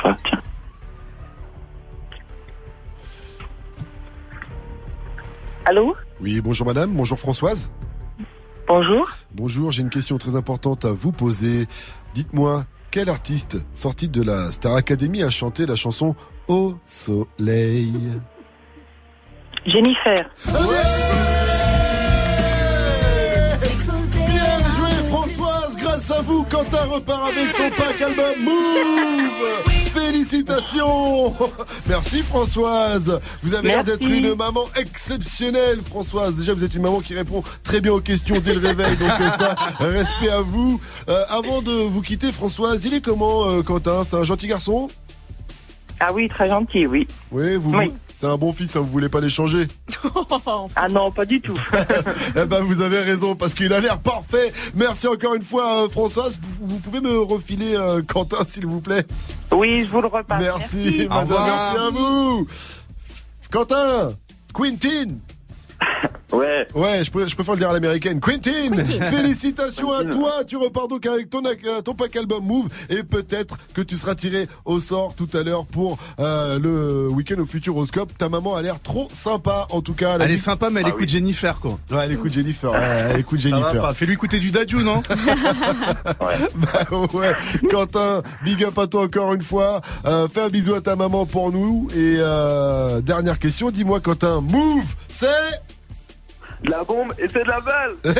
Ça, 0.02 0.16
tiens. 0.24 0.40
Allô 5.66 5.96
Oui, 6.20 6.40
bonjour 6.40 6.66
madame, 6.66 6.92
bonjour 6.92 7.18
Françoise. 7.18 7.70
Bonjour. 8.66 9.08
Bonjour, 9.34 9.72
j'ai 9.72 9.82
une 9.82 9.90
question 9.90 10.18
très 10.18 10.36
importante 10.36 10.84
à 10.84 10.92
vous 10.92 11.12
poser. 11.12 11.66
Dites-moi, 12.14 12.64
quel 12.90 13.08
artiste 13.08 13.64
sorti 13.74 14.08
de 14.08 14.22
la 14.22 14.52
Star 14.52 14.74
Academy 14.76 15.22
a 15.22 15.30
chanté 15.30 15.66
la 15.66 15.76
chanson 15.76 16.14
Au 16.48 16.74
soleil? 16.86 17.92
Jennifer. 19.66 20.24
Bien 24.26 24.58
joué 24.76 24.90
Françoise, 25.08 25.76
grâce 25.76 26.10
à 26.10 26.22
vous, 26.22 26.44
Quentin 26.44 26.84
repart 26.90 27.28
avec 27.28 27.48
son 27.50 27.70
pack 27.70 28.00
album 28.02 28.44
Move 28.44 29.64
Félicitations 29.94 31.34
Merci 31.86 32.22
Françoise 32.22 33.20
Vous 33.42 33.54
avez 33.54 33.68
l'air 33.68 33.84
d'être 33.84 34.06
une 34.06 34.34
maman 34.34 34.64
exceptionnelle 34.76 35.80
Françoise. 35.82 36.36
Déjà 36.36 36.52
vous 36.54 36.64
êtes 36.64 36.74
une 36.74 36.82
maman 36.82 37.00
qui 37.00 37.14
répond 37.14 37.42
très 37.62 37.80
bien 37.80 37.92
aux 37.92 38.00
questions 38.00 38.40
dès 38.40 38.54
le 38.54 38.60
réveil, 38.60 38.96
donc 38.96 39.20
euh, 39.20 39.30
ça, 39.30 39.54
respect 39.80 40.30
à 40.30 40.40
vous. 40.40 40.80
Euh, 41.08 41.24
avant 41.28 41.62
de 41.62 41.72
vous 41.72 42.02
quitter 42.02 42.32
Françoise, 42.32 42.84
il 42.84 42.94
est 42.94 43.04
comment 43.04 43.46
euh, 43.46 43.62
Quentin? 43.62 44.04
C'est 44.04 44.16
un 44.16 44.24
gentil 44.24 44.46
garçon? 44.48 44.88
Ah 46.00 46.12
oui, 46.12 46.28
très 46.28 46.48
gentil, 46.48 46.86
oui. 46.86 47.06
Oui, 47.30 47.56
vous, 47.56 47.72
Oui. 47.74 47.92
C'est 48.14 48.26
un 48.26 48.36
bon 48.36 48.52
fils, 48.52 48.76
hein, 48.76 48.80
vous 48.80 48.86
voulez 48.86 49.08
pas 49.08 49.20
l'échanger 49.20 49.66
Ah 50.76 50.88
non, 50.88 51.10
pas 51.10 51.24
du 51.24 51.40
tout. 51.40 51.58
Eh 52.36 52.46
ben, 52.46 52.62
vous 52.62 52.80
avez 52.80 53.00
raison, 53.00 53.34
parce 53.34 53.54
qu'il 53.54 53.72
a 53.72 53.80
l'air 53.80 53.98
parfait. 53.98 54.52
Merci 54.74 55.06
encore 55.08 55.34
une 55.34 55.42
fois, 55.42 55.84
euh, 55.84 55.88
Françoise. 55.88 56.38
Vous, 56.60 56.68
vous 56.68 56.78
pouvez 56.78 57.00
me 57.00 57.18
refiler 57.18 57.74
euh, 57.76 58.02
Quentin, 58.02 58.44
s'il 58.46 58.66
vous 58.66 58.80
plaît? 58.80 59.04
Oui, 59.50 59.84
je 59.84 59.90
vous 59.90 60.00
le 60.00 60.06
repasse. 60.08 60.40
Merci, 60.40 61.06
Au 61.10 61.14
madame. 61.14 61.38
Merci 61.44 61.76
à 61.76 61.90
vous. 61.90 62.48
Quentin, 63.50 64.12
Quentin. 64.52 65.08
Ouais. 66.32 66.66
Ouais, 66.74 67.04
je, 67.04 67.12
peux- 67.12 67.28
je 67.28 67.34
préfère 67.36 67.54
le 67.54 67.60
dire 67.60 67.70
à 67.70 67.72
l'américaine. 67.72 68.18
Quentin, 68.18 68.50
félicitations 69.10 69.92
à 69.92 70.04
toi. 70.04 70.42
Tu 70.44 70.56
repars 70.56 70.88
donc 70.88 71.06
avec 71.06 71.30
ton, 71.30 71.44
euh, 71.44 71.80
ton 71.80 71.94
pack 71.94 72.16
album 72.16 72.44
Move 72.44 72.68
et 72.90 73.04
peut-être 73.04 73.56
que 73.72 73.82
tu 73.82 73.96
seras 73.96 74.16
tiré 74.16 74.48
au 74.64 74.80
sort 74.80 75.14
tout 75.14 75.28
à 75.34 75.44
l'heure 75.44 75.64
pour 75.64 75.96
euh, 76.18 76.58
le 76.58 77.08
week-end 77.08 77.36
au 77.40 77.44
Futuroscope. 77.44 78.18
Ta 78.18 78.28
maman 78.28 78.56
a 78.56 78.62
l'air 78.62 78.80
trop 78.82 79.08
sympa, 79.12 79.68
en 79.70 79.80
tout 79.80 79.94
cas. 79.94 80.18
Elle 80.18 80.32
est 80.32 80.36
sympa, 80.36 80.70
mais 80.70 80.80
elle 80.80 80.88
écoute 80.88 81.08
Jennifer, 81.08 81.56
quoi. 81.60 81.78
Ouais, 81.92 81.98
elle 82.04 82.12
écoute 82.12 82.32
Jennifer. 82.32 82.72
Ouais, 82.72 82.78
elle 83.14 83.20
écoute 83.20 83.38
Jennifer. 83.38 83.94
Fais-lui 83.94 84.14
écouter 84.14 84.40
du 84.40 84.50
Dadju, 84.50 84.82
non 84.82 85.02
Bah 86.18 87.06
ouais, 87.12 87.32
Quentin, 87.70 88.22
big 88.44 88.64
up 88.64 88.76
à 88.78 88.86
toi 88.88 89.02
encore 89.02 89.34
une 89.34 89.42
fois. 89.42 89.80
Euh, 90.04 90.26
fais 90.32 90.42
un 90.42 90.48
bisou 90.48 90.74
à 90.74 90.80
ta 90.80 90.96
maman 90.96 91.26
pour 91.26 91.52
nous. 91.52 91.88
Et 91.94 92.16
euh, 92.18 93.00
dernière 93.00 93.38
question, 93.38 93.70
dis-moi 93.70 94.00
Quentin, 94.00 94.40
Move, 94.40 94.84
c'est 95.08 95.28
De 96.64 96.70
la 96.70 96.82
bombe 96.82 97.12
et 97.18 97.28
c'est 97.28 97.42
de 97.44 97.48
la 97.48 97.60
balle. 97.60 97.92
Eh 98.04 98.08
oui 98.08 98.14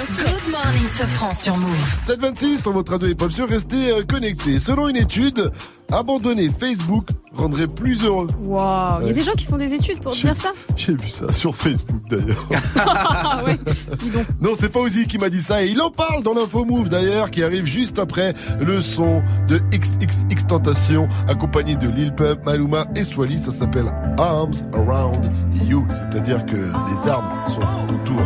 Good 0.00 0.52
morning, 0.52 0.88
Sofran 0.88 1.32
sur 1.34 1.56
Move. 1.56 1.96
726 2.04 2.58
sur 2.62 2.72
votre 2.72 2.92
radio 2.92 3.08
hip-hop 3.08 3.30
sur 3.32 3.48
restez 3.48 3.92
euh, 3.92 4.02
connectés. 4.04 4.58
Selon 4.58 4.88
une 4.88 4.96
étude, 4.96 5.50
abandonner 5.92 6.48
Facebook 6.50 7.08
rendrait 7.34 7.66
plus 7.66 8.04
heureux. 8.04 8.28
Waouh, 8.44 9.02
il 9.02 9.06
y 9.08 9.10
a 9.10 9.12
des 9.12 9.22
gens 9.22 9.32
qui 9.32 9.44
font 9.46 9.56
des 9.56 9.72
études 9.72 10.00
pour 10.00 10.12
dire 10.12 10.36
ça? 10.36 10.52
J'ai 10.76 10.94
vu 10.94 11.08
ça 11.08 11.32
sur 11.32 11.54
Facebook 11.56 12.00
d'ailleurs. 12.08 12.46
Ah 12.76 13.42
ouais, 13.44 13.56
dis 13.98 14.10
donc. 14.10 14.26
Non, 14.40 14.50
c'est 14.58 14.72
Fauzi 14.72 15.06
qui 15.06 15.18
m'a 15.18 15.28
dit 15.28 15.42
ça 15.42 15.62
et 15.62 15.68
il 15.68 15.80
en 15.80 15.90
parle 15.90 16.22
dans 16.22 16.34
l'info 16.34 16.64
move 16.64 16.88
d'ailleurs 16.88 17.30
qui 17.30 17.42
arrive 17.42 17.64
juste 17.66 17.98
après 17.98 18.32
le 18.60 18.80
son 18.82 19.22
de 19.48 19.58
XXX 19.72 20.46
Tentation 20.48 21.08
accompagné 21.28 21.76
de 21.76 21.88
Lil 21.88 22.12
Pump, 22.14 22.44
Maluma 22.44 22.86
et 22.96 23.04
Swally. 23.04 23.38
Ça 23.38 23.52
s'appelle 23.52 23.92
Arms 24.18 24.54
Around 24.74 25.30
You, 25.66 25.86
c'est-à-dire 25.90 26.44
que 26.46 26.56
les 26.56 27.10
armes 27.10 27.29
sont 27.46 27.60
autour. 27.94 28.22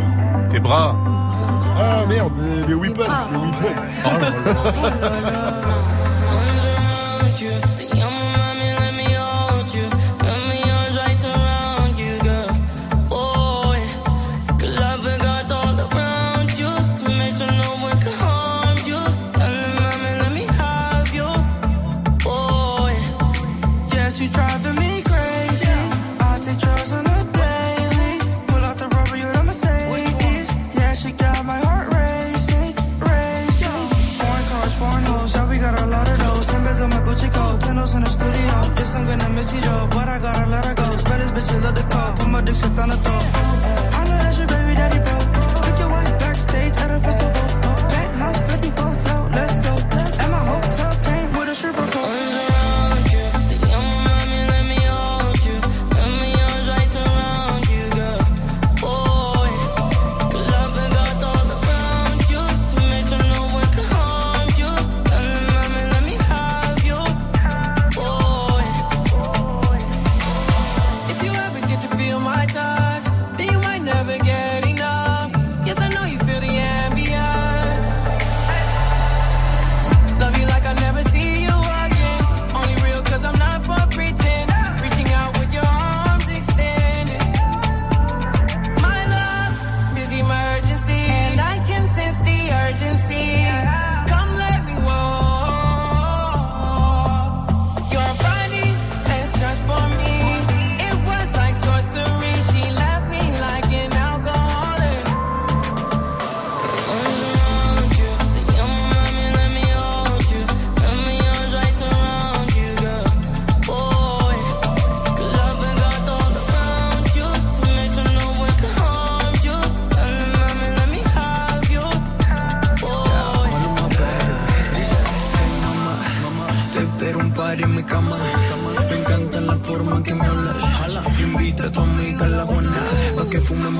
Tes 0.51 0.61
bras. 0.61 0.97
Ah 1.77 2.07
merde, 2.07 2.33
les, 2.39 2.67
les 2.69 2.75
weapons, 2.75 3.03
les 3.33 3.39
weapons. 3.39 3.75
Yes, 5.95 6.04
Love 41.63 41.75
the 41.75 41.83
call. 41.85 42.17
Put 42.17 42.29
my 42.29 42.41
dick 42.41 42.57
shit 42.57 42.79
on 42.79 42.89
the 42.89 42.97
throat. 42.97 43.25
I 43.95 44.05
know 44.09 44.19
that's 44.19 44.39
your 44.39 44.49
baby 44.49 44.75
daddy, 44.75 44.99
bro. 44.99 45.19
Took 45.63 45.79
your 45.79 45.89
wife 45.89 46.19
backstage 46.19 46.77
at 46.77 46.91
a 46.91 47.01
festival. 47.01 47.44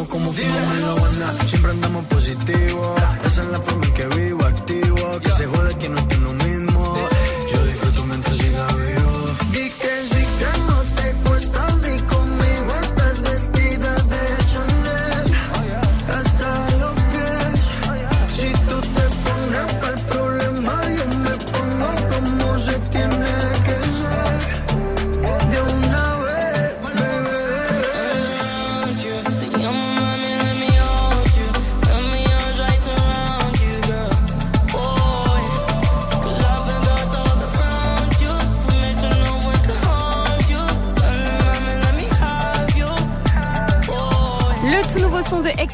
Como 0.07 0.33
fumamos 0.33 0.75
en 0.75 0.83
la 0.83 0.93
Habana. 0.93 1.49
Siempre 1.49 1.71
andamos 1.71 2.05
positivos. 2.07 3.03
Esa 3.25 3.43
es 3.43 3.49
la 3.49 3.61
forma 3.61 3.85
en 3.87 3.93
que 3.95 4.07
vivo, 4.09 4.45
activo. 4.45 5.21
Que 5.21 5.31
se 5.31 5.47
jode 5.47 5.77
que 5.79 5.89
no 5.89 6.04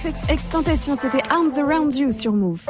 XXX 0.02 0.48
Tentation, 0.50 0.94
c'était 0.94 1.22
Arms 1.28 1.50
Around 1.58 1.94
You 1.94 2.10
sur 2.10 2.32
Move. 2.32 2.64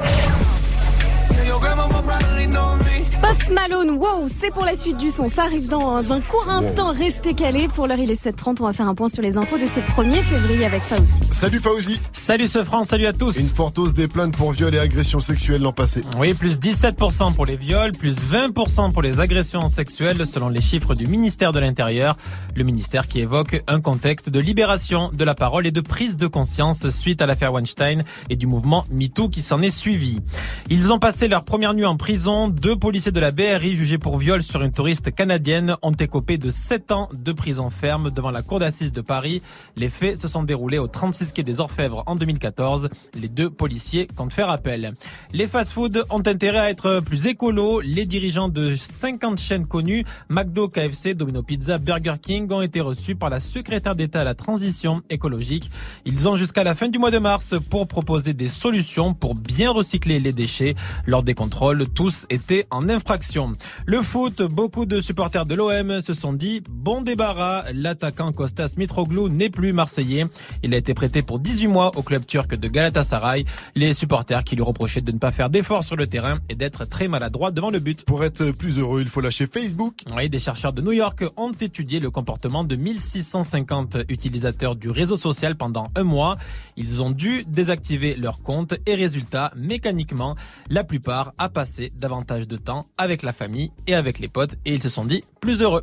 Post 3.22 3.50
Malone, 3.50 3.90
wow, 3.90 4.26
c'est 4.28 4.50
pour 4.50 4.64
la 4.64 4.76
suite 4.76 4.96
du 4.96 5.10
son. 5.10 5.28
Ça 5.28 5.44
arrive 5.44 5.68
dans 5.68 6.12
un 6.12 6.20
court 6.20 6.48
instant. 6.48 6.92
Restez 6.92 7.34
calés. 7.34 7.68
Pour 7.68 7.86
l'heure, 7.86 7.98
il 7.98 8.10
est 8.10 8.24
7h30. 8.24 8.56
On 8.60 8.64
va 8.64 8.72
faire 8.72 8.88
un 8.88 8.94
point 8.94 9.08
sur 9.08 9.22
les 9.22 9.36
infos 9.36 9.58
de 9.58 9.66
ce 9.66 9.80
1er 9.80 10.22
février 10.22 10.64
avec 10.64 10.82
Fauzi. 10.82 11.02
Salut 11.30 11.60
Fauzi. 11.60 12.00
Salut 12.30 12.46
ce 12.46 12.62
France, 12.62 12.86
salut 12.90 13.06
à 13.06 13.12
tous. 13.12 13.36
Une 13.38 13.48
forte 13.48 13.76
hausse 13.76 13.92
des 13.92 14.06
plaintes 14.06 14.36
pour 14.36 14.52
viol 14.52 14.72
et 14.72 14.78
agressions 14.78 15.18
sexuelles 15.18 15.62
l'an 15.62 15.72
passé. 15.72 16.04
Oui, 16.16 16.32
plus 16.32 16.60
17% 16.60 17.34
pour 17.34 17.44
les 17.44 17.56
viols, 17.56 17.90
plus 17.90 18.14
20% 18.18 18.92
pour 18.92 19.02
les 19.02 19.18
agressions 19.18 19.68
sexuelles 19.68 20.24
selon 20.28 20.48
les 20.48 20.60
chiffres 20.60 20.94
du 20.94 21.08
ministère 21.08 21.52
de 21.52 21.58
l'Intérieur. 21.58 22.16
Le 22.54 22.62
ministère 22.62 23.08
qui 23.08 23.18
évoque 23.18 23.60
un 23.66 23.80
contexte 23.80 24.30
de 24.30 24.38
libération 24.38 25.10
de 25.12 25.24
la 25.24 25.34
parole 25.34 25.66
et 25.66 25.72
de 25.72 25.80
prise 25.80 26.16
de 26.16 26.28
conscience 26.28 26.88
suite 26.90 27.20
à 27.20 27.26
l'affaire 27.26 27.52
Weinstein 27.52 28.04
et 28.28 28.36
du 28.36 28.46
mouvement 28.46 28.84
MeToo 28.92 29.28
qui 29.28 29.42
s'en 29.42 29.60
est 29.60 29.76
suivi. 29.76 30.20
Ils 30.68 30.92
ont 30.92 31.00
passé 31.00 31.26
leur 31.26 31.42
première 31.42 31.74
nuit 31.74 31.84
en 31.84 31.96
prison. 31.96 32.46
Deux 32.46 32.76
policiers 32.76 33.10
de 33.10 33.18
la 33.18 33.32
BRI 33.32 33.74
jugés 33.74 33.98
pour 33.98 34.18
viol 34.18 34.44
sur 34.44 34.62
une 34.62 34.70
touriste 34.70 35.12
canadienne 35.12 35.74
ont 35.82 35.94
écopé 35.94 36.38
de 36.38 36.52
7 36.52 36.92
ans 36.92 37.08
de 37.12 37.32
prison 37.32 37.70
ferme 37.70 38.12
devant 38.12 38.30
la 38.30 38.42
cour 38.42 38.60
d'assises 38.60 38.92
de 38.92 39.00
Paris. 39.00 39.42
Les 39.74 39.88
faits 39.88 40.16
se 40.16 40.28
sont 40.28 40.44
déroulés 40.44 40.78
au 40.78 40.86
36 40.86 41.32
quai 41.32 41.42
des 41.42 41.58
Orfèvres 41.58 42.04
en 42.06 42.19
2014. 42.20 42.88
Les 43.14 43.28
deux 43.28 43.50
policiers 43.50 44.06
comptent 44.16 44.32
faire 44.32 44.48
appel. 44.48 44.94
Les 45.32 45.48
fast-foods 45.48 46.04
ont 46.10 46.22
intérêt 46.24 46.58
à 46.58 46.70
être 46.70 47.00
plus 47.00 47.26
écolos. 47.26 47.80
Les 47.80 48.06
dirigeants 48.06 48.48
de 48.48 48.74
50 48.74 49.40
chaînes 49.40 49.66
connues, 49.66 50.04
McDo, 50.28 50.68
KFC, 50.68 51.14
Domino 51.14 51.42
Pizza, 51.42 51.78
Burger 51.78 52.14
King, 52.22 52.50
ont 52.52 52.62
été 52.62 52.80
reçus 52.80 53.16
par 53.16 53.28
la 53.28 53.40
secrétaire 53.40 53.96
d'État 53.96 54.20
à 54.20 54.24
la 54.24 54.34
transition 54.34 55.02
écologique. 55.10 55.70
Ils 56.04 56.28
ont 56.28 56.36
jusqu'à 56.36 56.62
la 56.62 56.76
fin 56.76 56.88
du 56.88 56.98
mois 56.98 57.10
de 57.10 57.18
mars 57.18 57.56
pour 57.70 57.88
proposer 57.88 58.32
des 58.32 58.48
solutions 58.48 59.14
pour 59.14 59.34
bien 59.34 59.72
recycler 59.72 60.20
les 60.20 60.32
déchets. 60.32 60.76
Lors 61.06 61.24
des 61.24 61.34
contrôles, 61.34 61.88
tous 61.88 62.26
étaient 62.30 62.66
en 62.70 62.88
infraction. 62.88 63.10
action. 63.10 63.52
Le 63.86 64.02
foot, 64.02 64.42
beaucoup 64.42 64.86
de 64.86 65.00
supporters 65.00 65.46
de 65.46 65.54
l'OM 65.54 66.00
se 66.00 66.12
sont 66.12 66.32
dit 66.32 66.62
bon 66.68 67.02
débarras. 67.02 67.64
L'attaquant 67.72 68.32
Costas 68.32 68.74
Mitroglou 68.76 69.28
n'est 69.28 69.50
plus 69.50 69.72
marseillais. 69.72 70.24
Il 70.62 70.74
a 70.74 70.76
été 70.76 70.94
prêté 70.94 71.22
pour 71.22 71.38
18 71.38 71.68
mois 71.68 71.90
au 71.96 72.02
club 72.02 72.09
turc 72.18 72.54
de 72.56 72.66
Galatasaray. 72.66 73.44
Les 73.76 73.94
supporters 73.94 74.42
qui 74.42 74.56
lui 74.56 74.62
reprochaient 74.62 75.00
de 75.00 75.12
ne 75.12 75.18
pas 75.18 75.30
faire 75.30 75.50
d'efforts 75.50 75.84
sur 75.84 75.94
le 75.96 76.08
terrain 76.08 76.40
et 76.48 76.56
d'être 76.56 76.84
très 76.84 77.06
maladroit 77.06 77.52
devant 77.52 77.70
le 77.70 77.78
but. 77.78 78.04
Pour 78.04 78.24
être 78.24 78.50
plus 78.50 78.78
heureux, 78.78 79.00
il 79.02 79.08
faut 79.08 79.20
lâcher 79.20 79.46
Facebook. 79.46 79.94
Oui, 80.16 80.28
des 80.28 80.40
chercheurs 80.40 80.72
de 80.72 80.82
New 80.82 80.92
York 80.92 81.24
ont 81.36 81.52
étudié 81.52 82.00
le 82.00 82.10
comportement 82.10 82.64
de 82.64 82.74
1650 82.74 83.98
utilisateurs 84.08 84.74
du 84.74 84.90
réseau 84.90 85.16
social 85.16 85.54
pendant 85.54 85.86
un 85.94 86.02
mois. 86.02 86.36
Ils 86.76 87.02
ont 87.02 87.10
dû 87.10 87.44
désactiver 87.46 88.16
leur 88.16 88.42
compte 88.42 88.74
et 88.86 88.94
résultat, 88.94 89.52
mécaniquement, 89.56 90.34
la 90.70 90.82
plupart 90.82 91.32
a 91.38 91.48
passé 91.48 91.92
davantage 91.94 92.48
de 92.48 92.56
temps 92.56 92.86
avec 92.98 93.22
la 93.22 93.32
famille 93.32 93.70
et 93.86 93.94
avec 93.94 94.18
les 94.18 94.28
potes 94.28 94.56
et 94.64 94.74
ils 94.74 94.82
se 94.82 94.88
sont 94.88 95.04
dit 95.04 95.22
plus 95.40 95.62
heureux. 95.62 95.82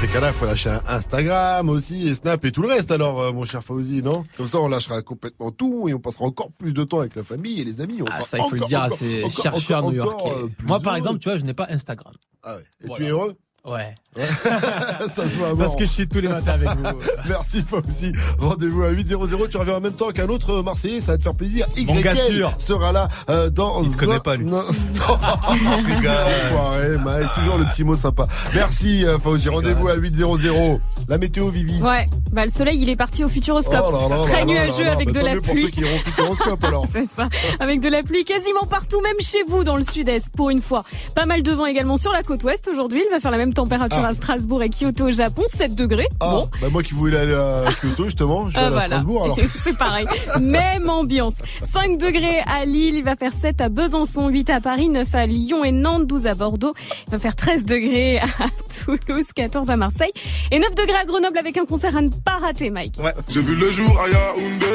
Ces 0.00 0.06
cas-là, 0.08 0.28
il 0.28 0.34
faut 0.34 0.46
lâcher 0.46 0.70
un 0.70 0.80
Instagram 0.88 1.68
aussi, 1.68 2.08
et 2.08 2.14
Snap 2.14 2.42
et 2.46 2.52
tout 2.52 2.62
le 2.62 2.68
reste 2.68 2.90
alors, 2.90 3.20
euh, 3.20 3.32
mon 3.32 3.44
cher 3.44 3.62
Fauzi, 3.62 4.02
non? 4.02 4.24
Comme 4.38 4.48
ça, 4.48 4.58
on 4.58 4.68
lâchera 4.68 5.02
complètement 5.02 5.50
tout 5.50 5.90
et 5.90 5.94
on 5.94 5.98
passera 5.98 6.24
encore 6.24 6.50
plus 6.52 6.72
de 6.72 6.84
temps 6.84 7.00
avec 7.00 7.14
la 7.16 7.22
famille 7.22 7.60
et 7.60 7.64
les 7.64 7.82
amis. 7.82 8.00
On 8.00 8.06
Ah, 8.10 8.22
ça, 8.22 8.38
il 8.38 8.44
faut 8.44 8.50
le 8.52 8.56
encore, 8.60 8.68
dire 8.68 8.80
à 8.80 8.88
ces 8.88 9.28
chercheurs 9.28 9.82
new-yorkais. 9.90 10.30
euh, 10.30 10.48
Moi, 10.64 10.80
par 10.80 10.94
heureux. 10.94 10.98
exemple, 11.00 11.18
tu 11.18 11.28
vois, 11.28 11.36
je 11.36 11.44
n'ai 11.44 11.52
pas 11.52 11.66
Instagram. 11.68 12.14
Ah 12.42 12.54
ouais. 12.56 12.62
Et 12.82 12.86
Voilà. 12.86 13.04
tu 13.04 13.08
es 13.08 13.12
heureux? 13.12 13.36
Ouais. 13.66 13.94
Ça 15.08 15.24
se 15.30 15.36
voit 15.36 15.56
Parce 15.56 15.76
que 15.76 15.84
je 15.84 15.90
suis 15.90 16.08
tous 16.08 16.18
les 16.20 16.28
matins 16.28 16.52
avec 16.54 16.68
vous. 16.68 16.98
Merci 17.28 17.62
Fauzi. 17.62 18.12
Rendez-vous 18.38 18.82
à 18.82 18.90
800. 18.90 19.18
Tu 19.50 19.56
reviens 19.56 19.76
en 19.76 19.80
même 19.80 19.92
temps 19.92 20.10
qu'un 20.10 20.28
autre 20.28 20.62
Marseillais. 20.62 21.00
Ça 21.00 21.12
va 21.12 21.18
te 21.18 21.22
faire 21.22 21.34
plaisir. 21.36 21.66
Mon 21.86 21.94
gars 22.00 22.14
YL 22.14 22.34
sûr. 22.36 22.52
sera 22.58 22.90
là 22.92 23.08
euh, 23.30 23.50
dans 23.50 23.82
Il 23.84 23.92
te 23.92 23.98
connaît 23.98 24.14
un 24.16 24.20
pas, 24.20 24.36
lui. 24.36 24.50
instant. 24.52 25.14
Enfoiré, 26.50 26.96
Mike. 26.98 27.28
Toujours 27.36 27.58
le 27.58 27.64
petit 27.66 27.84
mot 27.84 27.96
sympa. 27.96 28.26
Merci 28.54 29.06
euh, 29.06 29.18
Fauzi. 29.18 29.48
Rendez-vous 29.48 29.88
à 29.88 29.94
800. 29.94 30.78
La 31.08 31.18
météo 31.18 31.48
Vivi. 31.48 31.80
Ouais, 31.82 32.06
bah 32.32 32.44
le 32.44 32.50
soleil 32.50 32.80
il 32.80 32.88
est 32.90 32.96
parti 32.96 33.24
au 33.24 33.28
Futuroscope. 33.28 33.84
Oh 33.88 33.92
là 34.08 34.16
là 34.16 34.22
Très 34.22 34.40
là 34.40 34.44
nuageux 34.44 34.78
là 34.84 34.90
là. 34.90 34.92
avec 34.92 35.12
Bah, 35.12 35.20
de 35.20 35.24
la 35.26 35.34
mieux 35.34 35.40
pour 35.40 35.52
pluie. 35.54 35.62
ceux 35.64 35.70
qui 35.70 35.80
iront 35.80 35.94
au 35.96 35.98
Futuroscope 35.98 36.64
alors. 36.64 36.86
C'est 36.92 37.08
ça. 37.16 37.28
Avec 37.58 37.80
de 37.80 37.88
la 37.88 38.02
pluie 38.02 38.24
quasiment 38.24 38.66
partout, 38.66 39.00
même 39.02 39.18
chez 39.20 39.42
vous 39.48 39.64
dans 39.64 39.76
le 39.76 39.82
sud-est 39.82 40.30
pour 40.36 40.50
une 40.50 40.60
fois. 40.62 40.84
Pas 41.14 41.26
mal 41.26 41.42
de 41.42 41.52
vent 41.52 41.66
également 41.66 41.96
sur 41.96 42.12
la 42.12 42.22
côte 42.22 42.42
ouest 42.44 42.68
aujourd'hui. 42.68 43.02
Il 43.08 43.10
va 43.12 43.20
faire 43.20 43.30
la 43.30 43.38
même 43.38 43.54
température 43.54 43.98
Ah. 43.98 43.99
À 44.04 44.14
Strasbourg 44.14 44.62
et 44.62 44.70
Kyoto 44.70 45.04
au 45.08 45.12
Japon, 45.12 45.42
7 45.46 45.74
degrés. 45.74 46.08
Ah, 46.20 46.30
Bon. 46.32 46.48
bah 46.60 46.68
moi 46.70 46.82
qui 46.82 46.94
voulais 46.94 47.18
aller 47.18 47.34
à 47.34 47.64
Kyoto 47.80 48.04
justement, 48.04 48.50
je 48.50 48.54
vais 48.54 48.60
Ah, 48.60 48.66
aller 48.66 48.66
à 48.66 48.70
voilà. 48.70 48.86
Strasbourg 48.86 49.24
alors. 49.24 49.36
C'est 49.62 49.76
pareil. 49.76 50.06
Même 50.40 50.88
ambiance. 50.90 51.34
5 51.72 51.98
degrés 51.98 52.40
à 52.46 52.64
Lille, 52.64 52.94
il 52.96 53.04
va 53.04 53.16
faire 53.16 53.32
7 53.32 53.60
à 53.60 53.68
Besançon, 53.68 54.28
8 54.28 54.50
à 54.50 54.60
Paris, 54.60 54.88
9 54.88 55.14
à 55.14 55.26
Lyon 55.26 55.64
et 55.64 55.72
Nantes, 55.72 56.06
12 56.06 56.26
à 56.26 56.34
Bordeaux. 56.34 56.74
Il 57.06 57.12
va 57.12 57.18
faire 57.18 57.36
13 57.36 57.64
degrés 57.64 58.18
à 58.18 58.26
Toulouse, 58.84 59.26
14 59.34 59.70
à 59.70 59.76
Marseille 59.76 60.12
et 60.50 60.58
9 60.58 60.74
degrés 60.74 60.96
à 60.98 61.04
Grenoble 61.04 61.38
avec 61.38 61.56
un 61.58 61.64
concert 61.64 61.96
à 61.96 62.02
ne 62.02 62.08
pas 62.08 62.38
rater, 62.40 62.70
Mike. 62.70 62.96
J'ai 63.28 63.42
vu 63.42 63.54
le 63.54 63.70
jour 63.70 63.90
à 64.00 64.08
Yaoundé 64.08 64.66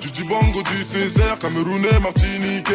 Du 0.00 0.10
Dibango, 0.10 0.62
du 0.62 0.82
Césaire, 0.82 1.38
Camerounais, 1.38 1.98
Martiniquais 2.02 2.74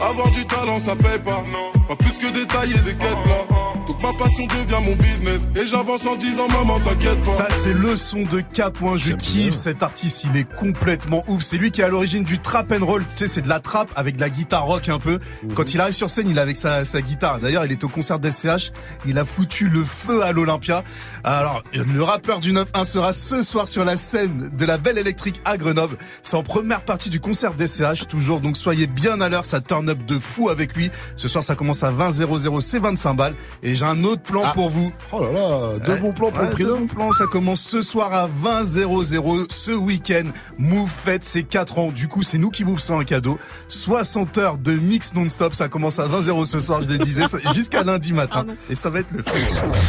Avoir 0.00 0.30
du 0.30 0.44
talent 0.46 0.80
ça 0.80 0.94
paye 0.96 1.18
pas 1.24 1.44
Pas 1.88 1.96
plus 1.96 2.18
que 2.18 2.32
détailler 2.32 2.78
des 2.80 2.94
quêtes 2.94 3.26
là 3.26 3.46
Donc 3.86 4.02
ma 4.02 4.12
passion 4.12 4.46
devient 4.46 4.84
mon 4.84 4.96
business 4.96 5.48
Et 5.56 5.66
j'avance 5.66 6.06
en 6.06 6.16
disant 6.16 6.48
maman 6.48 6.78
t'inquiète 6.80 7.20
pas 7.20 7.30
Ça 7.30 7.48
c'est 7.50 7.72
le 7.72 7.96
son 7.96 8.22
de 8.22 8.40
K. 8.40 8.62
Je 8.96 9.12
kiffe 9.12 9.54
cet 9.54 9.82
artiste, 9.82 10.24
il 10.24 10.36
est 10.36 10.50
complètement 10.56 11.24
ouf. 11.26 11.42
C'est 11.42 11.56
lui 11.56 11.70
qui 11.70 11.80
est 11.80 11.84
à 11.84 11.88
l'origine 11.88 12.22
du 12.22 12.38
trap 12.38 12.72
and 12.72 12.84
roll. 12.84 13.04
Tu 13.06 13.16
sais, 13.16 13.26
c'est 13.26 13.42
de 13.42 13.48
la 13.48 13.60
trap 13.60 13.90
avec 13.96 14.16
de 14.16 14.20
la 14.20 14.30
guitare 14.30 14.66
rock 14.66 14.88
un 14.88 14.98
peu. 14.98 15.18
Quand 15.54 15.74
il 15.74 15.80
arrive 15.80 15.94
sur 15.94 16.10
scène, 16.10 16.28
il 16.28 16.38
est 16.38 16.40
avec 16.40 16.56
sa, 16.56 16.84
sa 16.84 17.00
guitare. 17.00 17.40
D'ailleurs, 17.40 17.64
il 17.64 17.72
est 17.72 17.82
au 17.84 17.88
concert 17.88 18.18
d'SCH. 18.18 18.72
Il 19.06 19.18
a 19.18 19.24
foutu 19.24 19.68
le 19.68 19.84
feu 19.84 20.22
à 20.22 20.32
l'Olympia. 20.32 20.84
Alors, 21.24 21.62
le 21.72 22.02
rappeur 22.02 22.40
du 22.40 22.52
9-1 22.52 22.84
sera 22.84 23.12
ce 23.12 23.42
soir 23.42 23.68
sur 23.68 23.84
la 23.84 23.96
scène 23.96 24.50
de 24.56 24.64
la 24.64 24.78
Belle 24.78 24.98
Électrique 24.98 25.40
à 25.44 25.56
Grenoble. 25.56 25.96
C'est 26.22 26.36
en 26.36 26.42
première 26.42 26.82
partie 26.82 27.10
du 27.10 27.20
concert 27.20 27.54
d'SCH, 27.54 28.06
toujours. 28.08 28.40
Donc 28.40 28.56
soyez 28.56 28.86
bien 28.86 29.20
à 29.20 29.28
l'heure. 29.28 29.44
Ça 29.44 29.60
turn 29.60 29.87
de 29.94 30.18
fou 30.18 30.48
avec 30.48 30.76
lui. 30.76 30.90
Ce 31.16 31.28
soir, 31.28 31.42
ça 31.44 31.54
commence 31.54 31.82
à 31.82 31.90
20 31.90 32.10
00 32.10 32.60
c'est 32.60 32.78
25 32.78 33.14
balles. 33.14 33.34
Et 33.62 33.74
j'ai 33.74 33.84
un 33.84 34.04
autre 34.04 34.22
plan 34.22 34.42
pour 34.54 34.70
vous. 34.70 34.92
Oh 35.12 35.20
là 35.20 35.32
là, 35.32 35.78
deux 35.78 35.96
bons 35.96 36.12
plans 36.12 36.30
pour 36.30 36.42
le 36.42 36.50
prix 36.50 36.64
deux 36.64 36.74
d'un. 36.74 36.80
bons 36.80 36.86
plans. 36.86 37.12
Ça 37.12 37.26
commence 37.26 37.60
ce 37.60 37.82
soir 37.82 38.12
à 38.12 38.26
20 38.26 38.64
00 38.64 39.46
ce 39.50 39.72
week-end. 39.72 40.24
Move 40.58 40.90
fête 40.90 41.24
ses 41.24 41.42
4 41.42 41.78
ans. 41.78 41.90
Du 41.90 42.08
coup, 42.08 42.22
c'est 42.22 42.38
nous 42.38 42.50
qui 42.50 42.62
vous 42.64 42.76
faisons 42.76 43.00
un 43.00 43.04
cadeau. 43.04 43.38
60 43.68 44.38
heures 44.38 44.58
de 44.58 44.72
mix 44.72 45.14
non-stop. 45.14 45.54
Ça 45.54 45.68
commence 45.68 45.98
à 45.98 46.06
20 46.06 46.22
0 46.22 46.44
ce 46.44 46.60
soir, 46.60 46.82
je 46.82 46.88
le 46.88 46.98
disais, 46.98 47.24
jusqu'à 47.54 47.82
lundi 47.82 48.12
matin. 48.12 48.46
Et 48.70 48.74
ça 48.74 48.90
va 48.90 49.00
être 49.00 49.12
le 49.12 49.22
feu. 49.22 49.38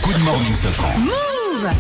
Good 0.04 0.20
morning, 0.24 0.56
Safran. 0.56 0.94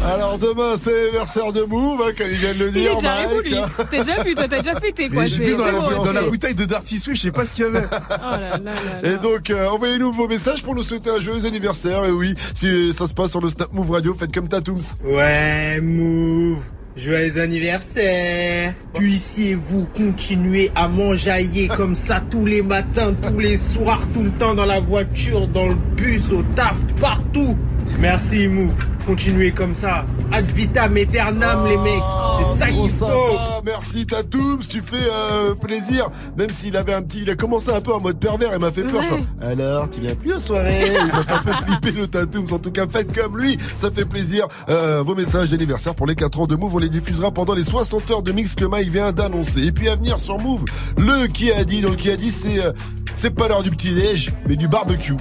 Alors 0.05 0.37
demain, 0.39 0.75
c'est 0.81 0.91
l'anniversaire 0.91 1.51
de 1.53 1.61
Move, 1.63 2.01
hein, 2.03 2.11
comme 2.17 2.27
il 2.31 2.37
vient 2.39 2.53
de 2.53 2.59
le 2.59 2.67
Il 2.67 2.73
dire. 2.73 2.91
est 2.91 2.95
déjà 2.95 3.07
Mike, 3.15 3.25
arrivé, 3.27 3.49
lui. 3.49 3.55
T'as 3.77 3.97
déjà 4.03 4.23
vu, 4.23 4.35
toi, 4.35 4.47
t'as 4.49 4.57
déjà 4.61 4.79
fêté, 4.79 5.09
quoi. 5.09 5.25
J'ai 5.25 5.45
bu 5.45 5.55
dans, 5.55 5.65
c'est 5.65 5.71
la, 5.71 5.79
bon, 5.79 6.03
dans 6.03 6.11
la 6.11 6.19
c'est- 6.21 6.27
bouteille 6.27 6.55
de 6.55 6.65
Dirty 6.65 6.97
Swift, 6.99 7.17
je 7.17 7.27
sais 7.27 7.31
pas 7.31 7.45
ce 7.45 7.53
qu'il 7.53 7.65
y 7.65 7.67
avait. 7.67 7.85
Oh 7.91 8.13
là 8.19 8.39
là 8.39 8.57
là 8.57 9.09
Et 9.09 9.17
donc, 9.17 9.49
euh, 9.49 9.67
envoyez-nous 9.69 10.11
vos 10.11 10.27
messages 10.27 10.63
pour 10.63 10.75
nous 10.75 10.83
souhaiter 10.83 11.09
un 11.09 11.19
joyeux 11.19 11.45
anniversaire. 11.45 12.05
Et 12.05 12.11
oui, 12.11 12.33
si 12.53 12.93
ça 12.93 13.07
se 13.07 13.13
passe 13.13 13.31
sur 13.31 13.41
le 13.41 13.49
Snap 13.49 13.71
Move 13.73 13.91
Radio, 13.91 14.13
faites 14.13 14.33
comme 14.33 14.47
Tatooms. 14.47 14.81
Ouais, 15.03 15.79
Move. 15.81 16.57
Joyeux 16.97 17.39
anniversaire. 17.39 18.73
Puissiez-vous 18.93 19.85
continuer 19.95 20.71
à 20.75 20.87
m'enjailler 20.87 21.67
comme 21.67 21.95
ça 21.95 22.21
tous 22.29 22.45
les 22.45 22.61
matins, 22.61 23.13
tous 23.13 23.39
les 23.39 23.57
soirs, 23.57 24.01
tout 24.13 24.23
le 24.23 24.31
temps 24.31 24.53
dans 24.53 24.65
la 24.65 24.79
voiture, 24.79 25.47
dans 25.47 25.67
le 25.67 25.75
bus, 25.75 26.31
au 26.31 26.43
taf, 26.55 26.77
partout. 26.99 27.57
Merci, 27.99 28.47
Move. 28.47 28.73
Continuez 29.05 29.51
comme 29.51 29.73
ça. 29.73 30.05
Ad 30.31 30.45
vitam 30.51 30.95
aeternam, 30.95 31.65
les 31.67 31.77
mecs. 31.77 32.03
C'est 32.37 32.59
ça 32.59 32.67
qu'il 32.67 32.89
faut. 32.89 33.05
sympa, 33.05 33.61
merci 33.65 34.05
Tatooms, 34.05 34.59
tu 34.69 34.81
fais 34.81 34.97
euh, 35.11 35.55
plaisir. 35.55 36.09
Même 36.37 36.51
s'il 36.51 36.77
avait 36.77 36.93
un 36.93 37.01
petit, 37.01 37.21
il 37.23 37.29
a 37.31 37.35
commencé 37.35 37.71
un 37.71 37.81
peu 37.81 37.91
en 37.91 37.99
mode 37.99 38.19
pervers 38.19 38.53
et 38.53 38.59
m'a 38.59 38.71
fait 38.71 38.83
peur. 38.83 39.01
Ouais. 39.01 39.47
Alors, 39.47 39.89
tu 39.89 39.99
viens 40.01 40.13
plus 40.13 40.33
aux 40.33 40.39
soirées 40.39 40.91
Il 40.91 41.07
m'a 41.11 41.23
fait 41.23 41.33
un 41.33 41.39
peu 41.39 41.51
flipper 41.65 41.91
le 41.91 42.07
Tatooms. 42.07 42.53
En 42.53 42.59
tout 42.59 42.71
cas, 42.71 42.85
faites 42.87 43.11
comme 43.17 43.37
lui, 43.37 43.57
ça 43.77 43.89
fait 43.89 44.05
plaisir. 44.05 44.47
Euh, 44.69 45.01
vos 45.03 45.15
messages 45.15 45.49
d'anniversaire 45.49 45.95
pour 45.95 46.05
les 46.05 46.15
4 46.15 46.41
ans 46.41 46.45
de 46.45 46.55
Move, 46.55 46.78
on 46.79 46.81
les 46.81 46.87
diffusera 46.89 47.29
pendant 47.29 47.53
les 47.53 47.65
60 47.65 48.09
heures 48.09 48.21
de 48.21 48.31
mix 48.31 48.55
que 48.55 48.63
Mike 48.63 48.89
vient 48.89 49.11
d'annoncer. 49.11 49.65
Et 49.65 49.71
puis 49.73 49.89
à 49.89 49.97
venir 49.97 50.17
sur 50.17 50.39
Move, 50.39 50.63
le 50.97 51.27
qui 51.27 51.51
a 51.51 51.65
dit, 51.65 51.81
donc 51.81 51.97
qui 51.97 52.09
a 52.09 52.15
dit, 52.15 52.31
c'est 52.31 52.63
euh, 52.63 52.71
c'est 53.15 53.31
pas 53.31 53.49
l'heure 53.49 53.63
du 53.63 53.69
petit 53.69 53.93
déj, 53.93 54.31
mais 54.47 54.55
du 54.55 54.69
barbecue. 54.69 55.15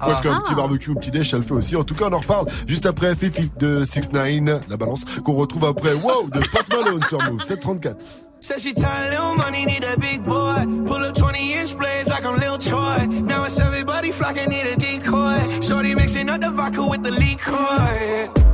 Ah. 0.00 0.18
Comme 0.24 0.40
Ah. 0.40 0.42
petit 0.44 0.56
barbecue 0.56 0.90
au 0.90 0.96
petit 0.96 1.12
déj, 1.12 1.30
ça 1.30 1.36
le 1.36 1.44
fait 1.44 1.52
aussi. 1.52 1.76
En 1.76 1.84
tout 1.84 1.94
cas, 1.94 2.06
on 2.10 2.12
en 2.12 2.18
reparle 2.18 2.46
juste 2.66 2.84
après 2.84 3.14
Fifi 3.14 3.48
de 3.60 3.84
6 3.84 4.10
9 4.12 4.62
la 4.68 4.76
balance, 4.76 5.04
qu'on 5.24 5.34
retrouve 5.34 5.66
après 5.66 5.94
Wow 5.94 6.28
de 6.30 6.40
Post 6.40 6.72
Malone 6.72 7.02
sur 7.08 7.22
Move 7.30 7.42
734. 7.44 7.96
Said 8.40 8.58
she 8.60 8.74
tired, 8.74 9.10
little 9.10 9.36
money, 9.36 9.64
need 9.64 9.84
a 9.84 9.96
big 9.96 10.22
boy. 10.24 10.66
Pull 10.84 11.04
up 11.04 11.14
20 11.14 11.52
inch 11.54 11.76
blades 11.76 12.08
like 12.08 12.24
I'm 12.26 12.38
Lil 12.40 12.58
Troy. 12.58 13.06
Now 13.06 13.44
it's 13.44 13.58
everybody 13.60 14.10
flocking, 14.10 14.48
need 14.48 14.66
a 14.66 14.76
decoy. 14.76 15.60
Shorty 15.62 15.94
mixing 15.94 16.28
up 16.28 16.40
the 16.40 16.50
vodka 16.50 16.84
with 16.84 17.04
the 17.04 17.12
liquor. 17.12 18.53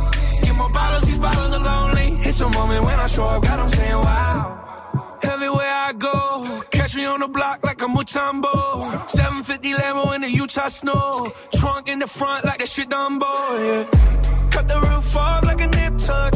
More 0.61 0.69
bottles, 0.69 1.03
these 1.05 1.17
bottles 1.17 1.51
are 1.53 1.63
lonely. 1.63 2.19
It's 2.21 2.39
a 2.39 2.47
moment 2.47 2.85
when 2.85 2.99
I 2.99 3.07
show 3.07 3.25
up, 3.25 3.41
God, 3.41 3.59
I'm 3.61 3.67
saying 3.67 3.95
wow. 3.95 5.17
Everywhere 5.23 5.73
I 5.89 5.91
go, 5.93 6.63
catch 6.69 6.95
me 6.95 7.03
on 7.03 7.19
the 7.19 7.27
block 7.27 7.63
like 7.63 7.81
a 7.81 7.85
Mutombo. 7.85 9.09
750 9.09 9.73
Lambo 9.73 10.13
in 10.13 10.21
the 10.21 10.29
Utah 10.29 10.67
snow. 10.67 11.33
Trunk 11.55 11.89
in 11.89 11.97
the 11.97 12.05
front 12.05 12.45
like 12.45 12.59
that 12.59 12.67
shit 12.67 12.89
Dumbo, 12.89 13.31
yeah. 13.65 14.49
Cut 14.51 14.67
the 14.67 14.79
roof 14.79 15.17
off 15.17 15.43
like 15.45 15.61
a 15.61 15.67
nip 15.67 15.97
tuck. 15.97 16.33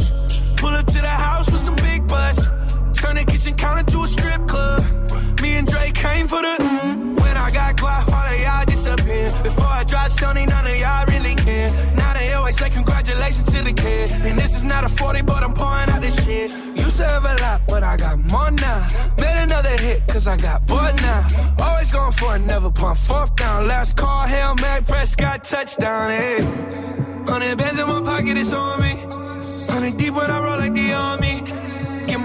Pull 0.56 0.74
up 0.74 0.86
to 0.86 1.00
the 1.00 1.14
house 1.26 1.48
with 1.52 1.60
some 1.60 1.76
big 1.76 2.08
butts. 2.08 2.48
Turn 2.96 3.16
the 3.16 3.24
kitchen 3.24 3.54
counter 3.54 3.84
to 3.92 4.02
a 4.02 4.08
strip 4.08 4.48
club. 4.48 4.82
Me 5.42 5.56
and 5.56 5.68
Drake 5.68 5.94
came 5.94 6.26
for 6.26 6.40
the. 6.40 6.56
When 7.20 7.36
I 7.36 7.50
got 7.50 7.78
quiet, 7.78 8.12
all 8.12 8.34
of 8.34 8.40
y'all 8.40 8.64
disappear. 8.64 9.28
Before 9.42 9.66
I 9.66 9.84
drop 9.84 10.10
Sony, 10.10 10.48
none 10.48 10.66
of 10.66 10.76
y'all 10.76 11.04
really 11.06 11.34
care. 11.34 11.68
Now 11.96 12.14
they 12.14 12.32
always 12.32 12.56
say 12.56 12.70
congratulations 12.70 13.52
to 13.52 13.62
the 13.62 13.72
kid. 13.72 14.12
And 14.12 14.38
this 14.38 14.56
is 14.56 14.64
not 14.64 14.84
a 14.84 14.88
40, 14.88 15.22
but 15.22 15.42
I'm 15.42 15.52
pouring 15.52 15.90
out 15.90 16.02
this 16.02 16.24
shit. 16.24 16.50
Used 16.74 16.96
to 16.96 17.06
have 17.06 17.24
a 17.24 17.34
lot, 17.42 17.60
but 17.68 17.82
I 17.82 17.96
got 17.98 18.18
more 18.32 18.50
now. 18.50 18.86
Made 19.20 19.42
another 19.42 19.76
hit, 19.76 20.06
cause 20.08 20.26
I 20.26 20.36
got 20.38 20.66
bored 20.66 20.96
now. 21.02 21.26
Always 21.60 21.92
going 21.92 22.12
for 22.12 22.34
it, 22.36 22.40
never 22.40 22.70
punt 22.70 22.96
fourth 22.96 23.36
down. 23.36 23.66
Last 23.66 23.96
call, 23.96 24.26
Hail 24.26 24.54
Mary, 24.62 24.82
Prescott, 24.82 25.44
touchdown, 25.44 26.10
hey. 26.10 26.40
Hundred 27.30 27.58
bands 27.58 27.78
in 27.78 27.86
my 27.86 28.00
pocket, 28.00 28.38
it's 28.38 28.52
on 28.52 28.80
me. 28.80 28.94
Hundred 29.70 29.96
deep 29.98 30.14
when 30.14 30.30
I 30.30 30.42
roll 30.42 30.58
like 30.58 30.74
the 30.74 30.92
army. 30.92 31.65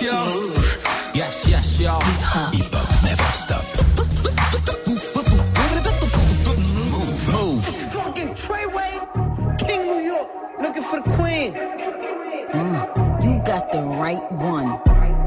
Until 0.00 0.24
the 0.24 0.30
y'all. 0.32 1.14
Yes, 1.14 1.46
yes, 1.46 1.80
y'all. 1.80 2.00
Hip 2.00 2.72
hop 2.72 3.04
never 3.04 3.22
stop. 3.36 3.64
Move, 6.90 7.28
move. 7.28 7.64
Fucking 7.64 8.28
Treyway, 8.30 9.58
King 9.58 9.82
New 9.88 10.00
York, 10.00 10.28
looking 10.62 10.82
for 10.82 11.00
the 11.02 11.10
queen. 11.16 11.52
Mm, 11.52 13.24
you 13.24 13.42
got 13.44 13.70
the 13.72 13.82
right 13.82 14.32
one. 14.32 14.78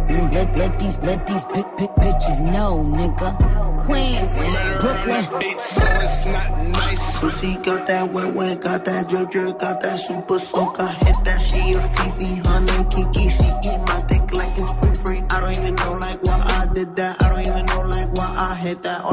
Mm, 0.09 0.33
let, 0.33 0.57
let 0.57 0.79
these 0.79 0.97
let 0.99 1.27
these 1.27 1.45
big 1.45 1.65
big 1.77 1.89
bitches 2.01 2.41
know, 2.41 2.83
nigga. 2.83 3.53
Queens, 3.85 4.33
Brooklyn. 4.81 5.23
So 5.59 5.85
it's 5.85 6.25
not 6.25 6.63
nice. 6.69 7.19
Pussy 7.19 7.57
got 7.57 7.85
that 7.85 8.11
wet 8.11 8.33
wet, 8.33 8.61
got 8.61 8.85
that 8.85 9.07
drip 9.07 9.29
drip, 9.29 9.59
got 9.59 9.81
that 9.81 9.99
super 9.99 10.39
soak. 10.39 10.79
I 10.79 10.91
hit 10.93 11.15
that 11.25 11.41
she 11.41 11.59
a 11.71 11.81
Fifi, 11.81 12.41
honey 12.43 12.89
Kiki. 12.89 13.29
That. 18.83 19.12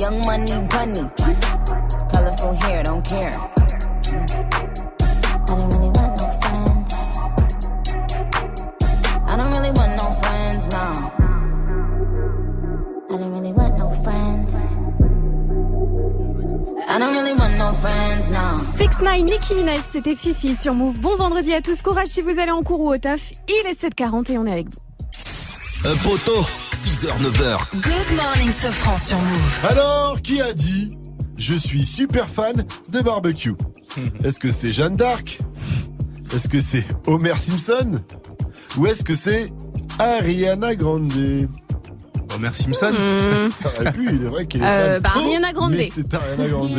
young 0.00 0.18
money 0.24 0.66
bunny. 0.70 1.02
Colorful 2.10 2.54
hair, 2.62 2.82
don't 2.82 3.04
care. 3.06 3.36
I 5.46 5.54
don't 5.56 5.68
really 5.74 5.90
want 5.90 6.12
no 6.20 6.26
friends. 6.40 6.94
I 9.28 9.36
don't 9.36 9.52
really 9.52 9.72
want 9.72 9.92
no 10.00 10.10
friends, 10.22 10.62
no. 10.74 10.84
I 13.10 13.18
don't 13.18 13.32
really 13.34 13.52
want 13.52 13.76
no 13.76 13.90
friends. 14.02 14.56
I 16.88 16.98
don't 16.98 17.14
really 17.14 17.34
want 17.34 17.58
no 17.58 17.72
friends, 17.74 18.30
no. 18.30 18.56
6 18.58 19.02
9 19.02 19.22
Nicki 19.24 19.54
Minaj, 19.56 19.80
c'était 19.80 20.14
Fifi 20.14 20.56
sur 20.56 20.74
Move. 20.74 20.98
Bon 21.00 21.16
vendredi 21.16 21.52
à 21.52 21.60
tous, 21.60 21.82
courage 21.82 22.08
si 22.08 22.22
vous 22.22 22.38
allez 22.38 22.52
en 22.52 22.62
cours 22.62 22.80
ou 22.80 22.94
au 22.94 22.96
taf. 22.98 23.32
Il 23.48 23.66
est 23.66 23.78
7h40 23.78 24.32
et 24.32 24.38
on 24.38 24.46
est 24.46 24.52
avec 24.52 24.68
vous. 24.70 24.80
Un 25.84 25.96
poteau, 25.96 26.42
6h, 26.80 27.08
9h. 27.20 27.58
Good 27.82 28.16
morning, 28.16 28.52
Sofran 28.52 28.96
sur 28.96 29.18
Move. 29.18 29.60
Alors, 29.68 30.20
qui 30.22 30.40
a 30.40 30.52
dit 30.54 30.96
Je 31.36 31.54
suis 31.54 31.84
super 31.84 32.26
fan 32.26 32.64
de 32.90 33.00
barbecue 33.00 33.54
Est-ce 34.24 34.38
que 34.40 34.50
c'est 34.50 34.72
Jeanne 34.72 34.96
d'Arc? 34.96 35.38
Est-ce 36.34 36.48
que 36.48 36.60
c'est 36.60 36.86
Homer 37.06 37.36
Simpson? 37.36 38.00
Ou 38.78 38.86
est-ce 38.86 39.04
que 39.04 39.14
c'est 39.14 39.52
Ariana 39.98 40.74
Grande? 40.74 41.12
Homer 42.34 42.54
Simpson 42.54 42.92
Hmm. 42.92 43.46
Ça 43.62 43.68
aurait 43.80 43.92
pu, 43.92 44.08
il 44.14 44.22
est 44.24 44.28
vrai 44.28 44.46
qu'il 44.46 44.62
est 44.62 44.66
Euh, 44.66 44.94
fan. 44.94 45.02
bah, 45.02 45.08
trop, 45.10 45.20
Ariana 45.20 45.52
Grande. 45.52 45.72
Mais 45.72 45.90
c'est 45.94 46.14
Ariana 46.14 46.48
Grande. 46.48 46.76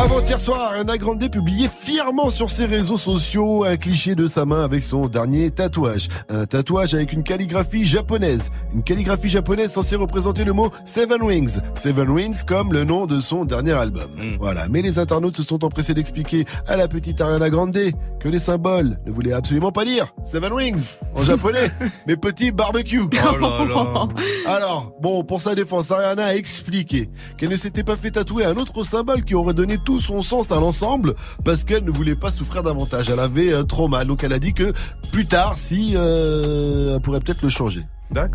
Avant-hier 0.00 0.40
soir, 0.40 0.60
Ariana 0.60 0.96
Grande 0.96 1.28
publiait 1.28 1.68
fièrement 1.68 2.30
sur 2.30 2.50
ses 2.50 2.66
réseaux 2.66 2.98
sociaux 2.98 3.64
un 3.64 3.76
cliché 3.76 4.14
de 4.14 4.28
sa 4.28 4.44
main 4.44 4.62
avec 4.62 4.84
son 4.84 5.08
dernier 5.08 5.50
tatouage. 5.50 6.06
Un 6.28 6.46
tatouage 6.46 6.94
avec 6.94 7.12
une 7.12 7.24
calligraphie 7.24 7.84
japonaise. 7.84 8.52
Une 8.72 8.84
calligraphie 8.84 9.28
japonaise 9.28 9.72
censée 9.72 9.96
représenter 9.96 10.44
le 10.44 10.52
mot 10.52 10.70
Seven 10.84 11.20
Wings. 11.20 11.58
Seven 11.74 12.08
Wings 12.10 12.44
comme 12.44 12.72
le 12.72 12.84
nom 12.84 13.06
de 13.06 13.18
son 13.18 13.44
dernier 13.44 13.72
album. 13.72 14.08
Voilà. 14.38 14.68
Mais 14.68 14.82
les 14.82 15.00
internautes 15.00 15.36
se 15.36 15.42
sont 15.42 15.64
empressés 15.64 15.94
d'expliquer 15.94 16.44
à 16.68 16.76
la 16.76 16.86
petite 16.86 17.20
Ariana 17.20 17.50
Grande 17.50 17.76
que 18.20 18.28
les 18.28 18.38
symboles 18.38 19.00
ne 19.04 19.10
voulaient 19.10 19.32
absolument 19.32 19.72
pas 19.72 19.84
dire 19.84 20.14
Seven 20.24 20.52
Wings 20.52 20.96
en 21.16 21.24
japonais, 21.24 21.72
mais 22.06 22.16
petit 22.16 22.52
barbecue. 22.52 23.02
Alors, 24.46 24.92
bon, 25.00 25.24
pour 25.24 25.40
sa 25.40 25.56
défense, 25.56 25.90
Ariana 25.90 26.26
a 26.26 26.34
expliqué 26.36 27.10
qu'elle 27.36 27.50
ne 27.50 27.56
s'était 27.56 27.82
pas 27.82 27.96
fait 27.96 28.12
tatouer 28.12 28.44
un 28.44 28.54
autre 28.54 28.84
symbole 28.84 29.24
qui 29.24 29.34
aurait 29.34 29.54
donné 29.54 29.76
tout 29.88 30.00
son 30.02 30.20
sens 30.20 30.52
à 30.52 30.60
l'ensemble 30.60 31.14
parce 31.46 31.64
qu'elle 31.64 31.82
ne 31.82 31.90
voulait 31.90 32.14
pas 32.14 32.30
souffrir 32.30 32.62
davantage. 32.62 33.08
Elle 33.08 33.20
avait 33.20 33.54
euh, 33.54 33.62
trop 33.62 33.88
mal. 33.88 34.06
Donc 34.06 34.22
elle 34.22 34.34
a 34.34 34.38
dit 34.38 34.52
que 34.52 34.74
plus 35.12 35.24
tard, 35.24 35.56
si, 35.56 35.94
euh, 35.96 36.94
elle 36.94 37.00
pourrait 37.00 37.20
peut-être 37.20 37.40
le 37.40 37.48
changer. 37.48 37.86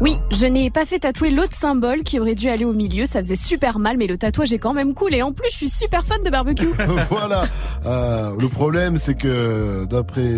Oui, 0.02 0.18
je 0.32 0.48
n'ai 0.48 0.72
pas 0.72 0.86
fait 0.86 0.98
tatouer 0.98 1.30
l'autre 1.30 1.56
symbole 1.56 2.02
qui 2.02 2.20
aurait 2.20 2.34
dû 2.34 2.50
aller 2.50 2.66
au 2.66 2.74
milieu. 2.74 3.06
Ça 3.06 3.22
faisait 3.22 3.36
super 3.36 3.78
mal, 3.78 3.98
mais 3.98 4.08
le 4.08 4.18
tatouage 4.18 4.52
est 4.52 4.58
quand 4.58 4.74
même 4.74 4.96
cool. 4.96 5.14
Et 5.14 5.22
en 5.22 5.32
plus, 5.32 5.48
je 5.52 5.58
suis 5.58 5.70
super 5.70 6.08
fan 6.08 6.24
de 6.24 6.32
barbecue. 6.32 6.74
voilà. 7.12 7.46
Euh, 7.86 8.32
le 8.40 8.50
problème, 8.50 8.98
c'est 8.98 9.16
que 9.16 9.86
d'après 9.86 10.32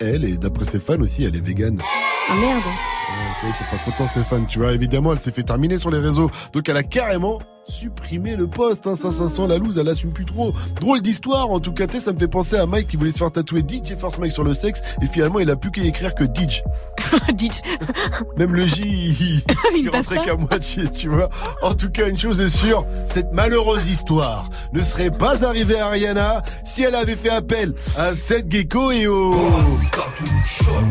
elle 0.00 0.24
et 0.24 0.36
d'après 0.36 0.64
ses 0.64 0.80
fans 0.80 1.00
aussi, 1.00 1.22
elle 1.22 1.36
est 1.36 1.46
végane. 1.46 1.80
Ah 2.28 2.34
merde. 2.34 2.64
Ouais, 2.64 3.50
ils 3.50 3.54
sont 3.54 3.64
pas 3.70 3.82
contents 3.84 4.08
ses 4.08 4.24
fans, 4.24 4.44
tu 4.48 4.58
vois. 4.58 4.72
Évidemment, 4.72 5.12
elle 5.12 5.20
s'est 5.20 5.30
fait 5.30 5.44
terminer 5.44 5.78
sur 5.78 5.92
les 5.92 6.00
réseaux. 6.00 6.28
Donc 6.52 6.68
elle 6.68 6.76
a 6.76 6.82
carrément 6.82 7.38
supprimé 7.68 8.36
le 8.36 8.46
poste. 8.46 8.86
Hein. 8.86 8.94
Ça, 8.94 9.10
ça 9.10 9.28
sent 9.28 9.46
la 9.48 9.58
loose, 9.58 9.78
elle 9.78 9.88
assume 9.88 10.12
plus 10.12 10.24
trop. 10.24 10.52
Drôle 10.80 11.00
d'histoire, 11.00 11.50
en 11.50 11.60
tout 11.60 11.72
cas, 11.72 11.86
tu 11.86 11.98
sais, 11.98 12.04
ça 12.04 12.12
me 12.12 12.18
fait 12.18 12.28
penser 12.28 12.56
à 12.56 12.66
Mike 12.66 12.88
qui 12.88 12.96
voulait 12.96 13.10
se 13.10 13.18
faire 13.18 13.30
tatouer 13.30 13.60
DJ 13.60 13.96
First 13.98 14.18
Mike 14.18 14.32
sur 14.32 14.44
le 14.44 14.54
sexe 14.54 14.82
et 15.02 15.06
finalement 15.06 15.40
il 15.40 15.50
a 15.50 15.56
plus 15.56 15.70
qu'à 15.70 15.82
écrire 15.82 16.14
que 16.14 16.24
DJ. 16.24 16.62
DJ. 17.38 17.60
Même 18.38 18.54
le 18.54 18.66
J, 18.66 18.82
il, 18.84 19.42
il 19.78 19.90
rentrait 19.92 20.24
qu'à 20.24 20.36
moitié, 20.36 20.88
tu 20.90 21.08
vois. 21.08 21.28
En 21.62 21.74
tout 21.74 21.90
cas, 21.90 22.08
une 22.08 22.18
chose 22.18 22.40
est 22.40 22.48
sûre, 22.48 22.86
cette 23.06 23.32
malheureuse 23.32 23.86
histoire 23.88 24.48
ne 24.72 24.82
serait 24.82 25.10
pas 25.10 25.44
arrivée 25.44 25.78
à 25.78 25.86
Ariana 25.86 26.42
si 26.64 26.82
elle 26.82 26.94
avait 26.94 27.16
fait 27.16 27.30
appel 27.30 27.74
à 27.96 28.14
cette 28.14 28.50
gecko 28.50 28.90
et 28.90 29.06
au... 29.06 29.32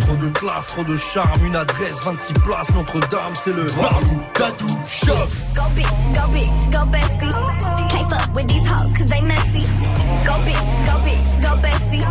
Trop 0.02 0.16
de 0.16 0.30
classe, 0.30 0.68
trop 0.68 0.84
de 0.84 0.96
charme, 0.98 1.46
une 1.46 1.56
adresse, 1.56 1.98
26 2.04 2.34
places, 2.34 2.74
Notre-Dame, 2.74 3.34
c'est 3.34 3.54
le 3.54 3.66
Tattoo 4.34 4.68
Shop. 4.88 5.14
Go 5.56 5.62
bitch, 5.76 5.86
go 6.14 6.32
bitch, 6.34 6.65
go 6.72 6.86
bestie. 6.86 7.32
Can't 7.90 8.10
fuck 8.10 8.36
with 8.36 8.48
these 8.48 8.66
hoes 8.68 8.94
cause 8.98 9.10
they 9.10 9.22
messy. 9.22 9.66
Go 10.26 10.34
bitch, 10.46 10.72
go 10.86 10.96
bitch, 11.06 11.42
go 11.42 11.56
bestie. 11.62 12.02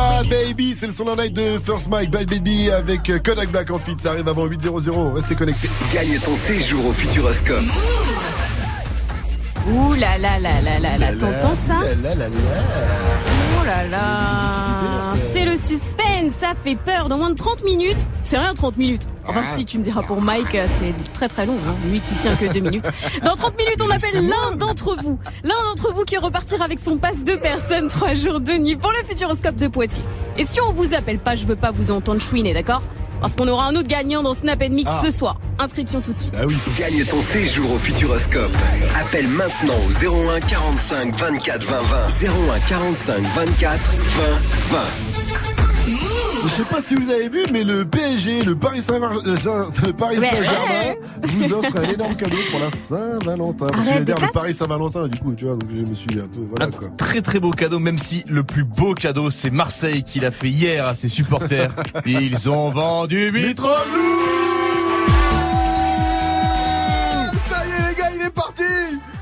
Ah 0.00 0.20
baby, 0.28 0.74
c'est 0.74 0.86
le 0.86 0.92
son 0.92 1.06
en 1.08 1.16
night 1.16 1.32
de 1.32 1.58
First 1.64 1.88
Mike, 1.88 2.10
Bad 2.10 2.28
Baby 2.28 2.70
avec 2.70 3.08
euh, 3.10 3.18
Kodak 3.18 3.50
Black 3.50 3.70
en 3.70 3.78
feat, 3.78 4.00
ça 4.00 4.10
arrive 4.10 4.28
avant 4.28 4.46
8.00, 4.46 5.14
restez 5.14 5.34
connectés. 5.34 5.68
Gagne 5.92 6.18
ton 6.18 6.36
séjour 6.36 6.86
au 6.86 6.92
Futuroscope. 6.92 7.64
Ouh 9.70 9.94
là 9.94 10.16
là 10.18 10.38
là 10.38 10.60
là 10.62 10.78
là 10.78 10.98
là, 10.98 11.12
t'entends 11.12 11.54
ça 11.54 11.74
là, 12.02 12.14
là, 12.14 12.28
là. 12.28 12.36
Oh 13.60 13.66
là 13.66 13.84
là 13.88 14.57
suspense, 15.58 16.32
ça 16.32 16.52
fait 16.62 16.76
peur. 16.76 17.08
Dans 17.08 17.18
moins 17.18 17.30
de 17.30 17.34
30 17.34 17.64
minutes, 17.64 18.06
c'est 18.22 18.38
rien 18.38 18.54
30 18.54 18.76
minutes. 18.76 19.02
Enfin 19.26 19.42
Ah. 19.46 19.54
si 19.54 19.64
tu 19.66 19.78
me 19.78 19.82
diras 19.82 20.02
pour 20.02 20.22
Mike, 20.22 20.54
euh, 20.54 20.66
c'est 20.68 20.94
très 21.12 21.28
très 21.28 21.44
long, 21.44 21.56
hein. 21.68 21.74
lui 21.90 22.00
qui 22.00 22.14
tient 22.14 22.34
que 22.36 22.46
2 22.52 22.60
minutes. 22.60 22.88
Dans 23.22 23.34
30 23.36 23.56
minutes, 23.58 23.82
on 23.82 23.90
appelle 23.90 24.26
l'un 24.28 24.56
d'entre 24.56 24.96
vous. 25.02 25.18
L'un 25.44 25.54
d'entre 25.74 25.92
vous 25.94 26.04
qui 26.04 26.16
repartira 26.16 26.64
avec 26.64 26.78
son 26.78 26.96
passe 26.96 27.22
de 27.24 27.34
personnes 27.34 27.88
3 27.88 28.14
jours 28.14 28.40
de 28.40 28.52
nuit 28.52 28.76
pour 28.76 28.90
le 28.90 29.06
Futuroscope 29.06 29.56
de 29.56 29.68
Poitiers. 29.68 30.04
Et 30.38 30.44
si 30.46 30.60
on 30.60 30.72
vous 30.72 30.94
appelle 30.94 31.18
pas, 31.18 31.34
je 31.34 31.46
veux 31.46 31.56
pas 31.56 31.70
vous 31.72 31.90
entendre 31.90 32.20
chouiner, 32.22 32.54
d'accord? 32.54 32.82
Parce 33.20 33.34
qu'on 33.34 33.48
aura 33.48 33.66
un 33.66 33.74
autre 33.74 33.88
gagnant 33.88 34.22
dans 34.22 34.32
Snap 34.32 34.60
Mix 34.70 34.88
Ah. 34.94 35.00
ce 35.04 35.10
soir. 35.10 35.40
Inscription 35.58 36.00
tout 36.00 36.12
de 36.12 36.18
suite. 36.20 36.32
Ah 36.38 36.44
oui. 36.46 36.54
Gagne 36.78 37.04
ton 37.04 37.20
séjour 37.20 37.72
au 37.72 37.78
Futuroscope. 37.78 38.52
Appelle 39.00 39.26
maintenant 39.26 39.74
au 39.86 39.90
01 39.90 40.38
45 40.38 41.16
24 41.16 41.64
20 41.66 41.82
20. 41.82 42.06
01 42.06 42.58
45 42.68 43.22
24 43.22 43.94
20 44.70 44.78
20. 44.78 44.78
Je 46.44 46.48
sais 46.48 46.64
pas 46.64 46.80
si 46.80 46.94
vous 46.94 47.10
avez 47.10 47.28
vu, 47.28 47.40
mais 47.52 47.64
le 47.64 47.84
PSG, 47.84 48.42
le 48.42 48.54
Paris 48.54 48.82
Saint-Germain, 48.82 49.20
le 49.24 49.92
Paris 49.92 50.18
Ouais. 50.18 50.28
Saint-Germain 50.30 50.94
vous 51.22 51.52
offre 51.54 51.76
un 51.78 51.88
énorme 51.88 52.16
cadeau 52.16 52.36
pour 52.50 52.60
la 52.60 52.70
Saint-Valentin. 52.70 53.66
Parce 53.66 53.70
que 53.70 53.76
Arrête 53.76 53.84
j'allais 53.92 54.00
de 54.00 54.04
dire 54.04 54.20
le. 54.26 54.32
Paris 54.32 54.54
Saint-Valentin, 54.54 55.08
du 55.08 55.18
coup, 55.18 55.34
tu 55.34 55.44
vois, 55.46 55.56
donc 55.56 55.68
je 55.74 55.82
me 55.82 55.94
suis 55.94 56.08
un 56.20 56.28
peu, 56.28 56.40
voilà 56.48 56.66
quoi. 56.68 56.88
Très 56.96 57.20
très 57.22 57.40
beau 57.40 57.50
cadeau, 57.50 57.78
même 57.78 57.98
si 57.98 58.24
le 58.28 58.42
plus 58.44 58.64
beau 58.64 58.94
cadeau 58.94 59.30
c'est 59.30 59.50
Marseille 59.50 60.02
qui 60.02 60.20
l'a 60.20 60.30
fait 60.30 60.48
hier 60.48 60.86
à 60.86 60.94
ses 60.94 61.08
supporters. 61.08 61.70
Ils 62.06 62.48
ont 62.48 62.70
vendu 62.70 63.30
Mitroglou 63.32 64.47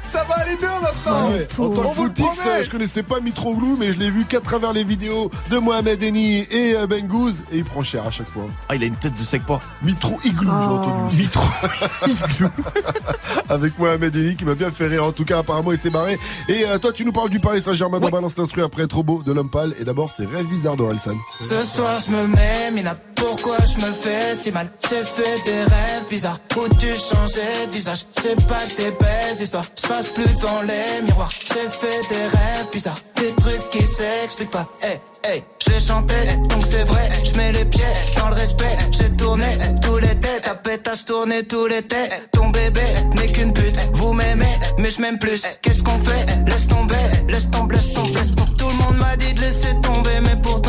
Ça 0.09 0.25
va 0.29 0.37
aller 0.37 0.57
bien 0.57 0.71
maintenant 0.81 1.31
ouais. 1.31 1.49
En 1.59 1.69
tant 1.69 1.83
On 1.83 1.91
que 1.91 1.95
vous 1.97 2.05
le 2.05 2.09
footix, 2.11 2.39
promet. 2.41 2.65
je 2.65 2.71
connaissais 2.71 3.03
pas 3.03 3.21
Mitroglou, 3.21 3.77
mais 3.79 3.93
je 3.93 3.99
l'ai 3.99 4.11
vu 4.11 4.25
qu'à 4.25 4.41
travers 4.41 4.73
les 4.73 4.85
vidéos 4.85 5.31
de 5.51 5.59
Mohamed 5.59 6.03
Eni 6.03 6.47
et 6.51 6.75
euh, 6.77 6.87
Ben 6.87 7.07
Gouz, 7.07 7.35
et 7.53 7.59
il 7.59 7.65
prend 7.65 7.83
cher 7.83 8.07
à 8.07 8.11
chaque 8.11 8.29
fois. 8.29 8.45
Ah, 8.69 8.77
il 8.77 8.83
a 8.83 8.87
une 8.87 8.97
tête 8.97 9.15
de 9.15 9.23
sec 9.25 9.45
pas. 9.45 9.59
Mitro 9.83 10.19
Igloo, 10.25 10.51
j'ai 10.51 10.69
entendu. 10.69 11.17
Mitro 11.17 11.45
Avec 13.49 13.79
Mohamed 13.79 14.15
Eni 14.15 14.37
qui 14.37 14.45
m'a 14.45 14.55
bien 14.55 14.71
fait 14.71 14.87
rire. 14.87 15.05
En 15.05 15.13
tout 15.13 15.25
cas, 15.25 15.39
apparemment, 15.39 15.73
il 15.73 15.79
s'est 15.79 15.91
barré. 15.91 16.19
Et 16.49 16.65
euh, 16.67 16.79
toi, 16.79 16.93
tu 16.93 17.05
nous 17.05 17.13
parles 17.13 17.31
du 17.31 17.41
Paris 17.41 17.63
Saint-Germain 17.63 18.01
dans 18.01 18.09
Balance 18.09 18.35
d'instru 18.35 18.63
après 18.63 18.87
Trop 18.87 19.03
beau 19.03 19.23
de 19.25 19.33
l'homme 19.33 19.51
pâle. 19.51 19.75
Et 19.81 19.85
d'abord, 19.85 20.13
c'est 20.17 20.27
Rêve 20.27 20.47
bizarre 20.47 20.77
d'Orelsan. 20.77 21.15
Ce 21.41 21.63
soir 21.65 21.99
je 22.05 22.11
me 22.13 22.27
mets, 22.27 22.71
Mina, 22.73 22.97
pourquoi 23.15 23.57
je 23.59 23.85
me 23.85 23.93
fais 23.93 24.35
si 24.35 24.51
mal? 24.53 24.71
J'ai 24.89 25.03
fait 25.05 25.45
des 25.45 25.63
rêves 25.63 26.05
bizarres 26.11 26.39
où 26.57 26.69
tu 26.77 26.87
changeais 26.89 27.67
de 27.67 27.73
visage? 27.73 28.05
C'est 28.21 28.37
pas 28.47 28.61
que 28.67 28.77
des 28.77 28.91
belles 28.91 29.41
histoires, 29.41 29.65
je 29.77 29.83
plus 30.05 30.35
devant 30.35 30.63
les 30.63 31.03
miroirs. 31.03 31.31
J'ai 31.31 31.71
fait 31.71 32.09
des 32.11 32.27
rêves 32.27 32.67
bizarres, 32.73 33.01
des 33.17 33.33
trucs 33.33 33.71
qui 33.71 33.85
s'expliquent 33.85 34.51
pas. 34.51 34.67
Hey, 34.83 35.01
hey, 35.25 35.45
les 35.69 35.81
chantais, 35.81 36.27
donc 36.49 36.63
c'est 36.65 36.85
vrai. 36.85 37.11
Je 37.25 37.37
mets 37.37 37.53
les 37.53 37.65
pieds 37.65 37.85
dans 38.17 38.29
le 38.29 38.35
respect. 38.35 38.77
J'ai 38.91 39.11
tourné 39.11 39.59
tous 39.83 39.99
les 39.99 40.15
têtes, 40.17 40.43
ta 40.45 40.55
pétasse 40.55 41.05
tourné 41.05 41.45
tous 41.45 41.67
les 41.67 41.83
têtes. 41.83 42.29
Ton 42.33 42.49
bébé 42.51 42.83
n'est 43.15 43.33
qu'une 43.33 43.53
pute, 43.53 43.79
vous 43.93 44.13
m'aimez 44.13 44.57
mais 44.79 44.91
je 44.91 45.01
m'aime 45.01 45.19
plus. 45.19 45.43
Qu'est-ce 45.63 45.83
qu'on 45.83 45.99
fait? 45.99 46.27
Laisse 46.47 46.69
tomber, 46.69 46.95
laisse 47.29 47.51
tomber, 47.51 47.75
laisse 47.77 47.93
tomber. 47.93 48.15
Laisse 48.15 48.35
tomber. 48.35 48.53
Tout 48.59 48.69
le 48.69 48.75
monde 48.75 48.97
m'a 48.99 49.17
dit 49.17 49.33
de 49.35 49.41
laisser 49.41 49.75
tomber 49.83 50.21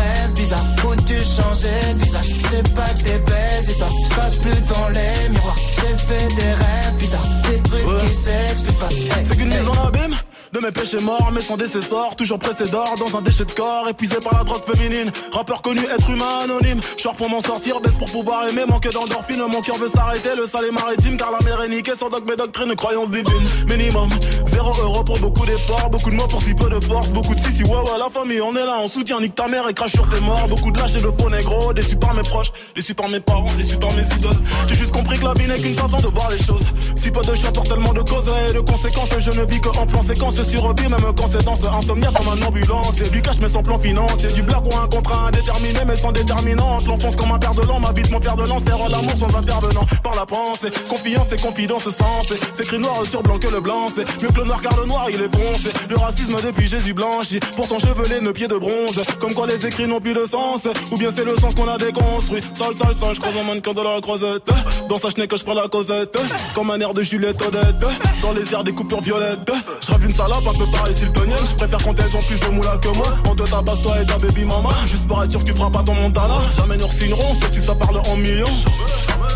rêves 0.00 0.32
bizarres 0.34 0.70
où 0.84 0.94
tu 1.02 1.14
changeais 1.14 1.94
de 1.94 1.98
visage. 2.02 2.26
C'est 2.50 2.74
pas 2.74 2.92
que 2.94 3.02
des 3.02 3.18
belles 3.18 3.64
histoires, 3.68 3.90
je 4.08 4.14
passe 4.14 4.36
plus 4.36 4.50
devant 4.50 4.88
les 4.88 5.28
miroirs. 5.28 5.56
J'ai 5.76 5.96
fait 5.96 6.28
des 6.34 6.52
rêves 6.52 6.94
bizarres, 6.98 7.28
des 7.50 7.60
trucs 7.68 7.98
qui 8.00 8.14
s'expliquent 8.14 8.78
pas. 8.78 8.88
Hey, 8.88 9.24
C'est 9.24 9.36
qu'une 9.36 9.52
hey. 9.52 9.58
maison 9.58 9.72
en 9.72 9.88
abîme, 9.88 10.14
de 10.52 10.58
mes 10.58 10.70
péchés 10.72 11.00
morts, 11.00 11.30
mais 11.32 11.40
sans 11.40 11.56
décessor, 11.56 12.16
toujours 12.16 12.38
pressé 12.38 12.68
d'or 12.70 12.94
dans 12.98 13.16
un 13.16 13.22
déchet 13.22 13.44
de 13.44 13.52
corps, 13.52 13.88
épuisé 13.88 14.16
par 14.16 14.38
la 14.38 14.44
drogue 14.44 14.62
féminine. 14.72 15.12
Rappeur 15.32 15.62
connu, 15.62 15.80
être 15.80 16.10
humain 16.10 16.40
anonyme. 16.44 16.80
Short 16.96 17.16
pour 17.16 17.28
m'en 17.30 17.40
sortir, 17.40 17.80
baisse 17.80 17.94
pour 17.94 18.10
pouvoir 18.10 18.48
aimer, 18.48 18.64
manque 18.66 18.88
d'endorphine. 18.92 19.40
Mon 19.40 19.60
cœur 19.60 19.76
veut 19.76 19.88
s'arrêter, 19.88 20.30
le 20.36 20.46
sale 20.46 20.66
est 20.66 20.72
maritime, 20.72 21.16
car 21.16 21.30
la 21.30 21.38
mer 21.44 21.62
est 21.62 21.68
niquée. 21.68 21.92
Sans 21.98 22.08
dogme 22.08 22.30
et 22.32 22.36
doctrine, 22.36 22.74
croyance 22.74 23.10
divine. 23.10 23.46
Minimum, 23.68 24.08
zéro 24.46 24.72
euro 24.82 25.04
pour 25.04 25.18
beaucoup 25.20 25.46
d'efforts, 25.46 25.88
beaucoup 25.90 26.10
de 26.10 26.16
mots 26.16 26.26
pour 26.26 26.42
si 26.42 26.54
peu 26.54 26.68
de 26.68 26.80
force, 26.80 27.08
beaucoup 27.08 27.34
de 27.34 27.40
si 27.40 27.50
si 27.52 27.62
ouais 27.64 27.70
ouais 27.70 27.98
la 27.98 28.08
famille, 28.10 28.40
on 28.40 28.54
est 28.56 28.64
là, 28.64 28.78
on 28.80 28.88
soutient, 28.88 29.20
nique 29.20 29.34
ta 29.34 29.46
mère 29.46 29.68
et 29.68 29.74
crache 29.74 29.89
sur 29.90 30.08
tes 30.08 30.20
morts. 30.20 30.48
Beaucoup 30.48 30.70
de 30.70 30.78
lâches 30.78 30.96
et 30.96 31.00
de 31.00 31.10
faux 31.10 31.30
négro, 31.30 31.72
déçus 31.72 31.96
par 31.96 32.14
mes 32.14 32.22
proches, 32.22 32.52
déçus 32.74 32.94
par 32.94 33.08
mes 33.08 33.20
parents, 33.20 33.52
déçus 33.56 33.76
par 33.76 33.92
mes 33.92 34.02
idoles. 34.02 34.40
J'ai 34.68 34.76
juste 34.76 34.92
compris 34.92 35.18
que 35.18 35.24
la 35.24 35.34
vie 35.34 35.48
n'est 35.48 35.58
qu'une 35.58 35.74
façon 35.74 35.98
de 35.98 36.08
voir 36.08 36.30
les 36.30 36.42
choses. 36.42 36.64
Si 37.00 37.10
peu 37.10 37.20
de 37.20 37.34
choix 37.34 37.52
pour 37.52 37.64
tellement 37.64 37.92
de 37.92 38.02
causes 38.02 38.30
et 38.48 38.52
de 38.52 38.60
conséquences, 38.60 39.10
je 39.18 39.30
ne 39.30 39.44
vis 39.44 39.60
que 39.60 39.68
en 39.68 39.86
plan 39.86 40.02
séquence 40.02 40.40
survie, 40.42 40.88
même 40.88 41.12
quand 41.16 41.28
c'est 41.32 41.44
dans 41.44 41.56
ce 41.56 41.66
insomniaque 41.66 42.14
comme 42.14 42.28
un 42.28 42.46
ambulance. 42.46 43.00
Et 43.00 43.08
du 43.10 43.22
cash 43.22 43.38
mais 43.40 43.48
sans 43.48 43.62
plan 43.62 43.78
financier, 43.78 44.28
du 44.32 44.42
black 44.42 44.64
ou 44.64 44.76
un 44.76 44.86
contrat 44.86 45.28
indéterminé 45.28 45.80
mais 45.86 45.96
sans 45.96 46.12
déterminante. 46.12 46.86
L'enfance 46.86 47.16
comme 47.16 47.32
un 47.32 47.38
père 47.38 47.54
de 47.54 47.62
l'an, 47.62 47.80
m'habite 47.80 48.10
mon 48.10 48.20
fer 48.20 48.36
de 48.36 48.46
lance, 48.46 48.64
l'amour 48.66 49.14
sans 49.18 49.36
intervenant 49.36 49.86
par 50.02 50.14
la 50.14 50.26
pensée. 50.26 50.70
Confiance 50.88 51.26
et 51.32 51.36
confidence 51.36 51.84
sens, 51.84 52.32
c'est 52.54 52.64
écrit 52.64 52.78
noir 52.78 53.02
sur 53.08 53.22
blanc 53.22 53.38
que 53.38 53.48
le 53.48 53.60
blanc, 53.60 53.88
c'est 53.94 54.22
mieux 54.22 54.28
que 54.28 54.40
le 54.40 54.44
noir 54.44 54.60
car 54.60 54.78
le 54.78 54.86
noir 54.86 55.08
il 55.10 55.20
est 55.20 55.34
foncé. 55.34 55.70
Le 55.88 55.96
racisme 55.96 56.36
depuis 56.44 56.68
Jésus 56.68 56.94
blanchi, 56.94 57.40
pourtant 57.56 57.78
chevelé, 57.78 58.20
nos 58.20 58.32
pieds 58.32 58.48
de 58.48 58.56
bronze. 58.56 59.02
Comme 59.18 59.34
quoi 59.34 59.46
les 59.46 59.66
écrits 59.66 59.79
n'ont 59.86 60.00
plus 60.00 60.14
de 60.14 60.26
sens, 60.26 60.66
ou 60.90 60.96
bien 60.96 61.10
c'est 61.14 61.24
le 61.24 61.36
sens 61.36 61.54
qu'on 61.54 61.68
a 61.68 61.78
déconstruit. 61.78 62.40
Sale, 62.52 62.74
sale, 62.74 62.94
sale, 62.94 63.14
je 63.14 63.20
croise 63.20 63.36
un 63.36 63.44
mannequin 63.44 63.72
de 63.72 63.80
la 63.80 64.00
croisette. 64.00 64.48
Dans 64.88 64.98
sa 64.98 65.10
chenille 65.10 65.28
que 65.28 65.36
je 65.36 65.44
prends 65.44 65.54
la 65.54 65.68
causette, 65.68 66.18
comme 66.54 66.70
un 66.70 66.80
air 66.80 66.94
de 66.94 67.02
Juliette 67.02 67.40
Odette. 67.42 67.86
Dans 68.22 68.32
les 68.32 68.52
airs 68.52 68.64
des 68.64 68.72
coupures 68.72 69.00
violettes, 69.00 69.50
je 69.80 70.06
une 70.06 70.12
salope 70.12 70.46
un 70.46 70.58
peu 70.58 70.70
pareil 70.72 70.94
siltonienne. 70.94 71.46
Je 71.48 71.54
préfère 71.54 71.82
quand 71.82 71.98
elles 71.98 72.16
ont 72.16 72.22
plus 72.22 72.40
de 72.40 72.46
moula 72.48 72.76
que 72.78 72.88
moi. 72.96 73.06
On 73.28 73.34
te 73.34 73.42
tabasse 73.44 73.82
toi 73.82 74.00
et 74.00 74.06
ta 74.06 74.18
baby 74.18 74.44
mama. 74.44 74.70
Juste 74.86 75.06
pour 75.06 75.22
être 75.22 75.30
sûr 75.30 75.40
que 75.40 75.46
tu 75.46 75.52
feras 75.52 75.70
pas 75.70 75.82
ton 75.82 75.94
montana. 75.94 76.38
Jamais 76.56 76.76
nous 76.76 76.90
signeront, 76.90 77.34
sauf 77.34 77.50
si 77.50 77.62
ça 77.62 77.74
parle 77.74 77.98
en 77.98 78.16
millions. 78.16 78.46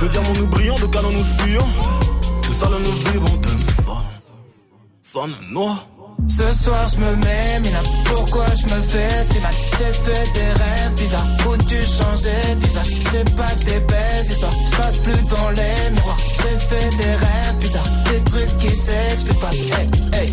De 0.00 0.08
diamants 0.08 0.32
nous 0.36 0.46
brillons, 0.48 0.78
de 0.78 0.86
canons 0.86 1.12
nous 1.12 1.24
fuyons. 1.24 1.68
De 2.48 2.52
salons 2.52 2.80
nous 2.80 3.12
vivons, 3.12 3.36
d'un 3.36 3.82
son. 3.82 3.96
Sonne 5.02 5.34
noir. 5.50 5.86
Ce 6.28 6.52
soir 6.52 6.86
je 6.88 7.00
me 7.00 7.16
mets, 7.16 7.60
mais 7.62 7.70
pourquoi 8.06 8.46
je 8.46 8.74
me 8.74 8.82
fais 8.82 9.24
si 9.24 9.38
mal? 9.40 9.52
J'ai 9.78 9.92
fait 9.92 10.32
des 10.32 10.62
rêves 10.62 10.94
bizarres. 10.96 11.26
Où 11.46 11.56
tu 11.56 11.76
changeais 11.76 12.54
de 12.54 12.60
visage? 12.60 12.86
C'est 13.10 13.36
pas 13.36 13.50
que 13.50 13.64
des 13.64 13.80
belles 13.80 14.26
histoires, 14.26 14.52
je 14.70 14.76
passe 14.76 14.96
plus 14.98 15.22
devant 15.22 15.50
les 15.50 15.90
miroirs. 15.90 16.18
J'ai 16.18 16.58
fait 16.58 16.96
des 16.96 17.14
rêves 17.14 17.56
bizarres, 17.60 17.88
des 18.10 18.30
trucs 18.30 18.58
qui 18.58 18.74
s'expliquent 18.74 19.40
pas. 19.40 19.50
Hey, 19.50 19.88
hey 20.12 20.32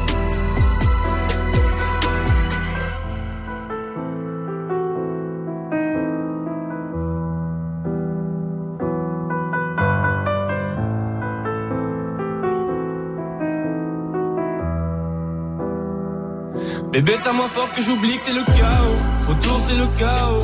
Bébé, 16.91 17.15
ça 17.15 17.31
moins 17.31 17.47
fort 17.47 17.71
que 17.71 17.81
j'oublie 17.81 18.17
que 18.17 18.21
c'est 18.21 18.33
le 18.33 18.43
chaos. 18.43 19.31
Autour, 19.31 19.61
c'est 19.61 19.75
le 19.75 19.87
chaos. 19.97 20.43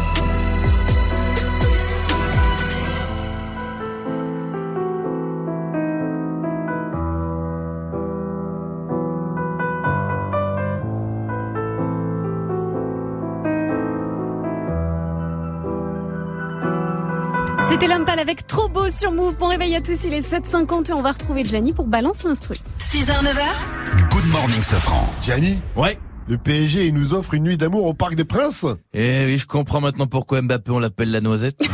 C'était 17.81 17.95
Lampal 17.95 18.19
avec 18.19 18.45
trop 18.45 18.69
beau 18.69 18.89
sur 18.89 19.11
Move. 19.11 19.37
Bon 19.37 19.47
réveil 19.47 19.75
à 19.75 19.81
tous, 19.81 20.03
il 20.03 20.13
est 20.13 20.21
7h50 20.21 20.89
et 20.89 20.93
on 20.93 21.01
va 21.01 21.13
retrouver 21.13 21.43
Gianni 21.43 21.73
pour 21.73 21.87
Balance 21.87 22.23
l'instru. 22.25 22.53
6h, 22.79 23.07
9h. 23.07 24.11
Good 24.11 24.29
morning, 24.29 24.61
Safran. 24.61 25.03
Gianni 25.19 25.59
Ouais. 25.75 25.97
Le 26.27 26.37
PSG, 26.37 26.85
il 26.85 26.93
nous 26.93 27.15
offre 27.15 27.33
une 27.33 27.41
nuit 27.41 27.57
d'amour 27.57 27.87
au 27.87 27.95
Parc 27.95 28.13
des 28.13 28.23
Princes 28.23 28.67
Eh 28.93 29.25
oui, 29.25 29.39
je 29.39 29.47
comprends 29.47 29.81
maintenant 29.81 30.05
pourquoi 30.05 30.43
Mbappé 30.43 30.69
on 30.69 30.77
l'appelle 30.77 31.09
la 31.09 31.21
noisette. 31.21 31.57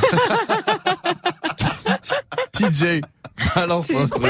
TJ, 2.53 3.01
balance 3.53 3.91
l'instru. 3.91 4.21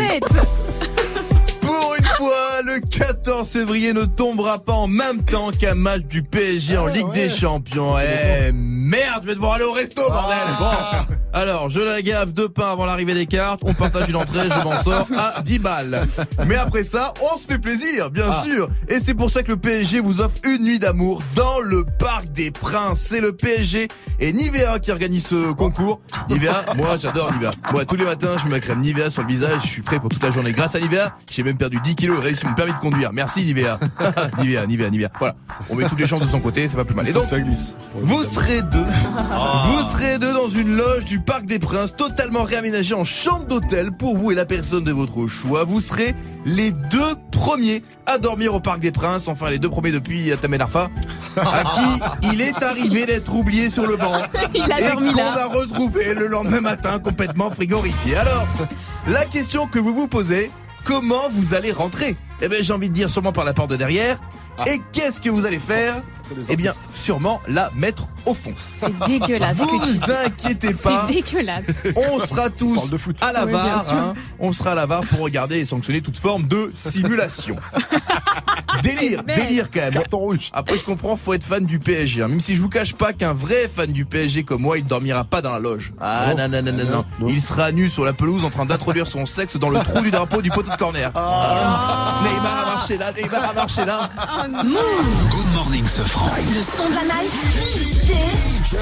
Le 2.77 2.81
14 2.87 3.49
février 3.51 3.91
ne 3.91 4.05
tombera 4.05 4.59
pas 4.59 4.73
en 4.73 4.85
même 4.87 5.23
temps 5.23 5.49
qu'un 5.49 5.73
match 5.73 6.03
du 6.03 6.21
PSG 6.21 6.77
en 6.77 6.85
Ligue 6.85 7.09
des 7.11 7.27
Champions. 7.27 7.95
Eh 7.97 8.51
merde, 8.51 9.21
je 9.23 9.27
vais 9.29 9.33
devoir 9.33 9.53
aller 9.53 9.63
au 9.63 9.71
resto, 9.71 10.01
bordel. 10.07 10.37
Bon, 10.59 11.15
alors 11.33 11.69
je 11.69 11.79
la 11.79 12.03
gaffe 12.03 12.33
deux 12.35 12.49
pains 12.49 12.71
avant 12.73 12.85
l'arrivée 12.85 13.15
des 13.15 13.25
cartes. 13.25 13.61
On 13.63 13.73
partage 13.73 14.07
une 14.09 14.15
entrée, 14.15 14.47
je 14.47 14.63
m'en 14.63 14.79
sors 14.83 15.07
à 15.17 15.41
10 15.41 15.57
balles. 15.59 16.05
Mais 16.45 16.55
après 16.55 16.83
ça, 16.83 17.15
on 17.33 17.37
se 17.37 17.47
fait 17.47 17.57
plaisir, 17.57 18.11
bien 18.11 18.25
Ah. 18.29 18.43
sûr. 18.43 18.69
Et 18.89 18.99
c'est 18.99 19.15
pour 19.15 19.31
ça 19.31 19.41
que 19.41 19.49
le 19.49 19.57
PSG 19.57 19.99
vous 19.99 20.21
offre 20.21 20.35
une 20.45 20.63
nuit 20.63 20.77
d'amour 20.79 21.23
dans 21.35 21.59
le 21.59 21.83
Parc 21.97 22.31
des 22.31 22.51
Princes. 22.51 22.99
C'est 22.99 23.21
le 23.21 23.31
PSG 23.35 23.87
et 24.19 24.33
Nivea 24.33 24.77
qui 24.79 24.91
organise 24.91 25.25
ce 25.25 25.51
concours. 25.53 25.99
Nivea, 26.29 26.63
moi 26.77 26.95
j'adore 26.97 27.33
Nivea. 27.33 27.49
Moi 27.71 27.85
tous 27.85 27.95
les 27.95 28.05
matins, 28.05 28.35
je 28.37 28.43
mets 28.45 28.51
ma 28.51 28.59
crème 28.59 28.81
Nivea 28.81 29.09
sur 29.09 29.23
le 29.23 29.27
visage. 29.29 29.61
Je 29.63 29.67
suis 29.67 29.81
frais 29.81 29.99
pour 29.99 30.09
toute 30.09 30.21
la 30.21 30.29
journée. 30.29 30.51
Grâce 30.51 30.75
à 30.75 30.79
Nivea, 30.79 31.15
j'ai 31.31 31.41
même 31.41 31.57
perdu 31.57 31.79
10 31.83 31.95
kilos 31.95 32.19
et 32.21 32.25
réussi 32.25 32.45
mon 32.45 32.53
permis 32.53 32.66
de 32.73 32.77
conduire. 32.79 33.11
Merci 33.13 33.45
Nivea. 33.45 33.79
Nivea, 34.39 34.65
Nivea, 34.65 34.89
Nivea. 34.89 35.09
Voilà. 35.19 35.35
On 35.69 35.75
met 35.75 35.87
toutes 35.87 35.99
les 35.99 36.07
chances 36.07 36.21
de 36.21 36.27
son 36.27 36.39
côté, 36.39 36.67
c'est 36.67 36.77
pas 36.77 36.85
plus 36.85 36.95
mal. 36.95 37.07
Et 37.07 37.11
donc, 37.13 37.25
ça 37.25 37.39
glisse. 37.39 37.75
vous 37.95 38.23
serez 38.23 38.61
deux. 38.61 38.85
Vous 39.67 39.83
serez 39.89 40.17
deux 40.19 40.33
dans 40.33 40.49
une 40.49 40.75
loge 40.75 41.05
du 41.05 41.19
Parc 41.19 41.45
des 41.45 41.59
Princes, 41.59 41.95
totalement 41.95 42.43
réaménagée 42.43 42.93
en 42.93 43.03
chambre 43.03 43.45
d'hôtel 43.45 43.91
pour 43.91 44.17
vous 44.17 44.31
et 44.31 44.35
la 44.35 44.45
personne 44.45 44.83
de 44.83 44.91
votre 44.91 45.27
choix. 45.27 45.63
Vous 45.63 45.79
serez 45.79 46.15
les 46.45 46.71
deux 46.71 47.15
premiers 47.31 47.83
à 48.05 48.17
dormir 48.17 48.53
au 48.53 48.59
Parc 48.59 48.79
des 48.79 48.91
Princes, 48.91 49.27
enfin 49.27 49.49
les 49.49 49.59
deux 49.59 49.69
premiers 49.69 49.91
depuis 49.91 50.31
Tamel 50.41 50.61
Arfa, 50.61 50.89
à 51.37 51.63
qui 51.75 52.29
il 52.33 52.41
est 52.41 52.61
arrivé 52.63 53.05
d'être 53.05 53.33
oublié 53.33 53.69
sur 53.69 53.85
le 53.85 53.97
banc 53.97 54.21
Il 54.55 54.71
a 54.71 54.79
et 54.79 54.89
dormi 54.89 55.11
qu'on 55.11 55.17
là. 55.17 55.43
a 55.43 55.47
retrouvé 55.47 56.13
le 56.13 56.27
lendemain 56.27 56.61
matin 56.61 56.99
complètement 56.99 57.51
frigorifié. 57.51 58.15
Alors, 58.15 58.47
la 59.07 59.25
question 59.25 59.67
que 59.67 59.79
vous 59.79 59.93
vous 59.93 60.07
posez, 60.07 60.51
comment 60.87 61.27
vous 61.29 61.53
allez 61.53 61.73
rentrer? 61.73 62.15
Eh 62.41 62.47
bien, 62.47 62.59
j'ai 62.61 62.71
envie 62.71 62.87
de 62.87 62.93
dire 62.93 63.09
sûrement 63.09 63.33
par 63.33 63.43
la 63.43 63.53
porte 63.53 63.69
de 63.69 63.75
derrière. 63.75 64.19
Et 64.65 64.79
qu'est-ce 64.93 65.19
que 65.19 65.29
vous 65.29 65.45
allez 65.45 65.59
faire? 65.59 66.01
Eh 66.49 66.55
bien, 66.55 66.73
sûrement 66.93 67.41
la 67.47 67.71
mettre 67.75 68.07
au 68.25 68.33
fond. 68.33 68.53
C'est 68.67 68.97
dégueulasse. 69.07 69.57
ce 69.57 69.63
que 69.63 69.69
tu 69.85 69.93
Vous 69.93 70.11
inquiétez 70.25 70.73
pas. 70.73 71.07
C'est 71.07 71.13
dégueulasse. 71.21 71.65
On 72.11 72.19
sera 72.19 72.49
tous 72.49 72.91
à 73.21 73.31
la 73.31 73.45
Oui, 73.45 73.51
sûr. 73.85 73.93
hein. 73.95 74.13
On 74.39 74.51
sera 74.51 74.71
à 74.71 74.75
la 74.75 74.85
VAR 74.85 75.01
pour 75.05 75.19
regarder 75.19 75.57
et 75.59 75.65
sanctionner 75.65 76.01
toute 76.01 76.17
forme 76.19 76.43
de 76.47 76.71
simulation. 76.75 77.55
délire, 78.83 79.23
délire 79.23 79.69
quand 79.71 79.79
même. 79.91 80.03
Après, 80.53 80.77
je 80.77 80.83
comprends, 80.83 81.15
faut 81.15 81.33
être 81.33 81.43
fan 81.43 81.65
du 81.65 81.79
PSG. 81.79 82.23
hein. 82.23 82.27
Même 82.27 82.41
si 82.41 82.55
je 82.55 82.61
vous 82.61 82.69
cache 82.69 82.93
pas 82.93 83.13
qu'un 83.13 83.33
vrai 83.33 83.69
fan 83.73 83.91
du 83.91 84.05
PSG 84.05 84.43
comme 84.43 84.61
moi, 84.61 84.77
il 84.77 84.83
dormira 84.85 85.23
pas 85.23 85.41
dans 85.41 85.51
la 85.53 85.59
loge. 85.59 85.93
Ah 85.99 86.25
Oh. 86.29 86.37
non, 86.37 86.47
non, 86.49 86.61
non, 86.61 86.71
non, 86.73 87.05
non. 87.19 87.27
Il 87.29 87.39
sera 87.41 87.71
nu 87.71 87.89
sur 87.89 88.03
la 88.05 88.13
pelouse 88.13 88.43
en 88.43 88.49
train 88.49 88.65
d'introduire 88.65 89.07
son 89.07 89.25
sexe 89.25 89.55
dans 89.57 89.69
le 89.69 89.79
trou 89.79 90.01
du 90.01 90.11
drapeau 90.11 90.41
du 90.41 90.49
poteau 90.49 90.71
de 90.71 90.75
corner. 90.75 91.11
Ah. 91.15 92.21
Neymar 92.23 92.57
a 92.57 92.65
marché 92.65 92.97
là, 92.97 93.11
Neymar 93.13 93.49
a 93.49 93.53
marché 93.53 93.85
là. 93.85 94.09
Move. 94.63 95.29
Good 95.31 95.53
morning, 95.53 95.85
ce 95.85 96.01
Le 96.17 96.63
son 96.63 96.89
de 96.89 96.95
la 96.95 97.03
night. 97.03 97.31
DJ 97.61 98.73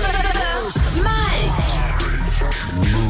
Mike. 1.03 1.55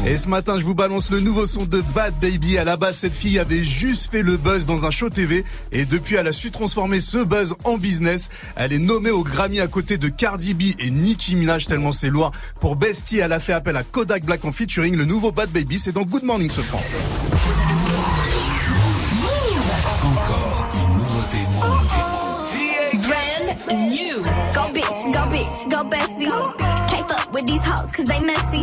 Et 0.04 0.16
ce 0.16 0.28
matin, 0.28 0.58
je 0.58 0.64
vous 0.64 0.74
balance 0.74 1.10
le 1.10 1.20
nouveau 1.20 1.46
son 1.46 1.64
de 1.64 1.80
Bad 1.94 2.12
Baby. 2.20 2.58
À 2.58 2.64
la 2.64 2.76
base, 2.76 2.96
cette 2.96 3.14
fille 3.14 3.38
avait 3.38 3.62
juste 3.62 4.10
fait 4.10 4.22
le 4.22 4.36
buzz 4.36 4.66
dans 4.66 4.84
un 4.84 4.90
show 4.90 5.10
TV. 5.10 5.44
Et 5.70 5.84
depuis, 5.84 6.16
elle 6.16 6.26
a 6.26 6.32
su 6.32 6.50
transformer 6.50 6.98
ce 6.98 7.18
buzz 7.18 7.54
en 7.62 7.78
business. 7.78 8.28
Elle 8.56 8.72
est 8.72 8.80
nommée 8.80 9.10
au 9.10 9.22
Grammy 9.22 9.60
à 9.60 9.68
côté 9.68 9.96
de 9.96 10.08
Cardi 10.08 10.54
B 10.54 10.74
et 10.80 10.90
Nicki 10.90 11.36
Minaj, 11.36 11.66
tellement 11.66 11.92
c'est 11.92 12.10
loin. 12.10 12.32
Pour 12.60 12.74
Bestie, 12.74 13.18
elle 13.18 13.32
a 13.32 13.38
fait 13.38 13.52
appel 13.52 13.76
à 13.76 13.84
Kodak 13.84 14.24
Black 14.24 14.44
en 14.44 14.50
featuring. 14.50 14.96
Le 14.96 15.04
nouveau 15.04 15.30
Bad 15.30 15.50
Baby, 15.50 15.78
c'est 15.78 15.92
dans 15.92 16.02
Good 16.02 16.24
Morning, 16.24 16.50
ce 16.50 16.62
franc. 16.62 16.82
Brand 23.66 23.90
new. 23.90 24.22
Go 24.54 24.62
bitch, 24.70 25.12
go 25.12 25.22
bitch, 25.34 25.70
go 25.70 25.82
bestie. 25.90 26.30
Can't 26.88 27.08
fuck 27.08 27.32
with 27.32 27.46
these 27.46 27.64
hoes 27.64 27.90
cause 27.90 28.06
they 28.06 28.20
messy. 28.20 28.62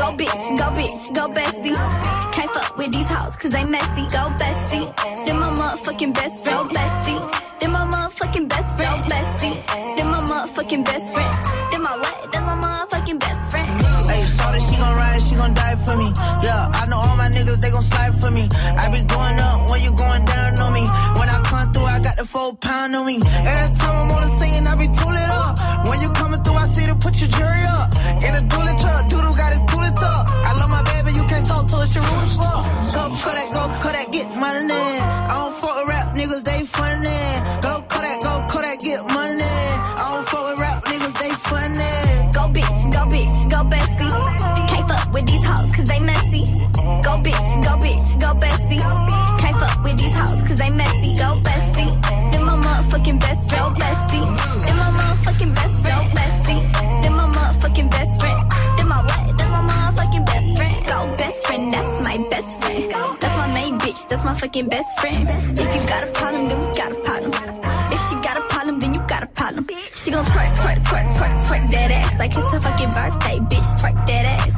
Go 0.00 0.06
bitch, 0.16 0.56
go 0.56 0.66
bitch, 0.78 1.14
go 1.14 1.28
bestie. 1.28 2.32
Can't 2.32 2.50
fuck 2.50 2.76
with 2.78 2.90
these 2.90 3.06
hoes 3.10 3.36
cause 3.36 3.52
they 3.52 3.64
messy. 3.64 4.02
Go 4.16 4.32
bestie. 4.40 5.26
Then 5.26 5.38
my 5.38 5.50
motherfucking 5.50 6.14
best 6.14 6.42
friend, 6.42 6.70
bestie. 6.70 7.20
Then 7.60 7.72
my 7.72 7.84
motherfucking 7.84 8.48
best 8.48 8.76
friend, 8.76 9.04
bestie. 9.10 9.96
Then 9.98 10.06
my 10.06 10.20
motherfucking 10.22 10.84
best 10.86 11.12
friend. 11.12 11.44
Then 11.72 11.82
my 11.82 11.96
what? 11.96 12.32
Then 12.32 12.44
my 12.44 12.56
motherfucking 12.64 13.20
best 13.20 13.50
friend. 13.50 13.82
Hey, 14.08 14.24
shorty, 14.24 14.60
she 14.60 14.76
gon' 14.76 14.96
ride, 14.96 15.22
she 15.22 15.34
gon' 15.34 15.52
die 15.52 15.76
for 15.84 15.96
me. 15.98 16.12
Yeah, 16.42 16.70
I 16.80 16.86
know 16.86 16.96
all 16.96 17.16
my 17.16 17.28
niggas, 17.28 17.60
they 17.60 17.70
gon' 17.70 17.82
slide 17.82 18.18
for 18.18 18.30
me. 18.30 18.48
I 18.54 18.88
be 18.90 19.02
going 19.06 19.38
up 19.38 19.68
when 19.70 19.82
you 19.82 19.92
going 19.92 20.24
down 20.24 20.58
on 20.60 20.72
me. 20.72 20.84
When 21.20 21.28
I 21.28 21.42
come 21.44 21.72
through, 21.74 21.84
I 21.84 22.00
got 22.00 22.16
the 22.16 22.24
full 22.24 22.54
pound 22.54 22.96
on 22.96 23.04
me. 23.04 23.20
Every 23.20 23.76
time 23.76 23.96
I'm 24.00 24.09
your 27.20 27.28
jury 27.28 27.64
up. 27.68 27.92
In 28.24 28.32
a 28.34 28.42
dually 28.48 28.74
truck, 28.80 29.08
doodle 29.10 29.34
got 29.36 29.52
his 29.52 29.62
tooling 29.68 29.92
up. 29.92 30.24
I 30.30 30.52
love 30.56 30.70
my 30.70 30.82
baby, 30.88 31.12
you 31.12 31.24
can't 31.28 31.44
talk 31.44 31.68
to 31.68 31.76
us, 31.76 31.94
your 31.94 32.04
room's 32.04 32.36
full. 32.36 32.64
Go 32.96 33.02
Kodak, 33.20 33.52
go 33.52 33.62
Kodak, 33.84 34.08
get 34.10 34.28
money. 34.36 34.72
I 34.72 35.34
don't 35.36 35.54
fuck 35.60 35.76
with 35.76 35.88
rap 35.88 36.16
niggas, 36.16 36.44
they 36.44 36.64
funny. 36.64 37.20
Go 37.60 37.84
Kodak, 37.92 38.20
go 38.24 38.32
Kodak, 38.48 38.80
get 38.80 39.02
money. 39.12 39.44
I 39.44 40.04
don't 40.14 40.28
fuck 40.28 40.44
with 40.48 40.58
rap 40.60 40.84
niggas, 40.84 41.16
they 41.20 41.32
funny. 41.44 41.92
Go 42.32 42.42
bitch, 42.56 42.80
go 42.88 43.02
bitch, 43.12 43.38
go 43.52 43.60
bestie. 43.68 44.12
Can't 44.68 44.88
fuck 44.88 45.12
with 45.12 45.26
these 45.26 45.44
hoes 45.44 45.70
cause 45.76 45.88
they 45.92 46.00
messy. 46.00 46.42
Go 47.04 47.12
bitch, 47.20 47.50
go 47.60 47.72
bitch, 47.84 48.08
go 48.20 48.30
bestie. 48.40 48.80
Can't 49.40 49.56
fuck 49.60 49.84
with 49.84 49.96
these 49.98 50.16
hoes 50.16 50.40
cause 50.48 50.58
they 50.58 50.70
messy. 50.70 51.12
Go 51.20 51.36
bestie. 51.44 51.90
Then 52.32 52.44
my 52.44 52.56
motherfucking 52.56 53.20
best 53.20 53.50
friend, 53.50 53.76
bestie. 53.76 54.09
That's 64.20 64.42
my 64.42 64.48
fucking 64.48 64.68
best 64.68 65.00
friend. 65.00 65.28
If 65.58 65.74
you 65.74 65.88
got 65.88 66.04
a 66.04 66.12
problem, 66.12 66.48
then 66.48 66.58
we 66.58 66.76
got 66.76 66.92
a 66.92 66.94
problem. 66.96 67.30
If 67.92 68.00
she 68.08 68.14
got 68.16 68.36
a 68.36 68.42
problem, 68.52 68.78
then 68.80 68.94
you 68.94 69.00
got 69.06 69.22
a 69.22 69.26
problem. 69.26 69.66
She 69.94 70.10
gon' 70.10 70.24
twerk, 70.26 70.54
twerk, 70.56 70.78
twerk, 70.88 71.06
twerk, 71.16 71.34
twerk 71.46 71.70
that 71.72 71.90
ass 71.90 72.18
like 72.18 72.36
it's 72.36 72.50
her 72.50 72.60
fucking 72.60 72.90
birthday, 72.90 73.38
bitch. 73.50 73.68
Twerk 73.80 74.06
that 74.06 74.24
ass. 74.26 74.49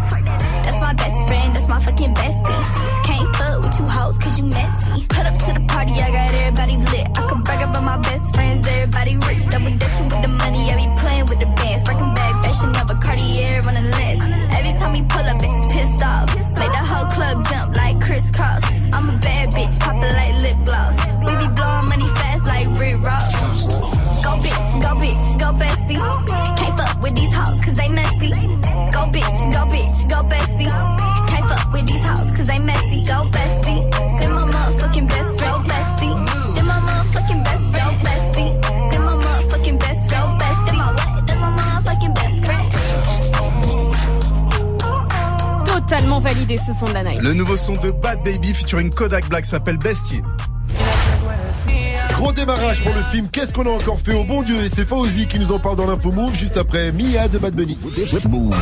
Totalement 46.53 46.57
validé 46.57 46.57
ce 46.57 46.73
son 46.73 46.85
de 46.87 46.93
la 46.93 47.03
night. 47.05 47.21
Le 47.21 47.35
nouveau 47.35 47.57
son 47.57 47.73
de 47.73 47.91
Bad 47.91 48.23
Baby 48.25 48.55
featuring 48.55 48.91
Kodak 48.91 49.29
Black 49.29 49.45
s'appelle 49.45 49.79
Bestie. 49.79 50.21
Gros 52.15 52.33
démarrage 52.33 52.83
pour 52.83 52.95
le 52.95 53.03
film 53.03 53.29
Qu'est-ce 53.31 53.53
qu'on 53.53 53.67
a 53.67 53.71
encore 53.71 53.99
fait 53.99 54.15
au 54.15 54.25
bon 54.25 54.43
Dieu 54.43 54.57
Et 54.65 54.69
c'est 54.69 54.87
Fauzi 54.87 55.27
qui 55.27 55.39
nous 55.39 55.53
en 55.53 55.59
parle 55.59 55.77
dans 55.77 55.87
l'info 55.87 56.13
Move 56.13 56.35
juste 56.37 56.57
après 56.57 56.93
Mia 56.93 57.29
de 57.29 57.39
Bad 57.39 57.55
Bunny. 57.55 57.79
Move. 58.29 58.57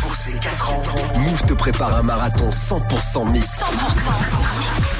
Pour 0.00 0.14
ses 0.14 0.32
4 0.32 0.70
ans, 0.70 0.82
Move 1.18 1.42
te 1.42 1.52
prépare 1.54 1.96
un 1.96 2.02
marathon 2.02 2.48
100% 2.48 3.30
mix. 3.30 3.46
100% 3.46 3.62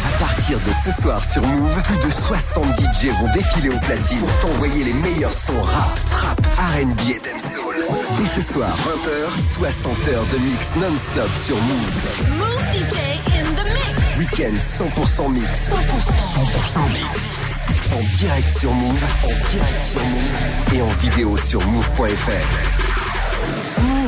À 0.06 0.18
partir 0.18 0.58
de 0.58 0.72
ce 0.84 1.00
soir 1.00 1.24
sur 1.24 1.42
Move, 1.42 1.82
plus 1.82 2.08
de 2.08 2.12
60 2.12 2.64
DJ 2.78 3.06
vont 3.20 3.32
défiler 3.32 3.70
au 3.70 3.78
platine 3.78 4.18
pour 4.18 4.40
t'envoyer 4.40 4.84
les 4.84 4.92
meilleurs 4.92 5.32
sons 5.32 5.62
rap, 5.62 5.98
trap, 6.10 6.40
R&B 6.58 7.10
et 7.10 7.20
dancehall. 7.20 7.67
Dès 8.16 8.26
ce 8.26 8.42
soir, 8.42 8.76
20h, 8.76 9.42
60 9.42 10.08
heures 10.08 10.26
de 10.26 10.38
mix 10.38 10.74
non-stop 10.76 11.30
sur 11.36 11.56
Move. 11.56 11.98
Move 12.36 12.62
DJ 12.72 12.96
in 13.28 13.54
the 13.54 13.64
mix. 13.64 14.18
Week-end 14.18 14.56
100% 14.56 15.32
mix. 15.32 15.70
100% 15.70 16.92
mix. 16.92 17.44
En 17.92 18.02
direct 18.16 18.50
sur 18.50 18.72
Move, 18.72 19.04
en 19.24 19.50
direct 19.50 19.82
sur 19.82 20.04
Move 20.04 20.74
et 20.74 20.82
en 20.82 20.88
vidéo 21.00 21.36
sur 21.36 21.64
Move.fr. 21.66 22.46
Move 23.82 24.07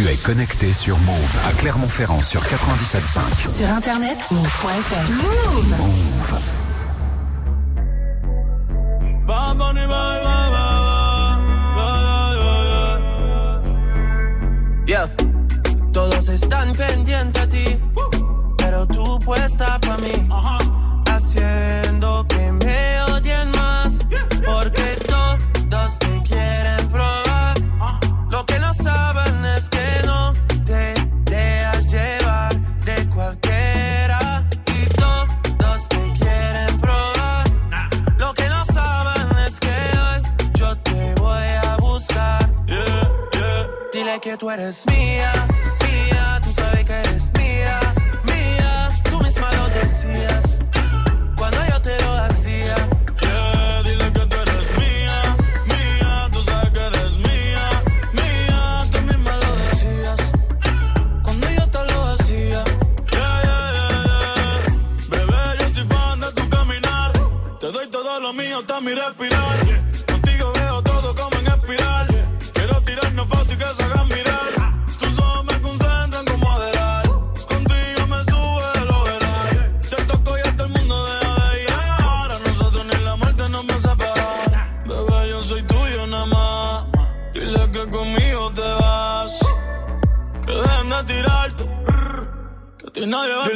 Tu 0.00 0.08
es 0.08 0.16
connecté 0.16 0.72
sur 0.72 0.96
Move 1.00 1.36
à 1.46 1.52
Clermont-Ferrand 1.52 2.22
sur 2.22 2.40
97.5. 2.40 3.58
Sur 3.58 3.70
internet, 3.70 4.16
move.fr. 4.30 5.12
Move. 5.12 5.76
Move. 5.76 6.40
Yeah. 14.86 15.06
Todos 15.92 16.30
están 16.30 16.72
pendientes 16.72 17.42
a 17.42 17.46
ti, 17.46 17.78
pero 18.56 18.86
tú 18.86 19.18
puesta 19.18 19.78
pa' 19.80 19.98
mí. 19.98 20.28
Haciendo 21.10 22.26
eres 44.52 44.84
mía, 44.86 45.32
mía, 45.80 46.40
tú 46.42 46.52
sabes 46.52 46.84
que 46.84 46.92
eres 46.92 47.32
mía, 47.38 47.78
mía. 48.24 48.88
Tú 49.08 49.20
misma 49.20 49.52
lo 49.54 49.68
decías 49.68 50.49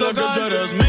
nadie 0.04 0.22
va 0.22 0.32
a 0.32 0.34
Dile 0.34 0.34
tocar. 0.34 0.34
que 0.34 0.40
tú 0.40 0.46
eres 0.46 0.83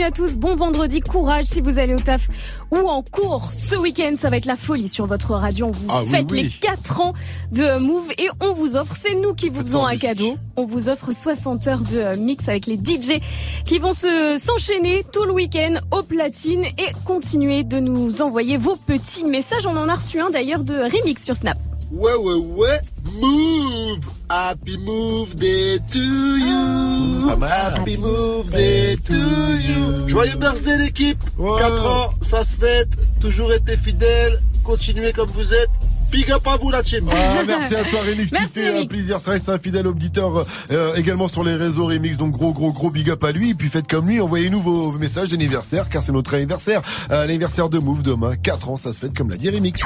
Bienvenue 0.00 0.22
à 0.22 0.26
tous, 0.28 0.38
bon 0.38 0.56
vendredi, 0.56 1.00
courage 1.00 1.44
si 1.44 1.60
vous 1.60 1.78
allez 1.78 1.92
au 1.92 1.98
taf 1.98 2.28
ou 2.70 2.88
en 2.88 3.02
cours. 3.02 3.50
Ce 3.54 3.76
week-end, 3.76 4.14
ça 4.16 4.30
va 4.30 4.38
être 4.38 4.46
la 4.46 4.56
folie 4.56 4.88
sur 4.88 5.04
votre 5.04 5.32
radio. 5.34 5.66
On 5.66 5.70
vous 5.72 5.86
Ah 5.90 6.00
faites 6.00 6.32
oui. 6.32 6.44
les 6.44 6.48
4 6.48 7.00
ans 7.02 7.12
de 7.52 7.78
Move 7.78 8.10
et 8.16 8.28
on 8.40 8.54
vous 8.54 8.76
offre, 8.76 8.96
c'est 8.96 9.14
nous 9.14 9.34
qui 9.34 9.50
vous 9.50 9.60
faisons 9.60 9.84
un 9.84 9.98
cadeau. 9.98 10.38
On 10.56 10.64
vous 10.64 10.88
offre 10.88 11.12
60 11.12 11.66
heures 11.66 11.80
de 11.80 12.18
mix 12.18 12.48
avec 12.48 12.64
les 12.66 12.76
DJ 12.76 13.20
qui 13.66 13.78
vont 13.78 13.92
se 13.92 14.38
s'enchaîner 14.42 15.04
tout 15.12 15.24
le 15.24 15.32
week-end 15.32 15.74
au 15.90 16.02
platine 16.02 16.64
et 16.64 16.92
continuer 17.04 17.62
de 17.62 17.78
nous 17.78 18.22
envoyer 18.22 18.56
vos 18.56 18.76
petits 18.76 19.24
messages. 19.26 19.66
On 19.66 19.76
en 19.76 19.90
a 19.90 19.96
reçu 19.96 20.18
un 20.18 20.30
d'ailleurs 20.30 20.64
de 20.64 20.76
remix 20.76 21.22
sur 21.22 21.36
Snap. 21.36 21.58
Ouais, 21.92 22.14
ouais, 22.14 22.36
ouais. 22.36 22.80
Move. 23.20 24.19
Happy 24.32 24.76
Move 24.78 25.34
Day 25.34 25.80
to 25.90 25.98
you. 25.98 27.28
Happy 27.42 27.96
Move 27.96 28.48
Day 28.52 28.94
to 28.94 29.16
you. 29.16 30.08
Joyeux 30.08 30.36
birthday 30.36 30.76
l'équipe. 30.78 31.18
4 31.36 31.86
ans, 31.90 32.10
ça 32.20 32.44
se 32.44 32.54
fête. 32.54 32.90
Toujours 33.20 33.52
été 33.52 33.76
fidèle. 33.76 34.40
Continuez 34.62 35.12
comme 35.12 35.30
vous 35.30 35.52
êtes. 35.52 35.68
Big 36.12 36.30
up 36.30 36.46
à 36.46 36.56
vous 36.58 36.70
la 36.70 36.84
team. 36.84 37.08
Ah, 37.10 37.42
merci 37.44 37.74
à 37.74 37.82
toi 37.82 38.02
Remix, 38.02 38.30
tu 38.30 38.46
fais 38.46 38.78
un 38.78 38.86
plaisir. 38.86 39.20
Ça 39.20 39.32
reste 39.32 39.48
un 39.48 39.58
fidèle 39.58 39.88
auditeur 39.88 40.46
euh, 40.70 40.94
également 40.94 41.26
sur 41.26 41.42
les 41.42 41.56
réseaux 41.56 41.86
Remix. 41.86 42.16
Donc 42.16 42.30
gros 42.30 42.52
gros 42.52 42.72
gros 42.72 42.90
big 42.90 43.10
up 43.10 43.24
à 43.24 43.32
lui. 43.32 43.50
Et 43.50 43.54
puis 43.54 43.68
faites 43.68 43.88
comme 43.88 44.06
lui, 44.08 44.20
envoyez-nous 44.20 44.60
vos 44.60 44.92
messages 44.92 45.30
d'anniversaire 45.30 45.88
car 45.88 46.04
c'est 46.04 46.12
notre 46.12 46.34
anniversaire. 46.34 46.82
Euh, 47.10 47.26
L'anniversaire 47.26 47.68
de 47.68 47.80
Move 47.80 48.04
demain, 48.04 48.36
4 48.36 48.70
ans, 48.70 48.76
ça 48.76 48.92
se 48.92 49.00
fait 49.00 49.12
comme 49.12 49.28
l'a 49.30 49.36
dit 49.36 49.50
Remix. 49.50 49.80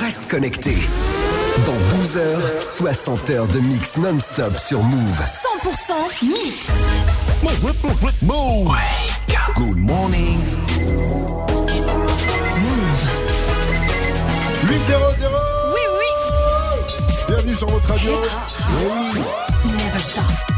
Reste 0.00 0.28
connecté. 0.30 0.76
Dans 1.66 1.96
12 1.98 2.16
heures, 2.18 2.62
60 2.62 3.30
heures 3.30 3.46
de 3.46 3.58
mix 3.60 3.96
non-stop 3.96 4.58
sur 4.58 4.82
Move. 4.82 5.20
100% 5.62 6.26
mix. 6.26 6.68
Move. 8.22 8.76
Good 9.56 9.78
morning. 9.78 10.38
Move. 12.56 13.06
800 14.68 14.94
Oui, 15.74 15.80
oui. 15.98 16.10
Bienvenue 17.26 17.56
sur 17.56 17.68
votre 17.68 17.88
radio. 17.88 18.12
Oui. 19.14 19.22
Never 19.64 19.98
stop. 20.00 20.57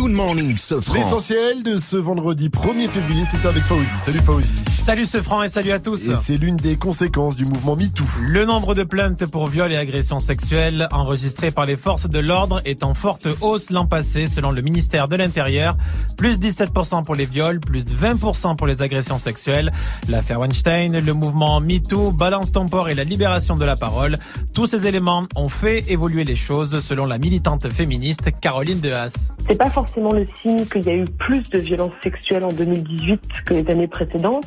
Good 0.00 0.12
morning, 0.12 0.56
Sofran. 0.56 0.94
L'essentiel 0.94 1.62
de 1.62 1.76
ce 1.76 1.98
vendredi 1.98 2.48
1er 2.48 2.88
février, 2.88 3.22
c'était 3.30 3.48
avec 3.48 3.62
Fauzi. 3.64 3.98
Salut 3.98 4.20
Fauzi. 4.20 4.54
Salut 4.82 5.04
ce 5.04 5.20
franc 5.20 5.42
et 5.42 5.50
salut 5.50 5.72
à 5.72 5.78
tous. 5.78 6.08
Et 6.08 6.16
c'est 6.16 6.38
l'une 6.38 6.56
des 6.56 6.76
conséquences 6.76 7.36
du 7.36 7.44
mouvement 7.44 7.76
MeToo. 7.76 8.04
Le 8.22 8.46
nombre 8.46 8.74
de 8.74 8.82
plaintes 8.82 9.26
pour 9.26 9.46
viol 9.46 9.70
et 9.70 9.76
agressions 9.76 10.18
sexuelles 10.18 10.88
enregistrées 10.90 11.50
par 11.50 11.66
les 11.66 11.76
forces 11.76 12.08
de 12.08 12.18
l'ordre 12.18 12.62
est 12.64 12.82
en 12.82 12.94
forte 12.94 13.28
hausse 13.42 13.68
l'an 13.68 13.84
passé 13.84 14.26
selon 14.26 14.52
le 14.52 14.62
ministère 14.62 15.06
de 15.06 15.16
l'Intérieur. 15.16 15.76
Plus 16.16 16.38
17% 16.38 17.04
pour 17.04 17.14
les 17.14 17.26
viols, 17.26 17.60
plus 17.60 17.92
20% 17.92 18.56
pour 18.56 18.66
les 18.66 18.80
agressions 18.80 19.18
sexuelles. 19.18 19.70
L'affaire 20.08 20.40
Weinstein, 20.40 20.98
le 20.98 21.12
mouvement 21.12 21.60
MeToo, 21.60 22.10
Balance 22.12 22.52
ton 22.52 22.70
port 22.70 22.88
et 22.88 22.94
la 22.94 23.04
libération 23.04 23.58
de 23.58 23.66
la 23.66 23.76
parole. 23.76 24.18
Tous 24.54 24.66
ces 24.66 24.86
éléments 24.86 25.26
ont 25.36 25.50
fait 25.50 25.84
évoluer 25.92 26.24
les 26.24 26.36
choses 26.36 26.80
selon 26.80 27.04
la 27.04 27.18
militante 27.18 27.70
féministe 27.70 28.30
Caroline 28.40 28.80
Dehaas. 28.80 29.30
C'est 29.46 29.58
pas 29.58 29.68
forcément 29.68 29.89
le 29.96 30.26
signe 30.40 30.64
qu'il 30.66 30.86
y 30.86 30.90
a 30.90 30.94
eu 30.94 31.04
plus 31.04 31.48
de 31.50 31.58
violences 31.58 31.94
sexuelles 32.02 32.44
en 32.44 32.48
2018 32.52 33.20
que 33.44 33.54
les 33.54 33.70
années 33.70 33.88
précédentes, 33.88 34.46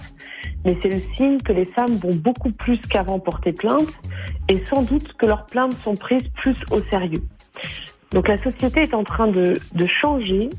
mais 0.65 0.77
c'est 0.81 0.89
le 0.89 0.99
signe 0.99 1.37
que 1.39 1.51
les 1.51 1.65
femmes 1.65 1.95
vont 1.95 2.15
beaucoup 2.15 2.51
plus 2.51 2.77
qu'avant 2.79 3.19
porter 3.19 3.51
plainte 3.51 3.99
et 4.49 4.63
sans 4.65 4.81
doute 4.83 5.13
que 5.13 5.25
leurs 5.25 5.45
plaintes 5.45 5.73
sont 5.73 5.95
prises 5.95 6.27
plus 6.35 6.55
au 6.71 6.79
sérieux. 6.79 7.23
Donc 8.11 8.27
la 8.27 8.41
société 8.41 8.81
est 8.81 8.93
en 8.93 9.03
train 9.03 9.27
de, 9.27 9.53
de 9.73 9.87
changer 10.01 10.49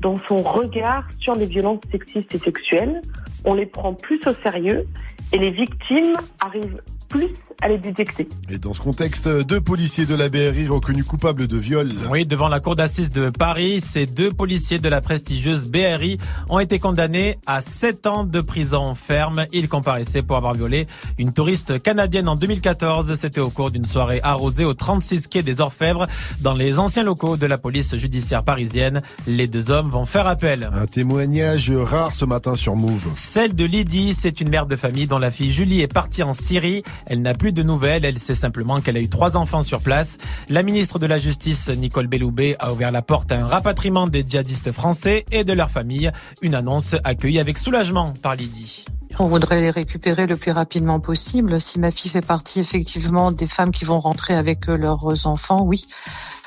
dans 0.00 0.18
son 0.28 0.38
regard 0.38 1.06
sur 1.18 1.34
les 1.34 1.46
violences 1.46 1.80
sexistes 1.90 2.34
et 2.34 2.38
sexuelles. 2.38 3.00
On 3.44 3.54
les 3.54 3.66
prend 3.66 3.94
plus 3.94 4.20
au 4.26 4.32
sérieux 4.32 4.86
et 5.32 5.38
les 5.38 5.50
victimes 5.50 6.14
arrivent 6.40 6.82
plus 7.08 7.28
à 7.62 7.68
les 7.68 7.78
détecter. 7.78 8.28
Et 8.48 8.58
dans 8.58 8.72
ce 8.72 8.80
contexte, 8.80 9.28
deux 9.28 9.60
policiers 9.60 10.06
de 10.06 10.14
la 10.14 10.28
BRI 10.28 10.66
reconnus 10.68 11.04
coupables 11.04 11.46
de 11.46 11.56
viol. 11.56 11.90
Oui, 12.10 12.26
devant 12.26 12.48
la 12.48 12.60
cour 12.60 12.76
d'assises 12.76 13.10
de 13.10 13.30
Paris, 13.30 13.80
ces 13.80 14.06
deux 14.06 14.30
policiers 14.30 14.78
de 14.78 14.88
la 14.88 15.00
prestigieuse 15.00 15.70
BRI 15.70 16.18
ont 16.48 16.58
été 16.58 16.78
condamnés 16.78 17.36
à 17.46 17.60
7 17.60 18.06
ans 18.06 18.24
de 18.24 18.40
prison 18.40 18.94
ferme. 18.94 19.46
Ils 19.52 19.68
comparaissaient 19.68 20.22
pour 20.22 20.36
avoir 20.36 20.54
violé 20.54 20.86
une 21.18 21.32
touriste 21.32 21.82
canadienne 21.82 22.28
en 22.28 22.36
2014. 22.36 23.14
C'était 23.14 23.40
au 23.40 23.50
cours 23.50 23.70
d'une 23.70 23.84
soirée 23.84 24.20
arrosée 24.22 24.64
au 24.64 24.74
36 24.74 25.28
quai 25.28 25.42
des 25.42 25.60
Orfèvres 25.60 26.06
dans 26.40 26.54
les 26.54 26.78
anciens 26.78 27.04
locaux 27.04 27.36
de 27.36 27.46
la 27.46 27.58
police 27.58 27.96
judiciaire 27.96 28.44
parisienne. 28.44 29.02
Les 29.26 29.46
deux 29.46 29.70
hommes 29.70 29.90
vont 29.90 30.04
faire 30.04 30.26
appel. 30.26 30.68
Un 30.72 30.86
témoignage 30.86 31.70
rare 31.70 32.14
ce 32.14 32.24
matin 32.24 32.56
sur 32.56 32.76
Move. 32.76 33.06
Celle 33.16 33.54
de 33.54 33.64
Lydie, 33.64 34.14
c'est 34.14 34.40
une 34.40 34.48
mère 34.48 34.66
de 34.66 34.76
famille 34.76 35.06
dont 35.06 35.18
la 35.18 35.30
fille 35.30 35.52
Julie 35.52 35.80
est 35.80 35.92
partie 35.92 36.22
en 36.22 36.32
Syrie. 36.32 36.82
Elle 37.06 37.22
n'a 37.22 37.34
plus 37.34 37.43
de 37.52 37.62
nouvelles, 37.62 38.04
elle 38.04 38.18
sait 38.18 38.34
simplement 38.34 38.80
qu'elle 38.80 38.96
a 38.96 39.00
eu 39.00 39.08
trois 39.08 39.36
enfants 39.36 39.62
sur 39.62 39.80
place. 39.80 40.18
La 40.48 40.62
ministre 40.62 40.98
de 40.98 41.06
la 41.06 41.18
Justice, 41.18 41.68
Nicole 41.68 42.06
Belloubet, 42.06 42.56
a 42.58 42.72
ouvert 42.72 42.90
la 42.90 43.02
porte 43.02 43.32
à 43.32 43.40
un 43.40 43.46
rapatriement 43.46 44.06
des 44.06 44.24
djihadistes 44.26 44.72
français 44.72 45.24
et 45.30 45.44
de 45.44 45.52
leurs 45.52 45.70
familles. 45.70 46.12
Une 46.42 46.54
annonce 46.54 46.96
accueillie 47.04 47.40
avec 47.40 47.58
soulagement 47.58 48.14
par 48.22 48.36
Lydie. 48.36 48.84
On 49.18 49.26
voudrait 49.26 49.60
les 49.60 49.70
récupérer 49.70 50.26
le 50.26 50.36
plus 50.36 50.50
rapidement 50.50 51.00
possible. 51.00 51.60
Si 51.60 51.78
ma 51.78 51.90
fille 51.90 52.10
fait 52.10 52.24
partie 52.24 52.60
effectivement 52.60 53.30
des 53.30 53.46
femmes 53.46 53.70
qui 53.70 53.84
vont 53.84 54.00
rentrer 54.00 54.34
avec 54.34 54.68
euh, 54.68 54.76
leurs 54.76 55.26
enfants, 55.26 55.62
oui 55.64 55.86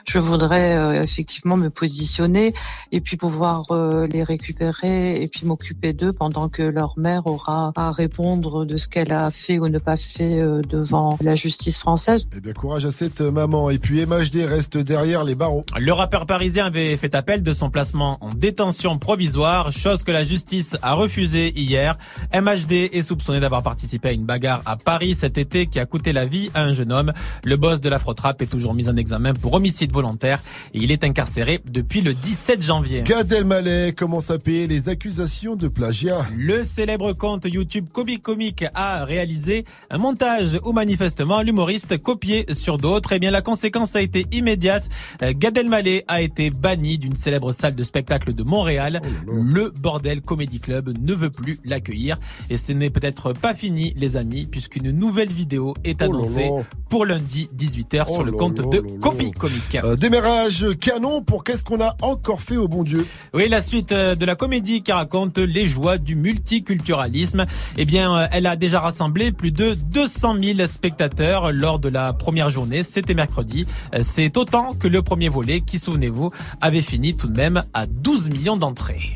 je 0.07 0.19
voudrais 0.19 0.77
euh, 0.77 1.03
effectivement 1.03 1.57
me 1.57 1.69
positionner 1.69 2.53
et 2.93 3.01
puis 3.01 3.17
pouvoir 3.17 3.65
euh, 3.71 4.07
les 4.07 4.23
récupérer 4.23 5.21
et 5.21 5.27
puis 5.27 5.45
m'occuper 5.45 5.91
d'eux 5.91 6.13
pendant 6.13 6.47
que 6.47 6.63
leur 6.63 6.93
mère 6.97 7.27
aura 7.27 7.73
à 7.75 7.91
répondre 7.91 8.63
de 8.63 8.77
ce 8.77 8.87
qu'elle 8.87 9.11
a 9.11 9.29
fait 9.31 9.59
ou 9.59 9.67
ne 9.67 9.79
pas 9.79 9.97
fait 9.97 10.39
euh, 10.39 10.61
devant 10.61 11.17
la 11.21 11.35
justice 11.35 11.77
française. 11.77 12.25
Eh 12.35 12.39
bien, 12.39 12.53
courage 12.53 12.85
à 12.85 12.91
cette 12.91 13.19
maman. 13.19 13.69
Et 13.69 13.79
puis 13.79 14.05
MHD 14.05 14.45
reste 14.47 14.77
derrière 14.77 15.25
les 15.25 15.35
barreaux. 15.35 15.63
Le 15.77 15.91
rappeur 15.91 16.25
parisien 16.25 16.67
avait 16.67 16.95
fait 16.95 17.13
appel 17.13 17.43
de 17.43 17.51
son 17.51 17.69
placement 17.69 18.17
en 18.21 18.33
détention 18.33 18.97
provisoire, 18.99 19.73
chose 19.73 20.03
que 20.03 20.11
la 20.11 20.23
justice 20.23 20.77
a 20.83 20.93
refusée 20.93 21.51
hier. 21.59 21.97
MHD 22.33 22.91
est 22.93 23.03
soupçonné 23.03 23.41
d'avoir 23.41 23.61
participé 23.61 24.09
à 24.09 24.11
une 24.13 24.25
bagarre 24.25 24.61
à 24.65 24.77
Paris 24.77 25.15
cet 25.15 25.37
été 25.37 25.67
qui 25.67 25.79
a 25.79 25.85
coûté 25.85 26.13
la 26.13 26.25
vie 26.25 26.49
à 26.53 26.63
un 26.63 26.73
jeune 26.73 26.93
homme. 26.93 27.11
Le 27.43 27.57
boss 27.57 27.81
de 27.81 27.89
l'Afrotrap 27.89 28.41
est 28.41 28.47
toujours 28.47 28.73
mis 28.73 28.87
en 28.87 28.95
examen 28.95 29.33
pour 29.33 29.53
homicide 29.53 29.91
volontaire 29.97 30.43
et 30.75 30.77
il 30.77 30.91
est 30.91 31.03
incarcéré 31.03 31.59
depuis 31.71 32.01
le 32.01 32.13
17 32.13 32.61
janvier. 32.61 33.01
Gad 33.03 33.31
Elmaleh 33.33 33.93
commence 33.93 34.29
à 34.29 34.37
payer 34.37 34.67
les 34.67 34.89
accusations 34.89 35.55
de 35.55 35.67
plagiat. 35.67 36.23
Le 36.37 36.63
célèbre 36.63 37.13
compte 37.13 37.45
YouTube 37.45 37.87
Kobi 37.91 38.19
Comic 38.19 38.63
a 38.75 39.05
réalisé 39.05 39.65
un 39.89 39.97
montage 39.97 40.59
où 40.63 40.71
manifestement 40.71 41.41
l'humoriste 41.41 41.97
copiait 41.97 42.45
sur 42.53 42.77
d'autres. 42.77 43.13
Et 43.13 43.17
bien 43.19 43.31
la 43.31 43.41
conséquence 43.41 43.95
a 43.95 44.01
été 44.03 44.27
immédiate. 44.31 44.87
Euh, 45.23 45.33
Gad 45.35 45.57
Elmaleh 45.57 46.03
a 46.07 46.21
été 46.21 46.51
banni 46.51 46.99
d'une 46.99 47.15
célèbre 47.15 47.51
salle 47.51 47.73
de 47.73 47.83
spectacle 47.83 48.35
de 48.35 48.43
Montréal. 48.43 49.01
Le 49.25 49.73
Bordel 49.81 50.21
Comedy 50.21 50.59
Club 50.59 50.93
ne 51.01 51.13
veut 51.15 51.31
plus 51.31 51.57
l'accueillir. 51.65 52.19
Et 52.51 52.57
ce 52.57 52.71
n'est 52.71 52.91
peut-être 52.91 53.33
pas 53.33 53.55
fini 53.55 53.95
les 53.97 54.15
amis 54.15 54.45
puisqu'une 54.45 54.91
nouvelle 54.91 55.29
vidéo 55.29 55.73
est 55.83 56.03
annoncée 56.03 56.49
là. 56.49 56.61
pour 56.87 57.07
lundi 57.07 57.49
18h 57.57 58.05
sur 58.07 58.19
Oh 58.19 58.23
le 58.23 58.31
compte 58.31 58.61
de 58.69 58.77
là 58.77 59.81
là. 59.81 59.86
Euh, 59.87 59.95
démarrage 59.95 60.65
canon 60.81 61.21
pour 61.21 61.45
qu'est-ce 61.45 61.63
qu'on 61.63 61.79
a 61.79 61.95
encore 62.01 62.41
fait 62.41 62.57
au 62.57 62.67
bon 62.67 62.83
Dieu? 62.83 63.05
Oui, 63.33 63.47
la 63.47 63.61
suite 63.61 63.93
euh, 63.93 64.15
de 64.15 64.25
la 64.25 64.35
comédie 64.35 64.83
qui 64.83 64.91
raconte 64.91 65.37
les 65.37 65.65
joies 65.65 65.97
du 65.97 66.15
multiculturalisme. 66.15 67.45
Eh 67.77 67.85
bien, 67.85 68.13
euh, 68.13 68.27
elle 68.31 68.47
a 68.47 68.57
déjà 68.57 68.81
rassemblé 68.81 69.31
plus 69.31 69.51
de 69.51 69.75
200 69.75 70.35
000 70.43 70.67
spectateurs 70.67 71.53
lors 71.53 71.79
de 71.79 71.87
la 71.87 72.11
première 72.11 72.49
journée. 72.49 72.83
C'était 72.83 73.13
mercredi. 73.13 73.65
C'est 74.01 74.35
autant 74.35 74.73
que 74.73 74.87
le 74.87 75.01
premier 75.01 75.29
volet 75.29 75.61
qui, 75.61 75.79
souvenez-vous, 75.79 76.31
avait 76.59 76.81
fini 76.81 77.15
tout 77.15 77.27
de 77.27 77.37
même 77.37 77.63
à 77.73 77.85
12 77.85 78.29
millions 78.29 78.57
d'entrées. 78.57 79.15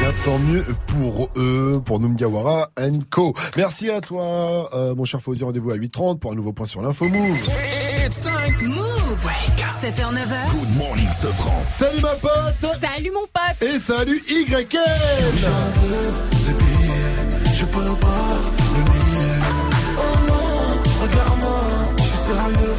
Bien, 0.00 0.12
tant 0.24 0.38
mieux 0.38 0.64
pour 0.86 1.30
eux, 1.36 1.80
pour 1.84 2.00
Numgawara 2.00 2.68
Co. 3.10 3.34
Merci 3.56 3.90
à 3.90 4.00
toi, 4.00 4.68
euh, 4.74 4.94
mon 4.96 5.04
cher 5.04 5.20
Fauzi. 5.20 5.44
Rendez-vous 5.44 5.70
à 5.70 5.76
8h30 5.76 6.18
pour 6.18 6.32
un 6.32 6.34
nouveau 6.34 6.52
point 6.52 6.66
sur 6.66 6.82
l'info 6.82 7.08
Move. 7.08 7.77
Move 8.08 9.28
7h, 9.82 10.14
9h. 10.14 10.50
Good 10.50 10.76
morning, 10.78 11.12
Sofran. 11.12 11.62
Salut 11.70 12.00
ma 12.00 12.14
pote 12.14 12.80
Salut 12.80 13.10
mon 13.10 13.20
pote 13.20 13.62
Et 13.62 13.78
salut 13.78 14.22
YL 14.26 14.66
Je 17.54 17.64
peux 17.66 17.96
pas 18.00 18.38
le 18.74 18.82
nier. 18.82 19.34
Oh 19.98 20.16
non, 20.26 21.02
regarde-moi, 21.02 21.60
je 21.98 22.02
suis 22.02 22.16
sérieux. 22.32 22.74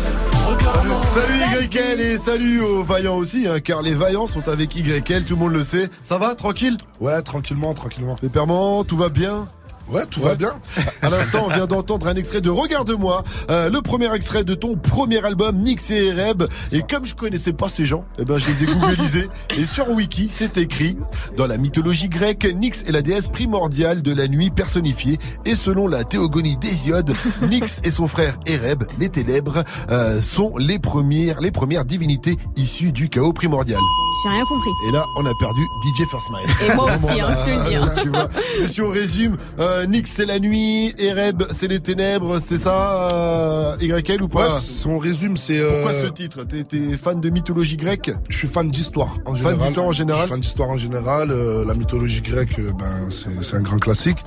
Salut 1.06 1.68
YL 1.76 2.02
et 2.02 2.18
salut 2.18 2.62
aux 2.62 2.82
vaillants 2.82 3.18
aussi, 3.18 3.48
hein, 3.48 3.60
car 3.60 3.84
les 3.84 3.94
vaillants 3.94 4.26
sont 4.26 4.50
avec 4.50 4.76
YL, 4.76 5.26
tout 5.26 5.36
le 5.36 5.40
monde 5.40 5.54
le 5.54 5.64
sait. 5.64 5.90
Ça 6.02 6.18
va, 6.18 6.34
tranquille? 6.34 6.76
Ouais, 7.00 7.22
tranquillement, 7.22 7.76
tranquillement. 7.76 8.16
Pépèrement, 8.16 8.84
tout 8.84 8.98
va 8.98 9.10
bien? 9.10 9.48
Ouais, 9.92 10.06
tout 10.06 10.20
va 10.20 10.36
bien. 10.36 10.54
À 11.02 11.10
l'instant, 11.10 11.46
on 11.48 11.54
vient 11.54 11.66
d'entendre 11.68 12.08
un 12.08 12.14
extrait 12.14 12.42
de 12.42 12.50
Regarde-moi, 12.50 13.24
euh, 13.50 13.70
le 13.70 13.82
premier 13.82 14.14
extrait 14.14 14.44
de 14.44 14.54
ton 14.54 14.76
premier 14.76 15.24
album, 15.26 15.58
Nix 15.58 15.90
et 15.90 16.12
Reb. 16.12 16.44
Et 16.72 16.82
comme 16.82 17.06
je 17.06 17.16
connaissais 17.16 17.54
pas 17.54 17.70
ces 17.70 17.86
gens, 17.86 18.06
eh 18.20 18.26
ben, 18.26 18.38
je 18.38 18.48
les 18.48 18.64
ai 18.64 18.68
googlisés. 18.68 19.30
et 19.58 19.66
sur 19.66 19.90
Wiki, 19.90 20.28
c'est 20.30 20.58
écrit, 20.58 20.96
dans 21.38 21.48
la 21.48 21.58
mythologie 21.58 22.08
grecque, 22.10 22.46
Nix 22.56 22.84
est 22.88 22.92
la 22.92 23.02
déesse 23.02 23.30
primordiale 23.30 24.04
de 24.04 24.14
la 24.14 24.28
nuit 24.28 24.52
personnifiée. 24.52 25.18
Et 25.46 25.56
selon 25.56 25.88
la 25.88 26.04
théogonie 26.04 26.58
d'Hésiode, 26.58 27.16
Nix 27.42 27.82
et 27.84 27.92
son 27.92 28.08
frère 28.08 28.38
Ereb, 28.46 28.84
les 29.00 29.10
ténèbres, 29.10 29.64
euh, 29.90 30.22
sont 30.22 30.56
les 30.58 30.78
premières, 30.78 31.42
les 31.42 31.52
premières 31.52 31.86
divinités 31.86 32.38
issues 32.58 32.92
du 32.92 33.10
chaos 33.10 33.34
primordial. 33.34 33.80
J'ai 34.24 34.30
rien 34.30 34.46
compris. 34.46 34.72
Et 34.88 34.92
là, 34.92 35.04
on 35.18 35.26
a 35.26 35.34
perdu 35.40 35.62
DJ 35.84 36.06
First 36.10 36.28
Smile. 36.28 36.70
Et 36.70 36.76
moi 36.76 36.86
aussi, 36.86 37.20
hein, 37.20 37.36
je 37.40 37.46
te 37.46 37.50
le 37.50 37.70
dis, 37.70 37.76
hein. 37.76 37.94
tu 38.02 38.10
vois. 38.10 38.30
Et 38.62 38.68
si 38.68 38.82
on 38.82 38.90
résume, 38.90 39.38
euh, 39.60 39.79
Euh, 39.80 39.86
Nick, 39.86 40.08
c'est 40.08 40.26
la 40.26 40.40
nuit. 40.40 40.94
Ereb, 40.98 41.44
c'est 41.52 41.68
les 41.68 41.80
ténèbres. 41.80 42.40
C'est 42.40 42.58
ça, 42.58 43.10
euh, 43.14 43.78
YL 43.80 44.22
ou 44.22 44.28
pas 44.28 44.46
Ouais, 44.54 44.60
si 44.60 44.88
on 44.88 44.98
résume, 44.98 45.38
c'est. 45.38 45.58
euh, 45.60 45.82
Pourquoi 45.84 45.94
ce 45.94 46.08
titre? 46.12 46.44
T'es 46.44 46.64
fan 46.98 47.22
de 47.22 47.30
mythologie 47.30 47.78
grecque? 47.78 48.12
Je 48.30 48.38
suis 48.38 48.48
fan 48.48 48.68
d'histoire 48.70 49.18
en 49.26 49.34
Fan 49.36 49.38
général. 49.38 49.58
d'histoire 49.60 49.86
en 49.88 49.92
général 49.92 50.22
Je 50.22 50.26
suis 50.26 50.32
fan 50.34 50.42
d'histoire 50.42 50.70
en 50.70 50.78
général. 50.78 51.32
La 51.68 51.74
mythologie 51.74 52.22
grecque, 52.22 52.60
euh, 52.60 52.72
ben 52.74 53.10
c'est 53.12 53.56
un 53.56 53.62
grand 53.62 53.80
classique. 53.80 54.18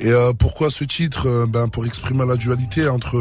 Et 0.00 0.10
euh, 0.10 0.32
pourquoi 0.32 0.70
ce 0.70 0.84
titre 0.84 1.46
Ben 1.48 1.68
pour 1.68 1.86
exprimer 1.86 2.26
la 2.26 2.36
dualité 2.36 2.88
entre 2.88 3.16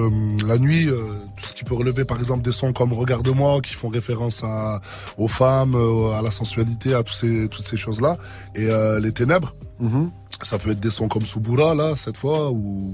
la 0.46 0.58
nuit, 0.58 0.88
tout 0.88 1.46
ce 1.48 1.54
qui 1.54 1.64
peut 1.64 1.76
relever 1.76 2.06
par 2.06 2.20
exemple 2.20 2.42
des 2.44 2.52
sons 2.52 2.74
comme 2.74 2.94
Regarde-moi, 2.94 3.62
qui 3.62 3.74
font 3.76 3.90
référence 3.90 4.44
à 4.44 4.82
aux 5.18 5.28
femmes, 5.28 5.76
à 6.18 6.22
la 6.22 6.32
sensualité, 6.32 6.94
à 6.94 7.04
tous 7.04 7.14
ces 7.14 7.48
toutes 7.50 7.66
ces 7.66 7.78
choses 7.78 8.02
là, 8.02 8.18
et 8.56 8.68
les 9.02 9.12
ténèbres. 9.12 9.56
Mhm. 9.80 10.08
Ça 10.42 10.60
peut 10.60 10.72
être 10.72 10.80
des 10.80 10.92
sons 10.92 11.08
comme 11.08 11.26
Subura 11.26 11.76
là 11.76 11.96
cette 11.96 12.18
fois, 12.18 12.52
où 12.52 12.92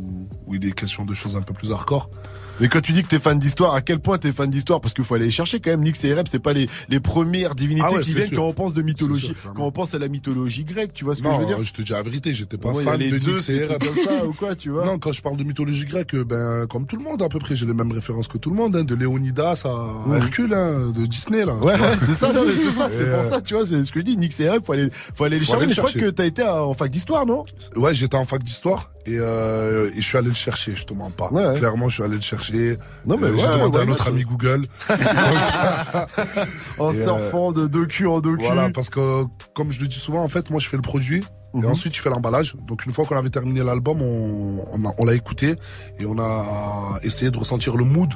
il 0.52 0.66
est 0.66 0.72
question 0.72 1.06
de 1.06 1.14
choses 1.14 1.36
un 1.36 1.42
peu 1.42 1.54
plus 1.54 1.72
hardcore. 1.72 2.10
Mais 2.60 2.68
quand 2.70 2.82
tu 2.82 2.92
dis 2.94 3.02
que 3.02 3.08
t'es 3.08 3.20
fan 3.20 3.40
d'histoire, 3.40 3.74
à 3.74 3.82
quel 3.82 4.00
point 4.00 4.18
t'es 4.20 4.32
fan 4.32 4.50
d'histoire? 4.50 4.80
Parce 4.80 4.94
qu'il 4.94 5.04
faut 5.04 5.16
aller 5.16 5.26
les 5.26 5.32
chercher 5.32 5.60
quand 5.60 5.72
même. 5.72 5.82
Nix 5.82 6.04
et 6.04 6.10
Ereb, 6.10 6.28
c'est 6.30 6.42
pas 6.42 6.54
les, 6.54 6.68
les 6.88 7.00
premières 7.00 7.56
divinités 7.56 7.86
Ah 7.90 7.94
ouais, 7.94 8.02
qui 8.02 8.14
viennent 8.14 8.28
sûr. 8.28 8.38
quand 8.38 8.46
on 8.46 8.54
pense 8.54 8.74
de 8.74 8.82
mythologie. 8.84 9.34
Sûr, 9.42 9.54
quand 9.56 9.64
on 9.66 9.72
pense 9.72 9.96
à 9.96 10.00
la 10.00 10.08
mythologie 10.08 10.64
grecque, 10.64 10.92
tu 10.94 11.04
vois 11.04 11.16
ce 11.16 11.22
que 11.22 11.28
non, 11.28 11.36
je 11.38 11.40
veux 11.42 11.48
dire? 11.48 11.64
je 11.64 11.74
te 11.74 11.82
dis 11.82 11.92
la 11.92 12.02
vérité, 12.04 12.34
j'étais 12.34 12.58
pas 12.58 12.70
Ouais, 12.72 12.84
fan 12.84 13.00
les 13.00 13.10
de 13.10 13.18
Zeus, 13.18 13.50
Nyx 13.50 13.62
et 13.64 13.68
comme 13.68 13.96
ça, 14.06 14.26
ou 14.26 14.34
quoi, 14.34 14.56
tu 14.56 14.70
vois? 14.70 14.86
Non, 14.86 15.00
quand 15.00 15.12
je 15.12 15.22
parle 15.22 15.38
de 15.38 15.44
mythologie 15.44 15.86
grecque, 15.86 16.14
euh, 16.14 16.24
ben 16.24 16.68
comme 16.68 16.86
tout 16.86 16.96
le 16.96 17.04
monde 17.04 17.22
à 17.24 17.30
peu 17.30 17.40
près, 17.40 17.56
j'ai 17.56 17.66
les 17.66 17.74
mêmes 17.74 17.92
références 17.92 18.28
que 18.28 18.38
tout 18.38 18.52
le 18.52 18.56
monde, 18.56 18.76
hein, 18.76 18.84
de 18.84 18.96
Léonidas 18.96 19.64
à 19.66 20.08
Ouais. 20.08 20.18
Hercule, 20.18 20.54
hein, 20.54 20.92
de 20.96 21.06
Disney 21.08 21.46
là. 21.46 21.56
Ouais, 21.56 21.74
c'est 22.00 22.14
ça, 22.14 22.32
non, 22.32 22.44
c'est 22.56 22.72
ça, 22.72 22.90
c'est 22.92 23.10
pour 23.10 23.20
euh, 23.20 23.30
ça, 23.30 23.42
tu 23.42 23.56
vois, 23.56 23.66
c'est 23.66 23.84
ce 23.84 23.92
que 23.92 24.00
je 24.00 24.06
dis. 24.06 24.16
Nix 24.18 24.40
et 24.40 24.44
Ereb, 24.44 24.64
faut 24.64 24.74
aller, 24.74 24.90
faut 25.16 25.24
aller 25.24 25.40
les 25.40 25.46
Faut 25.46 25.54
chercher. 25.54 25.58
aller 25.64 25.68
Mais 25.70 25.74
je 25.74 25.82
crois 25.82 25.92
que 25.92 26.10
t'as 26.12 26.26
été 26.26 26.44
en 26.44 26.74
fac 26.76 26.92
d'histoire, 26.92 27.26
non? 27.26 27.46
Ouais, 27.76 27.96
j'étais 27.96 28.16
en 28.18 28.26
fac 28.26 28.44
d'histoire 28.44 28.92
et, 29.06 29.18
euh, 29.20 29.90
et 29.96 30.02
je 30.02 30.06
suis 30.08 30.18
allé 30.18 30.30
le 30.30 30.34
chercher, 30.34 30.76
je 30.76 30.84
te 30.86 30.94
mens 30.94 31.10
pas. 31.12 31.30
Ouais. 31.32 31.58
Clairement, 31.60 31.90
je 31.90 31.96
suis 31.96 32.04
allé 32.04 32.16
le 32.16 32.22
chercher. 32.22 32.78
Non, 33.06 33.18
mais 33.20 33.28
Euh, 33.28 33.38
j'ai 33.38 33.46
ouais, 33.48 33.54
demandé 33.54 33.78
à 33.78 33.82
ouais, 33.82 33.86
notre 33.88 34.06
ouais. 34.06 34.12
ami 34.12 34.24
Google. 34.24 34.62
En 36.80 36.94
euh, 36.94 37.04
surfant 37.04 37.52
de 37.52 37.68
docu 37.68 38.08
en 38.08 38.20
docu. 38.20 38.44
Voilà, 38.44 38.70
parce 38.70 38.90
que 38.90 39.24
comme 39.54 39.72
je 39.72 39.80
le 39.80 39.88
dis 39.88 40.00
souvent, 40.00 40.24
en 40.24 40.28
fait, 40.28 40.50
moi 40.50 40.60
je 40.60 40.68
fais 40.68 40.78
le 40.78 40.82
produit. 40.82 41.24
Mhm. 41.54 41.64
Et 41.64 41.68
ensuite, 41.68 41.96
je 41.96 42.02
fais 42.02 42.10
l'emballage. 42.10 42.56
Donc, 42.68 42.86
une 42.86 42.94
fois 42.94 43.06
qu'on 43.06 43.16
avait 43.16 43.30
terminé 43.30 43.64
l'album, 43.64 44.02
on, 44.02 44.66
on 44.98 45.06
l'a 45.06 45.14
écouté 45.14 45.56
et 46.00 46.06
on 46.08 46.18
a 46.18 46.98
essayé 47.04 47.30
de 47.30 47.38
ressentir 47.38 47.78
le 47.78 47.84
mood 47.86 48.10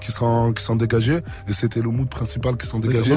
qui 0.00 0.12
s'en, 0.12 0.52
qui 0.52 0.62
s'en 0.62 0.76
dégageait. 0.76 1.22
Et 1.48 1.52
c'était 1.52 1.80
le 1.80 1.88
mood 1.90 2.08
principal 2.08 2.56
qui 2.56 2.66
s'en 2.68 2.78
dégageait. 2.78 3.16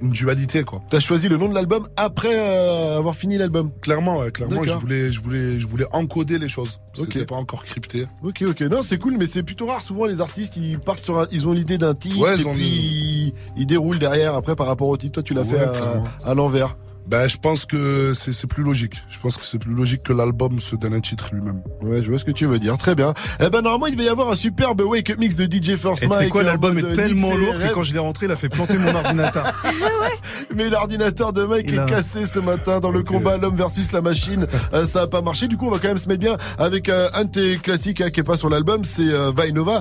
Une 0.00 0.10
dualité, 0.10 0.62
quoi. 0.62 0.80
T'as 0.90 1.00
choisi 1.00 1.28
le 1.28 1.36
nom 1.36 1.48
de 1.48 1.54
l'album 1.54 1.88
après 1.96 2.32
euh, 2.32 2.98
avoir 2.98 3.16
fini 3.16 3.36
l'album 3.36 3.70
Clairement, 3.80 4.18
ouais, 4.18 4.30
clairement, 4.30 4.62
je 4.64 4.72
voulais, 4.74 5.10
je 5.12 5.20
voulais, 5.20 5.58
je 5.58 5.66
voulais 5.66 5.86
encoder 5.92 6.38
les 6.38 6.48
choses. 6.48 6.78
Ok. 6.98 7.08
C'était 7.12 7.24
pas 7.26 7.34
encore 7.36 7.64
crypté. 7.64 8.04
Ok, 8.22 8.44
ok. 8.48 8.60
Non, 8.62 8.82
c'est 8.82 8.98
cool, 8.98 9.16
mais 9.18 9.26
c'est 9.26 9.42
plutôt 9.42 9.66
rare. 9.66 9.82
Souvent, 9.82 10.06
les 10.06 10.20
artistes, 10.20 10.56
ils 10.56 10.78
partent 10.78 11.02
sur 11.04 11.18
un- 11.18 11.26
ils 11.32 11.48
ont 11.48 11.52
l'idée 11.52 11.78
d'un 11.78 11.94
titre, 11.94 12.18
Ouais, 12.20 12.40
et 12.40 12.44
puis 12.44 12.64
ils, 12.66 13.32
ils 13.56 13.66
déroulent 13.66 13.98
derrière 13.98 14.34
après 14.34 14.54
par 14.54 14.66
rapport 14.68 14.88
au 14.88 14.96
titre. 14.96 15.14
Toi, 15.14 15.22
tu 15.24 15.34
l'as 15.34 15.42
Ouais, 15.42 15.58
fait 15.58 15.66
à 16.24 16.34
l'envers. 16.34 16.76
Ben, 17.08 17.26
je 17.26 17.38
pense 17.38 17.64
que 17.64 18.12
c'est, 18.12 18.32
c'est 18.32 18.46
plus 18.46 18.62
logique. 18.62 18.94
Je 19.10 19.18
pense 19.18 19.38
que 19.38 19.44
c'est 19.46 19.58
plus 19.58 19.72
logique 19.72 20.02
que 20.02 20.12
l'album 20.12 20.58
se 20.58 20.76
donne 20.76 20.92
un 20.92 21.00
titre 21.00 21.30
lui-même. 21.32 21.62
Ouais, 21.80 22.02
je 22.02 22.10
vois 22.10 22.18
ce 22.18 22.24
que 22.24 22.30
tu 22.30 22.44
veux 22.44 22.58
dire. 22.58 22.76
Très 22.76 22.94
bien. 22.94 23.14
Eh 23.40 23.48
ben, 23.48 23.62
normalement, 23.62 23.86
il 23.86 23.96
devait 23.96 24.08
y 24.08 24.10
avoir 24.10 24.30
un 24.30 24.36
superbe 24.36 24.82
Wake 24.82 25.10
Up 25.10 25.18
Mix 25.18 25.34
de 25.34 25.44
DJ 25.44 25.76
First 25.76 26.02
Et 26.02 26.06
tu 26.06 26.12
sais 26.12 26.20
Mike, 26.20 26.30
quoi, 26.30 26.42
en 26.42 26.44
l'album 26.44 26.78
est 26.78 26.94
tellement 26.94 27.34
lourd 27.34 27.54
que 27.58 27.72
quand 27.72 27.82
je 27.82 27.94
l'ai 27.94 27.98
rentré, 27.98 28.26
il 28.26 28.32
a 28.32 28.36
fait 28.36 28.50
planter 28.50 28.76
mon 28.76 28.94
ordinateur. 28.94 29.54
Mais 30.54 30.68
l'ordinateur 30.68 31.32
de 31.32 31.44
Mike 31.44 31.72
est 31.72 31.86
cassé 31.86 32.26
ce 32.26 32.40
matin 32.40 32.80
dans 32.80 32.90
le 32.90 33.02
combat 33.02 33.38
l'homme 33.38 33.56
versus 33.56 33.92
la 33.92 34.02
machine. 34.02 34.46
Euh, 34.74 34.86
ça 34.86 35.02
a 35.02 35.06
pas 35.06 35.22
marché. 35.22 35.46
Du 35.46 35.56
coup, 35.56 35.66
on 35.66 35.70
va 35.70 35.78
quand 35.78 35.88
même 35.88 35.98
se 35.98 36.08
mettre 36.08 36.20
bien 36.20 36.36
avec 36.58 36.88
euh, 36.88 37.08
un 37.14 37.24
de 37.24 37.30
tes 37.30 37.56
classiques 37.56 38.00
hein, 38.02 38.10
qui 38.10 38.20
est 38.20 38.24
pas 38.24 38.36
sur 38.36 38.50
l'album, 38.50 38.84
c'est 38.84 39.08
euh, 39.08 39.30
Vainova 39.34 39.80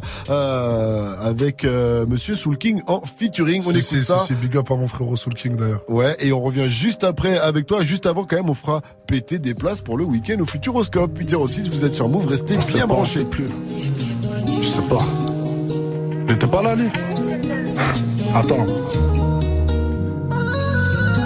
avec 1.23 1.65
Monsieur 2.07 2.35
Soul 2.35 2.57
King 2.57 2.81
en 2.87 3.01
featuring. 3.01 3.61
On 3.65 3.71
Si, 3.71 3.77
écoute 3.77 3.81
si, 3.83 4.03
ça. 4.03 4.19
si, 4.19 4.27
si, 4.27 4.33
big 4.35 4.55
up 4.55 4.71
à 4.71 4.75
mon 4.75 4.87
frère 4.87 5.07
Soul 5.17 5.33
King 5.33 5.55
d'ailleurs. 5.57 5.81
Ouais, 5.89 6.15
et 6.19 6.31
on 6.31 6.41
revient 6.41 6.69
juste 6.69 7.03
après 7.03 7.16
avec 7.25 7.65
toi. 7.65 7.83
Juste 7.83 8.05
avant, 8.05 8.23
quand 8.23 8.35
même, 8.35 8.49
on 8.49 8.53
fera 8.53 8.81
péter 9.07 9.39
des 9.39 9.53
places 9.53 9.81
pour 9.81 9.97
le 9.97 10.05
week-end 10.05 10.37
au 10.39 10.45
Futuroscope. 10.45 11.17
806, 11.17 11.69
vous 11.69 11.83
êtes 11.85 11.93
sur 11.93 12.07
Move, 12.07 12.27
restez 12.27 12.55
Je 12.59 12.73
bien 12.73 12.87
branchés. 12.87 13.13
je 13.15 13.19
sais 13.19 13.25
plus. 13.25 13.47
Je 14.61 14.67
sais 14.67 14.81
pas. 14.83 15.03
Il 16.27 16.33
était 16.33 16.47
pas 16.47 16.61
là, 16.61 16.75
lui 16.75 16.87
Attends. 18.35 18.65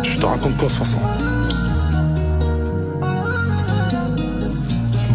Je 0.04 0.18
te 0.18 0.26
raconte 0.26 0.58
quoi 0.58 0.68
de 0.68 0.74
toute 0.74 0.84
façon 0.84 1.00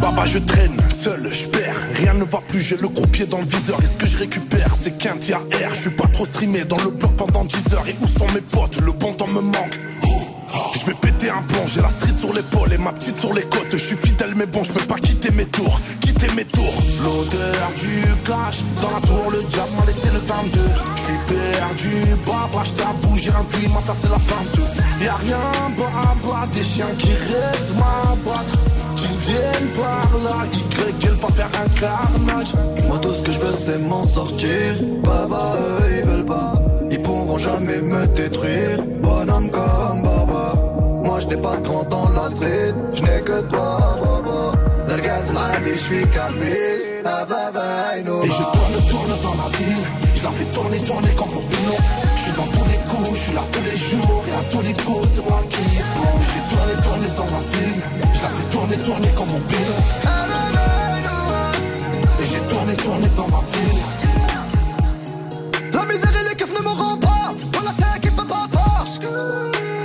Baba 0.01 0.27
je 0.27 0.39
traîne, 0.41 0.77
seul 0.91 1.33
je 1.33 1.47
perds 1.47 1.77
Rien 1.95 2.15
ne 2.15 2.25
va 2.25 2.39
plus, 2.47 2.61
j'ai 2.61 2.77
le 2.77 2.89
gros 2.89 3.07
pied 3.07 3.25
dans 3.25 3.39
le 3.39 3.47
viseur 3.47 3.79
Et 3.83 3.87
ce 3.87 3.97
que 3.97 4.07
je 4.07 4.19
récupère 4.19 4.75
c'est 4.79 4.99
qu'un 4.99 5.17
tiers 5.17 5.41
R 5.41 5.71
Je 5.71 5.81
suis 5.83 5.91
pas 5.91 6.07
trop 6.09 6.27
streamé 6.27 6.65
dans 6.65 6.79
le 6.79 6.91
bloc 6.91 7.13
pendant 7.17 7.45
10 7.45 7.75
heures 7.75 7.87
Et 7.89 7.97
où 8.01 8.07
sont 8.07 8.27
mes 8.35 8.41
potes, 8.41 8.81
le 8.81 8.93
bon 8.93 9.13
temps 9.15 9.29
me 9.29 9.41
manque 9.41 9.81
je 10.75 10.87
vais 10.87 10.95
péter 10.95 11.31
un 11.31 11.43
plomb, 11.43 11.67
j'ai 11.67 11.81
la 11.81 11.89
street 11.89 12.15
sur 12.19 12.33
l'épaule 12.33 12.73
et 12.73 12.79
ma 12.79 12.93
petite 12.93 13.19
sur 13.19 13.33
les 13.33 13.43
côtes. 13.43 13.73
Je 13.73 13.77
suis 13.77 13.97
fidèle 13.97 14.35
mais 14.37 14.47
bon, 14.47 14.63
je 14.63 14.73
peux 14.73 14.87
pas 14.87 14.97
quitter 14.97 15.31
mes 15.33 15.47
tours, 15.47 15.81
quitter 16.01 16.29
mes 16.35 16.45
tours. 16.45 16.79
L'odeur 17.03 17.69
du 17.77 18.03
cash, 18.25 18.63
dans 18.83 18.91
la 18.91 19.01
tour 19.01 19.31
le 19.31 19.43
diable 19.45 19.71
m'a 19.79 19.87
laissé 19.87 20.09
le 20.13 20.21
22. 20.21 20.59
Je 20.97 21.01
suis 21.03 21.21
perdu, 21.27 21.91
baba, 22.27 22.65
je 22.65 22.71
t'avoue, 22.73 23.17
j'ai 23.17 23.31
un 23.31 23.43
vie, 23.43 23.69
ma 23.69 23.81
la 23.87 24.19
fin 24.19 24.43
Y'a 25.03 25.15
rien, 25.17 25.39
baba, 25.77 26.47
des 26.53 26.63
chiens 26.63 26.95
qui 26.99 27.13
restent 27.13 27.75
m'abattre. 27.75 28.59
Qu'ils 28.97 29.17
viennent 29.19 29.73
par 29.75 30.11
là, 30.25 30.47
Y, 30.53 31.05
elle 31.07 31.15
va 31.17 31.29
faire 31.29 31.51
un 31.63 31.69
carnage. 31.81 32.55
Moi 32.87 32.99
tout 32.99 33.13
ce 33.13 33.23
que 33.23 33.33
je 33.33 33.41
veux 33.41 33.53
c'est 33.53 33.79
m'en 33.79 34.05
sortir 34.05 34.75
Baba 35.03 35.57
eux 35.59 35.97
ils 35.99 36.09
veulent 36.09 36.25
pas 36.25 36.55
Ils 36.91 37.03
pourront 37.03 37.39
jamais 37.39 37.81
me 37.81 38.07
détruire 38.07 38.83
Bonhomme 39.03 39.51
comme 39.51 40.03
Baba 40.03 40.16
Moi 41.07 41.19
je 41.21 41.27
n'ai 41.29 41.37
pas 41.37 41.57
de 41.57 41.63
grand 41.63 41.85
dans 41.85 42.09
la 42.11 42.29
street 42.31 42.75
Je 42.93 43.03
n'ai 43.03 43.21
que 43.23 43.41
toi 43.43 43.79
Baba 44.03 44.95
Le 44.97 45.03
gaz 45.03 45.33
la 45.33 45.61
vie 45.61 45.73
je 45.73 45.85
suis 45.89 46.11
capé 46.11 46.77
Et 47.07 48.29
je 48.29 48.43
tourne, 48.43 48.77
tourne 48.91 49.15
dans 49.23 49.37
la 49.43 49.49
ville. 49.57 49.87
Je 50.15 50.25
la 50.25 50.31
fais 50.31 50.45
tourner, 50.47 50.79
tourner 50.79 51.11
comme 51.17 51.29
au 51.29 51.41
pilon. 51.41 51.79
Je 52.17 52.21
suis 52.21 52.33
dans 52.33 52.49
tous 52.49 52.67
les 52.71 52.79
coups, 52.91 53.11
je 53.15 53.21
suis 53.21 53.33
là 53.33 53.43
tous 53.53 53.63
les 53.63 53.77
jours. 53.77 54.25
Et 54.29 54.33
à 54.33 54.43
tous 54.51 54.63
les 54.63 54.73
coups, 54.73 55.09
c'est 55.15 55.25
moi 55.29 55.41
qui 55.49 55.63
plombe. 55.95 56.23
J'ai 56.31 56.43
tourné, 56.51 56.73
tourné 56.83 57.09
dans 57.17 57.29
ma 57.35 57.41
ville. 57.53 57.83
Je 58.13 58.23
la 58.23 58.29
fais 58.29 58.49
tourner, 58.51 58.77
tourner 58.79 59.09
comme 59.17 59.35
pilon. 59.49 59.77
Et 62.21 62.27
j'ai 62.27 62.41
tourné, 62.51 62.75
tourné 62.75 63.09
dans 63.17 63.29
ma 63.29 63.43
ville. 63.53 63.83
La 65.73 65.85
misère 65.85 66.21
et 66.21 66.29
les 66.29 66.35
keufs 66.35 66.59
ne 66.59 66.63
me 66.65 66.69
rendent 66.69 67.01
pas 67.01 67.35
Dans 67.53 67.63
la 67.63 67.73
tête 67.73 68.15
pas 68.17 68.23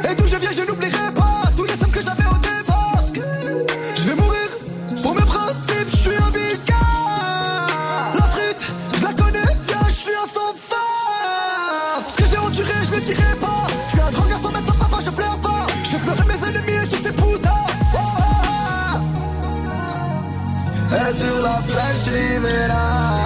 Et 0.09 0.15
d'où 0.15 0.25
je 0.25 0.37
viens 0.37 0.51
je 0.51 0.61
n'oublierai 0.61 0.90
Et 20.93 21.13
sur 21.13 21.41
la 21.41 21.61
flèche 21.67 22.13
Rivera 22.13 23.21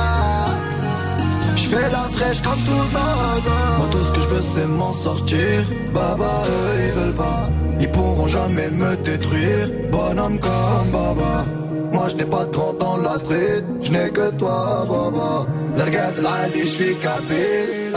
je 1.65 1.69
fais 1.69 1.89
la 1.89 2.07
fraîche 2.09 2.41
comme 2.41 2.59
tout 2.59 2.97
un 2.97 3.77
Moi 3.79 3.87
tout 3.89 4.03
ce 4.03 4.11
que 4.11 4.21
je 4.21 4.27
veux 4.27 4.41
c'est 4.41 4.67
m'en 4.67 4.91
sortir. 4.91 5.63
Baba 5.93 6.43
eux 6.47 6.81
ils 6.87 6.93
veulent 6.99 7.13
pas. 7.15 7.49
Ils 7.79 7.89
pourront 7.89 8.27
jamais 8.27 8.69
me 8.69 8.95
détruire. 8.97 9.71
Bonhomme 9.91 10.39
comme 10.39 10.91
Baba. 10.91 11.45
Moi 11.91 12.07
je 12.09 12.17
n'ai 12.17 12.25
pas 12.25 12.45
de 12.45 12.51
grand 12.51 12.73
dans 12.73 12.97
la 12.97 13.17
street. 13.17 13.63
Je 13.81 13.91
n'ai 13.91 14.09
que 14.09 14.29
toi 14.31 14.85
Baba. 14.87 15.47
L'ergaz 15.77 16.21
la 16.21 16.49
vie 16.49 16.59
je 16.61 16.75
suis 16.79 16.95
capé. 16.97 17.43
Et 17.65 17.91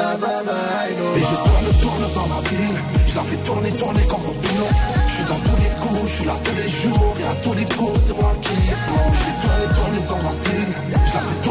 je 1.31 1.37
tourne, 1.47 1.69
tourne 1.83 2.07
dans 2.15 2.29
ma 2.35 2.41
ville. 2.49 2.79
Je 3.07 3.17
la 3.17 3.23
fais 3.23 3.37
tourner, 3.37 3.71
tourner 3.73 4.03
comme 4.09 4.21
pilon. 4.43 4.71
Je 5.09 5.13
suis 5.13 5.25
dans 5.25 5.41
tous 5.47 5.59
les 5.63 5.77
coups, 5.81 6.01
je 6.07 6.13
suis 6.15 6.25
là 6.25 6.37
tous 6.45 6.55
les 6.55 6.69
jours. 6.69 7.15
Et 7.21 7.25
à 7.25 7.35
tous 7.43 7.55
les 7.55 7.65
coups, 7.65 8.01
c'est 8.07 8.17
moi 8.17 8.33
qui. 8.41 9.48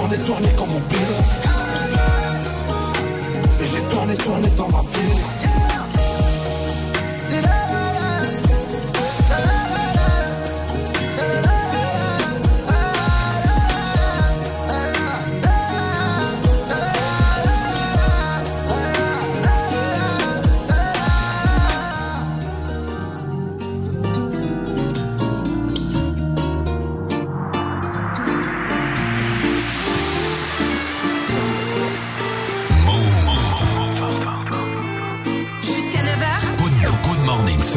Tourner, 0.08 0.26
tourner 0.26 0.50
comme 0.58 0.70
au 0.70 0.80
pilon. 0.88 1.02
Et 3.60 3.66
j'ai 3.66 3.82
tourné, 3.94 4.16
tourné 4.16 4.48
dans 4.56 4.70
ma 4.70 4.82
ville. 4.82 5.47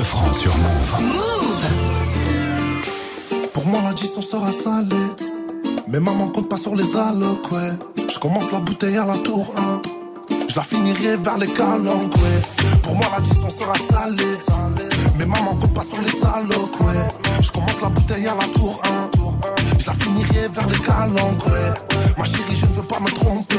Francs 0.02 0.34
sur 0.34 0.56
Move. 0.56 0.96
Pour 3.52 3.66
moi, 3.66 3.80
l'addition 3.82 4.20
sera 4.20 4.50
salée. 4.52 4.96
Mais 5.88 6.00
maman 6.00 6.28
compte 6.28 6.48
pas 6.48 6.56
sur 6.56 6.74
les 6.74 6.96
allocs, 6.96 7.50
ouais. 7.52 7.72
Je 8.08 8.18
commence 8.18 8.52
la 8.52 8.60
bouteille 8.60 8.96
à 8.96 9.04
la 9.04 9.18
tour 9.18 9.52
1. 9.56 9.82
Je 10.48 10.56
la 10.56 10.62
finirai 10.62 11.16
vers 11.16 11.38
les 11.38 11.52
calanques, 11.52 12.14
ouais. 12.14 12.42
Pour 12.82 12.94
moi, 12.94 13.06
l'addition 13.12 13.50
sera 13.50 13.74
salée. 13.90 14.36
Mais 15.18 15.26
maman 15.26 15.54
compte 15.56 15.74
pas 15.74 15.82
sur 15.82 16.00
les 16.00 16.14
allocs, 16.26 16.80
ouais. 16.80 17.08
Je 17.42 17.50
commence 17.50 17.80
la 17.82 17.88
bouteille 17.88 18.26
à 18.26 18.34
la 18.34 18.46
tour 18.52 18.80
1. 18.84 19.10
Je 19.78 19.86
la 19.86 19.92
finirai 19.94 20.48
vers 20.52 20.68
les 20.68 20.78
calanques, 20.78 21.46
ouais. 21.46 21.72
Ma 22.18 22.24
chérie, 22.24 22.54
je 22.54 22.66
ne 22.66 22.72
veux 22.72 22.82
pas 22.82 23.00
me 23.00 23.10
tromper. 23.10 23.49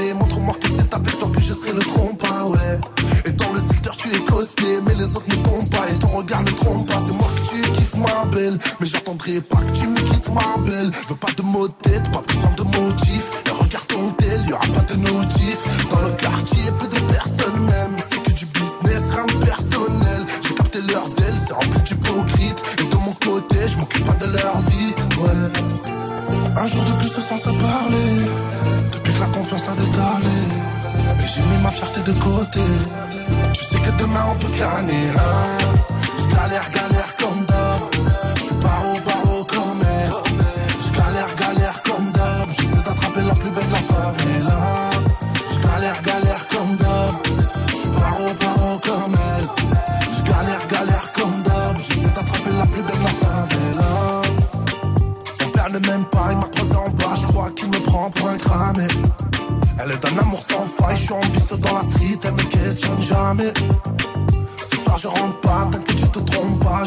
Mais 8.34 8.88
j'attendrai 8.88 9.42
pas 9.42 9.58
que 9.58 9.72
tu 9.78 9.88
me 9.88 10.00
quittes, 10.00 10.32
ma 10.34 10.58
belle. 10.64 10.92
Je 10.94 11.10
veux 11.10 11.16
pas 11.16 11.32
de 11.36 11.42
mots 11.42 11.68
tête, 11.68 12.10
pas 12.12 12.24
besoin 12.26 12.52
de 12.58 12.64
motifs. 12.64 13.44
Et 13.46 13.50
regarde 13.50 13.88
ton 13.88 14.10
tel, 14.12 14.46
y 14.48 14.54
aura 14.54 14.68
pas 14.68 14.94
de 14.94 14.96
notif. 14.96 15.90
Dans 15.90 16.00
le 16.00 16.12
quartier, 16.12 16.64
peu 16.80 16.88
de 16.88 17.00
personnes 17.12 17.60
même. 17.66 17.96
C'est 18.10 18.24
que 18.24 18.32
du 18.32 18.46
business, 18.46 19.04
rien 19.12 19.26
de 19.26 19.46
personnel. 19.46 20.26
J'ai 20.44 20.54
capté 20.54 20.82
leur 20.82 21.08
d'elle, 21.10 21.36
c'est 21.46 21.54
rempli 21.54 21.82
d'hypocrite. 21.82 22.62
Et 22.80 22.84
de 22.84 22.96
mon 22.96 23.14
côté, 23.14 23.58
je 23.68 23.78
m'occupe 23.78 24.06
pas 24.06 24.26
de 24.26 24.32
leur 24.32 24.58
vie, 24.62 24.94
ouais. 25.20 25.52
Un 26.56 26.68
jour 26.68 26.84
de 26.86 26.94
plus 26.94 27.10
sans 27.10 27.38
se 27.38 27.50
parler. 27.50 28.30
Depuis 28.94 29.14
que 29.14 29.20
la 29.20 29.28
confiance 29.28 29.68
a 29.68 29.76
détalé. 29.76 30.40
Et 31.20 31.28
j'ai 31.36 31.42
mis 31.42 31.62
ma 31.62 31.70
fierté 31.70 32.02
de 32.02 32.14
côté. 32.14 32.62
Tu 33.54 33.66
sais 33.66 33.78
que 33.78 33.92
demain 34.00 34.26
on 34.32 34.36
peut 34.36 34.58
canner, 34.58 35.08
hein. 35.18 35.68
Je 36.18 36.36
galère, 36.36 36.72
galère 36.72 36.91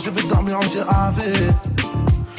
je 0.05 0.10
vais 0.10 0.22
dormir 0.24 0.59
en 0.59 0.60
GAV. 0.60 1.18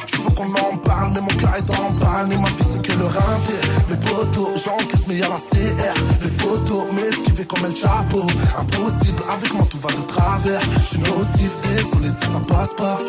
Tu 0.06 0.16
veux 0.18 0.30
qu'on 0.30 0.54
en 0.54 0.76
parle, 0.78 1.12
mais 1.14 1.20
mon 1.20 1.36
cœur 1.36 1.54
est 1.56 1.70
en 1.70 1.92
panne, 1.98 2.32
et 2.32 2.38
ma 2.38 2.48
vie 2.50 2.64
c'est 2.70 2.82
que 2.82 2.92
le 2.92 3.04
rinté. 3.04 3.58
Mes 3.90 3.96
potos, 3.96 4.64
j'encaisse, 4.64 5.06
mais 5.08 5.16
y'a 5.16 5.28
la 5.28 5.36
CR. 5.36 5.94
Les 6.22 6.30
photos, 6.30 6.84
mais 6.94 7.08
esquiver 7.08 7.44
comme 7.44 7.64
El 7.64 7.74
Chapeau. 7.74 8.26
Impossible, 8.58 9.22
avec 9.32 9.52
moi 9.54 9.66
tout 9.70 9.78
va 9.78 9.92
de 9.92 10.02
travers. 10.02 10.60
Je 10.72 10.80
suis 10.80 10.98
nocif, 10.98 11.52
désolé 11.62 12.10
si 12.10 12.28
ça 12.30 12.40
passe 12.48 12.74
pas. 12.76 13.00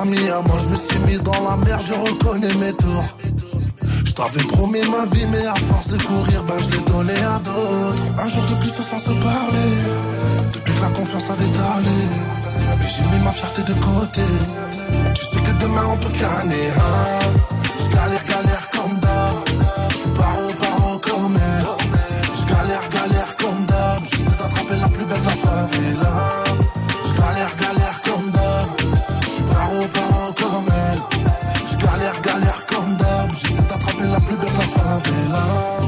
Ami 0.00 0.18
à 0.30 0.40
moi, 0.40 0.56
je 0.62 0.68
me 0.68 0.74
suis 0.74 0.98
mis 1.00 1.22
dans 1.22 1.42
la 1.44 1.56
mer, 1.56 1.78
je 1.86 1.92
reconnais 1.92 2.54
mes 2.54 2.72
tours. 2.72 3.04
Je 3.82 4.12
t'avais 4.12 4.44
promis 4.44 4.80
ma 4.88 5.04
vie, 5.14 5.26
mais 5.30 5.44
à 5.44 5.54
force 5.54 5.88
de 5.88 6.02
courir, 6.02 6.42
ben 6.44 6.54
je 6.58 6.70
l'ai 6.70 6.82
donné 6.82 7.14
à 7.14 7.38
d'autres. 7.40 8.22
Un 8.24 8.28
jour 8.28 8.44
de 8.50 8.54
plus 8.54 8.70
sans 8.70 8.98
se 8.98 9.10
parler, 9.10 9.72
depuis 10.54 10.72
que 10.72 10.80
la 10.80 10.90
confiance 10.90 11.30
a 11.30 11.36
détalé. 11.36 12.37
J'ai 12.88 13.04
mis 13.04 13.22
ma 13.22 13.32
fierté 13.32 13.62
de 13.62 13.74
côté. 13.74 14.22
Tu 15.14 15.24
sais 15.26 15.40
que 15.40 15.52
demain 15.60 15.86
on 15.92 15.96
peut 15.98 16.14
canner, 16.18 16.68
hein. 16.76 17.32
Je 17.80 17.94
galère, 17.94 18.24
galère 18.24 18.70
comme 18.70 18.98
d'hab. 18.98 19.36
Je 19.90 19.96
suis 19.96 20.10
paro, 20.10 20.46
paro 20.58 20.98
comme 20.98 21.36
elle. 21.36 21.70
Je 22.38 22.44
galère, 22.52 22.88
galère 22.96 23.36
comme 23.36 23.66
d'hab. 23.66 23.98
J'essaie 24.10 24.36
d'attraper 24.38 24.76
la 24.80 24.88
plus 24.88 25.04
belle 25.04 25.20
de 25.20 25.26
la 25.26 25.36
favela. 25.44 26.14
Je 27.06 27.12
galère, 27.20 27.56
galère 27.60 28.02
comme 28.06 28.30
d'hab. 28.30 28.68
Je 29.22 29.28
suis 29.28 29.42
paro, 29.42 29.80
paro 29.96 30.32
comme 30.40 30.68
elle. 30.86 31.02
Je 31.70 31.76
galère, 31.84 32.20
galère 32.22 32.66
comme 32.66 32.96
d'hab. 32.96 33.30
J'essaie 33.30 33.68
d'attraper 33.68 34.06
la 34.06 34.20
plus 34.20 34.36
belle 34.36 34.52
de 34.52 34.58
la 34.58 34.66
favela. 34.66 35.78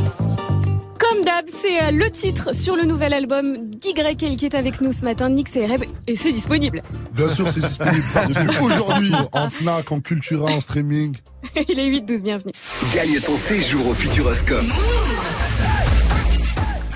C'est 1.46 1.82
euh, 1.82 1.90
le 1.90 2.10
titre 2.10 2.54
sur 2.54 2.76
le 2.76 2.84
nouvel 2.84 3.12
album 3.12 3.56
d'YL 3.56 4.36
qui 4.36 4.46
est 4.46 4.54
avec 4.54 4.80
nous 4.80 4.92
ce 4.92 5.04
matin, 5.04 5.34
et 5.34 5.66
Reb, 5.66 5.84
et 6.10 6.16
c'est 6.16 6.32
disponible. 6.32 6.82
Bien 7.12 7.28
sûr, 7.28 7.46
c'est 7.48 7.60
disponible 7.60 8.04
partout. 8.12 8.40
Aujourd'hui, 8.64 9.14
en 9.32 9.48
Fnac, 9.48 9.92
en 9.92 10.00
Cultura, 10.00 10.50
en 10.50 10.60
streaming. 10.60 11.16
Il 11.68 11.78
est 11.78 11.90
8-12, 11.90 12.22
bienvenue. 12.22 12.52
Gagne 12.92 13.20
ton 13.20 13.36
séjour 13.36 13.88
au 13.88 13.94
Futuroscope. 13.94 14.64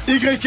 YL 0.09 0.39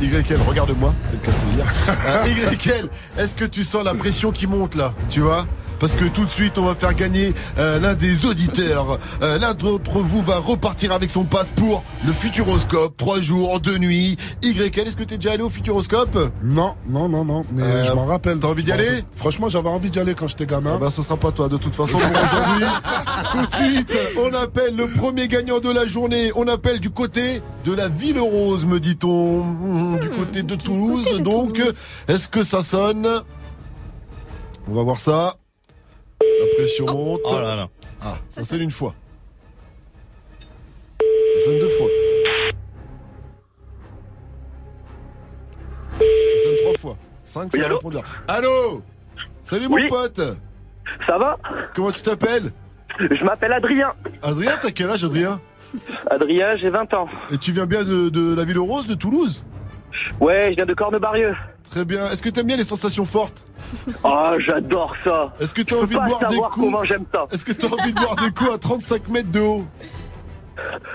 YL, 0.00 0.40
regarde-moi, 0.48 0.94
c'est 1.04 1.12
le 1.12 1.18
cas 1.18 1.30
de 1.30 1.50
te 1.50 1.56
dire. 1.56 1.66
Euh, 2.06 2.78
YL, 2.80 2.88
est-ce 3.18 3.34
que 3.34 3.44
tu 3.44 3.64
sens 3.64 3.84
la 3.84 3.94
pression 3.94 4.32
qui 4.32 4.46
monte 4.46 4.74
là, 4.74 4.94
tu 5.10 5.20
vois? 5.20 5.46
Parce 5.80 5.94
que 5.94 6.04
tout 6.04 6.24
de 6.24 6.30
suite, 6.30 6.58
on 6.58 6.64
va 6.64 6.74
faire 6.74 6.94
gagner 6.94 7.32
euh, 7.58 7.80
l'un 7.80 7.94
des 7.94 8.26
auditeurs. 8.26 8.98
Euh, 9.22 9.38
l'un 9.38 9.54
d'entre 9.54 9.98
vous 9.98 10.22
va 10.22 10.36
repartir 10.38 10.92
avec 10.92 11.10
son 11.10 11.24
passe 11.24 11.50
pour 11.56 11.82
le 12.06 12.12
Futuroscope. 12.12 12.96
Trois 12.96 13.20
jours, 13.20 13.58
deux 13.60 13.78
nuits. 13.78 14.16
YL, 14.42 14.60
est-ce 14.86 14.96
que 14.96 15.02
t'es 15.04 15.16
déjà 15.16 15.32
allé 15.32 15.42
au 15.42 15.48
Futuroscope? 15.48 16.16
Non, 16.44 16.74
non, 16.88 17.08
non, 17.08 17.24
non. 17.24 17.44
Mais 17.52 17.62
Euh, 17.62 17.84
je 17.84 17.92
m'en 17.92 18.04
rappelle. 18.06 18.38
t'as 18.38 18.48
envie 18.48 18.62
d'y 18.64 18.72
aller? 18.72 19.02
Franchement, 19.16 19.48
j'avais 19.48 19.68
envie 19.68 19.90
d'y 19.90 19.98
aller 19.98 20.14
quand 20.14 20.28
j'étais 20.28 20.46
gamin. 20.46 20.72
Ah 20.76 20.78
bah 20.78 20.90
ce 20.90 21.02
sera 21.02 21.16
pas 21.16 21.30
toi 21.32 21.48
de 21.48 21.56
toute 21.56 21.74
façon 21.74 21.98
pour 21.98 22.10
aujourd'hui. 22.24 22.66
Tout 23.32 23.46
de 23.46 23.52
suite, 23.52 23.92
on 24.18 24.34
appelle 24.34 24.76
le 24.76 24.86
premier 24.98 25.28
gagnant 25.28 25.60
de 25.60 25.70
la 25.70 25.86
journée. 25.86 26.30
On 26.34 26.46
appelle 26.48 26.80
du 26.80 26.90
côté 26.90 27.40
de 27.64 27.72
la 27.72 27.88
Ville 27.88 28.18
Rose, 28.20 28.66
me 28.66 28.78
dit-on. 28.80 29.44
Mmh, 29.44 30.00
Du 30.00 30.10
côté 30.10 30.42
de 30.42 30.54
Toulouse. 30.54 31.20
Donc, 31.22 31.60
est-ce 32.08 32.28
que 32.28 32.44
ça 32.44 32.62
sonne? 32.62 33.08
On 34.68 34.74
va 34.74 34.82
voir 34.82 34.98
ça. 34.98 35.36
La 36.20 36.46
pression 36.56 36.86
monte. 36.86 37.20
Oh 37.24 37.40
là 37.40 37.56
là. 37.56 37.68
Ah, 38.02 38.16
ça 38.28 38.44
sonne 38.44 38.62
une 38.62 38.70
fois. 38.70 38.94
Ça 41.00 41.44
sonne 41.44 41.58
deux 41.58 41.68
fois. 41.68 41.88
Ça 45.98 46.44
sonne 46.44 46.56
trois 46.62 46.78
fois. 46.78 46.96
Cinq, 47.24 47.48
c'est 47.50 47.58
Oui, 47.58 47.62
un 47.62 47.66
allô 47.66 47.76
répondeur. 47.76 48.02
Allô 48.28 48.82
Salut 49.42 49.68
mon 49.68 49.76
Oui. 49.76 49.88
pote 49.88 50.20
Ça 51.06 51.18
va 51.18 51.38
Comment 51.74 51.90
tu 51.92 52.02
t'appelles 52.02 52.50
Je 52.98 53.24
m'appelle 53.24 53.52
Adrien. 53.52 53.92
Adrien, 54.22 54.58
t'as 54.60 54.70
quel 54.70 54.90
âge 54.90 55.04
Adrien 55.04 55.40
Adrien, 56.10 56.56
j'ai 56.56 56.68
20 56.70 56.92
ans. 56.94 57.08
Et 57.32 57.38
tu 57.38 57.52
viens 57.52 57.66
bien 57.66 57.84
de, 57.84 58.08
de 58.08 58.34
la 58.34 58.44
ville 58.44 58.58
rose 58.58 58.86
de 58.86 58.94
Toulouse 58.94 59.44
Ouais, 60.20 60.48
je 60.50 60.56
viens 60.56 60.66
de 60.66 60.74
Cornebarieux. 60.74 61.34
Très 61.70 61.84
bien. 61.84 62.10
Est-ce 62.10 62.20
que 62.20 62.28
t'aimes 62.28 62.46
bien 62.46 62.56
les 62.56 62.64
sensations 62.64 63.04
fortes? 63.04 63.46
Oh, 64.02 64.32
j'adore 64.38 64.94
ça. 65.04 65.32
Est-ce 65.40 65.54
que 65.54 65.62
t'as 65.62 65.76
envie 65.76 65.94
de 65.94 66.00
boire 66.04 66.26
des 66.28 66.36
coups? 66.36 66.48
comment 66.54 66.84
j'aime 66.84 67.04
ça. 67.12 67.26
Est-ce 67.30 67.44
que 67.44 67.52
t'as 67.52 67.68
envie 67.68 67.92
de 67.92 68.00
boire 68.00 68.16
des 68.16 68.30
coups 68.32 68.52
à 68.52 68.58
35 68.58 69.08
mètres 69.08 69.30
de 69.30 69.40
haut? 69.40 69.64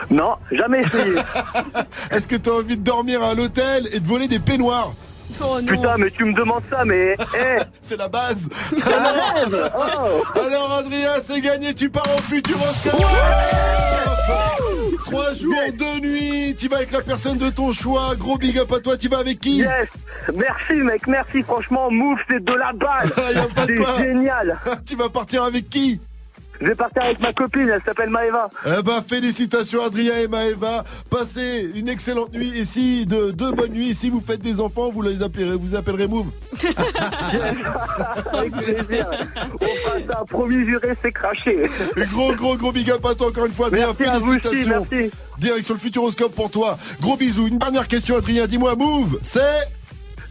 Non, 0.10 0.36
jamais 0.52 0.80
essayé. 0.82 1.16
Est-ce 2.12 2.28
que 2.28 2.36
t'as 2.36 2.52
envie 2.52 2.78
de 2.78 2.84
dormir 2.84 3.24
à 3.24 3.34
l'hôtel 3.34 3.88
et 3.94 4.00
de 4.00 4.08
voler 4.08 4.28
des 4.28 4.40
peignoirs? 4.40 4.94
Oh 5.42 5.60
non. 5.62 5.66
Putain, 5.66 5.98
mais 5.98 6.12
tu 6.12 6.24
me 6.26 6.34
demandes 6.34 6.64
ça, 6.70 6.86
mais... 6.86 7.16
eh, 7.36 7.62
C'est 7.82 7.98
la 7.98 8.08
base 8.08 8.50
la. 8.86 9.72
Oh. 9.78 10.40
Alors 10.40 10.74
Adrien, 10.80 11.10
c'est 11.24 11.42
gagné, 11.42 11.74
tu 11.74 11.90
pars 11.90 12.06
au 12.16 12.22
Futuroscope 12.22 13.02
Trois 15.06 15.34
jours, 15.36 15.54
deux 15.78 16.08
nuits, 16.08 16.56
tu 16.58 16.68
vas 16.68 16.78
avec 16.78 16.92
la 16.92 17.02
personne 17.02 17.38
de 17.38 17.50
ton 17.50 17.72
choix, 17.72 18.16
gros 18.16 18.38
big 18.40 18.58
up 18.58 18.72
à 18.72 18.80
toi, 18.80 18.98
tu 18.98 19.08
vas 19.08 19.20
avec 19.20 19.40
qui 19.40 19.58
Yes. 19.58 19.90
Merci 20.36 20.74
mec, 20.74 21.06
merci. 21.06 21.44
Franchement, 21.44 21.92
Move 21.92 22.18
c'est 22.28 22.44
de 22.44 22.54
la 22.54 22.74
balle. 22.74 23.12
Y 23.36 23.38
a 23.38 23.44
pas 23.54 23.66
de 23.68 23.76
quoi. 23.76 23.94
C'est 23.98 24.04
génial. 24.04 24.60
Tu 24.86 24.96
vas 24.96 25.10
partir 25.10 25.44
avec 25.44 25.70
qui 25.70 26.00
Je 26.62 26.68
vais 26.68 26.76
partir 26.76 27.04
avec 27.04 27.20
ma 27.20 27.34
copine, 27.34 27.70
elle 27.74 27.82
s'appelle 27.84 28.10
Maëva. 28.10 28.50
Eh 28.66 28.82
ben, 28.82 29.04
félicitations 29.08 29.84
Adrien 29.84 30.18
et 30.18 30.28
Maëva. 30.28 30.84
Passez 31.10 31.70
une 31.76 31.90
excellente 31.90 32.34
nuit. 32.34 32.52
Et 32.58 32.66
si, 32.66 33.06
de 33.06 33.32
deux 33.32 33.52
bonnes 33.52 33.74
nuits, 33.74 33.94
si 33.94 34.10
vous 34.10 34.22
faites 34.22 34.42
des 34.42 34.60
enfants, 34.60 34.90
vous 34.90 35.02
les 35.02 35.22
appellerez, 35.22 35.58
vous 35.58 35.76
appellerez 35.76 36.08
Move. 36.08 36.28
avec 38.34 38.52
plaisir. 38.54 39.08
On 39.62 39.66
fera 39.66 40.00
ça, 40.10 40.24
promis 40.30 40.66
juré, 40.66 40.96
c'est 41.02 41.12
craché. 41.12 41.64
Et 41.98 42.06
gros, 42.06 42.34
gros, 42.36 42.56
gros 42.56 42.72
big 42.72 42.90
up 42.92 43.06
à 43.06 43.16
toi 43.16 43.28
encore 43.28 43.46
une 43.46 43.52
fois, 43.52 43.68
Adrien. 43.68 43.88
Merci 43.98 44.04
à 44.04 44.20
vous 44.20 44.32
aussi, 44.34 44.40
Félicitations. 44.42 44.88
merci. 44.92 45.12
Direct 45.38 45.66
sur 45.66 45.74
le 45.74 45.80
Futuroscope 45.80 46.34
pour 46.36 46.50
toi. 46.50 46.78
Gros 47.02 47.18
bisous. 47.18 47.48
Une 47.48 47.58
dernière 47.58 47.88
question, 47.88 48.18
Adrien. 48.18 48.48
Dis-moi, 48.48 48.76
Move, 48.76 49.20
c'est 49.22 49.42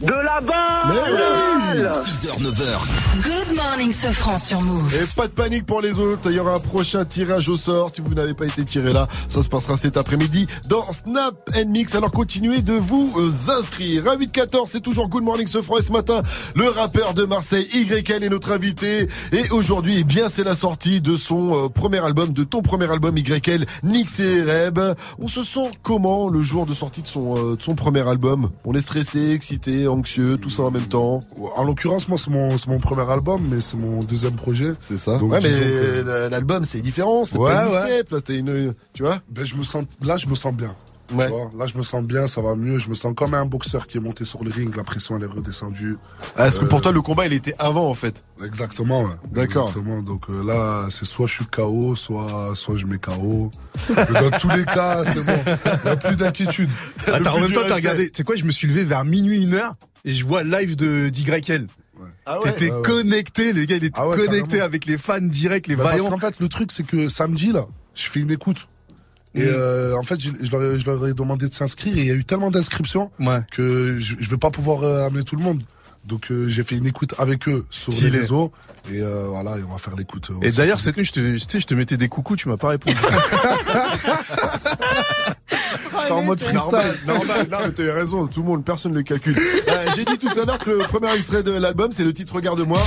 de 0.01 0.07
la 0.07 0.41
balle 0.41 1.91
6h, 1.93 2.41
9h. 2.41 3.23
Good 3.23 3.55
morning, 3.55 3.93
Sofran 3.93 4.37
sur 4.37 4.61
Move. 4.61 4.93
Et 4.95 5.05
pas 5.15 5.27
de 5.27 5.31
panique 5.31 5.65
pour 5.65 5.81
les 5.81 5.93
autres, 5.99 6.29
il 6.29 6.35
y 6.35 6.39
aura 6.39 6.55
un 6.55 6.59
prochain 6.59 7.05
tirage 7.05 7.49
au 7.49 7.57
sort. 7.57 7.91
Si 7.93 8.01
vous 8.01 8.13
n'avez 8.13 8.33
pas 8.33 8.45
été 8.45 8.63
tiré 8.65 8.93
là, 8.93 9.07
ça 9.29 9.43
se 9.43 9.49
passera 9.49 9.77
cet 9.77 9.97
après-midi 9.97 10.47
dans 10.67 10.83
Snap 10.91 11.49
and 11.55 11.69
Mix. 11.69 11.95
Alors 11.95 12.11
continuez 12.11 12.61
de 12.61 12.73
vous 12.73 13.13
euh, 13.17 13.57
inscrire. 13.57 14.09
À 14.09 14.15
8-14, 14.15 14.67
c'est 14.67 14.81
toujours 14.81 15.07
Good 15.07 15.23
Morning 15.23 15.47
ce 15.47 15.59
et 15.59 15.81
ce 15.81 15.91
matin, 15.91 16.21
le 16.55 16.67
rappeur 16.69 17.13
de 17.13 17.23
Marseille, 17.23 17.67
YL 17.73 18.23
est 18.23 18.29
notre 18.29 18.51
invité. 18.51 19.07
Et 19.31 19.49
aujourd'hui, 19.51 19.97
eh 19.99 20.03
bien, 20.03 20.29
c'est 20.29 20.43
la 20.43 20.55
sortie 20.55 21.01
de 21.01 21.17
son 21.17 21.65
euh, 21.65 21.69
premier 21.69 22.03
album, 22.03 22.33
de 22.33 22.43
ton 22.43 22.61
premier 22.61 22.89
album 22.89 23.17
YL, 23.17 23.65
Nix 23.83 24.19
et 24.19 24.41
Reb. 24.41 24.79
On 25.19 25.27
se 25.27 25.43
sent 25.43 25.71
comment 25.83 26.29
le 26.29 26.41
jour 26.41 26.65
de 26.65 26.73
sortie 26.73 27.01
de 27.01 27.07
son, 27.07 27.35
euh, 27.37 27.55
de 27.55 27.61
son 27.61 27.75
premier 27.75 28.07
album? 28.07 28.49
On 28.65 28.73
est 28.73 28.81
stressé, 28.81 29.31
excité, 29.31 29.87
anxieux, 29.95 30.37
tout 30.37 30.49
ça 30.49 30.63
en 30.63 30.71
même 30.71 30.85
temps 30.85 31.19
En 31.55 31.63
l'occurrence, 31.63 32.07
moi, 32.07 32.17
c'est 32.17 32.29
mon, 32.29 32.57
c'est 32.57 32.67
mon 32.69 32.79
premier 32.79 33.09
album, 33.09 33.47
mais 33.49 33.61
c'est 33.61 33.77
mon 33.77 33.99
deuxième 34.03 34.35
projet. 34.35 34.73
C'est 34.79 34.97
ça. 34.97 35.17
Donc, 35.17 35.31
ouais, 35.31 35.39
mais 35.41 35.49
que- 35.49 36.27
l'album, 36.29 36.63
c'est 36.65 36.81
différent, 36.81 37.23
c'est 37.25 37.37
Ouais, 37.37 37.51
pas 37.51 37.65
une 37.65 37.73
ouais. 37.73 37.83
mixtape, 37.85 38.11
là, 38.11 38.21
t'es 38.21 38.37
une, 38.37 38.73
tu 38.93 39.03
vois? 39.03 39.17
Ben, 39.29 39.45
je 39.45 39.55
me 39.55 39.63
sens, 39.63 39.83
là, 40.03 40.17
je 40.17 40.27
me 40.27 40.35
sens 40.35 40.53
bien. 40.53 40.73
Tu 41.07 41.13
Ouais. 41.15 41.27
vois, 41.27 41.49
là, 41.57 41.67
je 41.67 41.77
me 41.77 41.83
sens 41.83 42.03
bien, 42.03 42.27
ça 42.27 42.41
va 42.41 42.55
mieux. 42.55 42.79
Je 42.79 42.89
me 42.89 42.95
sens 42.95 43.13
comme 43.15 43.33
un 43.35 43.45
boxeur 43.45 43.85
qui 43.87 43.97
est 43.97 44.01
monté 44.01 44.25
sur 44.25 44.43
le 44.43 44.49
ring, 44.49 44.75
la 44.75 44.83
pression, 44.83 45.15
elle 45.17 45.23
est 45.23 45.27
redescendue. 45.27 45.97
Ah, 46.21 46.29
Parce 46.37 46.57
que 46.57 46.65
pour 46.65 46.79
Euh, 46.79 46.81
toi, 46.81 46.91
le 46.91 47.01
combat, 47.01 47.25
il 47.27 47.33
était 47.33 47.53
avant, 47.59 47.87
en 47.89 47.93
fait. 47.93 48.23
Exactement, 48.43 49.03
ouais. 49.03 49.09
D'accord. 49.31 49.67
Exactement. 49.69 50.01
Donc 50.01 50.23
euh, 50.29 50.43
là, 50.43 50.87
c'est 50.89 51.05
soit 51.05 51.27
je 51.27 51.33
suis 51.33 51.45
KO, 51.45 51.93
soit, 51.95 52.51
soit 52.55 52.75
je 52.75 52.85
mets 52.87 52.97
KO. 52.97 53.51
Dans 53.89 54.31
tous 54.39 54.49
les 54.49 54.65
cas, 54.65 55.05
c'est 55.05 55.23
bon. 55.23 55.43
Il 55.45 55.85
n'y 55.85 55.89
a 55.91 55.95
plus 55.95 56.15
d'inquiétude. 56.15 56.69
Attends, 57.07 57.35
en 57.35 57.39
même 57.39 57.51
temps, 57.51 57.61
t'as 57.67 57.75
regardé. 57.75 58.07
Tu 58.09 58.17
sais 58.17 58.23
quoi, 58.23 58.35
je 58.35 58.45
me 58.45 58.51
suis 58.51 58.67
levé 58.67 58.83
vers 58.83 59.05
minuit, 59.05 59.43
une 59.43 59.53
heure, 59.53 59.75
et 60.05 60.13
je 60.13 60.25
vois 60.25 60.43
live 60.43 60.75
de 60.75 61.09
d'YL. 61.09 61.67
Ah 62.25 62.39
T'étais 62.43 62.71
Ouais, 62.71 62.81
connecté, 62.81 63.53
le 63.53 63.65
gars, 63.65 63.75
il 63.77 63.83
était 63.85 63.99
Ah 63.99 64.07
connecté 64.15 64.41
carrément. 64.57 64.65
avec 64.65 64.85
les 64.85 64.97
fans 64.97 65.21
directs, 65.21 65.67
les 65.67 65.75
Bah, 65.75 65.83
parce 65.91 66.01
qu'en 66.01 66.17
fait, 66.17 66.39
le 66.39 66.47
truc, 66.49 66.71
c'est 66.71 66.83
que 66.85 67.07
samedi, 67.07 67.51
là, 67.51 67.65
je 67.93 68.09
fais 68.09 68.19
une 68.19 68.31
écoute. 68.31 68.67
Et 69.35 69.43
euh, 69.45 69.95
en 69.97 70.03
fait, 70.03 70.19
je, 70.19 70.29
je 70.41 70.51
leur, 70.51 70.61
ai- 70.63 70.79
je 70.79 70.85
leur 70.85 71.05
ai 71.07 71.13
demandé 71.13 71.47
de 71.47 71.53
s'inscrire 71.53 71.97
et 71.97 72.01
il 72.01 72.07
y 72.07 72.11
a 72.11 72.15
eu 72.15 72.23
tellement 72.25 72.51
d'inscriptions 72.51 73.11
Ouais. 73.19 73.41
que 73.51 73.97
je, 73.99 74.15
je 74.19 74.29
vais 74.29 74.37
pas 74.37 74.51
pouvoir 74.51 74.83
euh, 74.83 75.05
amener 75.05 75.23
tout 75.23 75.35
le 75.35 75.43
monde. 75.43 75.61
Donc 76.05 76.29
euh, 76.31 76.47
j'ai 76.47 76.61
fait 76.63 76.75
une 76.77 76.85
écoute 76.85 77.15
avec 77.17 77.47
eux 77.49 77.65
sur 77.71 77.91
Stylé. 77.91 78.11
les 78.11 78.17
réseaux 78.19 78.51
et 78.93 79.01
euh, 79.01 79.25
voilà, 79.27 79.57
et 79.57 79.63
on 79.67 79.71
va 79.73 79.79
faire 79.79 79.95
l'écoute. 79.95 80.29
Et 80.43 80.51
d'ailleurs, 80.51 80.79
cette 80.79 80.95
nuit, 80.97 81.03
je 81.05 81.11
te, 81.11 81.37
sais, 81.37 81.59
je 81.59 81.65
te 81.65 81.73
mettais 81.73 81.97
des 81.97 82.07
coucous, 82.09 82.35
tu 82.35 82.47
m'as 82.47 82.57
pas 82.57 82.67
répondu. 82.69 82.95
J'étais 85.49 86.11
en 86.11 86.21
mode 86.23 86.39
freestyle. 86.39 86.61
Normal, 86.71 86.97
normal. 87.07 87.47
Non, 87.51 87.57
mais 87.65 87.71
t'as 87.71 87.83
eu 87.83 87.89
raison, 87.89 88.27
tout 88.27 88.41
le 88.41 88.47
monde, 88.47 88.63
personne 88.63 88.91
ne 88.91 88.97
le 88.97 89.03
calcule. 89.03 89.35
Euh, 89.67 89.89
J'ai 89.95 90.05
dit 90.05 90.17
tout 90.19 90.29
à 90.39 90.45
l'heure 90.45 90.59
que 90.59 90.69
le 90.69 90.83
premier 90.83 91.11
extrait 91.15 91.41
de 91.41 91.51
l'album, 91.51 91.89
c'est 91.91 92.03
le 92.03 92.13
titre 92.13 92.35
Regarde-moi. 92.35 92.77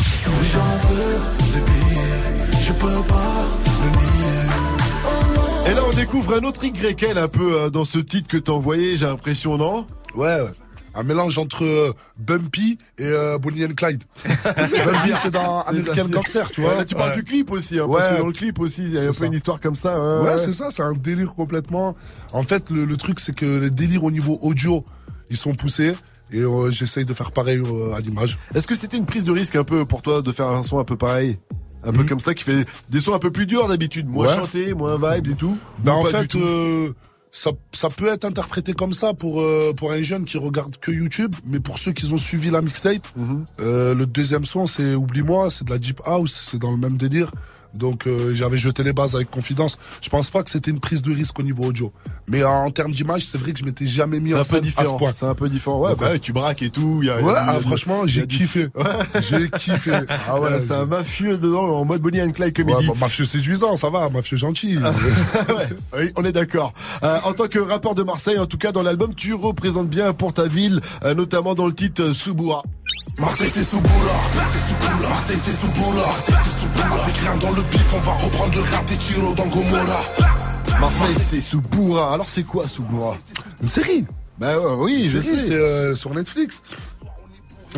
J'en 0.52 0.88
veux 0.88 1.54
des 1.54 1.60
billets, 1.60 2.62
je 2.62 2.72
peux 2.74 3.02
pas. 3.08 3.46
Et 5.68 5.74
là, 5.74 5.82
on 5.86 5.94
découvre 5.94 6.34
un 6.34 6.44
autre 6.44 6.64
YL 6.64 7.18
un 7.18 7.28
peu 7.28 7.54
euh, 7.62 7.70
dans 7.70 7.84
ce 7.84 7.98
titre 7.98 8.28
que 8.28 8.36
t'as 8.38 8.52
envoyé, 8.52 8.96
j'ai 8.96 9.04
l'impression, 9.04 9.58
non? 9.58 9.86
Ouais, 10.14 10.40
ouais. 10.40 10.50
Un 10.94 11.02
mélange 11.02 11.36
entre 11.38 11.64
euh, 11.64 11.92
Bumpy 12.16 12.78
et 12.98 13.04
euh, 13.04 13.36
Bonnie 13.38 13.64
and 13.66 13.74
Clyde. 13.76 14.02
Bumpy, 14.24 15.12
c'est 15.20 15.30
dans 15.30 15.60
American 15.60 16.08
Gangster, 16.08 16.50
tu 16.50 16.62
vois. 16.62 16.74
là, 16.74 16.84
tu 16.84 16.94
parles 16.94 17.10
Ouais. 17.10 17.16
du 17.16 17.24
clip 17.24 17.50
aussi, 17.52 17.78
hein, 17.78 17.86
parce 17.90 18.08
que 18.08 18.18
dans 18.18 18.26
le 18.26 18.32
clip 18.32 18.58
aussi, 18.60 18.82
il 18.84 18.94
y 18.94 18.98
a 18.98 19.08
un 19.08 19.12
peu 19.12 19.26
une 19.26 19.34
histoire 19.34 19.60
comme 19.60 19.74
ça. 19.74 20.20
Ouais, 20.22 20.38
c'est 20.38 20.52
ça, 20.52 20.70
c'est 20.70 20.82
un 20.82 20.94
délire 20.94 21.34
complètement. 21.34 21.94
En 22.32 22.42
fait, 22.42 22.70
le, 22.70 22.84
le 22.86 22.96
truc, 22.96 23.20
c'est 23.20 23.34
que 23.34 23.58
les 23.60 23.70
délires 23.70 24.04
au 24.04 24.10
niveau 24.10 24.38
audio, 24.42 24.84
ils 25.30 25.36
sont 25.36 25.54
poussés. 25.54 25.94
Et 26.30 26.40
euh, 26.40 26.70
j'essaye 26.70 27.04
de 27.06 27.14
faire 27.14 27.32
pareil 27.32 27.62
à 27.96 28.00
l'image. 28.00 28.38
Est-ce 28.54 28.66
que 28.66 28.74
c'était 28.74 28.96
une 28.98 29.06
prise 29.06 29.24
de 29.24 29.32
risque 29.32 29.56
un 29.56 29.64
peu 29.64 29.84
pour 29.86 30.02
toi 30.02 30.20
de 30.22 30.32
faire 30.32 30.48
un 30.48 30.62
son 30.62 30.78
un 30.78 30.84
peu 30.84 30.96
pareil? 30.96 31.38
Un 31.88 31.92
peu 31.92 32.04
comme 32.04 32.20
ça 32.20 32.34
qui 32.34 32.44
fait 32.44 32.66
des 32.90 33.00
sons 33.00 33.14
un 33.14 33.18
peu 33.18 33.30
plus 33.30 33.46
durs 33.46 33.66
d'habitude, 33.68 34.08
moins. 34.08 34.26
Ouais. 34.28 34.36
chantés, 34.36 34.74
moins 34.74 34.96
vibes 34.96 35.28
et 35.28 35.34
tout. 35.34 35.56
Ou 35.84 35.88
en 35.90 36.04
fait, 36.04 36.34
euh, 36.34 36.90
ça, 37.30 37.50
ça 37.72 37.88
peut 37.90 38.08
être 38.08 38.24
interprété 38.24 38.72
comme 38.72 38.92
ça 38.92 39.14
pour, 39.14 39.40
euh, 39.40 39.72
pour 39.76 39.92
un 39.92 40.02
jeune 40.02 40.24
qui 40.24 40.38
regarde 40.38 40.76
que 40.78 40.90
YouTube, 40.90 41.34
mais 41.46 41.60
pour 41.60 41.78
ceux 41.78 41.92
qui 41.92 42.10
ont 42.12 42.18
suivi 42.18 42.50
la 42.50 42.62
mixtape, 42.62 43.06
Mhm. 43.16 43.44
euh, 43.60 43.94
le 43.94 44.06
deuxième 44.06 44.44
son, 44.44 44.66
c'est 44.66 44.94
Oublie-moi, 44.94 45.50
c'est 45.50 45.64
de 45.64 45.70
la 45.70 45.78
Deep 45.78 46.00
House, 46.04 46.38
c'est 46.50 46.58
dans 46.58 46.70
le 46.70 46.78
même 46.78 46.96
délire. 46.96 47.30
Donc 47.74 48.06
euh, 48.06 48.34
j'avais 48.34 48.58
jeté 48.58 48.82
les 48.82 48.92
bases 48.92 49.14
avec 49.14 49.30
confidence. 49.30 49.78
Je 50.00 50.08
pense 50.08 50.30
pas 50.30 50.42
que 50.42 50.50
c'était 50.50 50.70
une 50.70 50.80
prise 50.80 51.02
de 51.02 51.12
risque 51.14 51.38
au 51.38 51.42
niveau 51.42 51.64
audio. 51.64 51.92
Mais 52.26 52.42
euh, 52.42 52.48
en 52.48 52.70
termes 52.70 52.92
d'image, 52.92 53.26
c'est 53.26 53.38
vrai 53.38 53.52
que 53.52 53.58
je 53.58 53.64
m'étais 53.64 53.86
jamais 53.86 54.20
mis 54.20 54.32
en 54.34 54.38
un 54.38 54.44
peu 54.44 54.56
scène 54.62 54.72
à 54.76 54.84
ce 54.84 54.90
point. 54.94 55.12
C'est 55.14 55.26
un 55.26 55.34
peu 55.34 55.48
différent. 55.48 55.80
Ouais, 55.80 55.94
bah 55.98 56.10
ouais, 56.10 56.18
tu 56.18 56.32
braques 56.32 56.62
et 56.62 56.70
tout. 56.70 57.02
y 57.02 57.10
a- 57.10 57.16
Ouais, 57.16 57.22
du- 57.22 57.28
y 57.28 57.32
a 57.32 57.44
ah, 57.48 57.60
franchement, 57.60 58.00
y 58.00 58.04
a 58.04 58.06
j'ai 58.06 58.26
kiffé. 58.26 58.68
J'ai 59.28 59.48
kiffé. 59.50 59.92
Ah 60.28 60.40
ouais. 60.40 60.48
c'est 60.66 60.74
un 60.74 60.86
mafieux 60.86 61.36
dedans 61.38 61.76
en 61.78 61.84
mode 61.84 62.00
Bonnie 62.00 62.20
and 62.22 62.30
Clyde 62.32 62.58
Ouais, 62.58 62.64
comédie. 62.64 62.88
bah, 62.88 62.94
mafieux 63.00 63.24
séduisant, 63.24 63.76
ça 63.76 63.90
va, 63.90 64.08
mafieux 64.08 64.36
gentil. 64.36 64.78
Ouais, 65.48 65.68
oui, 65.98 66.12
on 66.16 66.24
est 66.24 66.32
d'accord. 66.32 66.72
Euh, 67.02 67.18
en 67.24 67.32
tant 67.32 67.46
que 67.48 67.58
rappeur 67.58 67.94
de 67.94 68.02
Marseille, 68.02 68.38
en 68.38 68.46
tout 68.46 68.58
cas 68.58 68.72
dans 68.72 68.82
l'album, 68.82 69.14
tu 69.14 69.34
représentes 69.34 69.88
bien 69.88 70.12
pour 70.12 70.32
ta 70.32 70.46
ville, 70.46 70.80
euh, 71.04 71.14
notamment 71.14 71.54
dans 71.54 71.66
le 71.66 71.74
titre 71.74 72.02
euh, 72.02 72.14
Subura. 72.14 72.62
Marseille 73.18 73.50
c'est 73.52 73.64
Souboula, 73.68 73.92
Marseille 74.36 74.60
c'est 74.68 74.86
Souboula, 74.86 75.08
Marseille 75.08 75.38
c'est 75.42 75.50
Souboula, 75.60 76.06
Marseille 76.06 76.34
c'est 76.44 76.60
Souboula. 76.60 77.02
Avec 77.02 77.16
rien 77.16 77.36
dans 77.36 77.50
le 77.52 77.57
bif, 77.62 77.94
on 77.94 78.00
va 78.00 78.12
reprendre 78.12 78.54
le 78.54 78.60
rap 78.60 78.86
des 78.86 78.96
tiros 78.96 79.34
dans 79.34 79.46
Gomorra. 79.46 80.00
Marseille, 80.80 81.16
c'est 81.16 81.40
Subura. 81.40 82.14
Alors 82.14 82.28
c'est 82.28 82.44
quoi 82.44 82.68
Subura? 82.68 83.16
Une 83.60 83.68
série? 83.68 84.06
Bah 84.38 84.58
ouais, 84.58 84.74
oui, 84.78 85.08
je 85.08 85.20
sais. 85.20 85.38
C'est 85.38 85.52
euh, 85.54 85.94
sur 85.94 86.14
Netflix. 86.14 86.62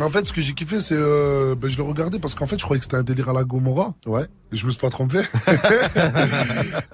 En 0.01 0.09
fait, 0.09 0.25
ce 0.27 0.33
que 0.33 0.41
j'ai 0.41 0.53
kiffé, 0.53 0.79
c'est. 0.79 0.95
Euh, 0.97 1.55
ben, 1.55 1.69
je 1.69 1.77
l'ai 1.77 1.83
regardé 1.83 2.19
parce 2.19 2.35
qu'en 2.35 2.45
fait, 2.47 2.57
je 2.57 2.63
croyais 2.63 2.79
que 2.79 2.85
c'était 2.85 2.97
un 2.97 3.03
délire 3.03 3.29
à 3.29 3.33
la 3.33 3.43
Gomorra. 3.43 3.93
Ouais. 4.05 4.27
Et 4.53 4.57
je 4.57 4.65
me 4.65 4.71
suis 4.71 4.79
pas 4.81 4.89
trompé. 4.89 5.19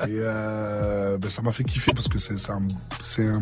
et 0.07 0.19
euh, 0.19 1.17
ben, 1.17 1.29
ça 1.29 1.41
m'a 1.41 1.51
fait 1.51 1.63
kiffer 1.63 1.91
parce 1.93 2.07
que 2.07 2.17
c'est 2.19 2.33
un, 2.51 2.61
c'est 2.99 3.25
un, 3.27 3.41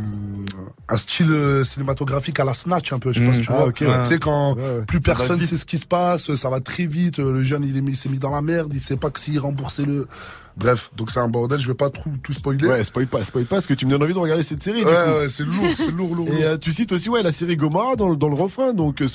un 0.90 0.98
style 0.98 1.32
euh, 1.32 1.64
cinématographique 1.64 2.40
à 2.40 2.46
la 2.46 2.54
Snatch 2.54 2.94
un 2.94 3.00
peu. 3.00 3.12
Je 3.12 3.20
sais 3.20 3.26
pas 3.26 3.34
si 3.34 3.42
tu 3.42 3.48
Ah, 3.52 3.58
vois. 3.58 3.68
ok, 3.68 3.82
ouais. 3.82 4.02
Tu 4.02 4.08
sais, 4.08 4.20
quand 4.20 4.56
Ouais, 4.56 4.62
ouais. 4.62 4.82
plus 4.86 5.00
Ça 5.00 5.04
personne 5.16 5.42
sait 5.42 5.58
ce 5.58 5.66
qui 5.66 5.78
se 5.78 5.86
passe, 5.86 6.34
ça 6.36 6.50
va 6.50 6.60
très 6.60 6.86
vite. 6.86 7.18
Le 7.20 7.44
jeune, 7.44 7.64
il 7.66 7.76
est 7.78 7.82
mis- 7.82 7.92
il 7.92 7.98
s'est 7.98 8.10
mis 8.10 8.20
dans 8.20 8.32
la 8.32 8.42
merde. 8.42 8.72
Il 8.74 8.80
sait 8.80 8.98
pas 8.98 9.10
que 9.10 9.20
s'il 9.20 9.40
remboursait 9.40 9.86
le. 9.86 10.08
Bref, 10.58 10.90
donc 10.96 11.12
c'est 11.12 11.20
un 11.20 11.28
bordel. 11.28 11.60
Je 11.60 11.68
vais 11.68 11.74
pas 11.74 11.90
tout, 11.90 12.10
tout 12.24 12.32
spoiler. 12.32 12.66
Ouais, 12.68 12.84
spoil 12.86 13.08
pas, 13.08 13.24
spoil 13.26 13.44
pas, 13.46 13.58
parce 13.58 13.68
que 13.68 13.74
tu 13.74 13.86
me 13.86 13.92
donnes 13.92 14.04
envie 14.04 14.14
de 14.14 14.20
regarder 14.20 14.44
cette 14.44 14.64
série. 14.64 14.86
Ouais, 14.86 14.92
ouais, 14.92 15.28
c'est 15.30 15.44
lourd, 15.44 15.66
c'est 15.76 15.92
lourd, 15.92 16.16
lourd. 16.16 16.28
Et 16.30 16.32
lourd. 16.32 16.42
euh, 16.44 16.58
tu 16.58 16.72
cites 16.72 16.94
aussi 16.94 17.10
ouais 17.10 17.22
la 17.24 17.34
série 17.34 17.58
Gomorra 17.58 17.98
dans, 17.98 18.08
le- 18.08 18.16
dans 18.16 18.30
le 18.30 18.36
refrain, 18.36 18.72
donc 18.72 19.02
euh, 19.02 19.10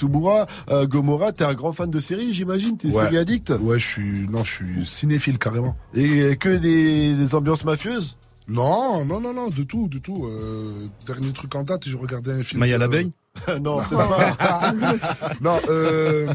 Subura, 0.46 0.46
euh, 0.70 0.86
Gomorra, 0.86 1.32
t'es 1.32 1.44
un 1.44 1.54
grand 1.54 1.72
fan 1.72 1.90
de 1.90 1.98
série, 2.00 2.32
j'imagine, 2.32 2.76
t'es 2.76 2.88
Ouais. 2.88 3.04
série 3.04 3.18
addict? 3.18 3.52
Ouais, 3.60 3.78
je 3.78 3.86
suis, 3.86 4.28
non, 4.28 4.44
je 4.44 4.52
suis 4.52 4.86
cinéphile 4.86 5.38
carrément. 5.38 5.76
Et 5.94 6.36
que 6.36 6.48
des, 6.56 7.14
des 7.14 7.34
ambiances 7.34 7.64
mafieuses? 7.64 8.16
Non, 8.48 9.04
non, 9.04 9.20
non, 9.20 9.32
non, 9.32 9.48
de 9.48 9.62
tout, 9.62 9.86
de 9.88 9.98
tout. 9.98 10.26
Euh, 10.26 10.72
dernier 11.06 11.32
truc 11.32 11.54
en 11.54 11.62
date, 11.62 11.82
j'ai 11.86 11.96
regardé 11.96 12.32
un 12.32 12.42
film. 12.42 12.60
Maya 12.60 12.74
euh, 12.76 12.78
l'abeille? 12.78 13.12
Non, 13.62 13.80
pas. 13.88 14.74
Non, 15.40 15.58
euh, 15.68 16.26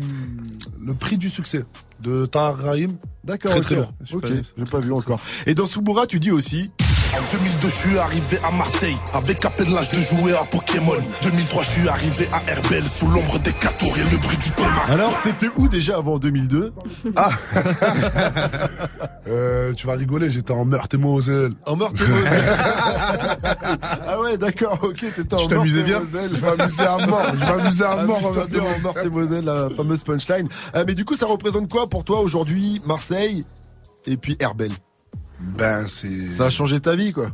le 0.81 0.93
prix 0.93 1.17
du 1.17 1.29
succès 1.29 1.65
de 2.01 2.25
Tahar 2.25 2.57
Rahim. 2.57 2.95
D'accord, 3.25 3.51
Très, 3.59 3.75
ok. 3.77 3.87
très. 4.05 4.15
Ok, 4.15 4.43
j'ai 4.57 4.63
pas 4.65 4.79
vu 4.79 4.93
encore. 4.93 5.19
Et 5.45 5.55
dans 5.55 5.67
Subura, 5.67 6.07
tu 6.07 6.19
dis 6.19 6.31
aussi. 6.31 6.71
En 7.17 7.21
2002, 7.31 7.69
je 7.69 7.73
suis 7.73 7.97
arrivé 7.97 8.37
à 8.43 8.51
Marseille 8.51 8.97
avec 9.13 9.45
à 9.45 9.49
peine 9.49 9.73
l'âge 9.73 9.89
de 9.91 10.01
jouer 10.01 10.33
à 10.33 10.43
Pokémon. 10.43 10.97
2003, 11.23 11.63
je 11.63 11.69
suis 11.69 11.87
arrivé 11.87 12.27
à 12.33 12.51
Herbel 12.51 12.83
sous 12.83 13.07
l'ombre 13.07 13.39
des 13.39 13.53
quatre 13.53 13.77
tours 13.77 13.97
et 13.97 14.03
le 14.03 14.17
bruit 14.17 14.35
du 14.37 14.51
thème. 14.51 14.65
Alors, 14.89 15.21
t'étais 15.21 15.47
où 15.55 15.69
déjà 15.69 15.95
avant 15.95 16.19
2002 16.19 16.73
Ah 17.15 17.29
euh, 19.29 19.71
Tu 19.73 19.87
vas 19.87 19.93
rigoler, 19.93 20.29
j'étais 20.29 20.51
en 20.51 20.65
Meurthe-et-Moselle. 20.65 21.53
En 21.65 21.77
Meurthe-et-Moselle. 21.77 22.43
ah 23.81 24.19
ouais, 24.19 24.37
d'accord, 24.37 24.79
ok, 24.83 25.05
t'étais 25.15 25.33
en 25.33 25.37
Tu 25.37 25.47
t'amusais 25.47 25.83
bien? 25.83 26.01
Meurthe-et-Moselle. 26.01 26.31
Je 26.35 26.41
m'amusais 26.45 26.85
à 26.85 26.97
mort, 27.07 27.25
je 27.33 27.45
m'amusais 27.45 27.85
à 27.85 27.95
mort 28.03 28.25
en 28.25 28.27
Amuse-toi 28.27 28.47
bien 28.47 28.61
en 28.61 28.79
Meurthe-et-Moselle, 28.81 29.45
la 29.45 29.69
fameuse 29.69 30.03
punchline. 30.03 30.49
Euh, 30.75 30.83
mais 30.85 30.95
du 30.95 31.05
coup, 31.05 31.15
ça 31.15 31.27
représente 31.27 31.69
quoi 31.71 31.87
pour 31.87 32.03
toi 32.03 32.19
aujourd'hui, 32.19 32.81
Marseille 32.85 33.45
et 34.05 34.17
puis 34.17 34.35
Herbel? 34.41 34.71
Ben, 35.39 35.87
c'est. 35.87 36.33
Ça 36.33 36.45
a 36.45 36.49
changé 36.49 36.79
ta 36.79 36.95
vie, 36.95 37.11
quoi. 37.11 37.27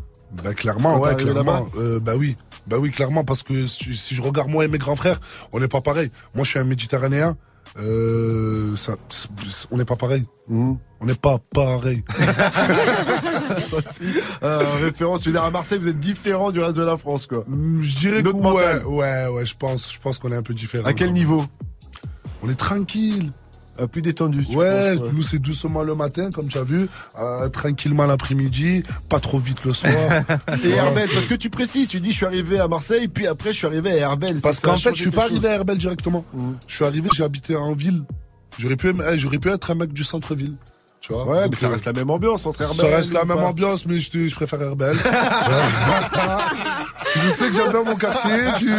Bah 0.43 0.53
clairement, 0.53 0.97
Quand 0.97 1.05
ouais, 1.05 1.15
clairement. 1.15 1.67
Euh, 1.77 1.99
bah 1.99 2.13
oui, 2.17 2.37
bah 2.67 2.77
oui, 2.79 2.91
clairement, 2.91 3.23
parce 3.23 3.43
que 3.43 3.67
si, 3.67 4.15
je 4.15 4.21
regarde 4.21 4.49
moi 4.49 4.63
et 4.65 4.67
mes 4.67 4.77
grands 4.77 4.95
frères, 4.95 5.19
on 5.51 5.59
n'est 5.59 5.67
pas 5.67 5.81
pareil. 5.81 6.09
Moi, 6.35 6.45
je 6.45 6.51
suis 6.51 6.59
un 6.59 6.63
Méditerranéen. 6.63 7.37
Euh, 7.79 8.75
ça, 8.75 8.93
on 9.71 9.77
n'est 9.77 9.85
pas 9.85 9.95
pareil. 9.95 10.23
Mhm. 10.47 10.77
On 10.99 11.05
n'est 11.05 11.15
pas 11.15 11.39
pareil. 11.53 12.03
Ça 12.19 13.77
aussi, 13.77 14.13
euh, 14.43 14.65
en 14.65 14.83
référence, 14.83 15.21
je 15.21 15.25
veux 15.27 15.31
dire, 15.31 15.43
à 15.43 15.51
Marseille, 15.51 15.79
vous 15.79 15.87
êtes 15.87 15.99
différent 15.99 16.51
du 16.51 16.59
reste 16.59 16.75
de 16.75 16.83
la 16.83 16.97
France, 16.97 17.27
quoi. 17.27 17.43
je 17.47 17.97
dirais 17.97 18.21
que 18.23 18.29
ouais, 18.29 18.83
ouais, 18.83 19.27
ouais, 19.27 19.45
je 19.45 19.55
pense, 19.55 19.93
je 19.93 19.99
pense 19.99 20.19
qu'on 20.19 20.31
est 20.31 20.35
un 20.35 20.43
peu 20.43 20.53
différent. 20.53 20.85
À 20.85 20.93
quel 20.93 21.13
niveau? 21.13 21.45
On 22.43 22.49
est 22.49 22.59
tranquille. 22.59 23.31
Euh, 23.79 23.87
plus 23.87 24.01
détendu. 24.01 24.45
tu 24.45 24.55
Ouais, 24.55 24.97
penses, 24.97 25.13
nous 25.13 25.21
c'est 25.21 25.39
doucement 25.39 25.81
le 25.83 25.95
matin, 25.95 26.29
comme 26.29 26.47
tu 26.49 26.57
as 26.57 26.63
vu, 26.63 26.89
euh, 27.19 27.47
tranquillement 27.49 28.05
l'après-midi, 28.05 28.83
pas 29.07 29.19
trop 29.19 29.39
vite 29.39 29.63
le 29.63 29.73
soir. 29.73 29.93
Et 30.63 30.69
Herbel, 30.71 31.07
parce 31.13 31.25
que 31.25 31.35
tu 31.35 31.49
précises, 31.49 31.87
tu 31.87 31.99
dis 32.01 32.11
je 32.11 32.17
suis 32.17 32.25
arrivé 32.25 32.59
à 32.59 32.67
Marseille, 32.67 33.07
puis 33.07 33.27
après 33.27 33.53
je 33.53 33.57
suis 33.59 33.67
arrivé 33.67 33.91
à 33.91 33.97
Herbel. 33.97 34.41
Parce 34.41 34.59
qu'en 34.59 34.77
fait, 34.77 34.93
je 34.95 35.01
suis 35.01 35.11
pas 35.11 35.21
chose. 35.23 35.31
arrivé 35.31 35.47
à 35.47 35.53
Herbel 35.55 35.77
directement. 35.77 36.25
Je 36.67 36.75
suis 36.75 36.85
arrivé, 36.85 37.09
j'ai 37.13 37.23
habité 37.23 37.55
en 37.55 37.73
ville. 37.73 38.03
J'aurais 38.57 38.75
pu, 38.75 38.89
eh, 38.89 39.17
j'aurais 39.17 39.37
pu 39.37 39.49
être 39.49 39.71
un 39.71 39.75
mec 39.75 39.93
du 39.93 40.03
centre-ville. 40.03 40.53
Tu 41.01 41.11
vois 41.13 41.25
Ouais, 41.25 41.41
Donc, 41.43 41.51
mais 41.51 41.57
ça 41.57 41.65
euh, 41.65 41.69
reste 41.71 41.85
la 41.85 41.93
même 41.93 42.09
ambiance 42.11 42.45
entre 42.45 42.61
Herbel. 42.61 42.77
Ça 42.77 42.85
reste 42.95 43.13
la 43.13 43.25
même 43.25 43.37
pas 43.37 43.45
ambiance, 43.47 43.85
mais 43.87 43.99
je, 43.99 44.11
te- 44.11 44.27
je 44.27 44.35
préfère 44.35 44.61
Herbel. 44.61 44.95
je 47.15 47.29
sais 47.31 47.47
que 47.47 47.53
j'aime 47.55 47.71
bien 47.71 47.83
mon 47.83 47.95
quartier, 47.95 48.31
tu, 48.59 48.69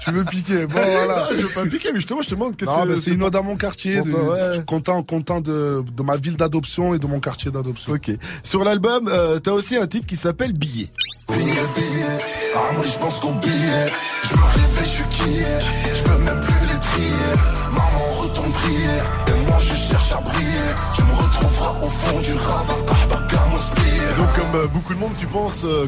tu 0.00 0.10
veux 0.10 0.24
piquer. 0.24 0.66
Bon, 0.66 0.74
voilà. 0.80 1.28
Non, 1.30 1.36
je 1.36 1.42
veux 1.46 1.54
pas 1.54 1.62
piquer, 1.64 1.90
mais 1.92 2.00
justement, 2.00 2.20
je 2.22 2.28
te 2.28 2.34
demande 2.34 2.56
qu'est-ce 2.56 2.70
que 2.86 2.96
c'est 2.96 3.12
une 3.12 3.22
ode 3.22 3.36
à 3.36 3.42
mon 3.42 3.54
quartier. 3.56 3.98
Pour 3.98 4.06
de- 4.06 4.10
toi, 4.10 4.22
ouais. 4.24 4.40
je 4.48 4.52
suis 4.54 4.64
content, 4.64 5.00
content 5.04 5.40
de, 5.40 5.84
de 5.88 6.02
ma 6.02 6.16
ville 6.16 6.36
d'adoption 6.36 6.94
et 6.94 6.98
de 6.98 7.06
mon 7.06 7.20
quartier 7.20 7.52
d'adoption. 7.52 7.92
Ok. 7.92 8.10
Sur 8.42 8.64
l'album, 8.64 9.06
euh, 9.08 9.38
t'as 9.38 9.52
aussi 9.52 9.76
un 9.76 9.86
titre 9.86 10.06
qui 10.06 10.16
s'appelle 10.16 10.52
Billet. 10.52 10.88
Billet, 11.28 11.40
billet, 11.76 12.18
ah 12.56 12.72
moi 12.74 12.82
je 12.84 12.96
pense 12.98 13.18
qu'au 13.20 13.32
billet 13.32 13.90
Je 14.22 14.32
me 14.34 14.42
réveille, 14.44 14.84
je 14.84 14.88
suis 14.88 15.04
qu'hier 15.10 15.60
Je 15.92 16.02
peux 16.04 16.18
même 16.18 16.40
plus 16.40 16.66
les 16.72 16.78
trier 16.78 17.34
Maman 17.72 18.14
retourne 18.16 18.52
Et 19.26 19.34
moi 19.50 19.58
je 19.60 19.74
cherche 19.74 20.12
à 20.12 20.20
briller 20.20 20.52
Tu 20.52 20.55
Donc 24.18 24.28
comme 24.34 24.60
euh, 24.60 24.66
beaucoup 24.72 24.94
de 24.94 24.98
monde, 24.98 25.12
tu 25.18 25.26
penses 25.26 25.64
euh, 25.64 25.86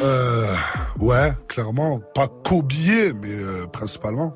Euh, 0.00 0.54
ouais, 0.98 1.32
clairement. 1.48 2.00
Pas 2.14 2.28
billet, 2.62 3.12
mais 3.12 3.30
euh, 3.30 3.66
principalement. 3.66 4.34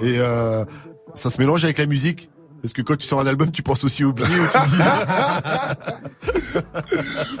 Et 0.00 0.18
euh, 0.18 0.64
ça 1.14 1.30
se 1.30 1.40
mélange 1.40 1.64
avec 1.64 1.78
la 1.78 1.86
musique 1.86 2.28
Parce 2.64 2.72
que 2.72 2.80
quand 2.80 2.96
tu 2.96 3.06
sors 3.06 3.20
un 3.20 3.26
album, 3.26 3.50
tu 3.50 3.62
penses 3.62 3.84
aussi 3.84 4.04
au 4.04 4.08
ou 4.08 4.14
tu 4.14 4.22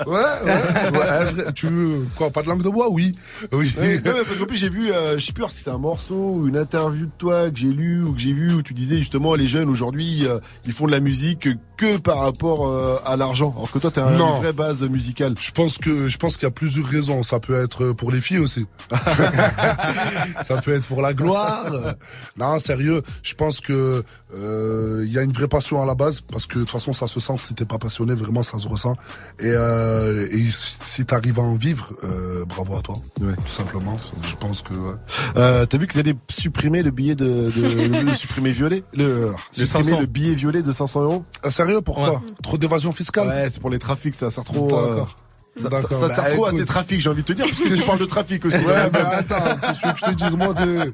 Ouais, 0.06 0.20
ouais, 0.44 1.52
tu 1.54 1.66
veux 1.66 2.06
quoi, 2.14 2.30
pas 2.30 2.42
de 2.42 2.48
langue 2.48 2.62
de 2.62 2.68
bois? 2.68 2.90
Oui. 2.90 3.12
Oui. 3.52 3.72
Ouais, 3.78 4.02
non, 4.04 4.12
mais 4.14 4.24
parce 4.24 4.38
qu'en 4.38 4.44
plus 4.44 4.56
j'ai 4.58 4.68
vu, 4.68 4.92
euh, 4.92 5.16
je 5.16 5.24
sais 5.24 5.32
plus 5.32 5.44
si 5.48 5.62
c'est 5.62 5.70
un 5.70 5.78
morceau 5.78 6.34
ou 6.36 6.48
une 6.48 6.58
interview 6.58 7.06
de 7.06 7.12
toi 7.16 7.50
que 7.50 7.56
j'ai 7.56 7.68
lu 7.68 8.02
ou 8.02 8.12
que 8.12 8.20
j'ai 8.20 8.32
vu 8.32 8.52
où 8.52 8.62
tu 8.62 8.74
disais 8.74 8.98
justement 8.98 9.34
les 9.34 9.48
jeunes 9.48 9.68
aujourd'hui 9.70 10.26
euh, 10.26 10.38
ils 10.66 10.72
font 10.72 10.86
de 10.86 10.92
la 10.92 11.00
musique 11.00 11.48
que 11.76 11.96
par 11.96 12.18
rapport 12.18 12.66
euh, 12.68 12.98
à 13.06 13.16
l'argent. 13.16 13.52
Alors 13.56 13.70
que 13.70 13.78
toi 13.78 13.90
t'as 13.90 14.12
une 14.12 14.18
vraie 14.18 14.52
base 14.52 14.82
musicale. 14.82 15.34
Je 15.40 15.52
pense 15.52 15.78
que 15.78 16.08
je 16.08 16.18
pense 16.18 16.36
qu'il 16.36 16.44
y 16.44 16.48
a 16.48 16.52
plusieurs 16.52 16.86
raisons. 16.86 17.22
Ça 17.22 17.40
peut 17.40 17.62
être 17.62 17.92
pour 17.92 18.10
les 18.10 18.20
filles 18.20 18.40
aussi. 18.40 18.66
ça 20.42 20.60
peut 20.62 20.74
être 20.74 20.86
pour 20.86 21.00
la 21.00 21.14
gloire. 21.14 21.94
Non, 22.38 22.58
sérieux. 22.58 23.02
Je 23.22 23.34
pense 23.34 23.60
que 23.60 24.04
il 24.34 25.13
y 25.14 25.18
a 25.18 25.22
une 25.22 25.32
vraie 25.32 25.48
passion 25.48 25.80
à 25.82 25.86
la 25.86 25.94
base 25.94 26.20
parce 26.20 26.46
que 26.46 26.54
de 26.58 26.60
toute 26.64 26.70
façon 26.70 26.92
ça 26.92 27.06
se 27.06 27.20
sent. 27.20 27.34
Si 27.38 27.54
t'es 27.54 27.64
pas 27.64 27.78
passionné, 27.78 28.14
vraiment 28.14 28.42
ça 28.42 28.58
se 28.58 28.68
ressent. 28.68 28.94
Et, 29.40 29.44
euh, 29.46 30.26
et 30.30 30.44
si 30.50 31.04
t'arrives 31.06 31.38
à 31.38 31.42
en 31.42 31.54
vivre, 31.54 31.92
euh, 32.04 32.44
bravo 32.44 32.76
à 32.76 32.80
toi. 32.82 32.96
Tout 33.18 33.26
simplement. 33.46 33.98
Je 34.22 34.34
pense 34.36 34.62
que. 34.62 34.74
ouais. 34.74 34.92
Euh, 35.36 35.66
T'as 35.66 35.78
vu 35.78 35.86
qu'ils 35.86 36.00
allaient 36.00 36.14
supprimer 36.28 36.82
le 36.82 36.90
billet 36.90 37.14
de, 37.14 37.24
de 37.50 38.00
le 38.02 38.14
supprimer 38.14 38.50
violet, 38.50 38.82
le, 38.94 39.30
Le 39.58 39.64
supprimer 39.64 39.66
500. 39.90 40.00
le 40.00 40.06
billet 40.06 40.34
violet 40.34 40.62
de 40.62 40.72
500 40.72 41.02
euros? 41.02 41.24
Ah, 41.42 41.50
sérieux 41.50 41.80
pourquoi? 41.80 42.14
Ouais. 42.14 42.18
Trop 42.42 42.58
d'évasion 42.58 42.92
fiscale. 42.92 43.28
Ouais, 43.28 43.48
c'est 43.50 43.60
pour 43.60 43.70
les 43.70 43.78
trafics, 43.78 44.14
ça 44.14 44.30
sert 44.30 44.44
trop. 44.44 44.68
Ça, 45.56 45.70
ça- 45.70 45.88
ça 45.88 46.08
Bah, 46.08 46.14
sert 46.14 46.30
trop 46.32 46.46
à 46.46 46.52
tes 46.52 46.64
trafics, 46.64 47.00
j'ai 47.00 47.08
envie 47.08 47.22
de 47.22 47.26
te 47.26 47.32
dire, 47.32 47.46
parce 47.48 47.60
que 47.68 47.74
tu 47.74 47.82
parles 47.82 47.98
de 48.00 48.04
trafic 48.06 48.44
aussi. 48.44 48.56
Ouais, 48.56 48.90
mais 48.92 48.98
attends, 48.98 49.56
qu'est-ce 49.62 49.82
que 49.92 49.98
je 49.98 50.04
te 50.10 50.14
dise, 50.14 50.36
moi, 50.36 50.52
de, 50.52 50.92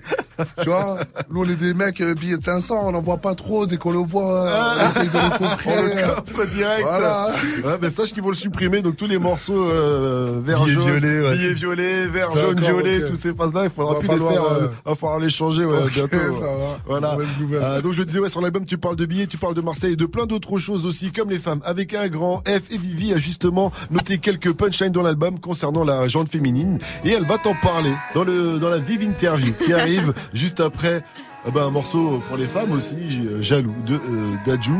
tu 0.62 0.68
vois, 0.68 0.98
nous, 1.30 1.42
on 1.42 1.48
est 1.48 1.54
des 1.56 1.72
mecs, 1.72 2.00
euh, 2.02 2.12
billets 2.14 2.36
de 2.36 2.44
500, 2.44 2.78
on 2.84 2.92
n'en 2.92 3.00
voit 3.00 3.16
pas 3.16 3.34
trop, 3.34 3.64
dès 3.66 3.78
qu'on 3.78 3.92
le 3.92 3.98
voit, 4.00 4.46
euh, 4.48 4.74
on 4.82 4.86
essaye 4.88 5.08
de 5.08 5.12
le 5.14 5.24
On 5.24 5.30
comprendre. 5.30 5.82
le 5.84 6.14
coffre 6.14 6.46
direct. 6.54 6.82
Voilà. 6.82 7.30
Ouais, 7.64 7.78
mais 7.80 7.88
sache 7.90 8.12
qu'ils 8.12 8.22
vont 8.22 8.28
le 8.30 8.34
supprimer, 8.34 8.82
donc 8.82 8.96
tous 8.96 9.06
les 9.06 9.18
morceaux 9.18 9.64
euh, 9.66 10.40
vert 10.44 10.62
Billets 10.64 10.74
jaune, 10.74 10.84
violets, 10.98 11.20
ouais. 11.22 11.36
billets 11.36 11.54
violets, 11.54 12.06
vert 12.06 12.32
jaune, 12.36 12.60
violet, 12.60 13.00
toutes 13.06 13.18
ces 13.20 13.32
phases-là, 13.32 13.64
il 13.64 13.70
faudra 13.70 13.98
plus 13.98 14.08
falloir, 14.08 14.30
les 14.32 14.36
faire, 14.36 14.44
euh, 14.52 14.60
euh, 14.64 14.68
va 14.90 14.94
falloir 14.94 15.18
les 15.20 15.30
changer 15.30 15.64
ouais, 15.64 15.78
Ok, 15.84 15.92
bientôt. 15.92 16.32
ça 16.34 16.44
va. 16.44 16.78
Voilà. 16.86 17.16
Euh, 17.52 17.80
donc 17.80 17.92
je 17.94 18.02
disais 18.02 18.18
ouais 18.18 18.28
sur 18.28 18.40
l'album 18.42 18.64
tu 18.66 18.76
parles 18.76 18.96
de 18.96 19.06
billets, 19.06 19.26
tu 19.26 19.38
parles 19.38 19.54
de 19.54 19.60
Marseille 19.62 19.94
et 19.94 19.96
de 19.96 20.06
plein 20.06 20.26
d'autres 20.26 20.58
choses 20.58 20.84
aussi 20.84 21.12
comme 21.12 21.30
les 21.30 21.38
femmes 21.38 21.60
avec 21.64 21.94
un 21.94 22.08
grand 22.08 22.42
F 22.46 22.70
et 22.70 22.76
Vivi 22.78 23.12
a 23.14 23.18
justement 23.18 23.72
noté 23.90 24.18
quelques 24.18 24.49
punchlines 24.52 24.92
dans 24.92 25.02
l'album 25.02 25.38
concernant 25.38 25.84
la 25.84 26.08
jante 26.08 26.28
féminine 26.28 26.78
et 27.04 27.10
elle 27.10 27.24
va 27.24 27.38
t'en 27.38 27.54
parler 27.54 27.92
dans 28.14 28.24
le 28.24 28.58
dans 28.58 28.70
la 28.70 28.78
vive 28.78 29.02
interview 29.02 29.52
qui 29.64 29.72
arrive 29.72 30.12
juste 30.34 30.60
après 30.60 31.02
euh, 31.46 31.50
ben, 31.50 31.64
un 31.66 31.70
morceau 31.70 32.22
pour 32.28 32.36
les 32.36 32.46
femmes 32.46 32.72
aussi 32.72 32.96
euh, 32.96 33.42
jaloux 33.42 33.74
de 33.86 33.94
euh, 33.94 34.36
Dadju. 34.44 34.72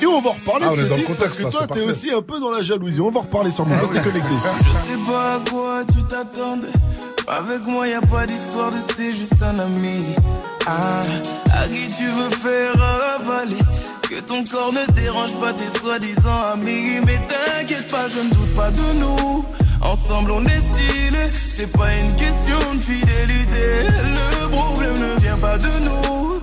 Et 0.00 0.06
on 0.06 0.22
va 0.22 0.30
en 0.30 0.32
reparler 0.32 0.66
Ah, 0.68 0.74
de 0.74 0.88
ce 0.88 0.94
titre 0.94 1.16
parce 1.18 1.36
que 1.36 1.42
là, 1.42 1.50
toi 1.50 1.66
t'es 1.66 1.82
aussi 1.82 2.10
un 2.10 2.22
peu 2.22 2.40
dans 2.40 2.50
la 2.50 2.62
jalousie. 2.62 3.00
On 3.00 3.10
va 3.10 3.20
en 3.20 3.22
reparler 3.22 3.50
sur 3.50 3.66
mon 3.66 3.74
restez 3.78 4.00
connectés. 4.00 4.28
Je 4.64 4.92
sais 4.92 4.98
pas 5.06 5.34
à 5.34 5.50
quoi 5.50 5.84
tu 5.84 6.02
t'attendais. 6.04 6.72
Avec 7.28 7.64
moi, 7.66 7.86
y 7.86 7.92
a 7.92 8.00
pas 8.00 8.26
d'histoire 8.26 8.70
de 8.70 8.76
c'est 8.96 9.12
juste 9.12 9.40
un 9.42 9.58
ami. 9.58 10.14
Ah, 10.66 11.02
qui 11.68 11.86
tu 11.98 12.06
veux 12.06 12.30
faire 12.30 12.74
avaler. 13.16 13.62
Que 14.02 14.20
ton 14.20 14.44
corps 14.44 14.72
ne 14.72 14.92
dérange 14.92 15.32
pas 15.40 15.52
tes 15.52 15.78
soi-disant 15.78 16.42
amis. 16.54 17.00
Mais 17.06 17.20
t'inquiète 17.28 17.90
pas, 17.90 18.08
je 18.08 18.20
ne 18.20 18.30
doute 18.30 18.54
pas 18.54 18.70
de 18.70 18.98
nous. 19.00 19.44
Ensemble, 19.82 20.30
on 20.32 20.44
est 20.44 20.60
stylé. 20.60 21.30
C'est 21.48 21.72
pas 21.72 21.92
une 21.94 22.14
question 22.16 22.58
de 22.74 22.80
fidélité. 22.80 23.64
Le 24.42 24.48
problème 24.48 24.98
ne 24.98 25.20
vient 25.20 25.38
pas 25.38 25.58
de 25.58 25.72
nous. 25.84 26.42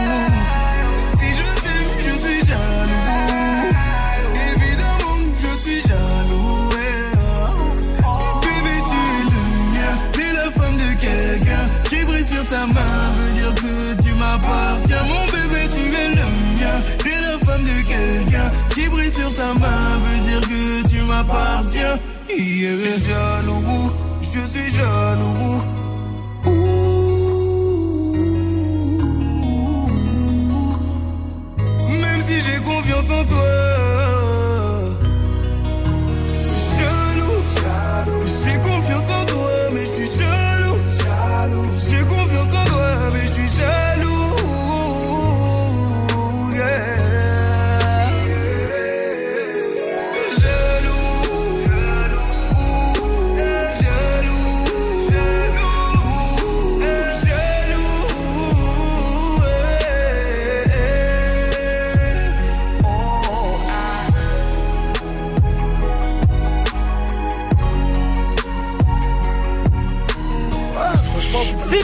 De 17.59 17.81
quelqu'un. 17.87 18.51
Qui 18.73 18.89
brille 18.89 19.11
sur 19.11 19.33
ta 19.35 19.53
main 19.53 19.97
veut 19.97 20.29
dire 20.29 20.41
que 20.41 20.87
tu 20.89 21.01
m'appartiens. 21.03 21.99
Je 22.29 22.33
suis 22.33 23.05
jaloux. 23.05 23.91
Je 24.21 24.27
suis 24.27 24.75
jaloux. 24.75 25.63
Même 31.87 32.21
si 32.21 32.41
j'ai 32.41 32.59
confiance 32.61 33.09
en 33.11 33.25
toi. 33.25 33.80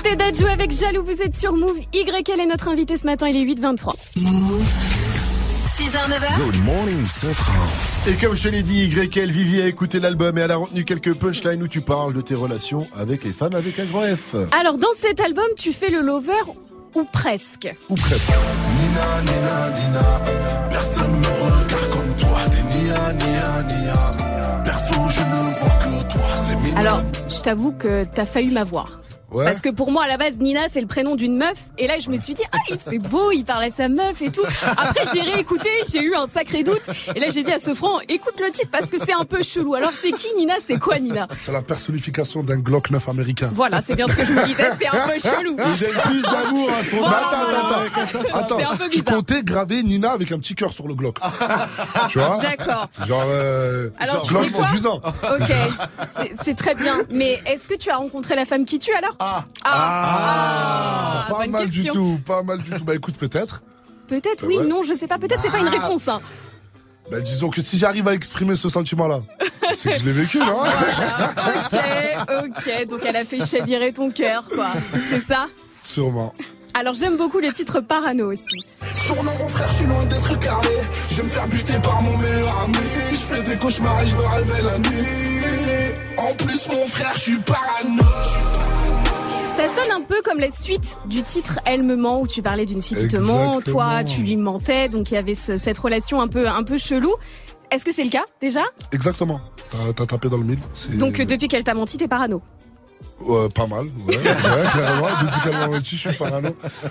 C'était 0.09 0.23
Dadju 0.23 0.45
avec 0.45 0.71
Jaloux, 0.71 1.03
vous 1.03 1.21
êtes 1.21 1.37
sur 1.37 1.53
Move. 1.53 1.79
YL 1.93 2.39
est 2.39 2.45
notre 2.45 2.69
invité 2.69 2.95
ce 2.95 3.05
matin, 3.05 3.27
il 3.27 3.35
est 3.35 3.55
8h23. 3.55 3.93
Move. 4.23 4.65
6 5.75 5.83
6h, 5.83 5.97
9h. 6.07 6.45
Good 6.45 6.63
morning. 6.63 7.05
Et 8.07 8.13
comme 8.13 8.33
je 8.33 8.43
te 8.43 8.47
l'ai 8.47 8.63
dit, 8.63 8.87
Grekel 8.87 9.29
Vivier 9.31 9.63
a 9.63 9.67
écouté 9.67 9.99
l'album 9.99 10.37
et 10.37 10.41
elle 10.41 10.51
a 10.51 10.55
retenu 10.55 10.85
quelques 10.85 11.13
punchlines 11.15 11.61
où 11.61 11.67
tu 11.67 11.81
parles 11.81 12.13
de 12.13 12.21
tes 12.21 12.35
relations 12.35 12.87
avec 12.95 13.25
les 13.25 13.33
femmes 13.33 13.53
avec 13.53 13.79
un 13.79 13.85
grand 13.85 14.03
F. 14.03 14.35
Alors, 14.57 14.77
dans 14.77 14.93
cet 14.95 15.19
album, 15.19 15.47
tu 15.57 15.73
fais 15.73 15.89
le 15.89 15.99
lover 15.99 16.31
ou 16.95 17.03
presque? 17.11 17.67
Ou 17.89 17.95
presque. 17.95 18.31
Nina, 18.77 19.21
Nina, 19.23 19.69
Nina, 19.71 20.69
personne 20.71 21.11
me 21.11 21.27
regarde 21.27 21.89
comme 21.91 22.15
toi. 22.15 22.39
T'es 22.45 22.77
Nia, 22.77 23.13
Nia, 23.13 23.63
Nia. 23.63 24.63
Perso, 24.63 24.93
je 25.09 25.19
ne 25.19 25.53
vois 25.53 25.69
que 25.69 26.13
toi. 26.13 26.27
C'est 26.47 26.55
mignon. 26.55 26.77
Alors, 26.77 27.03
je 27.29 27.41
t'avoue 27.41 27.73
que 27.73 28.05
t'as 28.05 28.25
failli 28.25 28.51
m'avoir. 28.51 29.01
Ouais. 29.31 29.43
Parce 29.45 29.59
que 29.61 29.69
pour 29.69 29.91
moi, 29.91 30.05
à 30.05 30.07
la 30.07 30.15
base, 30.17 30.37
Nina, 30.39 30.67
c'est 30.71 30.79
le 30.79 30.87
prénom 30.87 31.15
d'une 31.15 31.35
meuf. 31.37 31.65
Et 31.77 31.85
là, 31.87 31.99
je 31.99 32.09
me 32.09 32.17
suis 32.17 32.33
dit, 32.33 32.43
ah, 32.53 32.57
il- 32.69 32.77
c'est 32.77 32.97
beau, 32.97 33.31
il 33.31 33.43
parlait 33.43 33.67
à 33.67 33.69
sa 33.71 33.89
meuf 33.89 34.21
et 34.21 34.29
tout. 34.31 34.41
Après, 34.77 35.03
j'ai 35.13 35.21
réécouté, 35.21 35.69
j'ai 35.91 36.01
eu 36.01 36.15
un 36.15 36.27
sacré 36.27 36.63
doute. 36.63 36.81
Et 37.15 37.19
là, 37.19 37.27
j'ai 37.29 37.43
dit 37.43 37.51
à 37.51 37.59
ce 37.59 37.73
franc, 37.73 37.99
écoute 38.07 38.39
le 38.39 38.51
titre 38.51 38.69
parce 38.71 38.85
que 38.85 38.97
c'est 39.03 39.13
un 39.13 39.25
peu 39.25 39.41
chelou. 39.43 39.75
Alors, 39.75 39.91
c'est 39.91 40.11
qui 40.13 40.27
Nina? 40.37 40.55
C'est 40.65 40.79
quoi 40.79 40.97
Nina? 40.99 41.27
C'est 41.33 41.51
la 41.51 41.61
personnification 41.61 42.41
d'un 42.43 42.57
Glock 42.57 42.89
9 42.89 43.09
américain. 43.09 43.51
Voilà, 43.53 43.81
c'est 43.81 43.95
bien 43.95 44.07
ce 44.07 44.15
que 44.15 44.23
je 44.23 44.31
me 44.31 44.45
disais, 44.45 44.69
c'est 44.79 44.87
un 44.87 45.07
peu 45.07 45.19
chelou. 45.19 45.57
Il 45.57 45.79
donne 45.79 46.01
plus 46.03 46.21
d'amour 46.21 46.69
à 46.79 46.83
son 46.83 46.97
Oh, 47.01 47.05
attends, 47.05 48.37
attends, 48.37 48.57
attends. 48.57 48.85
Je 48.93 49.01
comptais 49.01 49.43
graver 49.43 49.83
Nina 49.83 50.11
avec 50.11 50.31
un 50.31 50.39
petit 50.39 50.55
cœur 50.55 50.71
sur 50.71 50.87
le 50.87 50.93
Glock. 50.93 51.17
tu 52.09 52.19
vois? 52.19 52.37
D'accord. 52.41 52.87
Genre, 53.05 53.23
euh, 53.27 53.89
Alors, 53.99 54.21
tu 54.23 54.29
Glock 54.33 54.49
séduisant. 54.49 55.01
Ok, 55.03 55.51
c'est 56.45 56.55
très 56.55 56.75
bien. 56.75 56.99
Mais 57.11 57.39
est-ce 57.45 57.67
que 57.67 57.75
tu 57.75 57.89
as 57.89 57.97
rencontré 57.97 58.35
la 58.35 58.45
femme 58.45 58.63
qui 58.65 58.79
tue 58.79 58.93
alors? 58.93 59.15
Ah, 59.19 59.43
Ah, 59.63 61.25
pas 61.29 61.37
bonne 61.39 61.51
mal 61.51 61.69
question. 61.69 61.91
du 61.93 61.97
tout, 61.97 62.19
pas 62.25 62.43
mal 62.43 62.61
du 62.61 62.69
tout. 62.71 62.83
Bah 62.83 62.95
écoute, 62.95 63.15
peut-être. 63.17 63.63
Peut-être 64.07 64.41
Bah 64.41 64.47
oui, 64.47 64.57
ouais. 64.57 64.65
non, 64.67 64.83
je 64.83 64.93
sais 64.93 65.07
pas. 65.07 65.17
Peut-être 65.17 65.41
c'est 65.41 65.49
pas 65.51 65.59
une 65.59 65.67
Ah. 65.67 65.81
réponse. 65.81 66.07
Hein. 66.07 66.21
Bah 67.11 67.21
disons 67.21 67.49
que 67.49 67.61
si 67.61 67.77
j'arrive 67.77 68.07
à 68.07 68.13
exprimer 68.13 68.55
ce 68.55 68.67
sentiment-là, 68.69 69.21
c'est 69.73 69.93
que 69.93 69.99
je 69.99 70.05
l'ai 70.05 70.11
vécu, 70.11 70.39
non? 70.39 70.59
Ok, 72.27 72.45
ok. 72.45 72.87
Donc 72.89 72.99
elle 73.05 73.15
a 73.15 73.23
fait 73.25 73.43
chavirer 73.45 73.93
ton 73.93 74.11
cœur, 74.11 74.47
quoi. 74.53 74.67
C'est 75.09 75.21
ça? 75.21 75.47
Sûrement. 75.83 76.33
Alors 76.73 76.93
j'aime 76.93 77.17
beaucoup 77.17 77.39
le 77.39 77.51
titre 77.51 77.79
Parano 77.79 78.31
aussi. 78.33 78.43
Tournant 79.07 79.31
mon 79.39 79.47
frère, 79.47 79.67
je 79.69 79.73
suis 79.73 79.85
loin 79.85 80.03
d'être 80.05 80.37
carré. 80.39 80.67
Je 81.09 81.15
vais 81.15 81.23
me 81.23 81.29
faire 81.29 81.47
buter 81.47 81.79
par 81.81 82.01
mon 82.01 82.17
meilleur 82.17 82.61
ami. 82.61 82.77
Je 83.11 83.15
fais 83.15 83.41
des 83.41 83.57
cauchemars 83.57 84.01
et 84.03 84.07
je 84.07 84.15
me 84.15 84.21
réveille 84.21 84.63
la 84.65 84.77
nuit. 84.77 85.87
En 86.17 86.33
plus, 86.35 86.67
mon 86.69 86.85
frère, 86.87 87.11
je 87.15 87.19
suis 87.19 87.37
parano. 87.39 88.03
Ça 89.57 89.67
sonne 89.83 89.91
un 89.91 90.03
peu 90.03 90.21
comme 90.23 90.39
la 90.39 90.51
suite 90.51 90.97
du 91.07 91.23
titre 91.23 91.59
Elle 91.65 91.83
me 91.83 91.95
ment 91.95 92.21
où 92.21 92.27
tu 92.27 92.41
parlais 92.41 92.65
d'une 92.65 92.81
fille 92.81 92.97
qui 92.97 93.07
te 93.07 93.17
ment, 93.17 93.59
toi 93.61 94.03
tu 94.03 94.21
lui 94.21 94.37
mentais, 94.37 94.87
donc 94.89 95.09
il 95.11 95.15
y 95.15 95.17
avait 95.17 95.35
ce- 95.35 95.57
cette 95.57 95.77
relation 95.77 96.21
un 96.21 96.27
peu 96.27 96.47
un 96.47 96.63
peu 96.63 96.77
chelou. 96.77 97.13
Est-ce 97.71 97.83
que 97.83 97.91
c'est 97.93 98.03
le 98.03 98.09
cas 98.09 98.23
déjà? 98.39 98.61
Exactement. 98.91 99.41
T'as- 99.95 100.05
tapé 100.05 100.29
dans 100.29 100.37
le 100.37 100.43
mille. 100.43 100.59
Donc 100.99 101.19
euh, 101.19 101.25
depuis 101.25 101.47
qu'elle 101.47 101.63
t'a 101.63 101.73
menti, 101.73 101.97
t'es 101.97 102.07
parano? 102.07 102.41
Ouais, 103.19 103.49
pas 103.49 103.65
mal, 103.65 103.85
ouais, 104.07 104.15
ouais 104.15 104.23
clairement. 104.71 105.07
Depuis 105.21 105.41
qu'elle 105.43 105.53
m'a 105.53 105.67
menti, 105.67 105.95
je 105.97 106.09
suis 106.09 106.17
parano. 106.17 106.49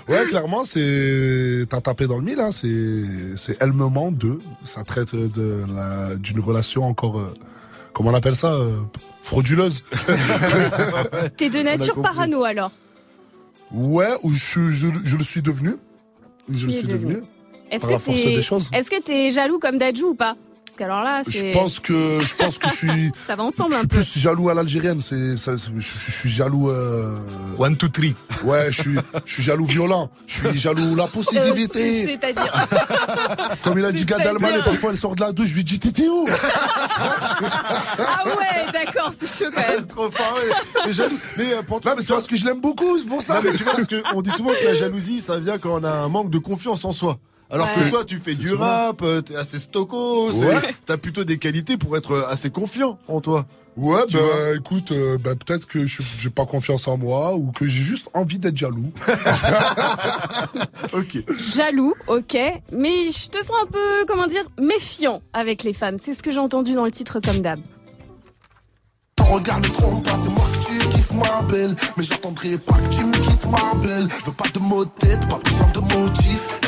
Ouais, 0.09 0.25
clairement, 0.27 0.65
c'est. 0.65 1.63
T'as 1.69 1.79
tapé 1.79 2.05
dans 2.05 2.17
le 2.17 2.23
mille, 2.23 2.39
hein. 2.41 2.51
C'est. 2.51 3.37
C'est 3.37 3.55
Elle 3.61 3.71
me 3.71 3.87
ment 3.87 4.11
2. 4.11 4.39
Ça 4.65 4.83
traite 4.83 5.15
de 5.15 5.63
la... 5.73 6.15
d'une 6.17 6.41
relation 6.41 6.83
encore. 6.83 7.19
euh, 7.19 7.33
Comment 7.97 8.11
on 8.11 8.13
appelle 8.13 8.35
ça 8.35 8.53
euh, 8.53 8.77
Frauduleuse. 9.23 9.83
T'es 11.35 11.49
de 11.49 11.63
nature 11.63 11.99
parano 11.99 12.43
alors. 12.43 12.71
Ouais, 13.71 14.11
ou 14.21 14.29
je, 14.29 14.39
suis- 14.39 14.71
je, 14.71 14.87
je 15.03 15.17
le 15.17 15.23
suis 15.23 15.41
devenu. 15.41 15.77
Je 16.47 16.67
le 16.67 16.73
suis 16.73 16.83
devenu. 16.87 17.23
que 17.71 18.75
est-ce 18.75 18.91
que 18.91 19.01
t'es 19.01 19.31
jaloux 19.31 19.57
comme 19.57 19.79
Dadju 19.79 20.03
ou 20.03 20.13
pas? 20.13 20.35
Parce 20.67 20.75
qu'alors 20.75 21.01
là, 21.01 21.21
c'est 21.23 21.31
Je 21.31 21.53
pense 21.53 21.79
que 21.79 22.19
je 22.25 22.35
pense 22.35 22.57
que 22.57 22.67
je 22.67 22.73
suis. 22.75 23.11
ça 23.25 23.37
va 23.37 23.43
ensemble 23.43 23.71
je 23.71 23.77
un 23.77 23.79
suis 23.79 23.87
peu. 23.87 23.95
plus 23.99 24.17
jaloux 24.19 24.49
à 24.49 24.53
l'algérienne. 24.53 24.99
C'est 24.99 25.37
ça. 25.37 25.57
c'est- 25.57 25.71
Je, 25.77 26.11
suis 26.11 26.29
jaloux. 26.29 26.69
Euh... 26.69 27.17
One, 27.57 27.77
two, 27.77 27.87
three. 27.87 28.15
Ouais, 28.43 28.67
je 28.69 28.81
suis 28.81 28.95
je 29.25 29.33
suis 29.33 29.43
jaloux 29.43 29.63
violent. 29.65 30.11
Je 30.27 30.45
suis 30.49 30.59
jaloux 30.59 30.93
la 30.97 31.05
Euh, 31.05 31.07
possessivité. 31.07 32.05
C'est-à-dire 32.21 32.67
Comme 33.63 33.79
il 33.79 33.85
a 33.85 33.93
dit 33.93 34.03
Gad 34.03 34.19
Elmaleh, 34.19 34.61
parfois 34.61 34.89
elle 34.91 34.97
sort 34.97 35.15
de 35.15 35.21
la 35.21 35.31
douche, 35.31 35.47
je 35.47 35.55
lui 35.55 35.63
dis 35.63 35.79
t'étais 35.79 36.09
où? 36.09 36.27
Ah 36.29 38.23
ouais, 38.25 38.65
d'accord, 38.73 39.13
c'est 39.17 39.45
chaud 39.45 39.51
quand 39.55 39.61
même. 39.61 39.85
Trop 39.85 40.11
fort, 40.11 40.33
ouais. 40.35 40.81
T'es 40.83 40.93
jaloux. 40.93 41.17
Mais 41.37 41.53
euh, 41.53 41.61
pour 41.63 41.79
toi, 41.79 41.93
mais 41.95 42.01
c'est 42.01 42.11
parce 42.11 42.27
que 42.27 42.35
je 42.35 42.43
l'aime 42.45 42.59
beaucoup, 42.59 42.97
c'est 42.97 43.05
pour 43.07 43.21
ça. 43.21 43.35
Non, 43.35 43.41
mais 43.45 43.51
tu 43.57 43.63
vois, 43.63 43.73
parce 43.73 43.87
qu'on 43.87 44.21
dit 44.21 44.31
souvent 44.31 44.51
que 44.51 44.65
la 44.65 44.73
jalousie, 44.73 45.21
ça 45.21 45.39
vient 45.39 45.57
quand 45.59 45.79
on 45.79 45.83
a 45.85 45.91
un 45.91 46.09
manque 46.09 46.29
de 46.29 46.39
confiance 46.39 46.83
en 46.83 46.91
soi. 46.91 47.17
Alors 47.49 47.67
Ouais. 47.77 47.83
que 47.85 47.89
toi, 47.89 48.03
tu 48.03 48.17
fais 48.17 48.35
du 48.35 48.49
souvent. 48.49 48.65
rap, 48.65 49.01
euh, 49.03 49.21
t'es 49.21 49.35
assez 49.35 49.59
stocko, 49.59 50.31
Ouais. 50.31 50.61
t'as 50.85 50.97
plutôt 50.97 51.23
des 51.23 51.37
qualités 51.37 51.77
pour 51.77 51.95
être 51.95 52.11
euh, 52.11 52.27
assez 52.29 52.49
confiant 52.49 52.99
en 53.07 53.21
toi. 53.21 53.45
Ouais, 53.77 54.01
Tu 54.07 54.15
bah 54.17 54.21
écoute, 54.55 54.91
euh, 54.91 55.17
bah, 55.19 55.35
peut-être 55.35 55.67
que 55.67 55.85
je- 55.85 56.01
j'ai 56.19 56.31
pas 56.31 56.47
confiance 56.47 56.87
en 56.87 56.97
moi 56.97 57.35
ou 57.35 57.51
que 57.51 57.67
j'ai 57.67 57.81
juste 57.83 58.09
envie 58.15 58.39
d'être 58.39 58.57
jaloux. 58.57 58.91
Ok. 60.93 61.23
Jaloux, 61.55 61.93
ok, 62.07 62.37
mais 62.71 63.05
je 63.11 63.29
te 63.29 63.37
sens 63.37 63.55
un 63.63 63.67
peu, 63.67 64.05
comment 64.07 64.25
dire, 64.27 64.43
méfiant 64.59 65.21
avec 65.33 65.63
les 65.63 65.73
femmes. 65.73 65.97
C'est 66.03 66.13
ce 66.13 66.23
que 66.23 66.31
j'ai 66.31 66.39
entendu 66.39 66.73
dans 66.73 66.85
le 66.85 66.91
titre 66.91 67.19
comme 67.19 67.39
d'hab. 67.39 67.59
Ton 69.15 69.25
regard 69.25 69.59
ne 69.59 69.67
trompe 69.67 70.03
pas, 70.05 70.15
c'est 70.15 70.33
moi 70.33 70.45
que 70.53 70.65
tu 70.67 70.89
kiffes 70.89 71.13
ma 71.13 71.41
belle. 71.43 71.75
Mais 71.97 72.03
j'attendrai 72.03 72.57
pas 72.57 72.75
que 72.75 72.89
tu 72.95 73.03
me 73.05 73.17
quittes 73.17 73.47
ma 73.49 73.73
belle. 73.75 74.07
Je 74.09 74.25
veux 74.25 74.31
pas 74.31 74.47
de 74.53 74.59
mots 74.59 74.85
de 74.85 74.89
tête, 74.91 75.27
pas 75.27 75.37
besoin 75.43 75.67
de 75.73 75.79
motifs. 75.95 76.59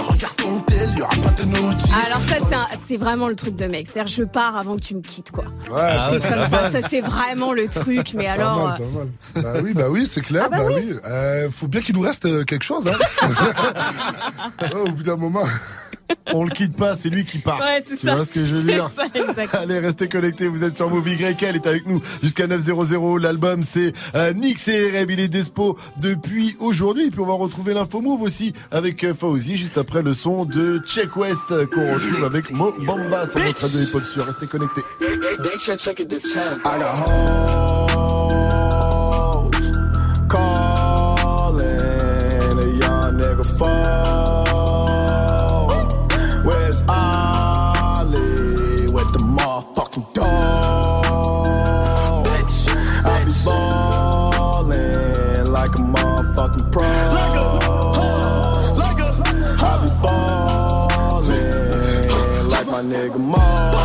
Y 0.98 1.02
aura 1.02 1.16
pas 1.16 1.30
de 1.32 1.46
notif. 1.46 1.92
Alors 2.06 2.22
ça, 2.22 2.36
c'est 2.48 2.56
un- 2.56 2.68
c'est 2.86 2.98
vraiment 2.98 3.28
le 3.28 3.36
truc 3.36 3.56
de 3.56 3.66
mec. 3.66 3.88
C'est-à-dire, 3.92 4.12
je 4.14 4.24
pars 4.24 4.56
avant 4.58 4.76
que 4.76 4.82
tu 4.82 4.96
me 4.96 5.02
quittes, 5.02 5.32
quoi. 5.32 5.44
Ouais, 5.46 5.80
Ah 5.82 6.12
ouais, 6.12 6.20
c'est 6.20 6.30
Comme 6.30 6.50
ça, 6.50 6.72
ça 6.72 6.88
c'est 6.88 7.02
vraiment 7.02 7.54
le 7.54 7.68
truc. 7.68 8.14
Mais 8.16 8.26
pas 8.26 8.32
alors, 8.32 8.68
mal, 8.68 8.82
euh, 8.82 8.86
pas 8.86 8.98
mal. 9.00 9.54
Bah 9.54 9.60
oui, 9.64 9.74
bah 9.74 9.86
oui, 9.90 10.06
c'est 10.06 10.22
clair, 10.22 10.44
Ah 10.48 10.50
bah 10.50 10.58
bah, 10.60 10.64
oui. 10.68 10.90
oui. 10.92 10.98
Euh, 11.06 11.50
faut 11.52 11.68
bien 11.68 11.82
qu'il 11.82 11.96
nous 11.96 12.02
reste 12.02 12.26
euh, 12.26 12.44
quelque 12.44 12.64
chose, 12.64 12.86
hein. 12.88 13.28
Au 14.86 14.90
bout 14.92 15.04
d'un 15.04 15.16
moment. 15.18 15.44
On 16.34 16.44
le 16.44 16.52
quitte 16.52 16.76
pas, 16.76 16.96
c'est 16.96 17.10
lui 17.10 17.26
qui 17.26 17.40
part. 17.40 17.60
Ouais, 17.60 17.82
c'est 17.82 17.98
tu 17.98 18.08
ça. 18.08 18.16
vois 18.16 18.26
ce 18.26 18.32
que 18.32 18.46
je 18.46 18.54
veux 18.54 18.64
dire 18.64 18.90
ça. 18.96 19.60
Allez, 19.60 19.80
restez 19.80 20.08
connectés, 20.08 20.48
vous 20.48 20.64
êtes 20.64 20.76
sur 20.76 20.90
Move 20.90 21.08
Y, 21.08 21.44
elle 21.44 21.56
est 21.56 21.68
avec 21.68 21.88
nous 21.88 22.02
jusqu'à 22.22 22.48
900. 22.48 23.18
L'album 23.18 23.64
c'est 23.64 23.94
euh, 24.16 24.34
Nix 24.34 24.68
et 24.68 24.92
Reb, 24.92 25.12
il 25.12 25.20
est 25.20 25.28
dispo 25.28 25.78
depuis 25.98 26.56
aujourd'hui. 26.60 27.08
Et 27.08 27.10
puis 27.10 27.20
on 27.20 27.26
va 27.26 27.34
retrouver 27.34 27.74
l'info 27.74 28.02
Move 28.02 28.22
aussi 28.22 28.54
avec 28.72 29.04
euh, 29.04 29.14
Fauzi 29.14 29.58
juste 29.58 29.78
après 29.78 30.02
le 30.02 30.14
son 30.14 30.46
de 30.46 30.80
Check 30.86 31.16
West 31.18 31.52
euh, 31.52 31.66
qu'on 31.66 31.94
retrouve 31.94 32.24
avec 32.24 32.52
Mo 32.52 32.74
Bamba 32.86 33.28
sur 33.28 33.40
notre 33.40 33.62
radio 33.62 33.80
hip-hop 33.80 34.04
sur. 34.04 34.26
Restez 34.26 34.48
connectés. 34.48 34.82
Calling 40.30 41.60
a 42.60 42.68
young 42.68 43.18
nigga. 43.18 44.19
Motherfucking 50.00 50.14
dog? 50.14 51.06
Bitch, 52.26 52.68
I 53.06 53.24
be 53.26 53.32
ballin' 53.46 55.52
like 55.52 55.70
a 55.70 55.82
motherfucking 55.82 56.72
pro. 56.72 56.84
Like 56.84 57.36
a, 57.36 57.60
huh, 57.96 58.74
like 58.76 59.00
a, 59.00 59.12
huh. 59.60 59.66
I 59.66 59.68
be 59.86 59.92
ballin' 61.22 62.50
like 62.50 62.68
my 62.68 62.82
nigga 62.82 63.20
Mo. 63.20 63.79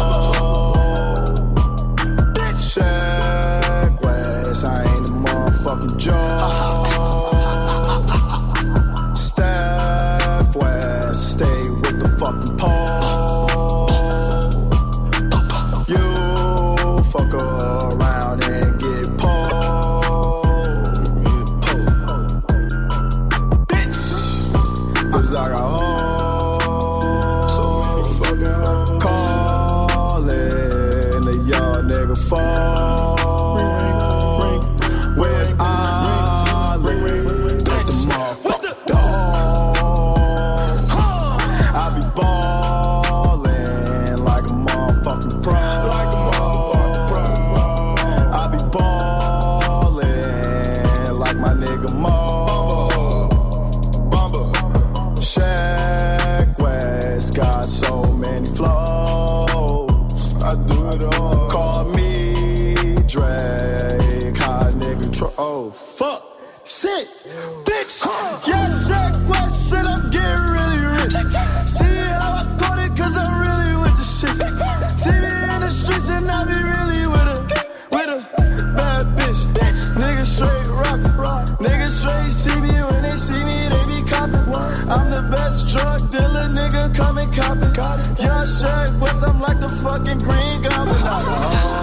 Come 86.95 87.19
and 87.19 87.35
cop 87.35 87.59
it. 87.59 87.77
Yeah, 88.21 88.45
Shaq 88.45 89.01
West, 89.01 89.25
I'm 89.27 89.41
like 89.41 89.61
the 89.61 89.69
fucking 89.69 90.19
green 90.19 90.63
goblin. 90.63 90.95
Uh-huh. 91.05 91.74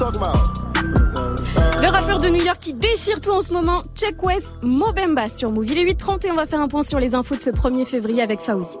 Le 0.00 1.88
rappeur 1.88 2.18
de 2.18 2.28
New 2.28 2.44
York 2.44 2.58
qui 2.60 2.72
déchire 2.72 3.20
tout 3.20 3.32
en 3.32 3.42
ce 3.42 3.52
moment, 3.52 3.82
Check 3.96 4.22
West 4.22 4.54
Mobemba 4.62 5.28
sur 5.28 5.50
Move. 5.50 5.66
Il 5.66 5.78
est 5.78 5.84
8h30 5.92 6.26
et 6.26 6.30
on 6.30 6.36
va 6.36 6.46
faire 6.46 6.60
un 6.60 6.68
point 6.68 6.82
sur 6.82 7.00
les 7.00 7.16
infos 7.16 7.34
de 7.34 7.40
ce 7.40 7.50
1er 7.50 7.84
février 7.84 8.22
avec 8.22 8.38
Fauzi. 8.38 8.76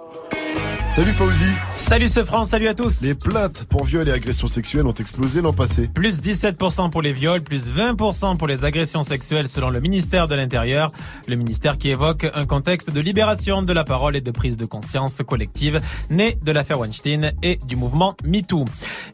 Salut 0.92 1.10
Fauzi. 1.10 1.50
Salut 1.88 2.10
ce 2.10 2.22
France, 2.22 2.50
salut 2.50 2.68
à 2.68 2.74
tous. 2.74 3.00
Les 3.00 3.14
plaintes 3.14 3.64
pour 3.64 3.84
viol 3.84 4.06
et 4.06 4.12
agressions 4.12 4.46
sexuelles 4.46 4.86
ont 4.86 4.92
explosé 4.92 5.40
l'an 5.40 5.54
passé. 5.54 5.88
Plus 5.88 6.20
17% 6.20 6.90
pour 6.90 7.00
les 7.00 7.14
viols, 7.14 7.40
plus 7.40 7.70
20% 7.70 8.36
pour 8.36 8.46
les 8.46 8.66
agressions 8.66 9.02
sexuelles 9.02 9.48
selon 9.48 9.70
le 9.70 9.80
ministère 9.80 10.28
de 10.28 10.34
l'Intérieur. 10.34 10.92
Le 11.28 11.36
ministère 11.36 11.78
qui 11.78 11.88
évoque 11.88 12.30
un 12.34 12.44
contexte 12.44 12.90
de 12.90 13.00
libération 13.00 13.62
de 13.62 13.72
la 13.72 13.84
parole 13.84 14.16
et 14.16 14.20
de 14.20 14.30
prise 14.30 14.58
de 14.58 14.66
conscience 14.66 15.22
collective 15.26 15.80
né 16.10 16.36
de 16.42 16.52
l'affaire 16.52 16.78
Weinstein 16.78 17.32
et 17.42 17.58
du 17.66 17.76
mouvement 17.76 18.14
MeToo. 18.22 18.66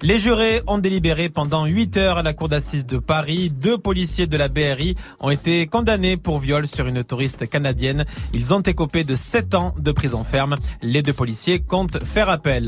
Les 0.03 0.19
jurés 0.19 0.61
ont 0.67 0.79
délibéré 0.79 1.29
pendant 1.29 1.67
8 1.67 1.97
heures 1.97 2.19
à 2.19 2.23
la 2.25 2.33
cour 2.33 2.49
d'assises 2.49 2.87
de 2.87 2.99
Paris. 2.99 3.51
Deux 3.51 3.79
policiers 3.79 4.27
de 4.27 4.37
la 4.37 4.49
BRI 4.49 4.97
ont 5.21 5.31
été 5.31 5.69
condamnés 5.69 6.17
pour 6.17 6.41
viol 6.41 6.67
sur 6.67 6.89
une 6.89 7.05
touriste 7.05 7.49
canadienne. 7.49 8.05
Ils 8.33 8.53
ont 8.53 8.63
écopé 8.63 9.05
de 9.05 9.15
7 9.15 9.55
ans 9.55 9.75
de 9.79 9.93
prison 9.93 10.25
ferme. 10.25 10.57
Les 10.83 11.03
deux 11.03 11.13
policiers 11.13 11.61
comptent 11.61 12.03
faire 12.03 12.29
appel. 12.29 12.64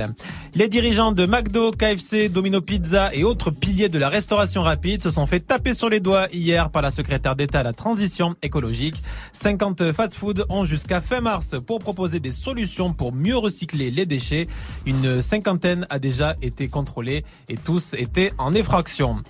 Les 0.54 0.68
dirigeants 0.68 1.12
de 1.12 1.26
McDo, 1.26 1.70
KFC, 1.70 2.28
Domino 2.28 2.60
Pizza 2.60 3.14
et 3.14 3.24
autres 3.24 3.50
piliers 3.50 3.88
de 3.88 3.98
la 3.98 4.08
restauration 4.08 4.62
rapide 4.62 5.02
se 5.02 5.10
sont 5.10 5.26
fait 5.26 5.40
taper 5.40 5.74
sur 5.74 5.88
les 5.88 6.00
doigts 6.00 6.28
hier 6.32 6.70
par 6.70 6.82
la 6.82 6.90
secrétaire 6.90 7.36
d'État 7.36 7.60
à 7.60 7.62
la 7.62 7.72
transition 7.72 8.34
écologique. 8.42 8.96
50 9.32 9.92
fast-food 9.92 10.46
ont 10.48 10.64
jusqu'à 10.64 11.00
fin 11.00 11.20
mars 11.20 11.56
pour 11.66 11.78
proposer 11.78 12.20
des 12.20 12.32
solutions 12.32 12.92
pour 12.92 13.12
mieux 13.12 13.36
recycler 13.36 13.90
les 13.90 14.06
déchets. 14.06 14.46
Une 14.86 15.20
cinquantaine 15.20 15.86
a 15.90 15.98
déjà 15.98 16.36
été 16.42 16.68
contrôlée 16.68 17.24
et 17.48 17.56
tous 17.56 17.94
étaient 17.94 18.32
en 18.38 18.54
effraction. 18.54 19.22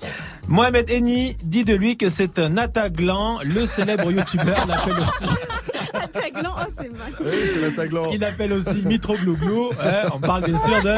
Mohamed 0.49 0.91
Eni 0.91 1.37
dit 1.43 1.65
de 1.65 1.75
lui 1.75 1.97
que 1.97 2.09
c'est 2.09 2.39
un 2.39 2.57
Ataglan, 2.57 3.41
le 3.43 3.67
célèbre 3.67 4.11
youtubeur 4.11 4.67
l'appelle 4.67 4.95
aussi. 4.95 5.31
Oh 6.45 6.61
c'est 6.77 6.89
mal. 6.91 7.13
Oui, 7.21 7.27
c'est 7.53 7.61
l'Ataglan. 7.61 8.07
Il 8.13 8.25
appelle 8.25 8.53
aussi 8.53 8.83
Mitroglouglou. 8.85 9.69
Ouais, 9.71 10.03
on 10.15 10.19
parle 10.19 10.45
bien 10.45 10.59
sûr 10.59 10.83
de 10.83 10.89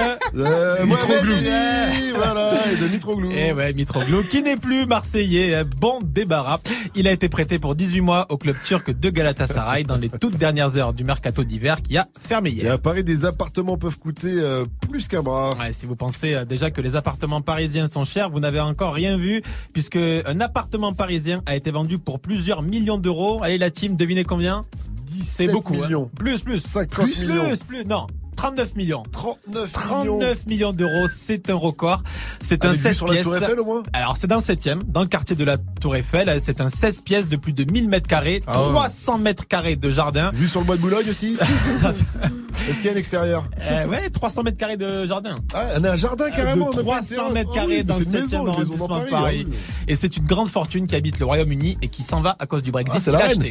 Euh, 0.40 0.86
Mitroglou. 0.86 1.32
Eni, 1.32 2.10
voilà, 2.14 2.52
et 2.72 2.76
de 2.76 2.88
Mitroglou. 2.88 3.30
Eh 3.34 3.52
ouais, 3.52 3.72
Mitroglou, 3.72 4.22
qui 4.24 4.42
n'est 4.42 4.56
plus 4.56 4.86
marseillais, 4.86 5.54
hein. 5.54 5.64
bon 5.78 6.00
débarras. 6.02 6.58
Il 6.94 7.06
a 7.08 7.12
été 7.12 7.28
prêté 7.28 7.58
pour 7.58 7.74
18 7.74 8.00
mois 8.00 8.26
au 8.30 8.36
club 8.36 8.56
turc 8.64 8.90
de 8.90 9.10
Galatasaray 9.10 9.84
dans 9.84 9.96
les 9.96 10.08
toutes 10.08 10.36
dernières 10.36 10.76
heures 10.76 10.92
du 10.92 11.04
mercato 11.04 11.44
d'hiver 11.44 11.82
qui 11.82 11.96
a 11.96 12.06
fermé 12.26 12.50
Et 12.50 12.54
hier. 12.54 12.72
à 12.74 12.78
Paris, 12.78 13.04
des 13.04 13.24
appartements 13.24 13.76
peuvent 13.76 13.98
coûter 13.98 14.28
euh, 14.32 14.64
plus 14.88 15.08
qu'un 15.08 15.22
bras. 15.22 15.50
Ouais, 15.58 15.72
si 15.72 15.86
vous 15.86 15.96
pensez 15.96 16.34
euh, 16.34 16.44
déjà 16.44 16.70
que 16.70 16.80
les 16.80 16.96
appartements 16.96 17.40
parisiens 17.40 17.88
sont 17.88 18.04
chers, 18.04 18.30
vous 18.30 18.40
n'avez 18.40 18.60
encore 18.60 18.94
rien 18.94 19.16
vu, 19.16 19.42
puisque 19.72 19.96
un 19.96 20.40
appartement 20.40 20.92
parisien 20.92 21.42
a 21.46 21.56
été 21.56 21.70
vendu 21.70 21.98
pour 21.98 22.20
plusieurs 22.20 22.62
millions 22.62 22.98
d'euros. 22.98 23.40
Allez 23.42 23.58
la 23.58 23.70
team, 23.70 23.96
devinez 23.96 24.24
combien? 24.24 24.62
17 25.10 25.52
beaucoup. 25.52 25.74
hein. 25.74 25.86
millions. 25.86 26.10
Plus, 26.16 26.40
plus. 26.42 26.60
50 26.60 26.88
plus, 27.04 27.28
millions. 27.28 27.44
Plus, 27.48 27.62
plus, 27.64 27.84
non. 27.84 28.06
39 28.36 28.76
millions. 28.76 29.02
39 29.10 29.72
39 29.72 30.46
millions 30.46 30.70
d'euros, 30.70 31.08
c'est 31.12 31.50
un 31.50 31.56
record. 31.56 32.04
C'est 32.40 32.64
un 32.64 32.68
Avec 32.68 32.78
vue 32.78 32.84
16 32.84 32.96
sur 32.96 33.06
la 33.08 33.12
pièces. 33.14 33.24
Tour 33.24 33.36
Eiffel, 33.36 33.58
au 33.58 33.64
moins 33.64 33.82
Alors 33.92 34.16
c'est 34.16 34.28
dans 34.28 34.36
le 34.36 34.42
7 34.42 34.68
dans 34.86 35.00
le 35.00 35.08
quartier 35.08 35.34
de 35.34 35.42
la 35.42 35.56
Tour 35.58 35.96
Eiffel. 35.96 36.40
C'est 36.44 36.60
un 36.60 36.68
16 36.68 37.00
pièces 37.00 37.26
de 37.28 37.34
plus 37.34 37.52
de 37.52 37.64
1000 37.68 37.88
mètres 37.88 38.06
carrés, 38.06 38.40
Ah 38.46 38.62
ouais. 38.68 38.74
300 38.74 39.18
mètres 39.18 39.48
carrés 39.48 39.74
de 39.74 39.90
jardin. 39.90 40.30
Vu 40.32 40.46
sur 40.46 40.60
le 40.60 40.66
bois 40.66 40.76
de 40.76 40.80
Boulogne 40.82 41.10
aussi 41.10 41.36
Est-ce 42.68 42.76
qu'il 42.76 42.86
y 42.86 42.88
a 42.90 42.92
un 42.92 42.96
extérieur 42.96 43.42
Euh, 43.60 43.86
ouais, 43.88 44.08
300 44.08 44.44
mètres 44.44 44.58
carrés 44.58 44.76
de 44.76 45.04
jardin. 45.06 45.34
Ah, 45.52 45.66
on 45.80 45.82
a 45.82 45.90
un 45.92 45.96
jardin 45.96 46.30
carrément. 46.30 46.70
de 46.70 46.76
on 46.76 46.80
a 46.80 46.84
pas 46.94 47.00
de 47.00 47.06
300 47.06 47.06
terrasse. 47.08 47.32
mètres 47.32 47.50
Ah 47.56 47.64
oui, 47.66 47.68
carrés 47.68 47.82
dans 47.82 47.94
c'est 47.94 48.00
le 48.00 48.06
une 48.06 48.12
7e 48.12 48.20
maison, 48.20 48.22
une 48.22 48.28
maison 48.28 48.44
dans 48.44 48.52
arrondissement 48.52 48.84
de 48.86 48.88
Paris, 48.88 49.10
Paris. 49.10 49.46
oui. 49.50 49.56
Et 49.88 49.96
c'est 49.96 50.16
une 50.16 50.26
grande 50.26 50.48
fortune 50.48 50.86
qui 50.86 50.94
habite 50.94 51.18
le 51.18 51.24
Royaume-Uni 51.26 51.78
et 51.82 51.88
qui 51.88 52.04
s'en 52.04 52.20
va 52.20 52.36
à 52.38 52.46
cause 52.46 52.62
du 52.62 52.70
Brexit. 52.70 52.94
Ah, 52.98 53.00
c'est 53.00 53.10
la 53.10 53.18
reine. 53.18 53.42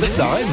Peut-être 0.00 0.16
la 0.18 0.26
reine. 0.32 0.46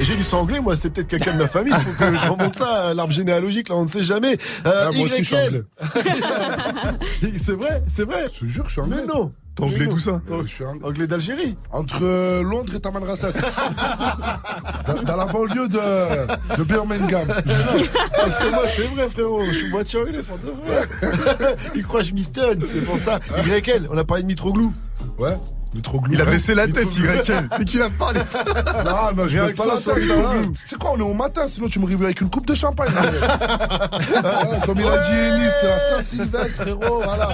Et 0.00 0.04
j'ai 0.04 0.16
du 0.16 0.24
sang 0.24 0.40
anglais, 0.40 0.60
moi, 0.60 0.76
c'est 0.76 0.90
peut-être 0.90 1.08
quelqu'un 1.08 1.34
de 1.34 1.38
ma 1.38 1.48
famille. 1.48 1.74
Il 1.76 1.84
faut 1.84 2.04
que 2.04 2.16
je 2.16 2.26
remonte 2.26 2.56
ça 2.56 2.88
à 2.88 2.94
l'arbre 2.94 3.12
généalogique, 3.12 3.68
là, 3.68 3.76
on 3.76 3.82
ne 3.82 3.88
sait 3.88 4.02
jamais. 4.02 4.38
Euh, 4.66 4.86
Ah, 4.88 4.90
moi 4.94 5.04
aussi, 5.04 5.18
je 5.22 5.24
suis 5.24 5.36
YL. 5.36 5.64
c'est 7.38 7.52
vrai, 7.52 7.82
c'est 7.88 8.04
vrai. 8.04 8.26
Je 8.32 8.40
te 8.40 8.44
jure, 8.46 8.64
je 8.66 8.72
suis 8.72 8.80
anglais. 8.80 8.96
Mais 9.00 9.06
non. 9.12 9.32
T'es 9.54 9.62
anglais 9.64 9.86
d'où 9.86 9.98
ça 9.98 10.20
non. 10.28 10.42
Je 10.42 10.48
suis 10.48 10.64
anglais. 10.64 10.86
Anglais 10.86 11.06
d'Algérie. 11.06 11.56
Entre 11.72 12.00
euh, 12.02 12.42
Londres 12.42 12.74
et 12.74 12.80
Tamanrasset. 12.80 13.32
dans, 14.86 15.02
dans 15.02 15.16
la 15.16 15.24
banlieue 15.24 15.68
de, 15.68 16.56
de 16.58 16.62
Birmingham. 16.62 17.26
Parce 17.28 18.38
que 18.38 18.50
moi, 18.50 18.64
c'est 18.76 18.86
vrai, 18.88 19.08
frérot. 19.08 19.44
Je 19.46 19.52
suis 19.52 19.70
moitié 19.70 19.98
anglais, 20.00 20.22
pour 20.22 20.38
de 20.38 20.50
vrai. 20.50 21.56
Il 21.74 21.82
croit 21.84 22.00
que 22.00 22.06
je 22.06 22.12
mitonne, 22.14 22.62
c'est 22.70 22.84
pour 22.84 22.98
ça. 22.98 23.18
YL, 23.46 23.88
on 23.90 23.96
a 23.96 24.04
parlé 24.04 24.22
de 24.24 24.28
Mitroglou. 24.28 24.72
Ouais. 25.18 25.36
Il 26.10 26.20
a 26.20 26.24
baissé 26.24 26.54
la 26.54 26.66
tête. 26.66 26.96
YL. 26.96 27.22
Dès 27.58 27.64
qu'il 27.64 27.82
a 27.82 27.90
parlé. 27.90 28.20
Non, 28.84 29.14
non, 29.16 29.28
je 29.28 29.38
baisse 29.38 29.52
pas 29.52 29.66
la 29.66 29.76
tête. 29.76 30.52
Tu 30.52 30.68
sais 30.68 30.76
quoi, 30.76 30.92
on 30.94 30.98
est 30.98 31.02
au 31.02 31.14
matin, 31.14 31.46
sinon 31.48 31.68
tu 31.68 31.78
me 31.78 31.86
réveilles 31.86 32.06
avec 32.06 32.20
une 32.20 32.30
coupe 32.30 32.46
de 32.46 32.54
champagne. 32.54 32.88
Ah, 34.24 34.60
Comme 34.64 34.80
il 34.80 34.86
a 34.86 34.98
dit 34.98 35.12
Ennis, 35.12 35.50
c'était 35.54 35.72
à 35.72 35.80
Saint-Sylvestre, 35.80 36.62
frérot, 36.62 37.02
voilà. 37.02 37.28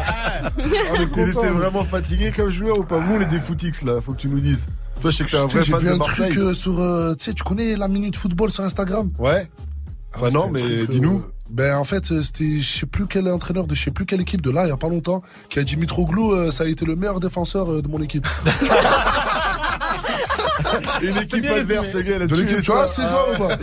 Il 0.59 1.29
était 1.29 1.49
vraiment 1.49 1.85
fatigué 1.85 2.33
comme 2.35 2.51
joueur 2.51 2.79
ou 2.79 2.83
pas? 2.85 2.99
Nous, 3.01 3.17
on 3.17 3.21
est 3.21 3.27
des 3.31 3.39
footix, 3.39 3.83
là. 3.83 4.01
Faut 4.01 4.13
que 4.13 4.19
tu 4.19 4.29
nous 4.29 4.41
dises. 4.41 4.67
Toi, 5.01 5.11
je 5.11 5.17
sais 5.19 5.25
que 5.25 5.31
t'es 5.31 5.37
un 5.39 5.47
Tu 5.47 5.51
sais, 5.51 5.57
vrai 5.59 5.65
J'ai 5.65 5.73
fan 5.73 5.81
vu 5.81 5.87
de 5.89 5.93
un 5.93 5.99
truc 5.99 6.37
euh, 6.39 6.55
sur. 6.55 6.81
euh, 6.81 7.15
tu 7.15 7.25
sais, 7.25 7.35
tu 7.35 7.43
connais 7.43 7.77
la 7.77 7.89
minute 7.89 8.17
football 8.17 8.51
sur 8.51 8.65
Instagram? 8.65 9.11
Ouais. 9.19 9.49
Enfin, 10.15 10.31
non, 10.31 10.51
c'était 10.55 10.63
un 10.63 10.67
mais 10.69 10.87
dis-nous. 10.87 11.25
Ben 11.51 11.77
en 11.77 11.85
fait, 11.85 12.11
euh, 12.13 12.23
c'était 12.23 12.61
je 12.61 12.79
sais 12.81 12.87
plus 12.87 13.07
quel 13.07 13.29
entraîneur 13.29 13.67
de 13.67 13.75
je 13.75 13.85
sais 13.85 13.91
plus 13.91 14.07
quelle 14.07 14.21
équipe 14.21 14.41
de 14.41 14.51
là, 14.51 14.65
il 14.65 14.69
y 14.69 14.73
a 14.73 14.77
pas 14.77 14.89
longtemps, 14.89 15.23
qui 15.49 15.59
a 15.59 15.63
dit 15.63 15.77
Mitroglou, 15.77 16.33
euh, 16.33 16.51
ça 16.51 16.65
a 16.65 16.67
été 16.67 16.85
le 16.85 16.97
meilleur 16.97 17.21
défenseur 17.21 17.71
euh, 17.71 17.83
de 17.83 17.89
mon 17.89 18.01
équipe. 18.01 18.27
Une 21.03 21.17
équipe 21.17 21.47
adverse, 21.47 21.93
le 21.93 22.03
gars, 22.03 22.19
tu 22.27 22.61
vois, 22.71 22.87
c'est 22.89 23.03
toi 23.03 23.27
ou 23.35 23.39
pas 23.39 23.57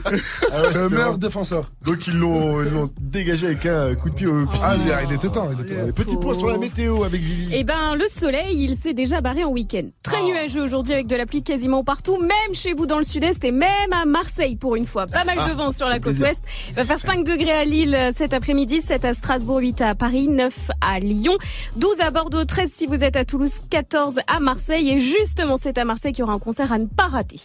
Ah 0.52 0.62
C'est 0.68 0.78
le 0.80 0.90
meilleur 0.90 1.18
défenseur. 1.18 1.66
Donc 1.84 2.08
ils 2.08 2.18
l'ont 2.18 2.62
ils 2.64 2.72
l'ont 2.72 2.90
dégagé 3.00 3.48
avec 3.48 3.66
un 3.66 3.96
coup 3.96 4.10
de 4.10 4.16
pied 4.16 4.28
au 4.28 4.46
Ah, 4.62 4.76
il, 5.06 5.14
était 5.14 5.30
temps, 5.30 5.50
il 5.56 5.62
était 5.62 5.76
temps. 5.76 5.92
Petit 5.94 6.18
point 6.18 6.34
sur 6.34 6.48
la 6.48 6.58
météo 6.58 7.04
avec 7.04 7.22
Vivi. 7.22 7.50
Eh 7.54 7.64
ben, 7.64 7.96
le 7.96 8.06
soleil, 8.08 8.64
il 8.64 8.76
s'est 8.76 8.94
déjà 8.94 9.22
barré 9.22 9.44
en 9.44 9.50
week-end. 9.52 9.88
Très 10.04 10.18
Ah. 10.20 10.26
nuageux 10.26 10.62
aujourd'hui 10.62 10.94
avec 10.94 11.08
de 11.08 11.16
la 11.16 11.26
pluie 11.26 11.44
quasiment 11.44 11.84
partout, 11.84 12.18
même 12.20 12.54
chez 12.54 12.74
vous 12.74 12.86
dans 12.86 12.98
le 12.98 13.04
sud-est 13.04 13.44
et 13.44 13.52
même 13.52 13.94
à 13.94 14.06
Marseille 14.06 14.56
pour 14.56 14.76
une 14.76 14.86
fois. 14.88 15.06
Pas 15.08 15.24
mal 15.24 15.36
de 15.38 15.42
Ah, 15.46 15.54
vent 15.54 15.72
sur 15.72 15.88
la 15.88 16.00
côte 16.00 16.18
ouest. 16.20 16.44
Il 16.70 16.76
va 16.76 16.86
faire 16.86 17.00
5 17.00 17.24
degrés 17.24 17.52
à 17.52 17.66
Lille 17.66 17.96
euh, 17.96 18.12
cet 18.16 18.34
après-midi, 18.34 18.82
7 18.82 19.06
à 19.06 19.14
Strasbourg, 19.14 19.60
8 19.60 19.82
à 19.82 19.96
Paris, 19.96 20.28
9 20.28 20.72
à 20.82 21.00
Lyon, 21.00 21.38
12 21.76 22.00
à 22.02 22.12
Bordeaux, 22.12 22.46
13 22.46 22.72
si 22.74 22.86
vous 22.88 23.04
êtes 23.04 23.16
à 23.16 23.26
Toulouse, 23.26 23.54
14 23.70 24.20
à 24.28 24.40
Marseille. 24.40 24.90
Et 24.90 25.00
justement, 25.00 25.58
c'est 25.58 25.78
à 25.78 25.86
Marseille 25.86 26.12
qu'il 26.12 26.22
y 26.22 26.24
aura 26.24 26.34
un 26.34 26.40
concert 26.40 26.72
à 26.72 26.79
ne 26.80 26.86
pas 26.86 27.08
rater. 27.08 27.40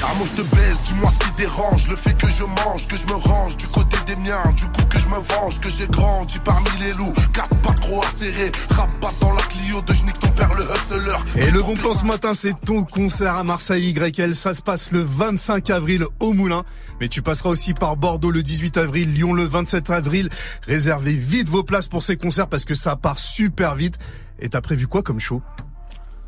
Ah 0.00 0.12
moi 0.16 0.26
je 0.26 0.40
te 0.40 0.54
baisse, 0.54 0.84
dis-moi 0.84 1.10
ce 1.10 1.18
qui 1.18 1.32
dérange 1.32 1.88
Le 1.88 1.96
fait 1.96 2.16
que 2.16 2.30
je 2.30 2.44
mange, 2.44 2.86
que 2.86 2.96
je 2.96 3.04
me 3.08 3.14
range 3.14 3.56
Du 3.56 3.66
côté 3.66 3.96
des 4.06 4.14
miens, 4.14 4.44
du 4.56 4.64
coup 4.66 4.86
que 4.88 4.96
je 4.96 5.08
me 5.08 5.16
venge 5.16 5.58
Que 5.58 5.68
j'ai 5.68 5.88
grandi 5.88 6.38
parmi 6.44 6.68
les 6.78 6.92
loups 6.92 7.12
Quatre 7.32 7.58
pas 7.62 7.72
trop 7.72 8.00
acérés 8.04 8.52
Rap 8.70 8.92
pas 9.00 9.10
dans 9.20 9.32
la 9.32 9.42
Clio 9.42 9.82
de 9.82 9.92
Jnick 9.92 10.16
ton 10.20 10.28
père 10.28 10.54
le 10.54 10.62
hustler 10.62 11.42
Et 11.42 11.50
le 11.50 11.60
bon 11.62 11.74
plan 11.74 11.92
ce 11.94 12.04
matin, 12.04 12.32
c'est 12.32 12.54
ton 12.60 12.84
concert 12.84 13.34
à 13.34 13.42
Marseille 13.42 13.90
YL. 13.90 14.36
Ça 14.36 14.54
se 14.54 14.62
passe 14.62 14.92
le 14.92 15.00
25 15.00 15.68
avril 15.70 16.04
au 16.20 16.32
Moulin. 16.32 16.62
Mais 17.00 17.08
tu 17.08 17.20
passeras 17.20 17.50
aussi 17.50 17.74
par 17.74 17.96
Bordeaux 17.96 18.30
le 18.30 18.44
18 18.44 18.76
avril, 18.76 19.12
Lyon 19.12 19.32
le 19.32 19.44
27 19.44 19.90
avril. 19.90 20.28
Réservez 20.68 21.14
vite 21.14 21.48
vos 21.48 21.64
places 21.64 21.88
pour 21.88 22.04
ces 22.04 22.16
concerts 22.16 22.46
parce 22.46 22.64
que 22.64 22.74
ça 22.74 22.94
part 22.94 23.18
super 23.18 23.74
vite. 23.74 23.98
Et 24.38 24.48
t'as 24.48 24.60
prévu 24.60 24.86
quoi 24.86 25.02
comme 25.02 25.18
show? 25.18 25.42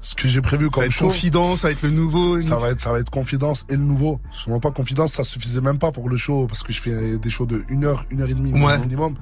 Ce 0.02 0.14
que 0.14 0.28
j'ai 0.28 0.40
prévu 0.40 0.64
Ça 0.64 0.68
va 0.68 0.74
comme 0.76 0.84
être 0.84 0.92
show. 0.92 1.06
confidence, 1.08 1.60
ça 1.60 1.68
va 1.68 1.72
être 1.72 1.82
le 1.82 1.90
nouveau. 1.90 2.40
Ça 2.40 2.56
va 2.56 2.70
être, 2.70 2.80
ça 2.80 2.92
va 2.92 3.00
être 3.00 3.10
confidence 3.10 3.66
et 3.68 3.76
le 3.76 3.82
nouveau. 3.82 4.18
Je 4.46 4.58
pas 4.58 4.70
confidence, 4.70 5.12
ça 5.12 5.24
suffisait 5.24 5.60
même 5.60 5.78
pas 5.78 5.92
pour 5.92 6.08
le 6.08 6.16
show 6.16 6.46
parce 6.46 6.62
que 6.62 6.72
je 6.72 6.80
fais 6.80 7.18
des 7.18 7.30
shows 7.30 7.46
de 7.46 7.62
1 7.70 7.82
heure, 7.84 8.04
1 8.12 8.20
heure 8.20 8.28
et 8.28 8.34
demie 8.34 8.52
Ouais. 8.52 8.78
minimum. 8.78 9.14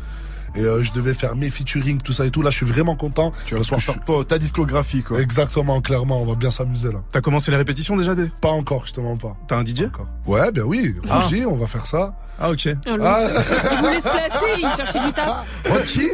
Et 0.55 0.60
euh, 0.60 0.82
je 0.82 0.92
devais 0.92 1.15
faire 1.15 1.36
mes 1.36 1.50
featuring, 1.50 2.00
tout 2.00 2.12
ça 2.12 2.24
et 2.26 2.31
tout. 2.31 2.42
Là, 2.42 2.50
je 2.50 2.57
suis 2.57 2.66
vraiment 2.66 2.97
content. 2.97 3.32
Tu 3.47 3.55
vas 3.55 3.60
pouvoir 4.05 4.26
ta 4.26 4.39
discographie, 4.39 5.02
quoi. 5.02 5.20
Exactement, 5.20 5.81
clairement. 5.81 6.23
On 6.23 6.26
va 6.26 6.34
bien 6.36 6.50
s'amuser 6.50 6.90
là. 6.90 7.02
T'as 7.12 7.20
commencé 7.20 7.50
les 7.50 7.57
répétitions 7.57 7.97
déjà 7.97 8.15
Dave 8.15 8.31
Pas 8.40 8.48
encore, 8.50 8.86
je 8.86 8.92
te 8.92 9.00
mens 9.00 9.16
pas. 9.16 9.36
T'as 9.47 9.58
un 9.58 9.65
DJ 9.65 9.84
Ouais, 10.26 10.50
ben 10.52 10.62
oui. 10.65 10.94
Ah. 11.08 11.20
Roger, 11.20 11.44
on 11.44 11.55
va 11.55 11.66
faire 11.66 11.86
ça. 11.86 12.16
Ah 12.41 12.50
ok. 12.50 12.68
Oh, 12.86 12.91
l'autre, 12.97 13.18
Il 13.73 13.78
voulait 13.78 13.97
se 13.97 14.02
placer, 14.02 14.47
il 14.58 14.68
cherchait 14.76 15.00
du 15.07 15.12
taf. 15.12 15.44
Rocky 15.68 16.08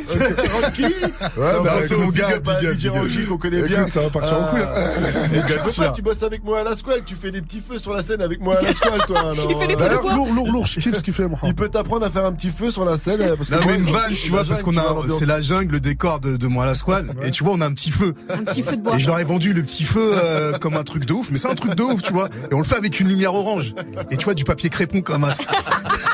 Rocky 0.62 0.83
Ouais, 0.85 1.53
Ça 1.53 1.61
bah, 1.62 1.70
passer 1.77 1.97
mon 1.97 2.09
gars, 2.09 2.28
DJ 2.31 2.41
big 2.41 2.86
up. 2.86 2.93
Rocky 2.94 3.25
qu'on 3.27 3.36
connaît 3.36 3.59
Écoute, 3.59 3.69
bien. 3.70 3.89
ça 3.91 4.01
va 4.01 4.09
partir 4.11 4.41
en 4.41 4.44
couille, 4.47 4.61
hein. 4.62 4.67
Euh, 4.75 5.73
pas, 5.77 5.91
tu 5.91 6.01
bosses 6.03 6.23
avec 6.23 6.43
moi 6.43 6.61
à 6.61 6.65
la 6.65 6.77
squale, 6.77 7.05
tu 7.05 7.15
fais 7.15 7.31
des 7.31 7.43
petits 7.43 7.61
feux 7.61 7.78
sur 7.78 7.93
la 7.93 8.03
scène 8.03 8.23
avec 8.23 8.41
moi 8.41 8.57
à 8.59 8.62
la 8.62 8.73
squale, 8.73 9.01
toi. 9.07 9.20
alors, 9.33 9.47
Il 9.51 9.57
fait 9.57 9.67
des 9.67 9.73
feux 9.75 9.78
de 9.81 9.85
D'ailleurs, 9.85 10.03
bois. 10.03 10.15
lourd, 10.15 10.33
lourd, 10.33 10.51
lourd, 10.53 10.67
je 10.67 10.81
kiffe 10.81 10.94
ce 10.97 11.03
qu'il 11.03 11.12
fait, 11.12 11.28
moi. 11.28 11.39
Il 11.44 11.55
peut 11.55 11.69
t'apprendre 11.69 12.07
à 12.07 12.11
faire 12.11 12.25
un 12.25 12.33
petit 12.33 12.49
feu 12.51 12.70
sur 12.70 12.85
la 12.86 12.97
scène. 12.97 13.20
Parce 13.36 13.51
que 13.51 13.55
Non 13.57 13.62
moi, 13.62 13.73
mais 13.73 13.78
une 13.78 13.86
il- 13.89 13.93
vanne, 13.93 14.12
tu 14.15 14.31
la 14.31 14.36
vois, 14.39 14.44
parce 14.49 14.62
qu'on 14.62 14.77
a, 14.78 14.85
c'est 15.19 15.27
la 15.27 15.41
jungle, 15.43 15.73
le 15.73 15.81
décor 15.81 16.20
de, 16.20 16.36
de 16.39 16.47
moi 16.47 16.65
à 16.65 16.67
la 16.69 16.75
squale. 16.75 17.09
Et 17.23 17.31
tu 17.33 17.44
vois, 17.44 17.53
on 17.53 17.61
a 17.61 17.67
un 17.67 17.73
petit 17.73 17.91
feu. 17.91 18.15
Un 18.31 18.44
petit 18.44 18.62
feu 18.62 18.77
de 18.77 18.83
bois. 18.83 18.97
Et 18.97 19.01
je 19.01 19.07
leur 19.07 19.19
ai 19.20 19.25
vendu 19.25 19.53
le 19.53 19.62
petit 19.62 19.85
feu 19.85 20.12
euh, 20.15 20.53
comme 20.59 20.77
un 20.77 20.85
truc 20.85 21.05
de 21.05 21.12
ouf, 21.12 21.31
mais 21.31 21.36
c'est 21.36 21.51
un 21.51 21.55
truc 21.55 21.75
de 21.75 21.83
ouf, 21.83 22.01
tu 22.03 22.12
vois. 22.15 22.28
Et 22.51 22.55
on 22.55 22.59
le 22.59 22.65
fait 22.65 22.77
avec 22.77 22.99
une 22.99 23.09
lumière 23.09 23.35
orange. 23.35 23.75
Et 24.11 24.17
tu 24.17 24.25
vois, 24.25 24.35
du 24.35 24.44
papier 24.44 24.70
crépon 24.70 25.03
comme 25.03 25.25
as. 25.25 25.39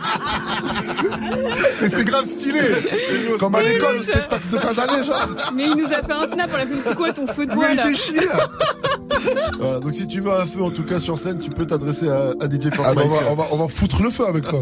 Et 1.83 1.89
c'est 1.89 2.03
grave 2.05 2.25
stylé. 2.25 2.61
Comme 3.39 3.55
à 3.55 3.61
l'école, 3.61 3.97
au 3.97 4.03
spectacle 4.03 4.47
de 4.51 4.57
fin 4.57 4.73
d'année, 4.73 5.03
genre. 5.03 5.27
Mais 5.55 5.65
il 5.65 5.75
nous 5.75 5.85
a 5.87 6.01
fait 6.03 6.11
un 6.11 6.27
snap, 6.27 6.49
on 6.53 6.57
l'a 6.57 6.65
fait, 6.65 6.89
c'est 6.89 6.95
quoi 6.95 7.11
ton 7.11 7.27
feu 7.27 7.45
de 7.45 7.53
bois 7.53 7.65
Mais 7.67 7.73
il 7.73 7.77
là 7.77 7.89
était 7.89 7.97
chier. 7.97 8.27
Voilà, 9.59 9.79
donc 9.79 9.93
si 9.93 10.07
tu 10.07 10.19
veux 10.21 10.31
un 10.31 10.45
feu 10.45 10.63
en 10.63 10.71
tout 10.71 10.83
cas 10.83 10.99
sur 10.99 11.17
scène, 11.17 11.39
tu 11.39 11.49
peux 11.49 11.65
t'adresser 11.65 12.09
à, 12.09 12.31
à 12.39 12.49
DJ 12.49 12.73
Force 12.73 12.89
Ah 12.91 12.93
bah, 12.95 13.01
on, 13.05 13.09
va, 13.09 13.17
on, 13.31 13.35
va, 13.35 13.43
on 13.51 13.55
va 13.57 13.67
foutre 13.67 14.01
le 14.01 14.09
feu 14.09 14.25
avec 14.27 14.47
toi. 14.47 14.61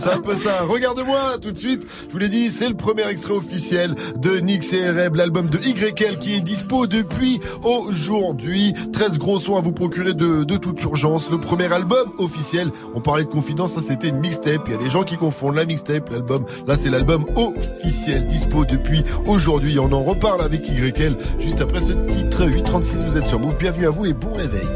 c'est 0.00 0.10
un 0.10 0.18
peu 0.20 0.34
ça. 0.36 0.64
Regarde-moi 0.64 1.38
tout 1.40 1.52
de 1.52 1.56
suite. 1.58 1.86
Je 2.06 2.12
vous 2.12 2.18
l'ai 2.18 2.28
dit, 2.28 2.50
c'est 2.50 2.68
le 2.68 2.74
premier 2.74 3.06
extrait 3.08 3.34
officiel 3.34 3.94
de 4.16 4.38
Nix 4.38 4.72
et 4.72 4.90
Reb, 4.90 5.14
l'album 5.16 5.48
de 5.48 5.58
YL 5.58 6.18
qui 6.18 6.34
est 6.34 6.40
dispo 6.40 6.86
depuis 6.86 7.40
aujourd'hui. 7.62 8.74
13 8.92 9.18
gros 9.18 9.38
sons 9.38 9.56
à 9.56 9.60
vous 9.60 9.72
procurer 9.72 10.14
de, 10.14 10.44
de 10.44 10.56
toute 10.56 10.82
urgence. 10.82 11.30
Le 11.30 11.38
premier 11.38 11.72
album 11.72 12.12
officiel. 12.18 12.70
On 12.94 13.00
parlait 13.00 13.24
de 13.24 13.28
confidence, 13.30 13.74
ça 13.74 13.80
c'était 13.80 14.08
une 14.08 14.18
mixtape. 14.18 14.62
Il 14.66 14.72
y 14.72 14.74
a 14.74 14.78
des 14.78 14.90
gens 14.90 14.97
qui 15.04 15.16
confondent 15.16 15.56
la 15.56 15.64
mixtape, 15.64 16.10
l'album. 16.10 16.44
Là, 16.66 16.76
c'est 16.76 16.90
l'album 16.90 17.24
officiel 17.36 18.26
dispo 18.26 18.64
depuis 18.64 19.02
aujourd'hui. 19.26 19.78
On 19.78 19.92
en 19.92 20.02
reparle 20.02 20.42
avec 20.42 20.68
YL 20.68 21.16
juste 21.38 21.60
après 21.60 21.80
ce 21.80 21.92
titre 21.92 22.46
836. 22.46 23.04
Vous 23.04 23.16
êtes 23.16 23.26
sur 23.26 23.40
Move. 23.40 23.56
Bienvenue 23.58 23.86
à 23.86 23.90
vous 23.90 24.06
et 24.06 24.12
bon 24.12 24.32
réveil. 24.32 24.66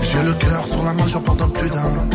J'ai 0.00 0.22
le 0.22 0.32
cœur 0.34 0.66
sur 0.66 0.82
la 0.84 0.92
main, 0.94 1.06
j'en 1.06 1.20
pardonne 1.20 1.52
plus 1.52 1.70
d'un. 1.70 2.08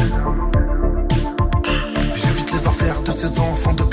J'évite 2.16 2.52
les 2.52 2.68
affaires 2.68 3.02
de 3.02 3.12
ces 3.12 3.40
enfants 3.40 3.74
de 3.74 3.84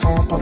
sans 0.00 0.37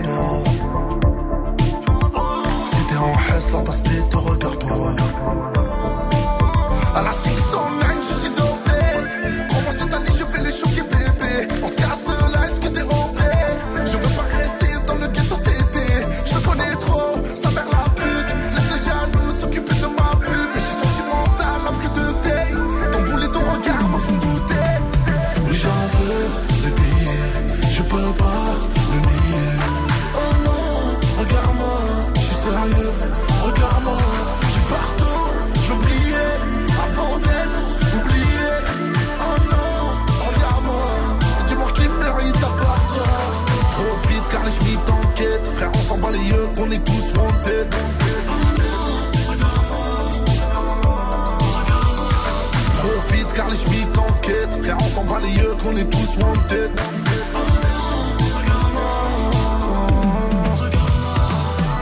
Profite 52.75 53.33
car 53.35 53.49
les 53.49 53.57
schmitts 53.57 53.93
t'enquêtent, 53.93 54.65
frère, 54.65 54.77
on 54.81 54.89
s'en 54.89 55.05
bat 55.05 55.21
les 55.23 55.33
yeux, 55.41 55.55
qu'on 55.63 55.77
est 55.77 55.89
tous 55.89 56.17
wanted. 56.19 56.71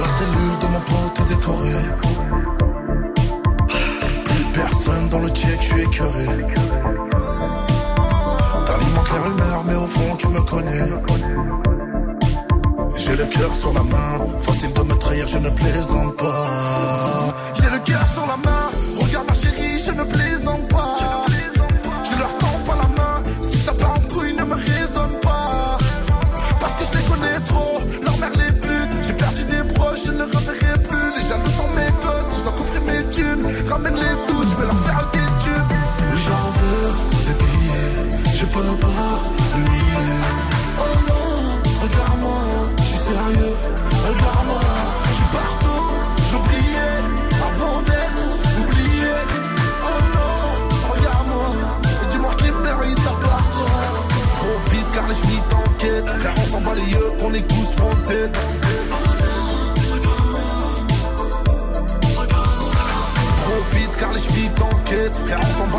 La 0.01 0.09
cellule 0.09 0.59
de 0.60 0.67
mon 0.67 0.81
pote 0.81 1.20
est 1.20 1.28
décorée. 1.34 1.84
Plus 4.26 4.44
personne 4.52 5.09
dans 5.09 5.20
le 5.20 5.28
check, 5.31 5.62
je 5.62 5.67
suis 5.67 5.81
écœuré. 5.81 6.26
T'alimentes 8.67 9.10
les 9.12 9.18
rumeurs, 9.18 9.65
mais 9.67 9.76
au 9.76 9.86
fond, 9.86 10.17
tu 10.18 10.28
me 10.28 10.41
connais. 10.43 11.34
J'ai 13.15 13.23
le 13.23 13.26
cœur 13.26 13.55
sur 13.55 13.73
la 13.73 13.84
main, 13.84 14.26
facile 14.41 14.73
de 14.73 14.83
me 14.83 14.94
trahir, 14.97 15.28
je 15.28 15.39
ne 15.39 15.49
plaisante 15.49 16.17
pas. 16.17 17.33
J'ai 17.55 17.70
le 17.70 17.78
cœur 17.78 18.09
sur 18.09 18.26
la 18.26 18.36
main, 18.36 18.70
regarde 19.01 19.28
ma 19.28 19.34
chérie, 19.34 19.78
je 19.78 19.93
ne 19.93 20.02
plaisante 20.02 20.33
pas. 20.33 20.34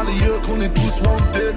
Les 0.08 0.26
yeux, 0.26 0.40
qu'on 0.46 0.62
est 0.62 0.74
tous 0.74 1.02
wanted. 1.02 1.56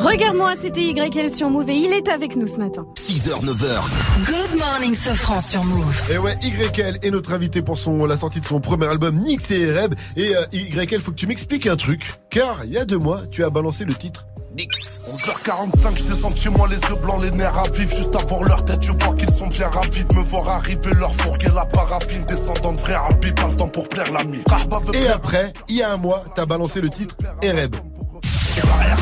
Regarde-moi, 0.00 0.54
c'était 0.60 0.80
YL 0.80 1.30
sur 1.34 1.50
Move 1.50 1.68
et 1.68 1.74
il 1.74 1.92
est 1.92 2.08
avec 2.08 2.36
nous 2.36 2.46
ce 2.46 2.58
matin. 2.58 2.86
6h, 2.94 3.44
9h. 3.44 4.24
Good 4.24 4.58
morning, 4.58 4.94
Sofran 4.94 5.40
sur 5.40 5.64
Move. 5.64 6.02
Et 6.10 6.18
ouais, 6.18 6.36
YL 6.42 6.98
est 7.02 7.10
notre 7.10 7.32
invité 7.32 7.62
pour 7.62 7.78
son, 7.78 8.06
la 8.06 8.16
sortie 8.16 8.40
de 8.40 8.46
son 8.46 8.60
premier 8.60 8.86
album, 8.86 9.16
Nix 9.16 9.50
et 9.50 9.70
Reb. 9.70 9.94
Et 10.16 10.34
euh, 10.34 10.44
YL, 10.52 11.00
faut 11.00 11.10
que 11.10 11.16
tu 11.16 11.26
m'expliques 11.26 11.66
un 11.66 11.76
truc. 11.76 12.14
Car 12.30 12.64
il 12.64 12.72
y 12.72 12.78
a 12.78 12.84
deux 12.84 12.98
mois, 12.98 13.20
tu 13.30 13.44
as 13.44 13.50
balancé 13.50 13.84
le 13.84 13.94
titre 13.94 14.26
Nix. 14.58 15.00
11h45, 15.08 15.98
je 15.98 16.04
descends 16.04 16.30
de 16.30 16.36
chez 16.36 16.48
moi, 16.48 16.66
les 16.66 16.76
yeux 16.76 16.96
blancs, 17.00 17.22
les 17.22 17.30
nerfs 17.30 17.56
à 17.56 17.62
vif. 17.70 17.94
Juste 17.96 18.14
avant 18.16 18.42
leur 18.42 18.64
tête, 18.64 18.82
je 18.82 18.90
vois 18.90 19.14
qu'ils 19.14 19.30
sont 19.30 19.46
bien 19.46 19.68
ravis 19.68 20.04
de 20.04 20.14
me 20.16 20.22
voir 20.22 20.48
arriver. 20.48 20.90
Leur 20.98 21.14
fourguer 21.14 21.50
la 21.54 21.64
paraffine, 21.64 22.24
descendant 22.24 22.72
de 22.72 22.80
frère 22.80 23.04
Habib, 23.08 23.34
pas 23.36 23.46
le 23.46 23.54
temps 23.54 23.68
pour 23.68 23.88
plaire 23.88 24.10
l'ami. 24.10 24.42
Et 24.94 25.08
après, 25.08 25.52
il 25.68 25.76
y 25.76 25.82
a 25.82 25.92
un 25.92 25.96
mois, 25.96 26.24
t'as 26.34 26.44
balancé 26.44 26.80
le 26.80 26.90
titre 26.90 27.14
Ereb. 27.40 27.76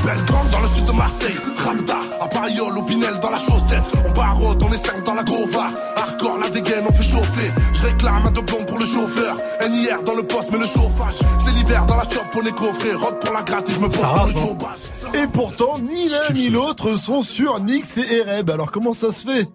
Belgrande 0.04 0.50
dans 0.50 0.60
le 0.60 0.68
sud 0.68 0.84
de 0.84 0.92
Marseille, 0.92 1.36
Ramda, 1.56 1.98
à 2.26 2.28
Pariol, 2.28 2.76
au 2.76 2.82
Pinel 2.82 3.18
dans 3.20 3.30
la 3.30 3.38
chaussette. 3.38 3.84
On 4.06 4.12
barotte, 4.12 4.62
on 4.62 4.72
est 4.72 4.84
cinq 4.84 5.04
dans 5.04 5.14
la 5.14 5.22
Gova. 5.22 5.70
Hardcore, 5.96 6.38
la 6.42 6.50
dégaine, 6.50 6.84
on 6.88 6.92
fait 6.92 7.02
chauffer. 7.02 7.50
Je 7.72 7.86
réclame 7.86 8.26
un 8.26 8.30
doublon 8.30 8.58
pour 8.66 8.78
le 8.78 8.84
chauffeur. 8.84 9.36
NIR 9.68 10.02
dans 10.02 10.14
le 10.14 10.22
poste, 10.22 10.50
mais 10.52 10.58
le 10.58 10.66
chauffage. 10.66 11.16
C'est 11.44 11.52
l'hiver 11.52 11.86
dans 11.86 11.96
la 11.96 12.02
chop, 12.02 12.26
on 12.34 12.46
est 12.46 12.56
coffré. 12.56 12.94
Rod 12.94 13.20
pour 13.20 13.32
la 13.32 13.42
gratte 13.42 13.68
et 13.68 13.72
je 13.72 13.80
me 13.80 13.88
pose 13.88 14.00
dans 14.00 14.26
le 14.26 14.32
jobage. 14.32 14.78
Et 15.14 15.26
pourtant, 15.28 15.78
ni 15.78 16.08
l'un 16.08 16.30
ni 16.32 16.50
l'autre 16.50 16.96
sont 16.98 17.22
sur 17.22 17.60
Nix 17.60 17.98
et 17.98 18.16
Ereb. 18.16 18.50
Alors 18.50 18.72
comment 18.72 18.92
ça 18.92 19.12
se 19.12 19.24
fait? 19.26 19.48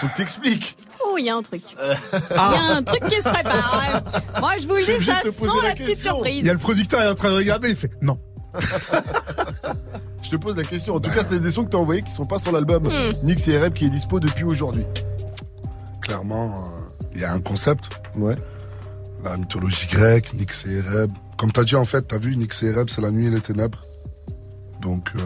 Faut 0.00 0.08
que 0.08 0.16
t'expliques. 0.16 0.76
Oh, 1.06 1.16
il 1.18 1.26
y 1.26 1.30
a 1.30 1.36
un 1.36 1.42
truc. 1.42 1.62
Il 1.72 2.36
y 2.36 2.38
a 2.38 2.76
un 2.76 2.82
truc 2.82 3.04
qui 3.08 3.16
se 3.16 3.28
prépare. 3.28 4.02
Moi, 4.40 4.52
je 4.58 4.66
vous 4.66 4.76
le 4.76 4.84
dis, 4.84 5.04
ça 5.04 5.20
de 5.24 5.30
sent 5.30 5.46
la 5.62 5.68
la 5.68 5.74
petite 5.74 5.98
surprise. 5.98 6.38
Il 6.38 6.46
y 6.46 6.50
a 6.50 6.54
le 6.54 6.58
producteur 6.58 7.00
qui 7.00 7.06
est 7.06 7.10
en 7.10 7.14
train 7.14 7.30
de 7.30 7.36
regarder, 7.36 7.70
il 7.70 7.76
fait 7.76 7.90
non. 8.00 8.18
Je 10.24 10.30
te 10.30 10.36
pose 10.36 10.56
la 10.56 10.64
question. 10.64 10.94
En 10.94 11.00
tout 11.00 11.10
cas, 11.10 11.22
c'est 11.28 11.38
des 11.38 11.50
sons 11.50 11.64
que 11.64 11.70
t'as 11.70 11.78
envoyés 11.78 12.02
qui 12.02 12.10
sont 12.10 12.24
pas 12.24 12.38
sur 12.38 12.50
l'album 12.50 12.84
Hmm. 12.84 13.12
Nix 13.26 13.46
et 13.48 13.52
Ereb 13.52 13.74
qui 13.74 13.84
est 13.84 13.90
dispo 13.90 14.18
depuis 14.20 14.44
aujourd'hui. 14.44 14.84
Clairement, 16.00 16.64
euh, 16.66 16.80
il 17.14 17.20
y 17.20 17.24
a 17.24 17.32
un 17.32 17.40
concept. 17.40 18.00
Ouais. 18.16 18.34
La 19.22 19.36
mythologie 19.36 19.86
grecque, 19.86 20.32
Nyx 20.34 20.66
et 20.66 20.78
Ereb. 20.78 21.10
Comme 21.38 21.52
t'as 21.52 21.64
dit, 21.64 21.76
en 21.76 21.84
fait, 21.84 22.02
t'as 22.02 22.18
vu, 22.18 22.36
Nyx 22.36 22.62
et 22.62 22.66
Ereb, 22.66 22.88
c'est 22.88 23.00
la 23.00 23.10
nuit 23.10 23.26
et 23.26 23.30
les 23.30 23.40
ténèbres. 23.40 23.84
Donc, 24.84 25.08
euh, 25.16 25.20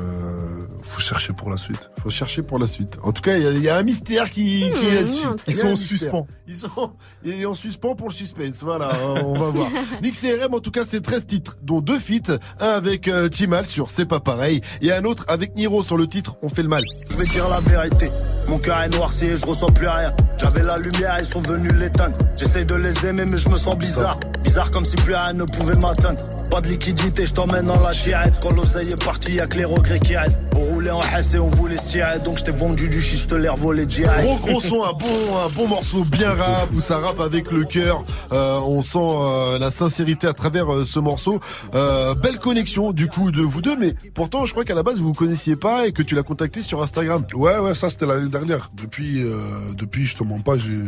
faut 0.83 1.01
chercher 1.01 1.33
pour 1.33 1.51
la 1.51 1.57
suite. 1.57 1.91
Faut 2.01 2.11
chercher 2.11 2.43
pour 2.43 2.61
la 2.61 2.69
suite. 2.69 2.97
En 3.03 3.11
tout 3.13 3.23
cas, 3.23 3.37
il 3.37 3.43
y 3.43 3.47
a- 3.47 3.51
il 3.51 3.63
y, 3.63 3.69
a 3.69 3.77
un 3.77 3.83
mystère 3.83 4.31
qui, 4.31 4.71
qui 4.79 4.87
est 4.87 4.95
là-dessus. 4.95 5.27
Ils 5.49 5.53
sont 5.53 5.67
en 5.67 5.77
suspens. 5.77 6.27
Ils 6.47 6.55
sont 6.57 6.93
et 7.25 7.45
en 7.45 7.55
suspens 7.55 7.97
pour 7.97 8.09
le 8.09 8.15
suspense. 8.15 8.63
Voilà, 8.63 8.89
on 9.25 9.37
va 9.37 9.47
voir. 9.51 9.69
Nix 10.01 10.23
et 10.23 10.35
RM, 10.45 10.55
en 10.55 10.61
tout 10.61 10.71
cas, 10.71 10.85
c'est 10.89 11.01
13 11.01 11.27
titres, 11.27 11.59
dont 11.63 11.81
deux 11.81 11.99
feats. 11.99 12.39
Un 12.61 12.69
avec 12.69 13.09
euh, 13.09 13.29
Timal 13.29 13.67
sur 13.67 13.91
C'est 13.91 14.07
pas 14.07 14.21
pareil 14.21 14.61
et 14.81 14.93
un 14.93 15.05
autre 15.05 15.25
avec 15.27 15.57
Niro 15.57 15.83
sur 15.83 15.97
le 15.97 16.07
titre 16.07 16.37
On 16.43 16.49
fait 16.49 16.63
le 16.63 16.69
mal. 16.69 16.83
Je 17.11 17.17
vais 17.17 17.25
dire 17.27 17.49
la 17.49 17.59
vérité, 17.59 18.09
mon 18.49 18.59
cœur 18.59 18.81
est 18.83 18.89
noirci 18.91 19.27
et 19.27 19.37
je 19.37 19.45
ressens 19.45 19.73
plus 19.73 19.89
rien. 19.89 20.13
J'avais 20.37 20.63
la 20.63 20.77
lumière, 20.79 21.17
ils 21.19 21.27
sont 21.27 21.41
venus 21.41 21.73
l'éteindre. 21.73 22.17
J'essaye 22.37 22.65
de 22.65 22.77
les 22.77 22.95
aimer, 23.07 23.25
mais 23.25 23.39
je 23.39 23.49
me 23.49 23.57
sens 23.59 23.77
bizarre. 23.77 24.21
Bizarre 24.45 24.71
comme 24.71 24.85
si 24.85 24.95
plus 24.95 25.15
rien 25.17 25.33
ne 25.33 25.43
pouvait 25.45 25.75
m'atteindre. 25.75 26.23
Pas 26.49 26.61
de 26.61 26.69
liquidité, 26.69 27.27
je 27.27 27.35
t'emmène 27.35 27.67
dans 27.67 27.81
la 27.81 27.93
tirette. 27.93 28.39
Quand 28.41 28.51
l'oseille 28.57 28.91
est 28.93 29.05
parti, 29.05 29.35
y'a 29.35 29.48
que 29.49 29.57
les 29.57 29.65
regrets 29.65 29.99
qui 29.99 30.17
restent. 30.17 30.41
On 30.57 30.61
roulait 30.61 30.91
en 30.91 31.01
hesse 31.03 31.35
et 31.35 31.39
on 31.39 31.49
voulait 31.49 31.77
se 31.77 31.89
tirer. 31.89 32.19
Donc 32.19 32.39
je 32.39 32.45
t'ai 32.45 32.53
vendu 32.53 32.89
du 32.89 33.01
shit, 33.01 33.19
je 33.19 33.27
te 33.27 33.35
l'ai 33.35 33.49
revolé 33.49 33.87
direct. 33.87 34.23
Gros 34.23 34.37
gros 34.39 34.61
son, 34.61 34.85
un 34.85 34.93
bon, 34.93 35.37
un 35.45 35.49
bon 35.55 35.69
morceau 35.69 36.05
bien 36.05 36.35
rap 36.35 36.69
où 36.75 36.81
ça 36.81 36.99
rappe 36.99 37.21
avec 37.21 37.51
le 37.51 37.65
cœur. 37.65 38.05
Euh, 38.33 38.59
on 38.67 38.83
sent 38.83 38.99
euh, 38.99 39.59
la 39.59 39.71
sincérité 39.71 40.27
à 40.27 40.33
travers 40.33 40.73
euh, 40.73 40.85
ce 40.85 40.99
morceau. 40.99 41.41
Euh, 41.75 42.15
belle 42.15 42.39
connexion 42.39 42.93
du 42.93 43.09
coup 43.09 43.31
de 43.31 43.43
vous 43.43 43.61
deux, 43.63 43.77
mais 43.77 43.95
pourtant 44.15 44.45
je 44.47 44.53
crois 44.53 44.65
qu'à 44.65 44.75
la 44.75 44.83
base 44.83 44.99
vous 44.99 45.09
vous 45.09 45.15
connaissiez 45.15 45.57
pas 45.57 45.87
et 45.87 45.93
que 45.93 46.03
tu 46.03 46.15
l'as 46.15 46.23
contacté 46.23 46.63
sur 46.63 46.83
Instagram. 46.83 47.25
Ouais, 47.35 47.59
ouais, 47.59 47.75
ça 47.75 47.91
c'était 47.91 48.07
l'année 48.07 48.29
dernière. 48.29 48.69
Depuis, 48.75 49.23
euh, 49.23 49.39
depuis, 49.77 50.07
je 50.07 50.17
te 50.17 50.25
mens 50.25 50.41
pas, 50.41 50.59
j'ai, 50.59 50.81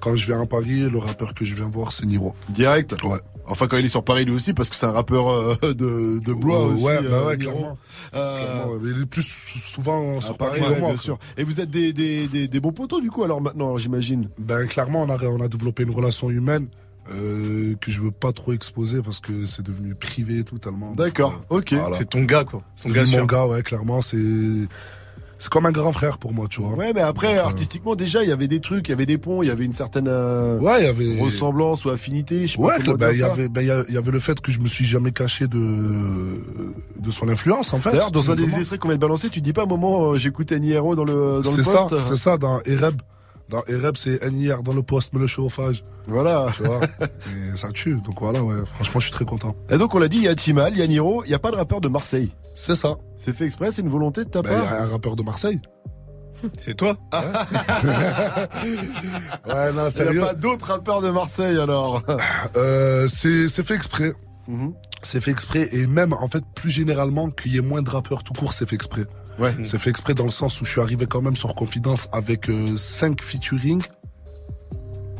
quand 0.00 0.16
je 0.16 0.26
viens 0.26 0.40
à 0.42 0.46
Paris, 0.46 0.80
le 0.90 0.98
rappeur 0.98 1.34
que 1.34 1.44
je 1.44 1.54
viens 1.54 1.68
voir, 1.68 1.92
c'est 1.92 2.06
Niro. 2.06 2.34
Direct 2.50 2.94
Ouais. 3.04 3.18
Enfin 3.46 3.66
quand 3.66 3.76
il 3.76 3.84
est 3.84 3.88
sur 3.88 4.02
Paris 4.02 4.24
lui 4.24 4.32
aussi 4.32 4.54
parce 4.54 4.70
que 4.70 4.76
c'est 4.76 4.86
un 4.86 4.92
rappeur 4.92 5.28
euh, 5.28 5.54
de 5.62 6.18
de 6.18 6.32
aussi. 6.32 6.82
ouais, 6.84 7.02
bah 7.02 7.08
euh, 7.12 7.26
ouais, 7.26 7.36
clairement. 7.36 7.76
Euh, 8.14 8.78
mais 8.80 8.90
il 8.96 9.02
est 9.02 9.06
plus 9.06 9.22
sou- 9.22 9.58
souvent 9.58 10.16
à 10.16 10.20
sur 10.22 10.38
Paris, 10.38 10.60
Paris, 10.60 10.70
que 10.70 10.74
ouais, 10.76 10.80
moi, 10.80 10.88
bien 10.88 10.96
quoi. 10.96 11.04
sûr. 11.04 11.18
Et 11.36 11.44
vous 11.44 11.60
êtes 11.60 11.70
des, 11.70 11.92
des, 11.92 12.26
des, 12.28 12.48
des 12.48 12.60
bons 12.60 12.72
potos 12.72 13.02
du 13.02 13.10
coup 13.10 13.22
alors 13.22 13.42
maintenant 13.42 13.76
j'imagine? 13.76 14.30
Ben 14.38 14.66
clairement, 14.66 15.02
on 15.02 15.10
a, 15.10 15.22
on 15.26 15.40
a 15.42 15.48
développé 15.48 15.82
une 15.82 15.90
relation 15.90 16.30
humaine 16.30 16.68
euh, 17.12 17.74
que 17.82 17.90
je 17.90 18.00
veux 18.00 18.10
pas 18.10 18.32
trop 18.32 18.54
exposer 18.54 19.02
parce 19.02 19.20
que 19.20 19.44
c'est 19.44 19.62
devenu 19.62 19.94
privé 19.94 20.42
totalement. 20.42 20.92
D'accord, 20.94 21.42
ok. 21.50 21.74
C'est 21.92 22.08
ton 22.08 22.22
gars, 22.24 22.44
quoi. 22.44 22.60
C'est 22.74 22.88
mon 22.88 23.26
gars, 23.26 23.46
ouais, 23.46 23.62
clairement, 23.62 24.00
c'est 24.00 24.16
c'est 25.44 25.50
comme 25.52 25.66
un 25.66 25.72
grand 25.72 25.92
frère 25.92 26.18
pour 26.18 26.32
moi, 26.32 26.46
tu 26.48 26.60
vois. 26.62 26.72
Ouais 26.72 26.92
mais 26.94 27.00
après 27.02 27.28
Donc, 27.34 27.36
euh, 27.36 27.44
artistiquement 27.44 27.94
déjà 27.94 28.22
il 28.22 28.28
y 28.28 28.32
avait 28.32 28.48
des 28.48 28.60
trucs, 28.60 28.88
il 28.88 28.92
y 28.92 28.94
avait 28.94 29.06
des 29.06 29.18
ponts, 29.18 29.42
il 29.42 29.48
y 29.48 29.50
avait 29.50 29.64
une 29.66 29.72
certaine 29.72 30.06
euh, 30.08 30.58
Ouais, 30.58 30.80
il 30.80 30.84
y 30.84 30.88
avait 30.88 31.20
ressemblance 31.22 31.84
ou 31.84 31.90
affinité. 31.90 32.46
Je 32.46 32.52
sais 32.52 32.58
pas 32.58 32.64
Ouais, 32.64 32.96
ben, 32.96 33.10
il 33.12 33.18
y 33.18 33.22
avait, 33.22 33.48
il 33.56 33.66
y 33.66 33.70
a- 33.70 33.84
il 33.88 33.94
y 33.94 33.98
avait 33.98 34.10
le 34.12 34.20
fait 34.20 34.40
que 34.40 34.50
je 34.50 34.58
me 34.60 34.66
suis 34.66 34.84
jamais 34.84 35.12
caché 35.12 35.46
de 35.46 35.58
de 36.98 37.10
son 37.10 37.28
influence 37.28 37.72
en 37.72 37.80
fait. 37.80 37.90
D'ailleurs, 37.90 38.10
dans 38.10 38.30
un 38.30 38.34
des 38.34 38.56
extraits 38.58 38.80
qu'on 38.80 38.88
vient 38.88 38.96
de 38.96 39.00
balancer, 39.02 39.28
tu 39.28 39.40
dis 39.40 39.52
pas 39.52 39.62
à 39.62 39.64
un 39.64 39.68
moment 39.68 40.12
euh, 40.12 40.18
j'écoutais 40.18 40.58
Niero 40.58 40.96
dans 40.96 41.04
le 41.04 41.40
dans 41.42 41.50
le 41.50 41.62
C'est 41.62 41.64
ça, 41.70 41.84
poste. 41.88 41.98
c'est 42.08 42.16
ça 42.16 42.38
dans 42.38 42.60
Ereb. 42.64 42.96
Dans 43.50 43.62
Ereb, 43.66 43.96
c'est 43.96 44.24
NIR 44.30 44.62
dans 44.62 44.72
le 44.72 44.82
poste, 44.82 45.12
mais 45.12 45.20
le 45.20 45.26
chauffage. 45.26 45.82
Voilà. 46.06 46.46
Tu 46.56 46.62
vois. 46.62 46.80
Et 47.52 47.56
ça 47.56 47.68
tue. 47.72 47.94
Donc 47.94 48.18
voilà, 48.20 48.42
ouais. 48.42 48.56
Franchement, 48.64 49.00
je 49.00 49.04
suis 49.06 49.12
très 49.12 49.24
content. 49.26 49.54
Et 49.70 49.76
donc 49.78 49.94
on 49.94 49.98
l'a 49.98 50.08
dit, 50.08 50.16
il 50.16 50.22
y 50.24 50.28
a 50.28 50.34
Timal, 50.34 50.72
il 50.74 50.78
y 50.78 50.82
a 50.82 50.86
Niro, 50.86 51.22
il 51.24 51.30
y 51.30 51.34
a 51.34 51.38
pas 51.38 51.50
de 51.50 51.56
rappeur 51.56 51.80
de 51.80 51.88
Marseille. 51.88 52.32
C'est 52.54 52.74
ça. 52.76 52.96
C'est 53.18 53.34
fait 53.36 53.44
exprès, 53.44 53.70
c'est 53.72 53.82
une 53.82 53.88
volonté 53.90 54.24
de 54.24 54.30
ta 54.30 54.40
Ben, 54.42 54.50
il 54.52 54.56
y 54.58 54.60
part. 54.62 54.72
a 54.72 54.82
un 54.82 54.86
rappeur 54.88 55.16
de 55.16 55.22
Marseille. 55.22 55.60
C'est 56.58 56.74
toi 56.74 56.96
Ouais, 59.46 59.72
non, 59.72 59.88
Il 59.88 60.10
n'y 60.12 60.18
a 60.18 60.26
pas 60.26 60.34
d'autres 60.34 60.66
rappeurs 60.68 61.00
de 61.00 61.10
Marseille 61.10 61.58
alors. 61.58 62.02
Euh, 62.56 63.08
c'est 63.08 63.48
c'est 63.48 63.62
fait 63.66 63.74
exprès. 63.74 64.12
C'est 65.02 65.20
fait 65.20 65.30
exprès 65.30 65.68
et 65.72 65.86
même 65.86 66.12
en 66.12 66.28
fait 66.28 66.44
plus 66.54 66.70
généralement 66.70 67.30
qu'il 67.30 67.54
y 67.54 67.58
ait 67.58 67.62
moins 67.62 67.82
de 67.82 67.88
rappeurs 67.90 68.22
tout 68.24 68.32
court, 68.34 68.52
c'est 68.52 68.68
fait 68.68 68.74
exprès. 68.76 69.02
Ouais. 69.38 69.54
C'est 69.62 69.78
fait 69.78 69.90
exprès 69.90 70.14
dans 70.14 70.24
le 70.24 70.30
sens 70.30 70.60
où 70.60 70.64
je 70.64 70.70
suis 70.70 70.80
arrivé 70.80 71.06
quand 71.06 71.22
même 71.22 71.36
sur 71.36 71.54
Confidence 71.54 72.08
avec 72.12 72.48
5 72.76 73.22
featuring. 73.22 73.82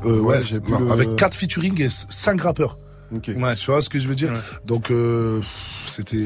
Euh, 0.05 0.21
Ouais, 0.21 0.37
ouais, 0.37 0.43
j'ai 0.43 0.59
vu 0.61 0.71
non, 0.71 0.81
le- 0.81 0.91
avec 0.93 1.17
4 1.17 1.35
featuring 1.35 1.81
et 1.83 1.89
5 1.91 2.41
rappeurs. 2.43 2.79
Ok. 3.15 3.31
Ouais. 3.37 3.55
Tu 3.55 3.67
vois 3.71 3.81
ce 3.83 3.89
que 3.89 3.99
je 3.99 4.09
veux 4.09 4.15
dire 4.15 4.33
Donc 4.65 4.91
euh, 4.91 5.41
c'était. 5.87 6.17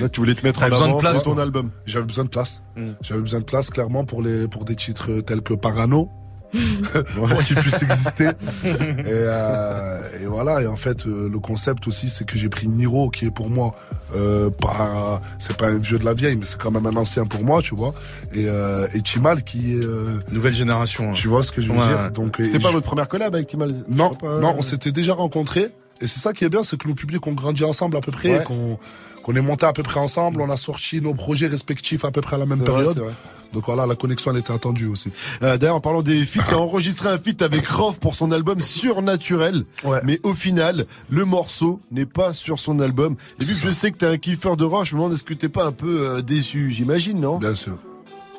Là 0.00 0.08
tu 0.08 0.20
voulais 0.20 0.34
te 0.34 0.44
mettre 0.44 0.62
en 0.62 0.66
avant 0.66 0.96
place, 0.98 1.22
ton 1.22 1.36
album. 1.38 1.70
J'avais 1.86 2.06
besoin 2.06 2.24
de 2.24 2.28
place. 2.30 2.62
Mm. 2.76 2.90
J'avais 3.02 3.20
besoin 3.20 3.40
de 3.40 3.44
place 3.44 3.68
clairement 3.70 4.04
pour 4.04 4.22
les 4.22 4.48
pour 4.48 4.64
des 4.64 4.74
titres 4.76 5.20
tels 5.20 5.42
que 5.42 5.54
Parano. 5.54 6.08
pour 7.14 7.44
qu'ils 7.44 7.56
puissent 7.56 7.82
exister. 7.82 8.26
et, 8.64 9.04
euh, 9.06 10.00
et 10.22 10.26
voilà. 10.26 10.62
Et 10.62 10.66
en 10.66 10.76
fait, 10.76 11.06
euh, 11.06 11.28
le 11.30 11.38
concept 11.38 11.86
aussi, 11.86 12.08
c'est 12.08 12.24
que 12.26 12.36
j'ai 12.36 12.48
pris 12.48 12.68
Niro, 12.68 13.10
qui 13.10 13.26
est 13.26 13.30
pour 13.30 13.50
moi 13.50 13.74
euh, 14.14 14.50
pas, 14.50 15.20
c'est 15.38 15.56
pas 15.56 15.68
un 15.68 15.78
vieux 15.78 15.98
de 15.98 16.04
la 16.04 16.14
vieille, 16.14 16.36
mais 16.36 16.46
c'est 16.46 16.60
quand 16.60 16.70
même 16.70 16.86
un 16.86 16.96
ancien 16.96 17.24
pour 17.24 17.44
moi, 17.44 17.62
tu 17.62 17.74
vois. 17.74 17.94
Et, 18.32 18.48
euh, 18.48 18.86
et 18.94 19.00
Chimal, 19.04 19.42
qui 19.44 19.74
est, 19.74 19.84
euh, 19.84 20.18
Nouvelle 20.32 20.54
génération. 20.54 21.10
hein. 21.10 21.14
tu 21.14 21.28
vois 21.28 21.42
ce 21.42 21.52
que 21.52 21.62
je 21.62 21.72
veux 21.72 21.78
Ouais, 21.78 21.86
dire. 21.86 22.10
Donc, 22.10 22.36
C'était 22.38 22.58
pas 22.58 22.68
je- 22.68 22.74
votre 22.74 22.86
première 22.86 23.08
collab 23.08 23.34
avec 23.34 23.46
Timal 23.46 23.72
non, 23.88 24.10
pas, 24.10 24.38
non, 24.40 24.54
on 24.58 24.62
s'était 24.62 24.92
déjà 24.92 25.14
rencontrés. 25.14 25.68
Et 26.02 26.06
c'est 26.06 26.18
ça 26.20 26.32
qui 26.32 26.44
est 26.46 26.48
bien, 26.48 26.62
c'est 26.62 26.78
que 26.78 26.88
nos 26.88 26.94
publics 26.94 27.26
ont 27.26 27.32
grandi 27.34 27.62
ensemble 27.62 27.94
à 27.96 28.00
peu 28.00 28.10
près, 28.10 28.38
Ouais. 28.38 28.44
qu'on 28.44 28.78
qu'on 29.22 29.34
est 29.36 29.40
monté 29.40 29.66
à 29.66 29.72
peu 29.72 29.82
près 29.82 30.00
ensemble, 30.00 30.40
on 30.40 30.50
a 30.50 30.56
sorti 30.56 31.00
nos 31.00 31.14
projets 31.14 31.46
respectifs 31.46 32.04
à 32.04 32.10
peu 32.10 32.20
près 32.20 32.36
à 32.36 32.38
la 32.38 32.46
même 32.46 32.62
période. 32.64 32.96
vrai. 32.98 33.12
Donc 33.52 33.64
voilà, 33.66 33.84
la 33.84 33.96
connexion 33.96 34.30
elle 34.30 34.38
était 34.38 34.52
attendue 34.52 34.86
aussi. 34.86 35.10
Euh, 35.42 35.58
D'ailleurs, 35.58 35.74
en 35.74 35.80
parlant 35.80 36.02
des 36.02 36.24
feats, 36.24 36.44
t'as 36.48 36.56
enregistré 36.56 37.08
un 37.08 37.18
feat 37.18 37.42
avec 37.42 37.66
Rof 37.66 37.98
pour 37.98 38.14
son 38.14 38.30
album 38.30 38.60
Surnaturel. 38.60 39.64
Ouais. 39.82 40.00
Mais 40.04 40.20
au 40.22 40.34
final, 40.34 40.86
le 41.08 41.24
morceau 41.24 41.80
n'est 41.90 42.06
pas 42.06 42.32
sur 42.32 42.60
son 42.60 42.78
album. 42.78 43.16
Et 43.40 43.44
vu 43.44 43.54
que 43.54 43.58
je 43.58 43.70
sais 43.72 43.90
que 43.90 43.96
t'es 43.98 44.06
un 44.06 44.18
kiffeur 44.18 44.56
de 44.56 44.64
Rof, 44.64 44.86
je 44.88 44.94
me 44.94 45.00
demande 45.00 45.14
est-ce 45.14 45.24
que 45.24 45.34
t'es 45.34 45.48
pas 45.48 45.66
un 45.66 45.72
peu 45.72 45.98
euh, 46.00 46.22
déçu, 46.22 46.70
j'imagine, 46.70 47.20
non? 47.20 47.38
Bien 47.38 47.56
sûr, 47.56 47.76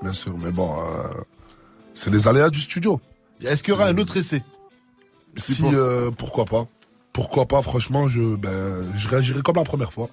bien 0.02 0.14
sûr. 0.14 0.34
Mais 0.42 0.52
bon, 0.52 0.78
euh, 0.80 1.08
c'est 1.94 2.10
les 2.10 2.30
aléas 2.30 2.50
du 2.50 2.62
studio. 2.62 3.02
Est-ce 3.44 3.64
qu'il 3.64 3.74
y 3.74 3.76
aura 3.76 3.88
un 3.88 3.98
autre 3.98 4.16
essai? 4.16 4.44
Si, 5.36 5.62
pourquoi 6.18 6.46
pas 6.46 6.68
Pourquoi 7.12 7.46
pas 7.46 7.62
Franchement, 7.62 8.08
je, 8.08 8.36
ben, 8.36 8.86
je 8.96 9.08
réagirai 9.10 9.42
comme 9.42 9.56
la 9.58 9.64
première 9.64 9.92
fois. 9.92 10.10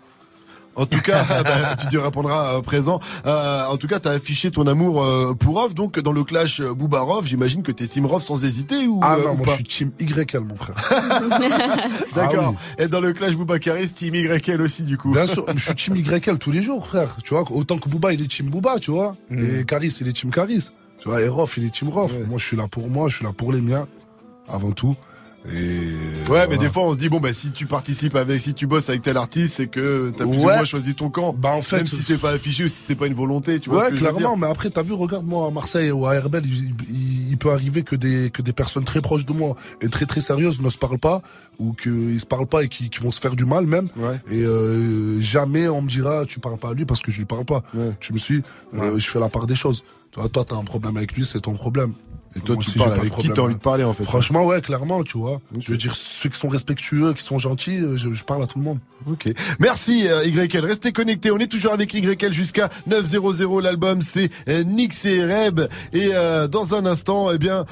En 0.78 0.86
tout 0.86 1.00
cas, 1.00 1.24
bah, 1.44 1.76
tu 1.76 1.88
te 1.88 1.96
répondras 1.98 2.56
euh, 2.56 2.62
présent. 2.62 3.00
Euh, 3.26 3.64
en 3.66 3.76
tout 3.76 3.88
cas, 3.88 3.98
t'as 3.98 4.12
affiché 4.12 4.50
ton 4.50 4.66
amour 4.66 5.02
euh, 5.02 5.34
pour 5.34 5.60
Rof. 5.60 5.74
Donc, 5.74 5.98
dans 5.98 6.12
le 6.12 6.22
clash 6.22 6.60
euh, 6.60 6.72
Booba 6.72 7.00
Rof, 7.00 7.26
j'imagine 7.26 7.62
que 7.64 7.72
t'es 7.72 7.88
Team 7.88 8.06
Rof 8.06 8.22
sans 8.22 8.44
hésiter 8.44 8.86
ou, 8.86 9.00
Ah 9.02 9.16
euh, 9.16 9.24
non, 9.24 9.32
ou 9.32 9.36
moi 9.38 9.46
pas 9.46 9.52
je 9.52 9.56
suis 9.56 9.64
team 9.64 9.92
YL, 10.00 10.40
mon 10.40 10.54
frère. 10.54 10.76
D'accord. 12.14 12.54
Ah 12.56 12.82
Et 12.82 12.88
dans 12.88 13.00
le 13.00 13.12
clash 13.12 13.34
Booba 13.34 13.58
Karis, 13.58 13.92
Team 13.92 14.14
YL 14.14 14.62
aussi, 14.62 14.84
du 14.84 14.96
coup. 14.96 15.10
Bien 15.10 15.26
sûr, 15.26 15.44
je 15.54 15.62
suis 15.62 15.74
team 15.74 15.96
YL 15.96 16.38
tous 16.38 16.52
les 16.52 16.62
jours, 16.62 16.86
frère. 16.86 17.16
Tu 17.24 17.34
vois, 17.34 17.44
autant 17.50 17.78
que 17.78 17.88
Booba, 17.88 18.12
il 18.12 18.22
est 18.22 18.28
team 18.28 18.48
Booba, 18.48 18.78
tu 18.78 18.92
vois. 18.92 19.16
Et 19.32 19.64
Caris, 19.64 19.94
il 20.00 20.08
est 20.08 20.12
team 20.12 20.30
Caris. 20.30 20.68
Tu 21.00 21.08
vois, 21.08 21.20
et 21.20 21.28
Rof, 21.28 21.56
il 21.56 21.64
est 21.64 21.70
team 21.70 21.88
Rof. 21.88 22.12
Moi, 22.28 22.38
je 22.38 22.44
suis 22.44 22.56
là 22.56 22.68
pour 22.68 22.88
moi, 22.88 23.08
je 23.08 23.16
suis 23.16 23.24
là 23.24 23.32
pour 23.32 23.52
les 23.52 23.60
miens, 23.60 23.88
avant 24.48 24.70
tout. 24.70 24.96
Et 25.52 26.30
Ouais, 26.30 26.46
mais 26.50 26.58
des 26.58 26.68
fois 26.68 26.82
on 26.84 26.92
se 26.92 26.98
dit 26.98 27.08
bon 27.08 27.20
bah 27.20 27.32
si 27.32 27.52
tu 27.52 27.64
participes 27.64 28.14
avec, 28.14 28.38
si 28.38 28.52
tu 28.52 28.66
bosses 28.66 28.90
avec 28.90 29.00
tel 29.00 29.16
artiste, 29.16 29.54
c'est 29.54 29.66
que 29.66 30.12
t'as 30.14 30.26
plus 30.26 30.36
ou 30.36 30.40
Ouais. 30.44 30.56
moins 30.56 30.64
choisi 30.66 30.94
ton 30.94 31.08
camp. 31.08 31.32
Bah 31.32 31.52
en 31.54 31.62
fait, 31.62 31.76
même 31.76 31.86
si 31.86 31.96
c'est 32.02 32.18
pas 32.18 32.32
affiché 32.32 32.64
ou 32.64 32.68
si 32.68 32.74
c'est 32.82 32.94
pas 32.96 33.06
une 33.06 33.14
volonté, 33.14 33.58
tu 33.58 33.70
vois. 33.70 33.78
ouais, 33.78 33.84
ce 33.86 33.90
que 33.92 33.96
je 33.96 34.04
veux 34.04 34.10
clairement. 34.10 34.36
dire. 34.36 34.36
Mais 34.36 34.46
après, 34.52 34.68
t'as 34.68 34.82
vu, 34.82 34.92
regarde-moi 34.92 35.46
à 35.46 35.50
Marseille 35.50 35.90
ou 35.90 36.06
à 36.06 36.14
Herbel, 36.16 36.42
il, 36.44 36.74
il- 36.90 37.28
il 37.30 37.36
peut 37.38 37.50
arriver 37.50 37.82
que 37.82 37.96
des 37.96 38.30
que 38.30 38.42
des 38.42 38.52
personnes 38.52 38.84
très 38.84 39.00
proches 39.00 39.24
de 39.24 39.32
moi 39.32 39.54
et 39.80 39.88
très 39.88 40.04
très 40.06 40.20
sérieuses 40.20 40.60
ne 40.60 40.68
se 40.70 40.76
parlent 40.78 40.98
pas 40.98 41.22
ou 41.58 41.72
qu'ils 41.72 42.18
se 42.20 42.26
parlent 42.26 42.46
pas 42.46 42.62
et 42.64 42.68
qui, 42.68 42.90
qui 42.90 43.00
vont 43.00 43.10
se 43.12 43.20
faire 43.20 43.34
du 43.36 43.44
mal 43.46 43.64
même. 43.66 43.88
Et 44.30 44.42
euh, 44.42 45.18
jamais 45.20 45.66
on 45.68 45.80
me 45.82 45.88
dira 45.88 46.24
tu 46.26 46.40
parles 46.40 46.58
pas 46.58 46.70
à 46.70 46.74
lui 46.74 46.84
parce 46.84 47.00
que 47.00 47.10
je 47.10 47.18
lui 47.18 47.24
parle 47.26 47.44
pas. 47.46 47.62
Tu 48.00 48.12
me 48.12 48.18
suis, 48.18 48.42
euh, 48.74 48.98
je 48.98 49.08
fais 49.08 49.20
la 49.20 49.28
part 49.30 49.46
des 49.46 49.54
choses. 49.56 49.82
Tu 50.10 50.20
vois, 50.20 50.28
toi 50.28 50.44
t'as 50.46 50.56
un 50.56 50.64
problème 50.64 50.96
avec 50.96 51.12
lui, 51.12 51.24
c'est 51.26 51.40
ton 51.40 51.54
problème. 51.54 51.94
Et 52.36 52.40
toi, 52.40 52.54
Moi 52.54 52.64
tu 52.64 52.70
aussi, 52.70 52.78
parles 52.78 52.92
avec 52.92 53.14
qui 53.16 53.30
t'as 53.30 53.42
envie 53.42 53.54
de 53.54 53.58
parler, 53.60 53.84
en 53.84 53.94
fait. 53.94 54.04
Franchement, 54.04 54.44
ouais, 54.44 54.60
clairement, 54.60 55.02
tu 55.02 55.16
vois. 55.16 55.40
Je 55.58 55.70
veux 55.70 55.76
dire, 55.76 55.96
ceux 55.96 56.28
qui 56.28 56.38
sont 56.38 56.48
respectueux, 56.48 57.14
qui 57.14 57.22
sont 57.22 57.38
gentils, 57.38 57.78
euh, 57.78 57.96
je, 57.96 58.12
je 58.12 58.24
parle 58.24 58.42
à 58.42 58.46
tout 58.46 58.58
le 58.58 58.64
monde. 58.64 58.78
Ok. 59.06 59.32
Merci 59.60 60.06
euh, 60.08 60.24
YL. 60.24 60.64
Restez 60.64 60.92
connectés. 60.92 61.30
On 61.30 61.38
est 61.38 61.50
toujours 61.50 61.72
avec 61.72 61.94
YL 61.94 62.32
jusqu'à 62.32 62.68
900. 62.86 63.60
L'album 63.60 64.02
c'est 64.02 64.28
euh, 64.48 64.62
Nix 64.62 65.04
et 65.06 65.24
Reb. 65.24 65.60
Et 65.92 66.10
euh, 66.12 66.48
dans 66.48 66.74
un 66.74 66.84
instant, 66.84 67.30
eh 67.32 67.38
bien, 67.38 67.64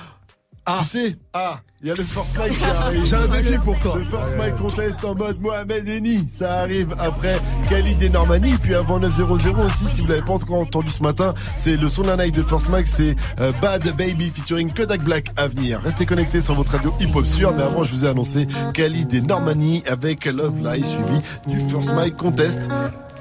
tu 0.83 0.85
sais, 0.89 1.17
ah, 1.33 1.61
il 1.83 1.89
y 1.89 1.91
a 1.91 1.95
le 1.95 2.03
Force 2.03 2.37
Mike 2.39 2.59
qui 2.59 2.65
arrive. 2.65 3.05
J'ai 3.07 3.15
un 3.17 3.27
défi 3.29 3.59
pour 3.59 3.79
toi. 3.79 3.95
Le 3.99 4.05
Force 4.05 4.35
Mike 4.37 4.57
contest 4.57 5.05
en 5.05 5.15
mode 5.15 5.41
Mohamed 5.41 5.89
Eni. 5.89 6.27
Ça 6.37 6.61
arrive 6.63 6.95
après 6.99 7.39
Khalid 7.69 8.03
et 8.03 8.09
Normani. 8.09 8.55
Puis 8.63 8.75
avant 8.75 8.99
900 8.99 9.25
aussi, 9.65 9.87
si 9.89 10.01
vous 10.03 10.09
l'avez 10.09 10.23
pas 10.23 10.33
encore 10.33 10.61
entendu 10.61 10.91
ce 10.91 11.03
matin, 11.03 11.35
c'est 11.57 11.77
le 11.77 11.89
son 11.89 12.03
de 12.03 12.09
la 12.09 12.17
night 12.17 12.35
de 12.35 12.43
Force 12.43 12.69
Mike. 12.69 12.87
C'est 12.89 13.15
euh, 13.41 13.53
Bad 13.63 13.85
Baby 13.97 14.31
featuring 14.31 14.73
Kodak 14.73 15.03
Black 15.03 15.27
à 15.37 15.47
venir. 15.49 15.81
Restez 15.83 16.07
connectés 16.07 16.41
sur 16.41 16.55
votre 16.55 16.73
radio 16.73 16.93
hip 17.01 17.11
hop 17.15 17.27
sûr. 17.27 17.53
Mais 17.55 17.63
avant, 17.63 17.85
je 17.85 17.93
vous 17.95 18.05
ai 18.05 18.09
annoncé 18.09 18.47
Khalid 18.75 19.13
et 19.15 19.21
Normani 19.21 19.85
avec 19.87 20.25
Love 20.25 20.59
Live 20.63 20.85
suivi 20.85 21.21
du 21.47 21.61
First 21.69 21.93
Mike 21.93 22.17
contest. 22.17 22.69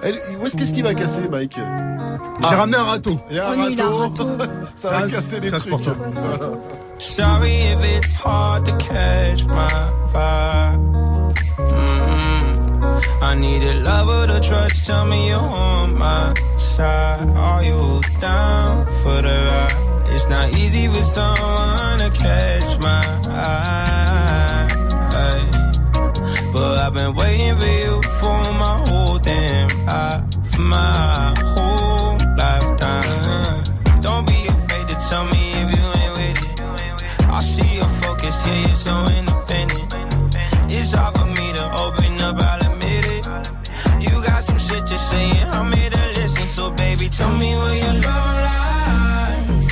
Elle- 0.01 0.19
où 0.41 0.45
est-ce 0.47 0.55
qu'est-ce 0.55 0.73
qui 0.73 0.81
va 0.81 0.93
casser, 0.93 1.27
Mike? 1.31 1.57
J'ai 2.41 2.55
ramené 2.55 2.77
un 2.77 2.83
râteau. 2.83 3.19
Il 3.29 3.35
y 3.35 3.39
a 3.39 3.49
un 3.49 3.55
râteau. 3.55 4.27
Ça 4.81 4.89
va 4.89 4.97
Ah, 5.03 5.07
casser 5.09 5.39
les 5.39 5.49
ça 5.49 5.57
se 5.59 5.67
trucs. 5.67 5.83
porte. 5.83 5.97
Sorry 6.97 7.55
if 7.73 7.83
it's 7.83 8.15
hard 8.15 8.65
to 8.65 8.71
catch 8.77 9.45
my 9.45 9.69
vibe. 10.13 11.35
Mm-mm. 11.57 13.01
I 13.21 13.35
need 13.35 13.63
a 13.63 13.73
lover 13.81 14.27
to 14.27 14.39
trust. 14.47 14.85
Tell 14.85 15.05
me 15.05 15.27
you're 15.27 15.39
on 15.39 15.97
my 15.97 16.33
side. 16.57 17.27
Are 17.35 17.63
you 17.63 18.01
down 18.19 18.85
for 18.85 19.21
the 19.21 19.37
ride? 19.49 20.13
It's 20.13 20.27
not 20.29 20.55
easy 20.57 20.87
for 20.87 21.01
someone 21.01 21.99
to 21.99 22.09
catch 22.13 22.79
my 22.79 23.03
eye. 23.29 23.75
But 26.53 26.77
I've 26.77 26.93
been 26.93 27.13
waiting 27.15 27.55
for 27.57 27.65
you 27.65 28.01
for 28.21 28.53
my 28.53 28.83
whole 28.87 29.19
damn 29.19 29.67
life, 29.85 30.57
my 30.57 31.34
so 38.85 39.07
independent. 39.17 39.95
It's 40.69 40.91
hard 40.93 41.15
for 41.17 41.25
me 41.25 41.47
to 41.57 41.65
open 41.83 42.21
up, 42.21 42.37
I'll 42.37 42.61
admit 42.69 43.05
it. 43.17 43.25
You 43.99 44.13
got 44.23 44.43
some 44.43 44.59
shit 44.59 44.85
to 44.85 44.97
say, 45.09 45.25
and 45.41 45.49
I'm 45.49 45.71
here 45.71 45.89
to 45.89 46.05
listen. 46.19 46.45
So, 46.45 46.69
baby, 46.69 47.09
tell 47.09 47.35
me 47.35 47.49
where 47.61 47.77
your 47.83 47.95
love 48.05 48.37
lies. 48.49 49.67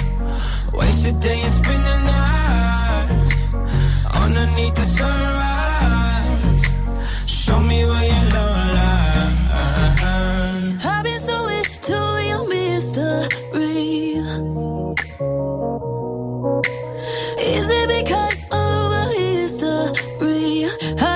Waste 0.73 1.05
a 1.09 1.13
day 1.13 1.41
and 1.41 1.53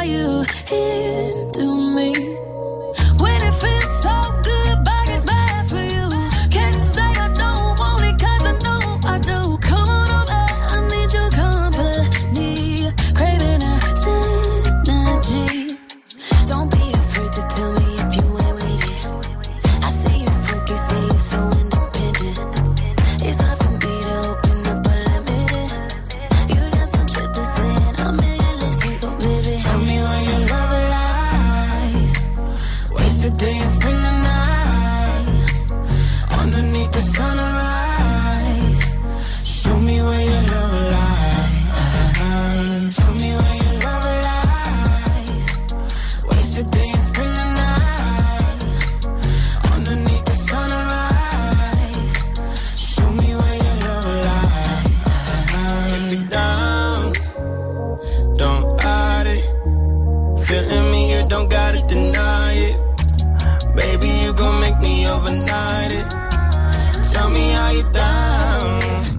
you. 0.07 0.43
Into 0.71 1.06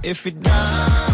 If 0.09 0.25
you're 0.25 0.33
down, 0.33 1.08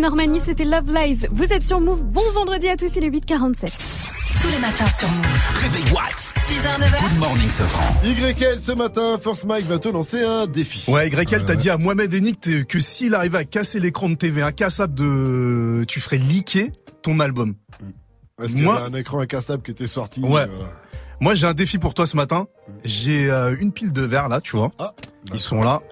et 0.00 0.02
Normani, 0.02 0.40
c'était 0.40 0.64
Love 0.64 0.90
Lies. 0.94 1.26
Vous 1.30 1.52
êtes 1.52 1.62
sur 1.62 1.78
Move. 1.78 2.04
Bon 2.04 2.22
vendredi 2.32 2.68
à 2.68 2.76
tous, 2.76 2.90
il 2.96 3.04
est 3.04 3.10
8h47. 3.10 4.40
Tous 4.40 4.48
les 4.48 4.58
matins 4.58 4.88
sur 4.88 5.06
Move. 5.08 5.62
Réveil 5.62 5.92
What 5.92 6.32
6h, 6.36 6.80
9h. 6.80 7.10
Good 7.10 7.18
morning, 7.18 7.50
Sofran. 7.50 7.94
YL 8.04 8.60
ce 8.60 8.72
matin, 8.72 9.18
Force 9.20 9.44
Mike 9.44 9.66
va 9.66 9.78
te 9.78 9.88
lancer 9.88 10.24
un 10.24 10.46
défi. 10.46 10.90
Ouais, 10.90 11.08
YL, 11.08 11.44
t'as 11.44 11.54
dit 11.54 11.68
à 11.68 11.76
Mohamed 11.76 12.14
Eni 12.14 12.32
que, 12.32 12.80
s'il 12.80 13.14
arrivait 13.14 13.38
à 13.38 13.44
casser 13.44 13.78
l'écran 13.78 14.08
de 14.08 14.14
TV 14.14 14.40
incassable 14.40 14.94
de, 14.94 15.84
tu 15.86 16.00
ferais 16.00 16.16
liquer 16.18 16.72
ton 17.02 17.20
album. 17.20 17.54
Parce 18.38 18.52
qu'il 18.52 18.60
y 18.60 18.64
Moi- 18.64 18.78
avait 18.78 18.96
un 18.96 18.98
écran 18.98 19.20
incassable 19.20 19.62
qui 19.62 19.70
était 19.72 19.86
sorti. 19.86 20.20
Ouais. 20.22 20.46
voilà. 20.46 20.70
Moi, 21.20 21.34
j'ai 21.34 21.46
un 21.46 21.52
défi 21.52 21.76
pour 21.76 21.92
toi 21.92 22.06
ce 22.06 22.16
matin. 22.16 22.46
J'ai 22.84 23.30
euh, 23.30 23.54
une 23.60 23.72
pile 23.72 23.92
de 23.92 24.00
verre 24.02 24.28
là, 24.30 24.40
tu 24.40 24.56
vois. 24.56 24.70
Ah, 24.78 24.94
Ils 25.34 25.38
sont 25.38 25.60
là. 25.62 25.82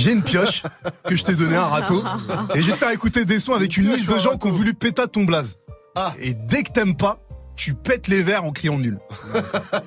J'ai 0.00 0.12
une 0.12 0.22
pioche 0.22 0.62
que 1.04 1.14
je 1.14 1.22
t'ai 1.24 1.34
donné 1.34 1.56
un 1.56 1.66
râteau 1.66 2.02
et 2.54 2.60
je 2.60 2.66
vais 2.66 2.72
te 2.72 2.78
faire 2.78 2.90
écouter 2.90 3.24
des 3.26 3.38
sons 3.38 3.52
avec 3.52 3.76
une 3.76 3.84
Une 3.84 3.92
liste 3.92 4.10
de 4.10 4.18
gens 4.18 4.36
qui 4.38 4.46
ont 4.46 4.50
voulu 4.50 4.72
péter 4.72 5.06
ton 5.06 5.24
blaze. 5.24 5.58
Ah. 5.94 6.14
Et 6.18 6.32
dès 6.34 6.62
que 6.62 6.72
t'aimes 6.72 6.96
pas, 6.96 7.18
tu 7.56 7.74
pètes 7.74 8.08
les 8.08 8.22
verres 8.22 8.44
en 8.44 8.52
criant 8.52 8.78
nul. 8.78 8.98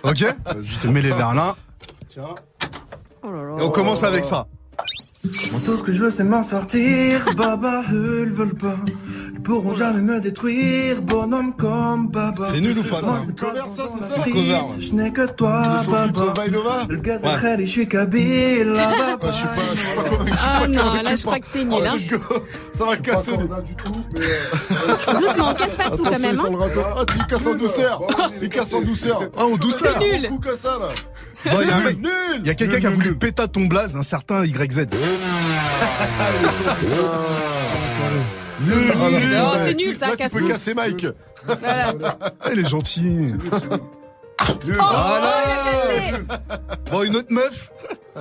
ok 0.04 0.26
Je 0.62 0.80
te 0.80 0.88
mets 0.88 1.02
les 1.02 1.12
verres 1.12 1.34
là. 1.34 1.56
Oh 2.16 3.32
là 3.32 3.44
là. 3.44 3.56
Et 3.58 3.62
on 3.64 3.72
commence 3.72 4.04
avec 4.04 4.24
ça. 4.24 4.48
Moi 5.52 5.62
tout 5.66 5.78
ce 5.78 5.84
que 5.84 5.92
je 5.94 6.04
veux 6.04 6.12
c'est 6.12 6.26
m'en 6.26 6.44
sortir 6.44 7.24
Baba 7.38 7.84
eux 7.94 8.24
ils 8.28 8.34
veulent 8.34 8.56
pas 8.56 8.76
Ils 9.34 9.42
pourront 9.42 9.72
jamais 9.72 10.02
me 10.02 10.20
détruire 10.20 11.02
Bonhomme 11.02 11.56
comme 11.56 12.10
Baba 12.10 12.48
C'est 12.54 12.60
nul 12.60 12.78
ou 12.78 12.84
pas, 12.84 13.02
ça 13.02 13.14
C'est 13.26 13.40
cover, 13.40 13.62
ça, 13.74 13.84
c'est 13.88 14.04
ça 14.04 14.16
Cover. 14.22 14.82
Je 14.82 14.94
n'ai 14.94 15.14
que 15.14 15.26
toi 15.32 15.62
Baba 15.90 16.34
Le 16.90 16.98
gaz 16.98 17.22
prêt, 17.22 17.56
je 17.62 17.66
suis 17.66 17.88
kabyle 17.88 18.68
là, 18.74 18.92
Ah, 18.94 18.98
Baba 19.18 19.32
je 19.32 19.38
suis 19.38 19.46
pas, 19.48 19.54
je 19.74 19.80
suis 19.80 19.96
pas 19.96 20.10
convaincu. 20.10 20.34
Ah 20.44 20.68
non, 20.68 20.94
là 21.02 21.16
je 21.16 21.22
crois 21.24 21.40
que 21.40 21.48
c'est 21.54 21.64
nul. 21.64 21.74
Oh, 21.74 21.86
hein. 21.86 22.40
Ça 22.74 22.84
va 22.86 22.98
casser 22.98 23.32
les... 23.32 23.38
Doucement, 25.20 25.54
casse 25.54 25.76
pas 25.76 25.90
tout 25.90 26.04
quand 26.04 26.20
même. 26.20 26.40
hein. 26.40 26.48
le 26.52 26.58
râteau. 26.58 26.82
Ah, 26.98 27.06
tu 27.06 27.18
casses 27.28 27.48
en 27.48 27.56
douceur 27.56 28.02
Il 28.42 28.50
casse 28.50 28.74
en 28.74 28.82
douceur 28.82 29.22
Ah, 29.38 29.46
en 29.46 29.56
douceur. 29.56 29.94
C'est 30.02 30.20
nul. 30.20 30.30
Bon, 31.46 31.60
il 31.62 31.68
y 31.68 31.72
a 31.72 31.76
un 31.76 31.80
Nul, 31.80 31.86
mec- 31.88 31.98
nul 31.98 32.12
il 32.40 32.48
y 32.48 32.50
a 32.50 32.54
quelqu'un 32.56 32.80
qui 32.80 32.88
a 32.88 32.90
voulu 32.90 33.16
péter 33.16 33.48
ton 33.48 33.66
blaze, 33.66 33.96
un 33.98 34.04
certain 34.04 34.44
YZ. 34.46 34.88
Nul, 38.62 38.94
Non, 39.36 39.52
c'est 39.66 39.74
nul, 39.76 39.96
ça 39.96 40.08
Là, 40.10 40.16
casse 40.16 40.32
tu 40.32 40.38
peux 40.38 40.44
tout. 40.44 40.50
casser 40.50 40.74
Mike 40.74 41.06
Voilà. 41.46 41.94
Il 42.54 42.60
est 42.60 42.70
gentil. 42.70 43.00
Nul. 44.66 44.76
Voilà. 44.76 45.34
Bon, 46.92 47.04
une 47.04 47.16
autre 47.18 47.32
meuf, 47.32 47.72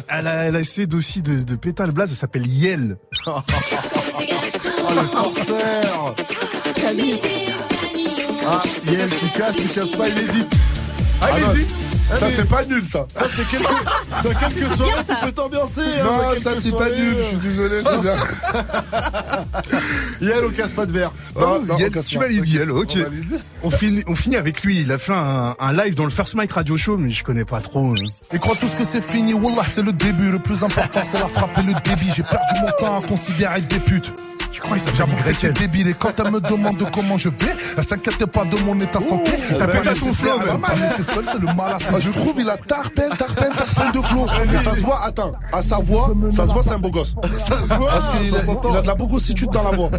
elle 0.09 0.27
a, 0.27 0.45
elle 0.45 0.57
a 0.57 0.61
essayé 0.61 0.89
aussi 0.95 1.23
de, 1.23 1.43
de 1.43 1.55
péter 1.57 1.85
le 1.87 1.93
blaze, 1.93 2.11
elle 2.11 2.17
s'appelle 2.17 2.47
Yel. 2.47 2.97
Oh, 4.85 4.95
le 4.95 5.07
forceur 5.07 6.15
Ah, 8.47 8.63
Yel, 8.85 9.09
tu 9.11 9.39
casses, 9.39 9.57
tu 9.57 9.69
casses 9.69 9.89
pas, 9.97 10.09
il 10.09 10.19
hésite 10.19 10.53
Ah, 11.21 11.27
il 11.39 11.45
Ah 11.47 11.53
hésite 11.53 11.69
Ça 12.15 12.27
mais- 12.27 12.33
c'est 12.33 12.49
pas 12.49 12.65
nul 12.65 12.85
ça. 12.85 13.07
Ça, 13.15 13.27
c'est 13.35 13.49
quelques... 13.49 13.65
Dans 14.25 14.35
quelques 14.39 14.77
soirées, 14.77 14.93
tu 15.09 15.15
peux 15.27 15.33
t'ambiancer 15.33 15.81
hein, 15.81 16.05
Non, 16.05 16.37
ça 16.37 16.55
c'est 16.57 16.77
pas 16.77 16.89
nul, 16.91 17.17
je 17.19 17.23
suis 17.29 17.37
désolé, 17.39 17.83
c'est 17.85 18.01
bien. 18.01 18.15
Yel, 20.21 20.45
on 20.47 20.51
casse 20.51 20.73
pas 20.73 20.87
de 20.87 20.93
verre 20.93 21.13
Oh, 21.35 21.59
non, 21.67 21.79
Yel, 21.79 21.89
on 21.91 21.95
casse 21.95 22.07
tu 22.07 22.19
valides 22.19 22.47
Yel, 22.49 22.71
ok. 22.71 22.99
On 23.63 23.71
finit, 23.71 24.05
on 24.07 24.15
finit 24.15 24.37
avec 24.37 24.63
lui, 24.63 24.81
il 24.81 24.93
a 24.93 24.99
fait 24.99 25.13
un, 25.15 25.55
un 25.59 25.73
live 25.73 25.95
dans 25.95 26.05
le 26.05 26.11
First 26.11 26.35
Mic 26.37 26.53
Radio 26.53 26.77
Show, 26.77 26.97
mais 26.99 27.11
je 27.11 27.25
connais 27.25 27.45
pas 27.45 27.61
trop. 27.61 27.93
hein. 27.93 27.95
Ils 28.33 28.39
croient 28.39 28.57
tous 28.57 28.75
que 28.75 28.85
c'est 28.85 29.03
fini, 29.03 29.35
Wallah 29.35 29.63
c'est 29.67 29.83
le 29.83 29.93
début. 29.93 30.31
Le 30.31 30.39
plus 30.39 30.63
important 30.65 31.01
c'est 31.05 31.19
la 31.19 31.29
frappe 31.29 31.57
et 31.59 31.63
le 31.63 31.75
débit. 31.83 32.11
J'ai 32.15 32.23
perdu 32.23 32.61
mon 32.61 32.71
temps 32.87 32.99
à 32.99 33.03
considérer 33.07 33.61
des 33.63 33.79
putes. 33.79 34.13
Je 34.53 34.61
crois 34.61 34.77
qu'il 34.79 34.95
J'avoue 34.95 35.17
que 35.17 35.23
c'était 35.23 35.51
débile 35.53 35.89
et 35.89 35.95
quand 35.95 36.13
elle 36.25 36.31
me 36.31 36.41
demande 36.41 36.89
comment 36.93 37.17
je 37.17 37.29
vais, 37.31 37.57
elle 37.77 37.83
s'inquiète 37.83 38.25
pas 38.27 38.45
de 38.45 38.59
mon 38.61 38.79
état 38.79 39.01
santé. 39.01 39.33
ça 39.57 39.67
pas 39.67 39.73
pète 39.79 39.87
à 39.89 39.95
ton 39.95 40.07
nécessaire, 40.07 40.41
flow, 40.43 40.61
laisser 40.81 41.03
seul, 41.03 41.25
c'est 41.25 41.41
le 41.41 41.47
mal 41.47 41.75
à 41.75 41.79
Je 42.03 42.11
trouve 42.11 42.35
il 42.41 42.51
a 42.51 42.57
tarpène, 42.57 43.11
tarpène, 43.17 43.53
tarpène 43.57 43.93
de 43.93 44.03
flow. 44.07 44.27
Et 44.53 44.59
ça 44.59 44.75
se 44.75 44.81
voit, 44.83 45.05
attends, 45.05 45.33
à 45.53 45.63
sa 45.63 45.77
voix, 45.77 46.13
ça 46.31 46.47
se 46.49 46.53
voit 46.53 46.63
c'est 46.65 46.73
un 46.73 46.79
beau 46.79 46.91
gosse. 46.91 47.15
Ça 47.39 47.61
se 47.69 47.75
voit, 47.75 47.91
Parce 47.91 48.09
qu'il 48.11 48.35
a, 48.35 48.45
s'entend. 48.45 48.71
il 48.71 48.77
a 48.77 48.83
de 48.83 48.87
la 48.89 48.95
bogossitude 48.95 49.51
dans 49.51 49.63
la 49.63 49.71
voix. 49.77 49.91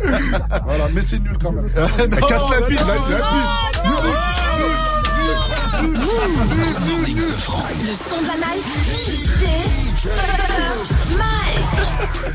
Voilà, 0.66 0.86
mais 0.94 1.02
c'est 1.02 1.20
nul 1.20 1.38
quand 1.42 1.52
même. 1.52 1.70
Elle 2.00 2.10
casse 2.10 2.50
la 2.50 2.62
pile, 2.66 2.80
non, 2.80 2.88
la- 2.88 3.90
non, 3.90 3.96
non, 5.94 7.38
franc. 7.38 7.60
Le 7.82 7.88
son 7.88 8.22
de 8.22 8.28
la 8.28 8.36
night. 8.36 8.66
DJ 8.84 10.08
First 10.08 11.18
Mike. 11.18 12.34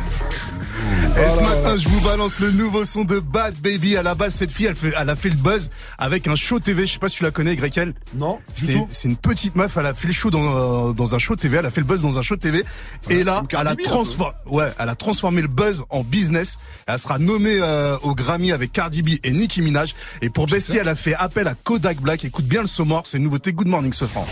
Et 1.18 1.31
ce 1.31 1.41
matin, 1.41 1.76
je 1.76 1.89
vous 1.89 2.00
balance 2.00 2.39
le 2.39 2.52
nouveau 2.52 2.84
son 2.84 3.02
de 3.02 3.18
Bad 3.18 3.55
Baby. 3.60 3.97
À 3.97 4.02
la 4.02 4.15
base, 4.15 4.34
cette 4.34 4.52
fille, 4.52 4.67
elle, 4.67 4.76
fait, 4.76 4.92
elle 4.99 5.10
a 5.10 5.17
fait 5.17 5.31
le 5.31 5.34
buzz 5.34 5.68
avec 5.99 6.28
un 6.28 6.36
show 6.36 6.60
TV. 6.60 6.86
Je 6.86 6.92
sais 6.92 6.99
pas 6.99 7.08
si 7.08 7.17
tu 7.17 7.25
la 7.25 7.33
connais, 7.33 7.57
Grekel. 7.57 7.92
Non, 8.15 8.39
C'est 8.55 9.08
une 9.08 9.17
petite 9.17 9.57
meuf. 9.57 9.76
Elle 9.76 9.86
a 9.86 9.94
fait 9.94 10.07
le 10.07 10.12
show 10.12 10.31
dans, 10.31 10.89
euh, 10.89 10.92
dans 10.92 11.15
un 11.15 11.18
show 11.18 11.34
TV. 11.34 11.57
Elle 11.58 11.67
a 11.67 11.70
fait 11.70 11.81
le 11.81 11.86
buzz 11.86 12.02
dans 12.02 12.18
un 12.18 12.23
show 12.23 12.36
TV. 12.36 12.65
Et 13.10 13.25
là, 13.25 13.42
elle 13.50 13.67
a 13.67 13.75
transformé, 13.75 14.34
ouais, 14.47 14.73
elle 14.78 14.89
a 14.89 14.94
transformé 14.94 15.42
le 15.42 15.49
buzz 15.49 15.83
en 15.91 16.05
business. 16.05 16.58
Elle 16.86 16.99
sera 16.99 17.18
nommée 17.18 17.58
euh, 17.60 17.97
au 18.02 18.15
Grammy 18.15 18.52
avec 18.52 18.70
Cardi 18.73 19.02
B 19.02 19.18
et 19.25 19.33
Nicki 19.33 19.60
Minaj. 19.60 19.94
Et 20.23 20.31
pour 20.31 20.47
Bessie, 20.47 20.76
elle 20.78 20.89
a 20.89 20.94
fait 20.94 21.15
appel 21.15 21.49
à 21.49 21.55
Kodak 21.55 22.00
Black. 22.00 22.25
Écoute 22.25 22.47
bien 22.47 22.60
le 22.60 22.68
son 22.68 22.84
mort. 22.84 23.02
C'est 23.07 23.18
une 23.18 23.25
nouveauté 23.25 23.52
Good 23.52 23.68
Morning, 23.68 23.92
ce 23.92 24.07
franc. 24.07 24.26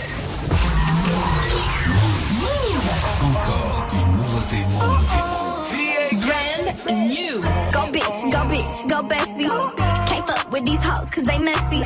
Brand 6.86 7.08
new. 7.08 7.40
Go 7.74 7.82
bitch, 7.90 8.30
go 8.30 8.40
bitch, 8.46 8.88
go 8.88 9.02
bestie. 9.02 10.06
Can't 10.06 10.24
fuck 10.24 10.52
with 10.52 10.64
these 10.64 10.80
hoes 10.84 11.10
cause 11.10 11.24
they 11.24 11.38
messy. 11.38 11.82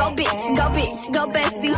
Go 0.00 0.06
bitch, 0.16 0.56
go 0.56 0.64
bitch, 0.76 1.12
go 1.12 1.26
bestie. 1.26 1.74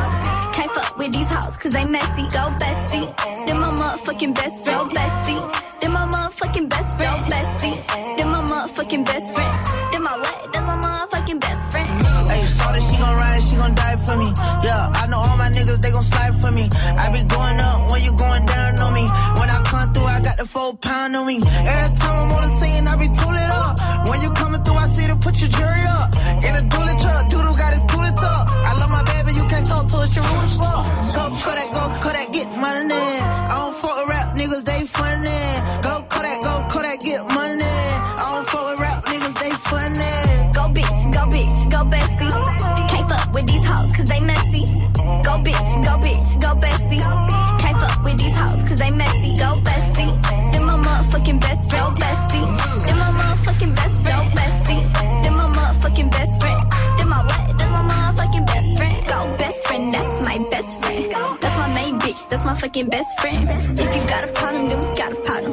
Can't 0.54 0.70
fuck 0.70 0.96
with 0.96 1.12
these 1.12 1.28
hoes 1.28 1.56
cause 1.56 1.72
they 1.72 1.84
messy. 1.84 2.22
Go 2.30 2.54
bestie. 2.62 3.46
Then 3.46 3.58
my 3.58 3.70
motherfucking 3.70 4.34
best 4.36 4.64
friend, 4.64 4.88
bestie. 4.92 5.42
Then 5.80 5.90
my 5.90 6.06
motherfucking 6.06 6.68
best 6.68 6.96
friend, 6.96 7.32
bestie. 7.32 8.16
Then 8.16 8.28
my 8.28 8.42
motherfucking 8.42 9.04
best 9.06 9.34
friend. 9.34 9.66
Then 9.92 10.02
my 10.04 10.16
what? 10.18 10.52
Then 10.52 10.64
my 10.64 10.76
motherfucking 10.76 11.40
best 11.40 11.72
friend. 11.72 11.90
Hey, 12.30 12.46
saw 12.46 12.70
that 12.70 12.82
she 12.88 12.96
gon' 12.96 13.16
ride, 13.16 13.42
she 13.42 13.56
gon' 13.56 13.74
die 13.74 13.96
for 14.06 14.16
me. 14.16 14.32
Yeah, 14.62 15.02
I 15.02 15.08
know 15.08 15.18
all 15.18 15.36
my 15.36 15.50
niggas, 15.50 15.80
they 15.82 15.90
gon' 15.90 16.04
slide 16.04 16.40
for 16.40 16.52
me. 16.52 16.68
I 17.02 17.10
be 17.10 17.26
going 17.26 17.58
up 17.58 17.90
when 17.90 18.02
you 18.04 18.12
going 18.12 18.46
down 18.46 18.61
I 20.04 20.20
got 20.20 20.36
the 20.38 20.46
four 20.46 20.74
pound 20.76 21.16
on 21.16 21.26
me. 21.26 21.36
Every 21.36 21.96
time 21.98 22.16
I'm 22.22 22.32
on 22.32 22.42
the 22.42 22.52
scene, 22.60 22.86
I 22.86 22.96
be 22.96 23.08
tooling 23.08 23.50
up. 23.62 24.08
When 24.08 24.20
you 24.22 24.30
coming 24.30 24.62
through, 24.62 24.74
I 24.74 24.88
see 24.88 25.06
to 25.06 25.16
put 25.16 25.40
your 25.40 25.50
jury 25.50 25.84
up. 25.88 26.14
In 26.46 26.52
a 26.56 26.62
dually 26.68 26.96
truck, 27.00 27.30
Doodle 27.30 27.56
got 27.56 27.72
his 27.72 27.84
tooling 27.90 28.18
up. 28.18 28.44
I 28.50 28.72
love 28.80 28.90
my 28.90 29.02
baby, 29.04 29.32
you 29.38 29.44
can't 29.48 29.66
talk 29.66 29.86
to 29.88 29.96
her, 30.02 30.06
she 30.06 30.20
fuck. 30.20 30.84
Go 31.16 31.24
Kodak, 31.42 31.68
go 31.72 31.84
Kodak, 32.02 32.32
get 32.32 32.48
money. 32.58 32.94
I 32.94 33.54
don't 33.60 33.74
fuck 33.80 33.94
with 33.98 34.08
rap 34.08 34.36
niggas, 34.36 34.64
they 34.64 34.82
funny. 34.86 35.40
Go 35.82 36.02
Kodak, 36.08 36.38
go 36.42 36.52
Kodak, 36.70 37.00
get 37.00 37.22
money. 37.34 37.62
I 37.62 38.24
don't 38.32 38.48
fuck 38.48 38.64
with 38.70 38.80
rap 38.80 39.04
niggas, 39.06 39.36
they 39.40 39.50
funny. 39.70 40.14
Go 40.56 40.62
bitch, 40.76 41.00
go 41.14 41.22
bitch, 41.32 41.58
go 41.70 41.80
bestie. 41.92 42.88
Can't 42.90 43.08
fuck 43.08 43.32
with 43.34 43.46
these 43.46 43.66
hoes 43.66 43.90
cause 43.96 44.08
they 44.08 44.20
messy. 44.20 44.64
Go 45.26 45.34
bitch, 45.46 45.70
go 45.86 45.92
bitch, 46.04 46.40
go 46.40 46.50
bestie. 46.60 47.31
That's 62.32 62.46
my 62.46 62.54
fucking 62.54 62.88
best 62.88 63.20
friend. 63.20 63.44
If 63.78 63.94
you 63.94 64.02
got 64.08 64.24
a 64.24 64.32
problem, 64.32 64.68
then 64.70 64.78
we 64.80 64.88
got 64.96 65.12
a 65.12 65.20
problem. 65.28 65.52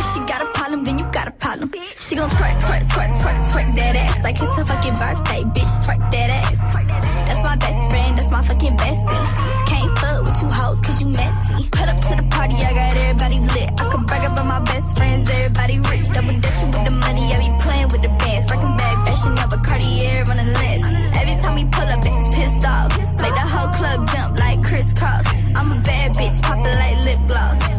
If 0.00 0.04
she 0.12 0.20
got 0.24 0.40
a 0.40 0.48
problem, 0.56 0.82
then 0.84 0.98
you 0.98 1.04
got 1.12 1.28
a 1.28 1.30
problem. 1.30 1.68
She 2.00 2.16
gon' 2.16 2.30
twerk, 2.30 2.56
twerk, 2.64 2.84
twerk, 2.88 3.12
twerk, 3.20 3.38
twerk 3.52 3.68
that 3.76 3.96
ass 3.96 4.24
like 4.24 4.40
it's 4.40 4.54
her 4.56 4.64
fucking 4.64 4.96
birthday, 4.96 5.42
bitch. 5.52 5.74
Twerk 5.84 6.00
that 6.12 6.30
ass. 6.40 6.60
That's 7.28 7.42
my 7.44 7.56
best 7.56 7.80
friend, 7.90 8.16
that's 8.16 8.30
my 8.30 8.42
fucking 8.48 8.76
bestie. 8.80 9.26
Can't 9.68 9.92
fuck 9.98 10.24
with 10.24 10.40
you 10.40 10.48
hoes 10.48 10.80
cause 10.80 11.02
you 11.02 11.08
messy. 11.08 11.68
Put 11.68 11.86
up 11.92 12.00
to 12.08 12.12
the 12.16 12.26
party, 12.32 12.56
I 12.64 12.72
got 12.72 12.96
everybody 12.96 13.38
lit. 13.52 13.68
I 13.76 13.84
could 13.92 14.06
brag 14.06 14.24
about 14.32 14.46
my 14.46 14.60
best 14.64 14.96
friends, 14.96 15.28
everybody 15.28 15.76
rich. 15.92 16.08
Double 16.16 16.40
dashing 16.40 16.70
with 16.72 16.84
the 16.88 16.96
money, 16.96 17.24
I 17.28 17.36
be 17.44 17.52
playing 17.60 17.88
with 17.92 18.00
the 18.00 18.12
bands. 18.24 18.48
Working 18.48 18.74
back, 18.80 18.96
fashion 19.04 19.36
up 19.36 19.52
a 19.52 19.58
Cartier 19.60 20.24
running 20.24 20.48
list. 20.48 20.86
Every 21.20 21.36
time 21.44 21.54
we 21.60 21.64
pull 21.68 21.88
up, 21.92 22.00
bitches 22.00 22.28
pissed 22.32 22.64
off. 22.64 22.88
Make 23.20 23.36
the 23.36 23.46
whole 23.52 23.68
club 23.76 24.08
jump 24.08 24.40
like 24.40 24.64
crisscross. 24.64 25.35
Bad 25.86 26.12
bitch, 26.14 26.42
poppin' 26.42 26.64
like 26.64 27.04
lip 27.04 27.18
gloss. 27.28 27.75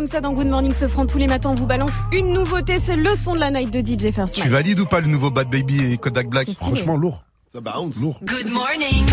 Comme 0.00 0.06
ça 0.06 0.22
dans 0.22 0.32
Good 0.32 0.46
Morning 0.46 0.72
ce 0.72 0.88
franc 0.88 1.04
tous 1.04 1.18
les 1.18 1.26
matins. 1.26 1.50
On 1.50 1.54
vous 1.54 1.66
balance 1.66 1.92
une 2.10 2.32
nouveauté, 2.32 2.78
c'est 2.82 2.96
le 2.96 3.14
son 3.14 3.34
de 3.34 3.38
la 3.38 3.50
night 3.50 3.70
de 3.70 3.80
DJ 3.80 4.10
First 4.14 4.34
Tu 4.34 4.48
valides 4.48 4.80
ou 4.80 4.86
pas 4.86 5.02
le 5.02 5.08
nouveau 5.08 5.28
Bad 5.28 5.50
Baby 5.50 5.92
et 5.92 5.98
Kodak 5.98 6.26
Black 6.26 6.48
Franchement, 6.58 6.96
lourd. 6.96 7.22
Ça 7.52 7.60
bounce 7.60 8.00
Lourd. 8.00 8.18
Good 8.24 8.50
morning. 8.50 9.04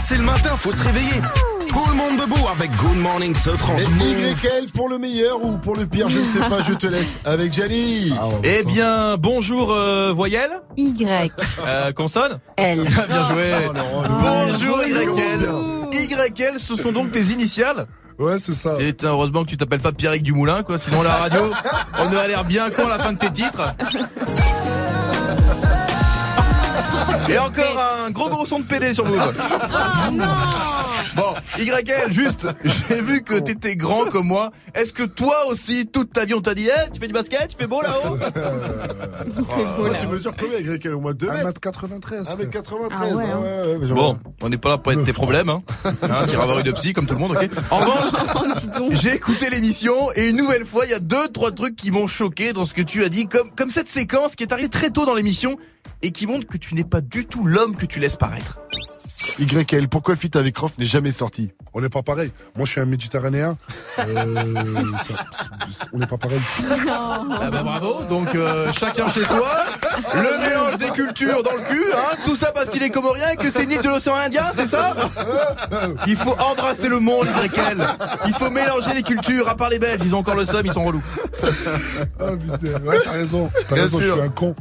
C'est 0.00 0.18
le 0.18 0.24
matin, 0.24 0.50
faut 0.50 0.70
se 0.70 0.84
réveiller. 0.84 1.22
Tout 1.70 1.90
le 1.90 1.96
monde 1.96 2.18
debout 2.18 2.46
avec 2.52 2.70
Good 2.76 2.98
Morning 2.98 3.34
ce 3.34 3.48
France. 3.56 3.86
YL 3.98 4.70
pour 4.74 4.90
le 4.90 4.98
meilleur 4.98 5.42
ou 5.42 5.56
pour 5.56 5.74
le 5.74 5.86
pire, 5.86 6.10
je 6.10 6.18
ne 6.18 6.26
sais 6.26 6.40
pas, 6.40 6.62
je 6.62 6.74
te 6.74 6.86
laisse. 6.86 7.18
Avec 7.24 7.54
Jali. 7.54 8.12
Eh 8.44 8.64
bien, 8.64 9.16
bonjour 9.16 9.72
euh, 9.72 10.12
voyelle. 10.12 10.60
Y. 10.76 11.32
Euh, 11.66 11.92
consonne. 11.92 12.38
L. 12.58 12.82
Bien 13.08 13.32
joué. 13.32 13.52
Oh, 13.64 14.02
Bonjour 14.20 14.78
YL. 14.82 16.36
YL, 16.36 16.58
ce 16.58 16.76
sont 16.76 16.92
donc 16.92 17.12
tes 17.12 17.22
initiales 17.32 17.86
Ouais, 18.18 18.38
c'est 18.38 18.54
ça. 18.54 18.74
Et 18.80 18.94
heureusement 19.04 19.44
que 19.44 19.50
tu 19.50 19.56
t'appelles 19.56 19.80
pas 19.80 19.92
Pierrick 19.92 20.22
Dumoulin, 20.22 20.62
quoi. 20.62 20.78
Sinon 20.78 21.02
la 21.02 21.14
radio, 21.14 21.50
on 21.98 22.16
a 22.16 22.26
l'air 22.26 22.44
bien 22.44 22.70
con 22.70 22.86
à 22.86 22.96
la 22.96 22.98
fin 22.98 23.12
de 23.12 23.18
tes 23.18 23.30
titres. 23.30 23.74
Et 27.28 27.38
encore 27.38 27.78
un 28.06 28.10
gros 28.10 28.30
gros 28.30 28.46
son 28.46 28.60
de 28.60 28.64
PD 28.64 28.94
sur 28.94 29.04
Move. 29.04 29.34
Oh 29.36 30.10
non 30.12 30.24
Bon, 31.18 31.34
YL, 31.58 32.12
juste, 32.12 32.46
j'ai 32.64 33.00
vu 33.02 33.22
que 33.22 33.38
t'étais 33.38 33.76
grand 33.76 34.06
comme 34.06 34.26
moi. 34.28 34.50
Est-ce 34.74 34.92
que 34.92 35.02
toi 35.02 35.34
aussi, 35.50 35.86
toute 35.86 36.12
ta 36.12 36.24
vie, 36.24 36.34
on 36.34 36.40
t'a 36.40 36.54
dit, 36.54 36.68
eh, 36.68 36.90
tu 36.92 37.00
fais 37.00 37.06
du 37.08 37.12
basket, 37.12 37.48
tu 37.48 37.56
fais 37.56 37.66
beau 37.66 37.82
là-haut 37.82 38.16
Toi, 39.76 39.94
tu 39.98 40.06
mesures 40.06 40.34
combien, 40.36 40.60
Grekel 40.60 40.94
Au 40.94 41.00
moins 41.00 41.14
2 41.14 41.26
mètres 41.26 41.60
1m93. 41.60 42.24
1m93. 42.24 42.90
Ah 42.90 43.06
ouais, 43.06 43.24
hein. 43.24 43.38
ouais, 43.40 43.72
ouais, 43.72 43.78
mais 43.80 43.88
genre- 43.88 43.96
Bon, 43.96 44.18
on 44.42 44.48
n'est 44.48 44.58
pas 44.58 44.68
là 44.70 44.78
pour 44.78 44.92
être 44.92 45.04
tes 45.04 45.12
problèmes, 45.12 45.48
hein. 45.48 45.62
hein 46.02 46.26
T'iras 46.26 46.42
avoir 46.44 46.58
une 46.60 46.72
psy 46.72 46.92
comme 46.92 47.06
tout 47.06 47.14
le 47.14 47.20
monde, 47.20 47.32
ok 47.32 47.48
En 47.70 47.78
revanche, 47.78 48.64
donc. 48.78 48.92
j'ai 48.92 49.14
écouté 49.14 49.50
l'émission 49.50 50.10
et 50.14 50.28
une 50.28 50.36
nouvelle 50.36 50.64
fois, 50.64 50.84
il 50.86 50.90
y 50.90 50.94
a 50.94 51.00
deux, 51.00 51.28
trois 51.28 51.50
trucs 51.50 51.76
qui 51.76 51.90
m'ont 51.90 52.06
choqué 52.06 52.52
dans 52.52 52.64
ce 52.64 52.74
que 52.74 52.82
tu 52.82 53.04
as 53.04 53.08
dit, 53.08 53.26
comme, 53.26 53.50
comme 53.56 53.70
cette 53.70 53.88
séquence 53.88 54.36
qui 54.36 54.44
est 54.44 54.52
arrivée 54.52 54.68
très 54.68 54.90
tôt 54.90 55.04
dans 55.04 55.14
l'émission 55.14 55.56
et 56.02 56.10
qui 56.12 56.26
montre 56.26 56.46
que 56.46 56.56
tu 56.56 56.74
n'es 56.74 56.84
pas 56.84 57.00
du 57.00 57.26
tout 57.26 57.44
l'homme 57.44 57.74
que 57.76 57.86
tu 57.86 57.98
laisses 57.98 58.16
paraître. 58.16 58.58
YL, 59.38 59.88
pourquoi 59.88 60.14
le 60.14 60.18
feat 60.20 60.36
avec 60.36 60.54
Croft 60.54 60.78
n'est 60.78 60.86
jamais 60.86 61.12
sorti? 61.12 61.50
On 61.74 61.80
n'est 61.80 61.88
pas 61.88 62.02
pareil. 62.02 62.32
Moi, 62.56 62.66
je 62.66 62.72
suis 62.72 62.80
un 62.80 62.86
méditerranéen. 62.86 63.56
Euh, 63.98 64.24
ça- 65.06 65.14
c'est- 65.70 65.86
on 65.92 65.98
n'est 65.98 66.06
pas 66.06 66.16
pareil. 66.18 66.40
Ah 66.90 67.20
bah 67.52 67.62
bravo, 67.62 68.02
donc 68.08 68.34
euh, 68.34 68.72
chacun 68.72 69.08
chez 69.08 69.24
soi, 69.24 69.48
le 70.14 70.48
mélange 70.48 70.78
des 70.78 70.88
cultures 70.90 71.42
dans 71.42 71.52
le 71.52 71.60
cul, 71.68 71.84
hein, 71.94 72.16
tout 72.24 72.36
ça 72.36 72.52
parce 72.52 72.68
qu'il 72.68 72.82
est 72.82 72.90
comorien 72.90 73.28
et 73.30 73.36
que 73.36 73.50
c'est 73.50 73.64
une 73.64 73.72
île 73.72 73.82
de 73.82 73.88
l'océan 73.88 74.14
Indien, 74.16 74.44
c'est 74.54 74.66
ça? 74.66 74.96
Il 76.06 76.16
faut 76.16 76.34
embrasser 76.40 76.88
le 76.88 76.98
monde, 77.00 77.26
YL. 77.44 77.86
Il 78.26 78.34
faut 78.34 78.50
mélanger 78.50 78.94
les 78.94 79.02
cultures, 79.02 79.48
à 79.48 79.54
part 79.54 79.68
les 79.68 79.78
Belges, 79.78 80.00
ils 80.04 80.14
ont 80.14 80.18
encore 80.18 80.36
le 80.36 80.44
seum, 80.46 80.62
ils 80.64 80.72
sont 80.72 80.84
relous. 80.84 81.02
Ah 82.18 82.30
putain, 82.32 82.80
ouais, 82.84 82.98
t'as 83.04 83.10
raison. 83.12 83.50
T'as 83.68 83.74
Bien 83.74 83.84
raison, 83.84 84.00
je 84.00 84.10
suis 84.10 84.20
un 84.20 84.28
con. 84.28 84.54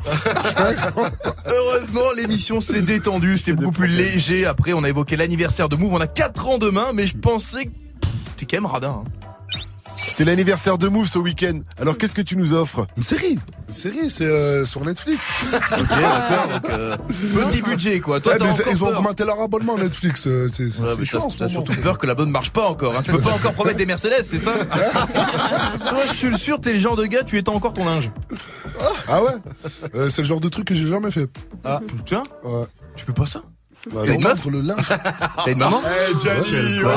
Heureusement, 1.45 2.11
l'émission 2.15 2.59
s'est 2.61 2.81
détendue, 2.81 3.37
c'était 3.37 3.53
beaucoup 3.53 3.71
plus 3.71 3.87
léger. 3.87 4.45
Après, 4.57 4.73
on 4.73 4.83
a 4.83 4.89
évoqué 4.89 5.15
l'anniversaire 5.15 5.69
de 5.69 5.75
Move, 5.75 5.93
on 5.93 6.01
a 6.01 6.07
4 6.07 6.47
ans 6.49 6.57
demain, 6.57 6.87
mais 6.93 7.05
je 7.07 7.15
pensais 7.17 7.65
que 7.65 7.71
t'es 8.37 8.45
quand 8.45 8.57
même 8.57 8.65
radin. 8.65 9.03
hein. 9.05 9.09
C'est 9.93 10.25
l'anniversaire 10.25 10.79
de 10.79 10.87
Move 10.87 11.07
ce 11.07 11.19
week-end. 11.19 11.59
Alors 11.79 11.95
qu'est-ce 11.95 12.15
que 12.15 12.23
tu 12.23 12.35
nous 12.37 12.51
offres? 12.53 12.87
Une 12.97 13.03
série. 13.03 13.37
Une 13.67 13.73
série, 13.73 14.09
c'est 14.09 14.25
euh, 14.25 14.65
sur 14.65 14.83
Netflix. 14.83 15.27
Ok, 15.53 15.89
d'accord, 15.89 16.47
donc 16.53 16.69
euh, 16.71 16.97
petit 17.49 17.61
budget 17.61 17.99
quoi. 17.99 18.19
Toi, 18.19 18.31
Ouais, 18.33 18.37
t'as 18.39 18.45
mais 18.45 18.51
encore 18.51 18.65
ils 18.71 18.83
ont 18.83 18.87
augmenté 18.87 19.23
leur 19.25 19.39
abonnement 19.39 19.77
Netflix. 19.77 20.25
euh, 20.25 20.49
C'est 20.51 20.69
c'est- 20.69 20.81
Ouais, 20.81 20.87
t'as- 21.37 21.47
surtout 21.49 21.73
peur 21.83 21.97
que 21.99 22.07
la 22.07 22.15
bonne 22.15 22.31
marche 22.31 22.49
pas 22.49 22.67
encore. 22.67 22.95
Hein. 22.97 23.01
Tu 23.05 23.11
peux 23.11 23.19
pas 23.21 23.29
encore 23.33 23.53
promettre 23.53 23.77
des 23.77 23.85
Mercedes, 23.85 24.23
c'est 24.25 24.39
ça? 24.39 24.53
Toi, 25.89 26.05
je 26.09 26.13
suis 26.13 26.37
sûr, 26.39 26.59
t'es 26.59 26.73
le 26.73 26.79
genre 26.79 26.95
de 26.95 27.05
gars, 27.05 27.23
tu 27.23 27.37
étends 27.37 27.53
encore 27.53 27.73
ton 27.73 27.85
linge. 27.85 28.09
Ah 29.07 29.23
ouais? 29.23 29.31
Euh, 29.93 30.09
C'est 30.09 30.23
le 30.23 30.27
genre 30.27 30.39
de 30.39 30.49
truc 30.49 30.65
que 30.65 30.73
j'ai 30.75 30.87
jamais 30.87 31.11
fait. 31.11 31.27
Ah, 31.63 31.79
putain, 31.87 32.23
Ouais. 32.43 32.65
tu 32.95 33.05
fais 33.05 33.13
pas 33.13 33.27
ça? 33.27 33.43
Bah, 33.93 34.01
T'as 34.05 34.13
une 34.13 34.23
meuf 34.23 34.45
le 34.45 34.61
linge. 34.61 34.77
T'as 35.45 35.51
une 35.51 35.57
maman 35.59 35.81
Eh, 35.85 36.19
Gianni, 36.19 36.79
Ouais, 36.79 36.85
ouais. 36.85 36.91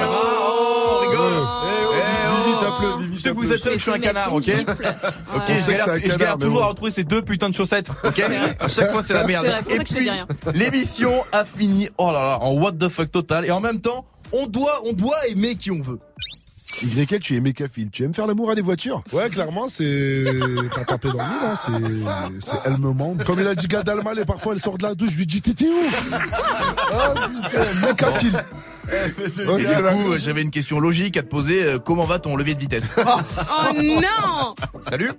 Ça 0.00 0.06
va 0.06 0.20
Oh, 0.46 0.90
on 0.96 1.08
rigole 1.08 1.46
Vivi, 2.44 2.60
t'appelles, 2.60 3.00
Vivi, 3.00 3.16
Je 3.16 3.22
sais 3.22 3.28
que 3.30 3.34
vous 3.34 3.52
êtes 3.52 3.58
seul, 3.60 3.72
je 3.74 3.78
suis 3.78 3.90
un 3.90 3.98
canard, 3.98 4.32
ok 4.34 4.44
je 4.46 4.52
que 4.52 4.82
galère, 5.70 5.86
t'es 5.86 6.06
et 6.06 6.10
je 6.10 6.16
toujours 6.38 6.58
bon. 6.60 6.62
à 6.62 6.66
retrouver 6.66 6.90
ces 6.90 7.04
deux 7.04 7.22
putains 7.22 7.48
de 7.50 7.54
chaussettes, 7.54 7.90
ok 8.04 8.22
À 8.60 8.68
chaque 8.68 8.90
fois, 8.90 9.02
c'est 9.02 9.14
la 9.14 9.24
merde. 9.24 9.46
Et 9.70 9.78
que 9.78 9.82
puis, 9.84 10.10
l'émission 10.52 11.24
a 11.32 11.44
fini, 11.44 11.88
oh 11.98 12.06
là 12.12 12.20
là, 12.22 12.38
en 12.40 12.52
what 12.52 12.72
the 12.72 12.88
fuck 12.88 13.10
total. 13.10 13.44
Et 13.46 13.50
en 13.50 13.60
même 13.60 13.80
temps, 13.80 14.04
on 14.32 14.46
doit, 14.46 14.82
on 14.84 14.92
doit 14.92 15.16
aimer 15.28 15.54
qui 15.56 15.70
on 15.70 15.80
veut. 15.80 15.98
YL, 16.82 17.20
tu 17.20 17.36
es 17.36 17.40
mécaphile? 17.40 17.90
Tu 17.90 18.02
aimes 18.04 18.14
faire 18.14 18.26
l'amour 18.26 18.50
à 18.50 18.54
des 18.54 18.62
voitures? 18.62 19.02
Ouais, 19.12 19.28
clairement, 19.30 19.68
c'est. 19.68 20.24
T'as 20.74 20.84
tapé 20.84 21.08
dans 21.08 21.14
le 21.14 21.18
mille, 21.20 21.44
hein. 21.44 21.54
C'est. 22.40 22.50
C'est 22.52 22.56
elle 22.64 22.78
me 22.78 22.92
manque. 22.92 23.24
Comme 23.24 23.40
il 23.40 23.46
a 23.46 23.54
dit 23.54 23.68
Gad 23.68 23.88
Elmaleh, 23.88 24.24
parfois 24.24 24.54
elle 24.54 24.60
sort 24.60 24.78
de 24.78 24.82
la 24.84 24.94
douche, 24.94 25.10
je 25.12 25.18
lui 25.18 25.26
dis 25.26 25.40
T'étais 25.40 25.68
où? 25.68 25.82
Ah 26.96 27.14
putain, 27.28 28.38
du 29.18 29.44
coup, 29.46 30.12
euh, 30.12 30.18
j'avais 30.18 30.42
une 30.42 30.50
question 30.50 30.80
logique 30.80 31.16
à 31.16 31.22
te 31.22 31.28
poser. 31.28 31.64
euh, 31.64 31.78
comment 31.78 32.04
va 32.04 32.18
ton 32.18 32.36
levier 32.36 32.54
de 32.54 32.60
vitesse 32.60 32.96
Oh 33.04 33.72
non 33.74 34.54
Salut 34.82 35.12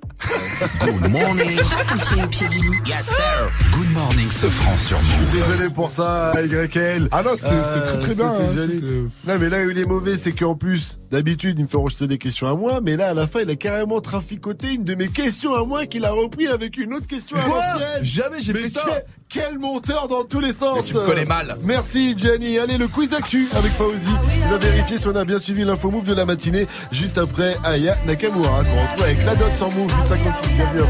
Good 0.82 1.10
morning. 1.11 1.60
Racontier 1.61 2.24
au 2.24 2.27
pied 2.27 2.48
du. 2.50 2.60
Yes, 2.85 3.06
sir. 3.08 3.52
Good 3.72 3.92
morning, 3.94 4.32
ce 4.32 4.48
franc 4.48 4.77
sur 4.77 4.98
Move. 5.02 5.32
Désolé 5.32 5.74
pour 5.74 5.92
ça, 5.92 6.34
YL. 6.35 7.08
Ah 7.11 7.24
non, 7.24 7.32
c'était 7.35 7.50
très 7.50 8.00
très 8.00 8.16
bien. 8.16 8.34
c'était 8.50 8.85
hein, 8.85 9.10
Non 9.27 9.34
mais 9.40 9.50
là 9.50 9.64
où 9.66 9.69
il 9.72 9.80
est 9.80 9.85
mauvais, 9.88 10.18
c'est 10.18 10.32
qu'en 10.32 10.56
plus, 10.56 11.00
d'habitude, 11.11 11.58
il 11.60 11.64
me 11.64 11.68
fait 11.68 11.77
enregistrer 11.77 12.08
des 12.08 12.18
questions 12.18 12.48
à 12.48 12.56
moi, 12.56 12.80
mais 12.82 12.95
là 12.95 13.10
à 13.10 13.14
la 13.14 13.27
fin, 13.27 13.42
il 13.42 13.50
a 13.50 13.56
carrément 13.56 14.02
traficoté 14.02 14.74
une 14.74 14.84
de 14.84 14.95
mes 14.95 15.08
questions 15.08 15.53
à 15.56 15.66
moi 15.66 15.85
qu'il 15.85 16.06
a 16.06 16.11
repris 16.11 16.48
avec 16.48 16.77
une 16.77 16.94
autre 16.94 17.08
question 17.08 17.38
à 17.38 17.42
Quoi 17.42 17.56
l'ancienne. 17.74 18.03
Jamais 18.03 18.42
j'ai 18.42 18.53
fait 18.53 18.69
ça 18.69 18.82
quel, 19.30 19.44
quel 19.44 19.60
monteur 19.60 20.08
dans 20.08 20.24
tous 20.24 20.40
les 20.40 20.53
sens 20.53 20.77
Mais 20.77 20.84
tu 20.84 20.94
me 20.95 21.06
connais 21.06 21.26
mal. 21.26 21.56
Merci 21.64 22.16
Gianni. 22.18 22.58
Allez, 22.60 22.77
le 22.77 22.88
quiz 22.88 23.14
actu 23.14 23.48
avec 23.56 23.72
Fauzi. 23.74 24.09
Il 24.35 24.50
va 24.50 24.58
vérifier 24.58 24.98
si 24.98 25.08
on 25.08 25.16
a 25.16 25.25
bien 25.25 25.40
suivi 25.40 25.64
l'info 25.64 25.90
move 25.90 26.08
de 26.08 26.14
la 26.14 26.25
matinée 26.25 26.67
juste 26.92 27.17
après 27.17 27.56
Aya 27.64 27.95
Nakamura 28.06 28.64
qu'on 28.64 28.82
retrouve 28.82 29.03
avec 29.03 29.25
la 29.25 29.35
dot 29.35 29.56
sans 29.56 29.72
move 29.72 29.92
56. 30.06 30.51
Bienvenue 30.53 30.82
à. 30.82 30.85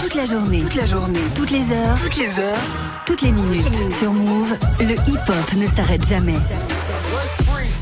Toute 0.00 0.14
la 0.14 0.24
journée, 0.24 0.60
toute 0.60 0.74
la 0.74 0.86
journée, 0.86 1.20
toutes 1.34 1.50
les 1.50 1.72
heures, 1.72 1.98
toutes 2.02 2.16
les 2.16 2.38
heures, 2.38 2.58
toutes 3.06 3.22
les 3.22 3.32
minutes. 3.32 3.66
Sur 3.98 4.12
Move, 4.12 4.56
le 4.80 4.94
hip-hop 4.94 5.52
ne 5.56 5.66
s'arrête 5.66 6.06
jamais. 6.06 6.34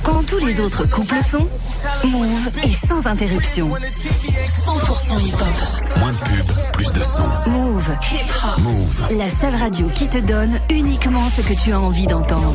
Quand 0.03 0.23
tous 0.27 0.39
les 0.45 0.61
autres 0.61 0.85
couples 0.87 1.17
sont, 1.29 1.49
Move 2.05 2.49
est 2.63 2.87
sans 2.87 3.07
interruption. 3.07 3.69
100% 3.69 5.21
hip-hop. 5.21 5.99
Moins 5.99 6.13
de 6.13 6.19
pub, 6.19 6.53
plus 6.73 6.93
de 6.93 7.01
son. 7.03 7.25
Move, 7.51 7.91
Hip-hop. 8.13 8.59
Move. 8.59 9.05
la 9.19 9.29
seule 9.31 9.55
radio 9.57 9.89
qui 9.95 10.09
te 10.09 10.19
donne 10.19 10.59
uniquement 10.71 11.29
ce 11.29 11.41
que 11.43 11.55
tu 11.55 11.73
as 11.73 11.81
envie 11.81 12.07
d'entendre. 12.07 12.55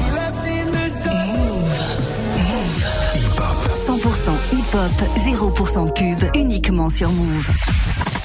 100% 3.87 3.99
hip-hop, 4.53 4.91
0% 5.25 5.93
pub, 5.93 6.29
uniquement 6.35 6.89
sur 6.89 7.09
Move. 7.11 7.49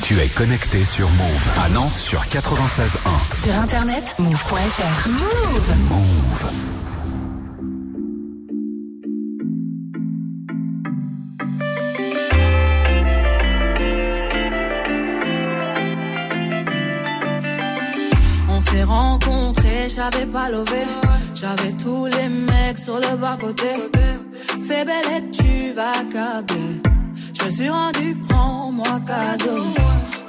Tu 0.02 0.20
es 0.20 0.28
connecté 0.28 0.84
sur 0.84 1.10
Move. 1.10 1.49
À 1.65 1.68
Nantes 1.68 1.97
sur 1.97 2.20
96.1. 2.26 3.44
Sur 3.44 3.60
internet, 3.60 4.15
move.fr. 4.18 5.08
Move 5.08 5.76
Move. 5.91 6.50
J'avais 19.89 20.26
pas 20.26 20.50
levé. 20.50 20.84
J'avais 21.34 21.73
tous 21.73 22.06
les 22.06 22.28
mecs 22.28 22.78
sur 22.78 22.97
le 22.97 23.16
bas-côté. 23.16 23.68
Fais 24.66 24.84
belle 24.84 25.05
et 25.16 25.31
tu 25.31 25.73
vas 25.73 25.92
câbler. 26.12 26.82
Je 27.39 27.44
me 27.44 27.50
suis 27.50 27.68
rendu, 27.68 28.16
prends-moi 28.28 29.00
cadeau. 29.06 29.62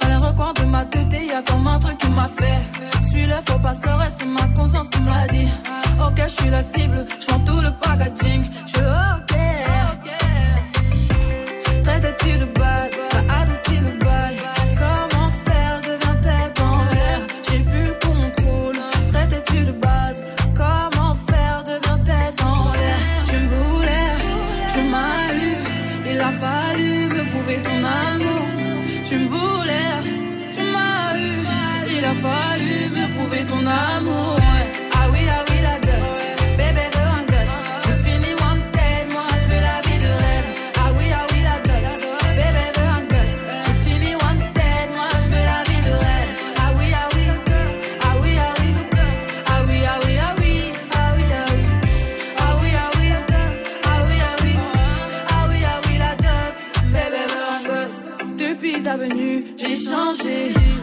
Dans 0.02 0.08
les 0.08 0.16
recoins 0.16 0.53
de 0.53 0.66
ma 0.66 0.86
tête, 0.86 1.14
y 1.14 1.32
a 1.32 1.42
comme 1.42 1.68
un 1.68 1.80
truc 1.80 1.98
qui 1.98 2.10
m'a 2.10 2.27
fait. 2.27 3.08
Suis 3.10 3.26
le 3.26 3.36
faux 3.45 3.60
pasteur 3.60 4.02
et 4.03 4.11
c'est 4.11 4.26
ma 4.26 4.48
conscience 4.56 4.90
qui 4.90 5.02
me 5.02 5.10
l'a 5.10 5.27
dit. 5.27 5.50
Ok, 6.06 6.22
je 6.24 6.27
suis 6.27 6.50
la 6.50 6.61
cible, 6.61 7.06
je 7.19 7.26
tout 7.26 7.61
le 7.61 7.72
packaging. 7.82 8.44
Je 8.68 8.80
ok. 9.18 9.34
Traite-tu 11.84 12.38
de 12.38 12.45
base, 12.60 12.92
t'as 13.10 13.42
adouci 13.42 13.77
le 13.80 13.98
bail. 13.98 14.07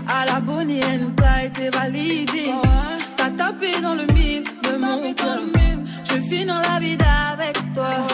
À 0.06 0.26
la 0.26 0.40
Bonnie 0.40 0.80
and 0.84 1.12
Clyde, 1.16 1.52
t'es 1.52 1.70
validé. 1.70 2.52
T'as 3.16 3.30
tapé 3.30 3.80
dans 3.80 3.94
le 3.94 4.06
mille 4.12 4.44
de 4.62 4.76
mon 4.76 5.12
cœur. 5.14 5.40
Je 6.04 6.20
finis 6.20 6.46
dans 6.46 6.60
la 6.60 6.78
vida 6.78 7.06
avec 7.32 7.56
toi. 7.74 8.13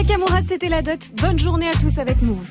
Nakamura, 0.00 0.40
c'était 0.40 0.70
la 0.70 0.80
dot. 0.80 0.98
Bonne 1.20 1.38
journée 1.38 1.68
à 1.68 1.72
tous 1.72 1.98
avec 1.98 2.22
Move. 2.22 2.48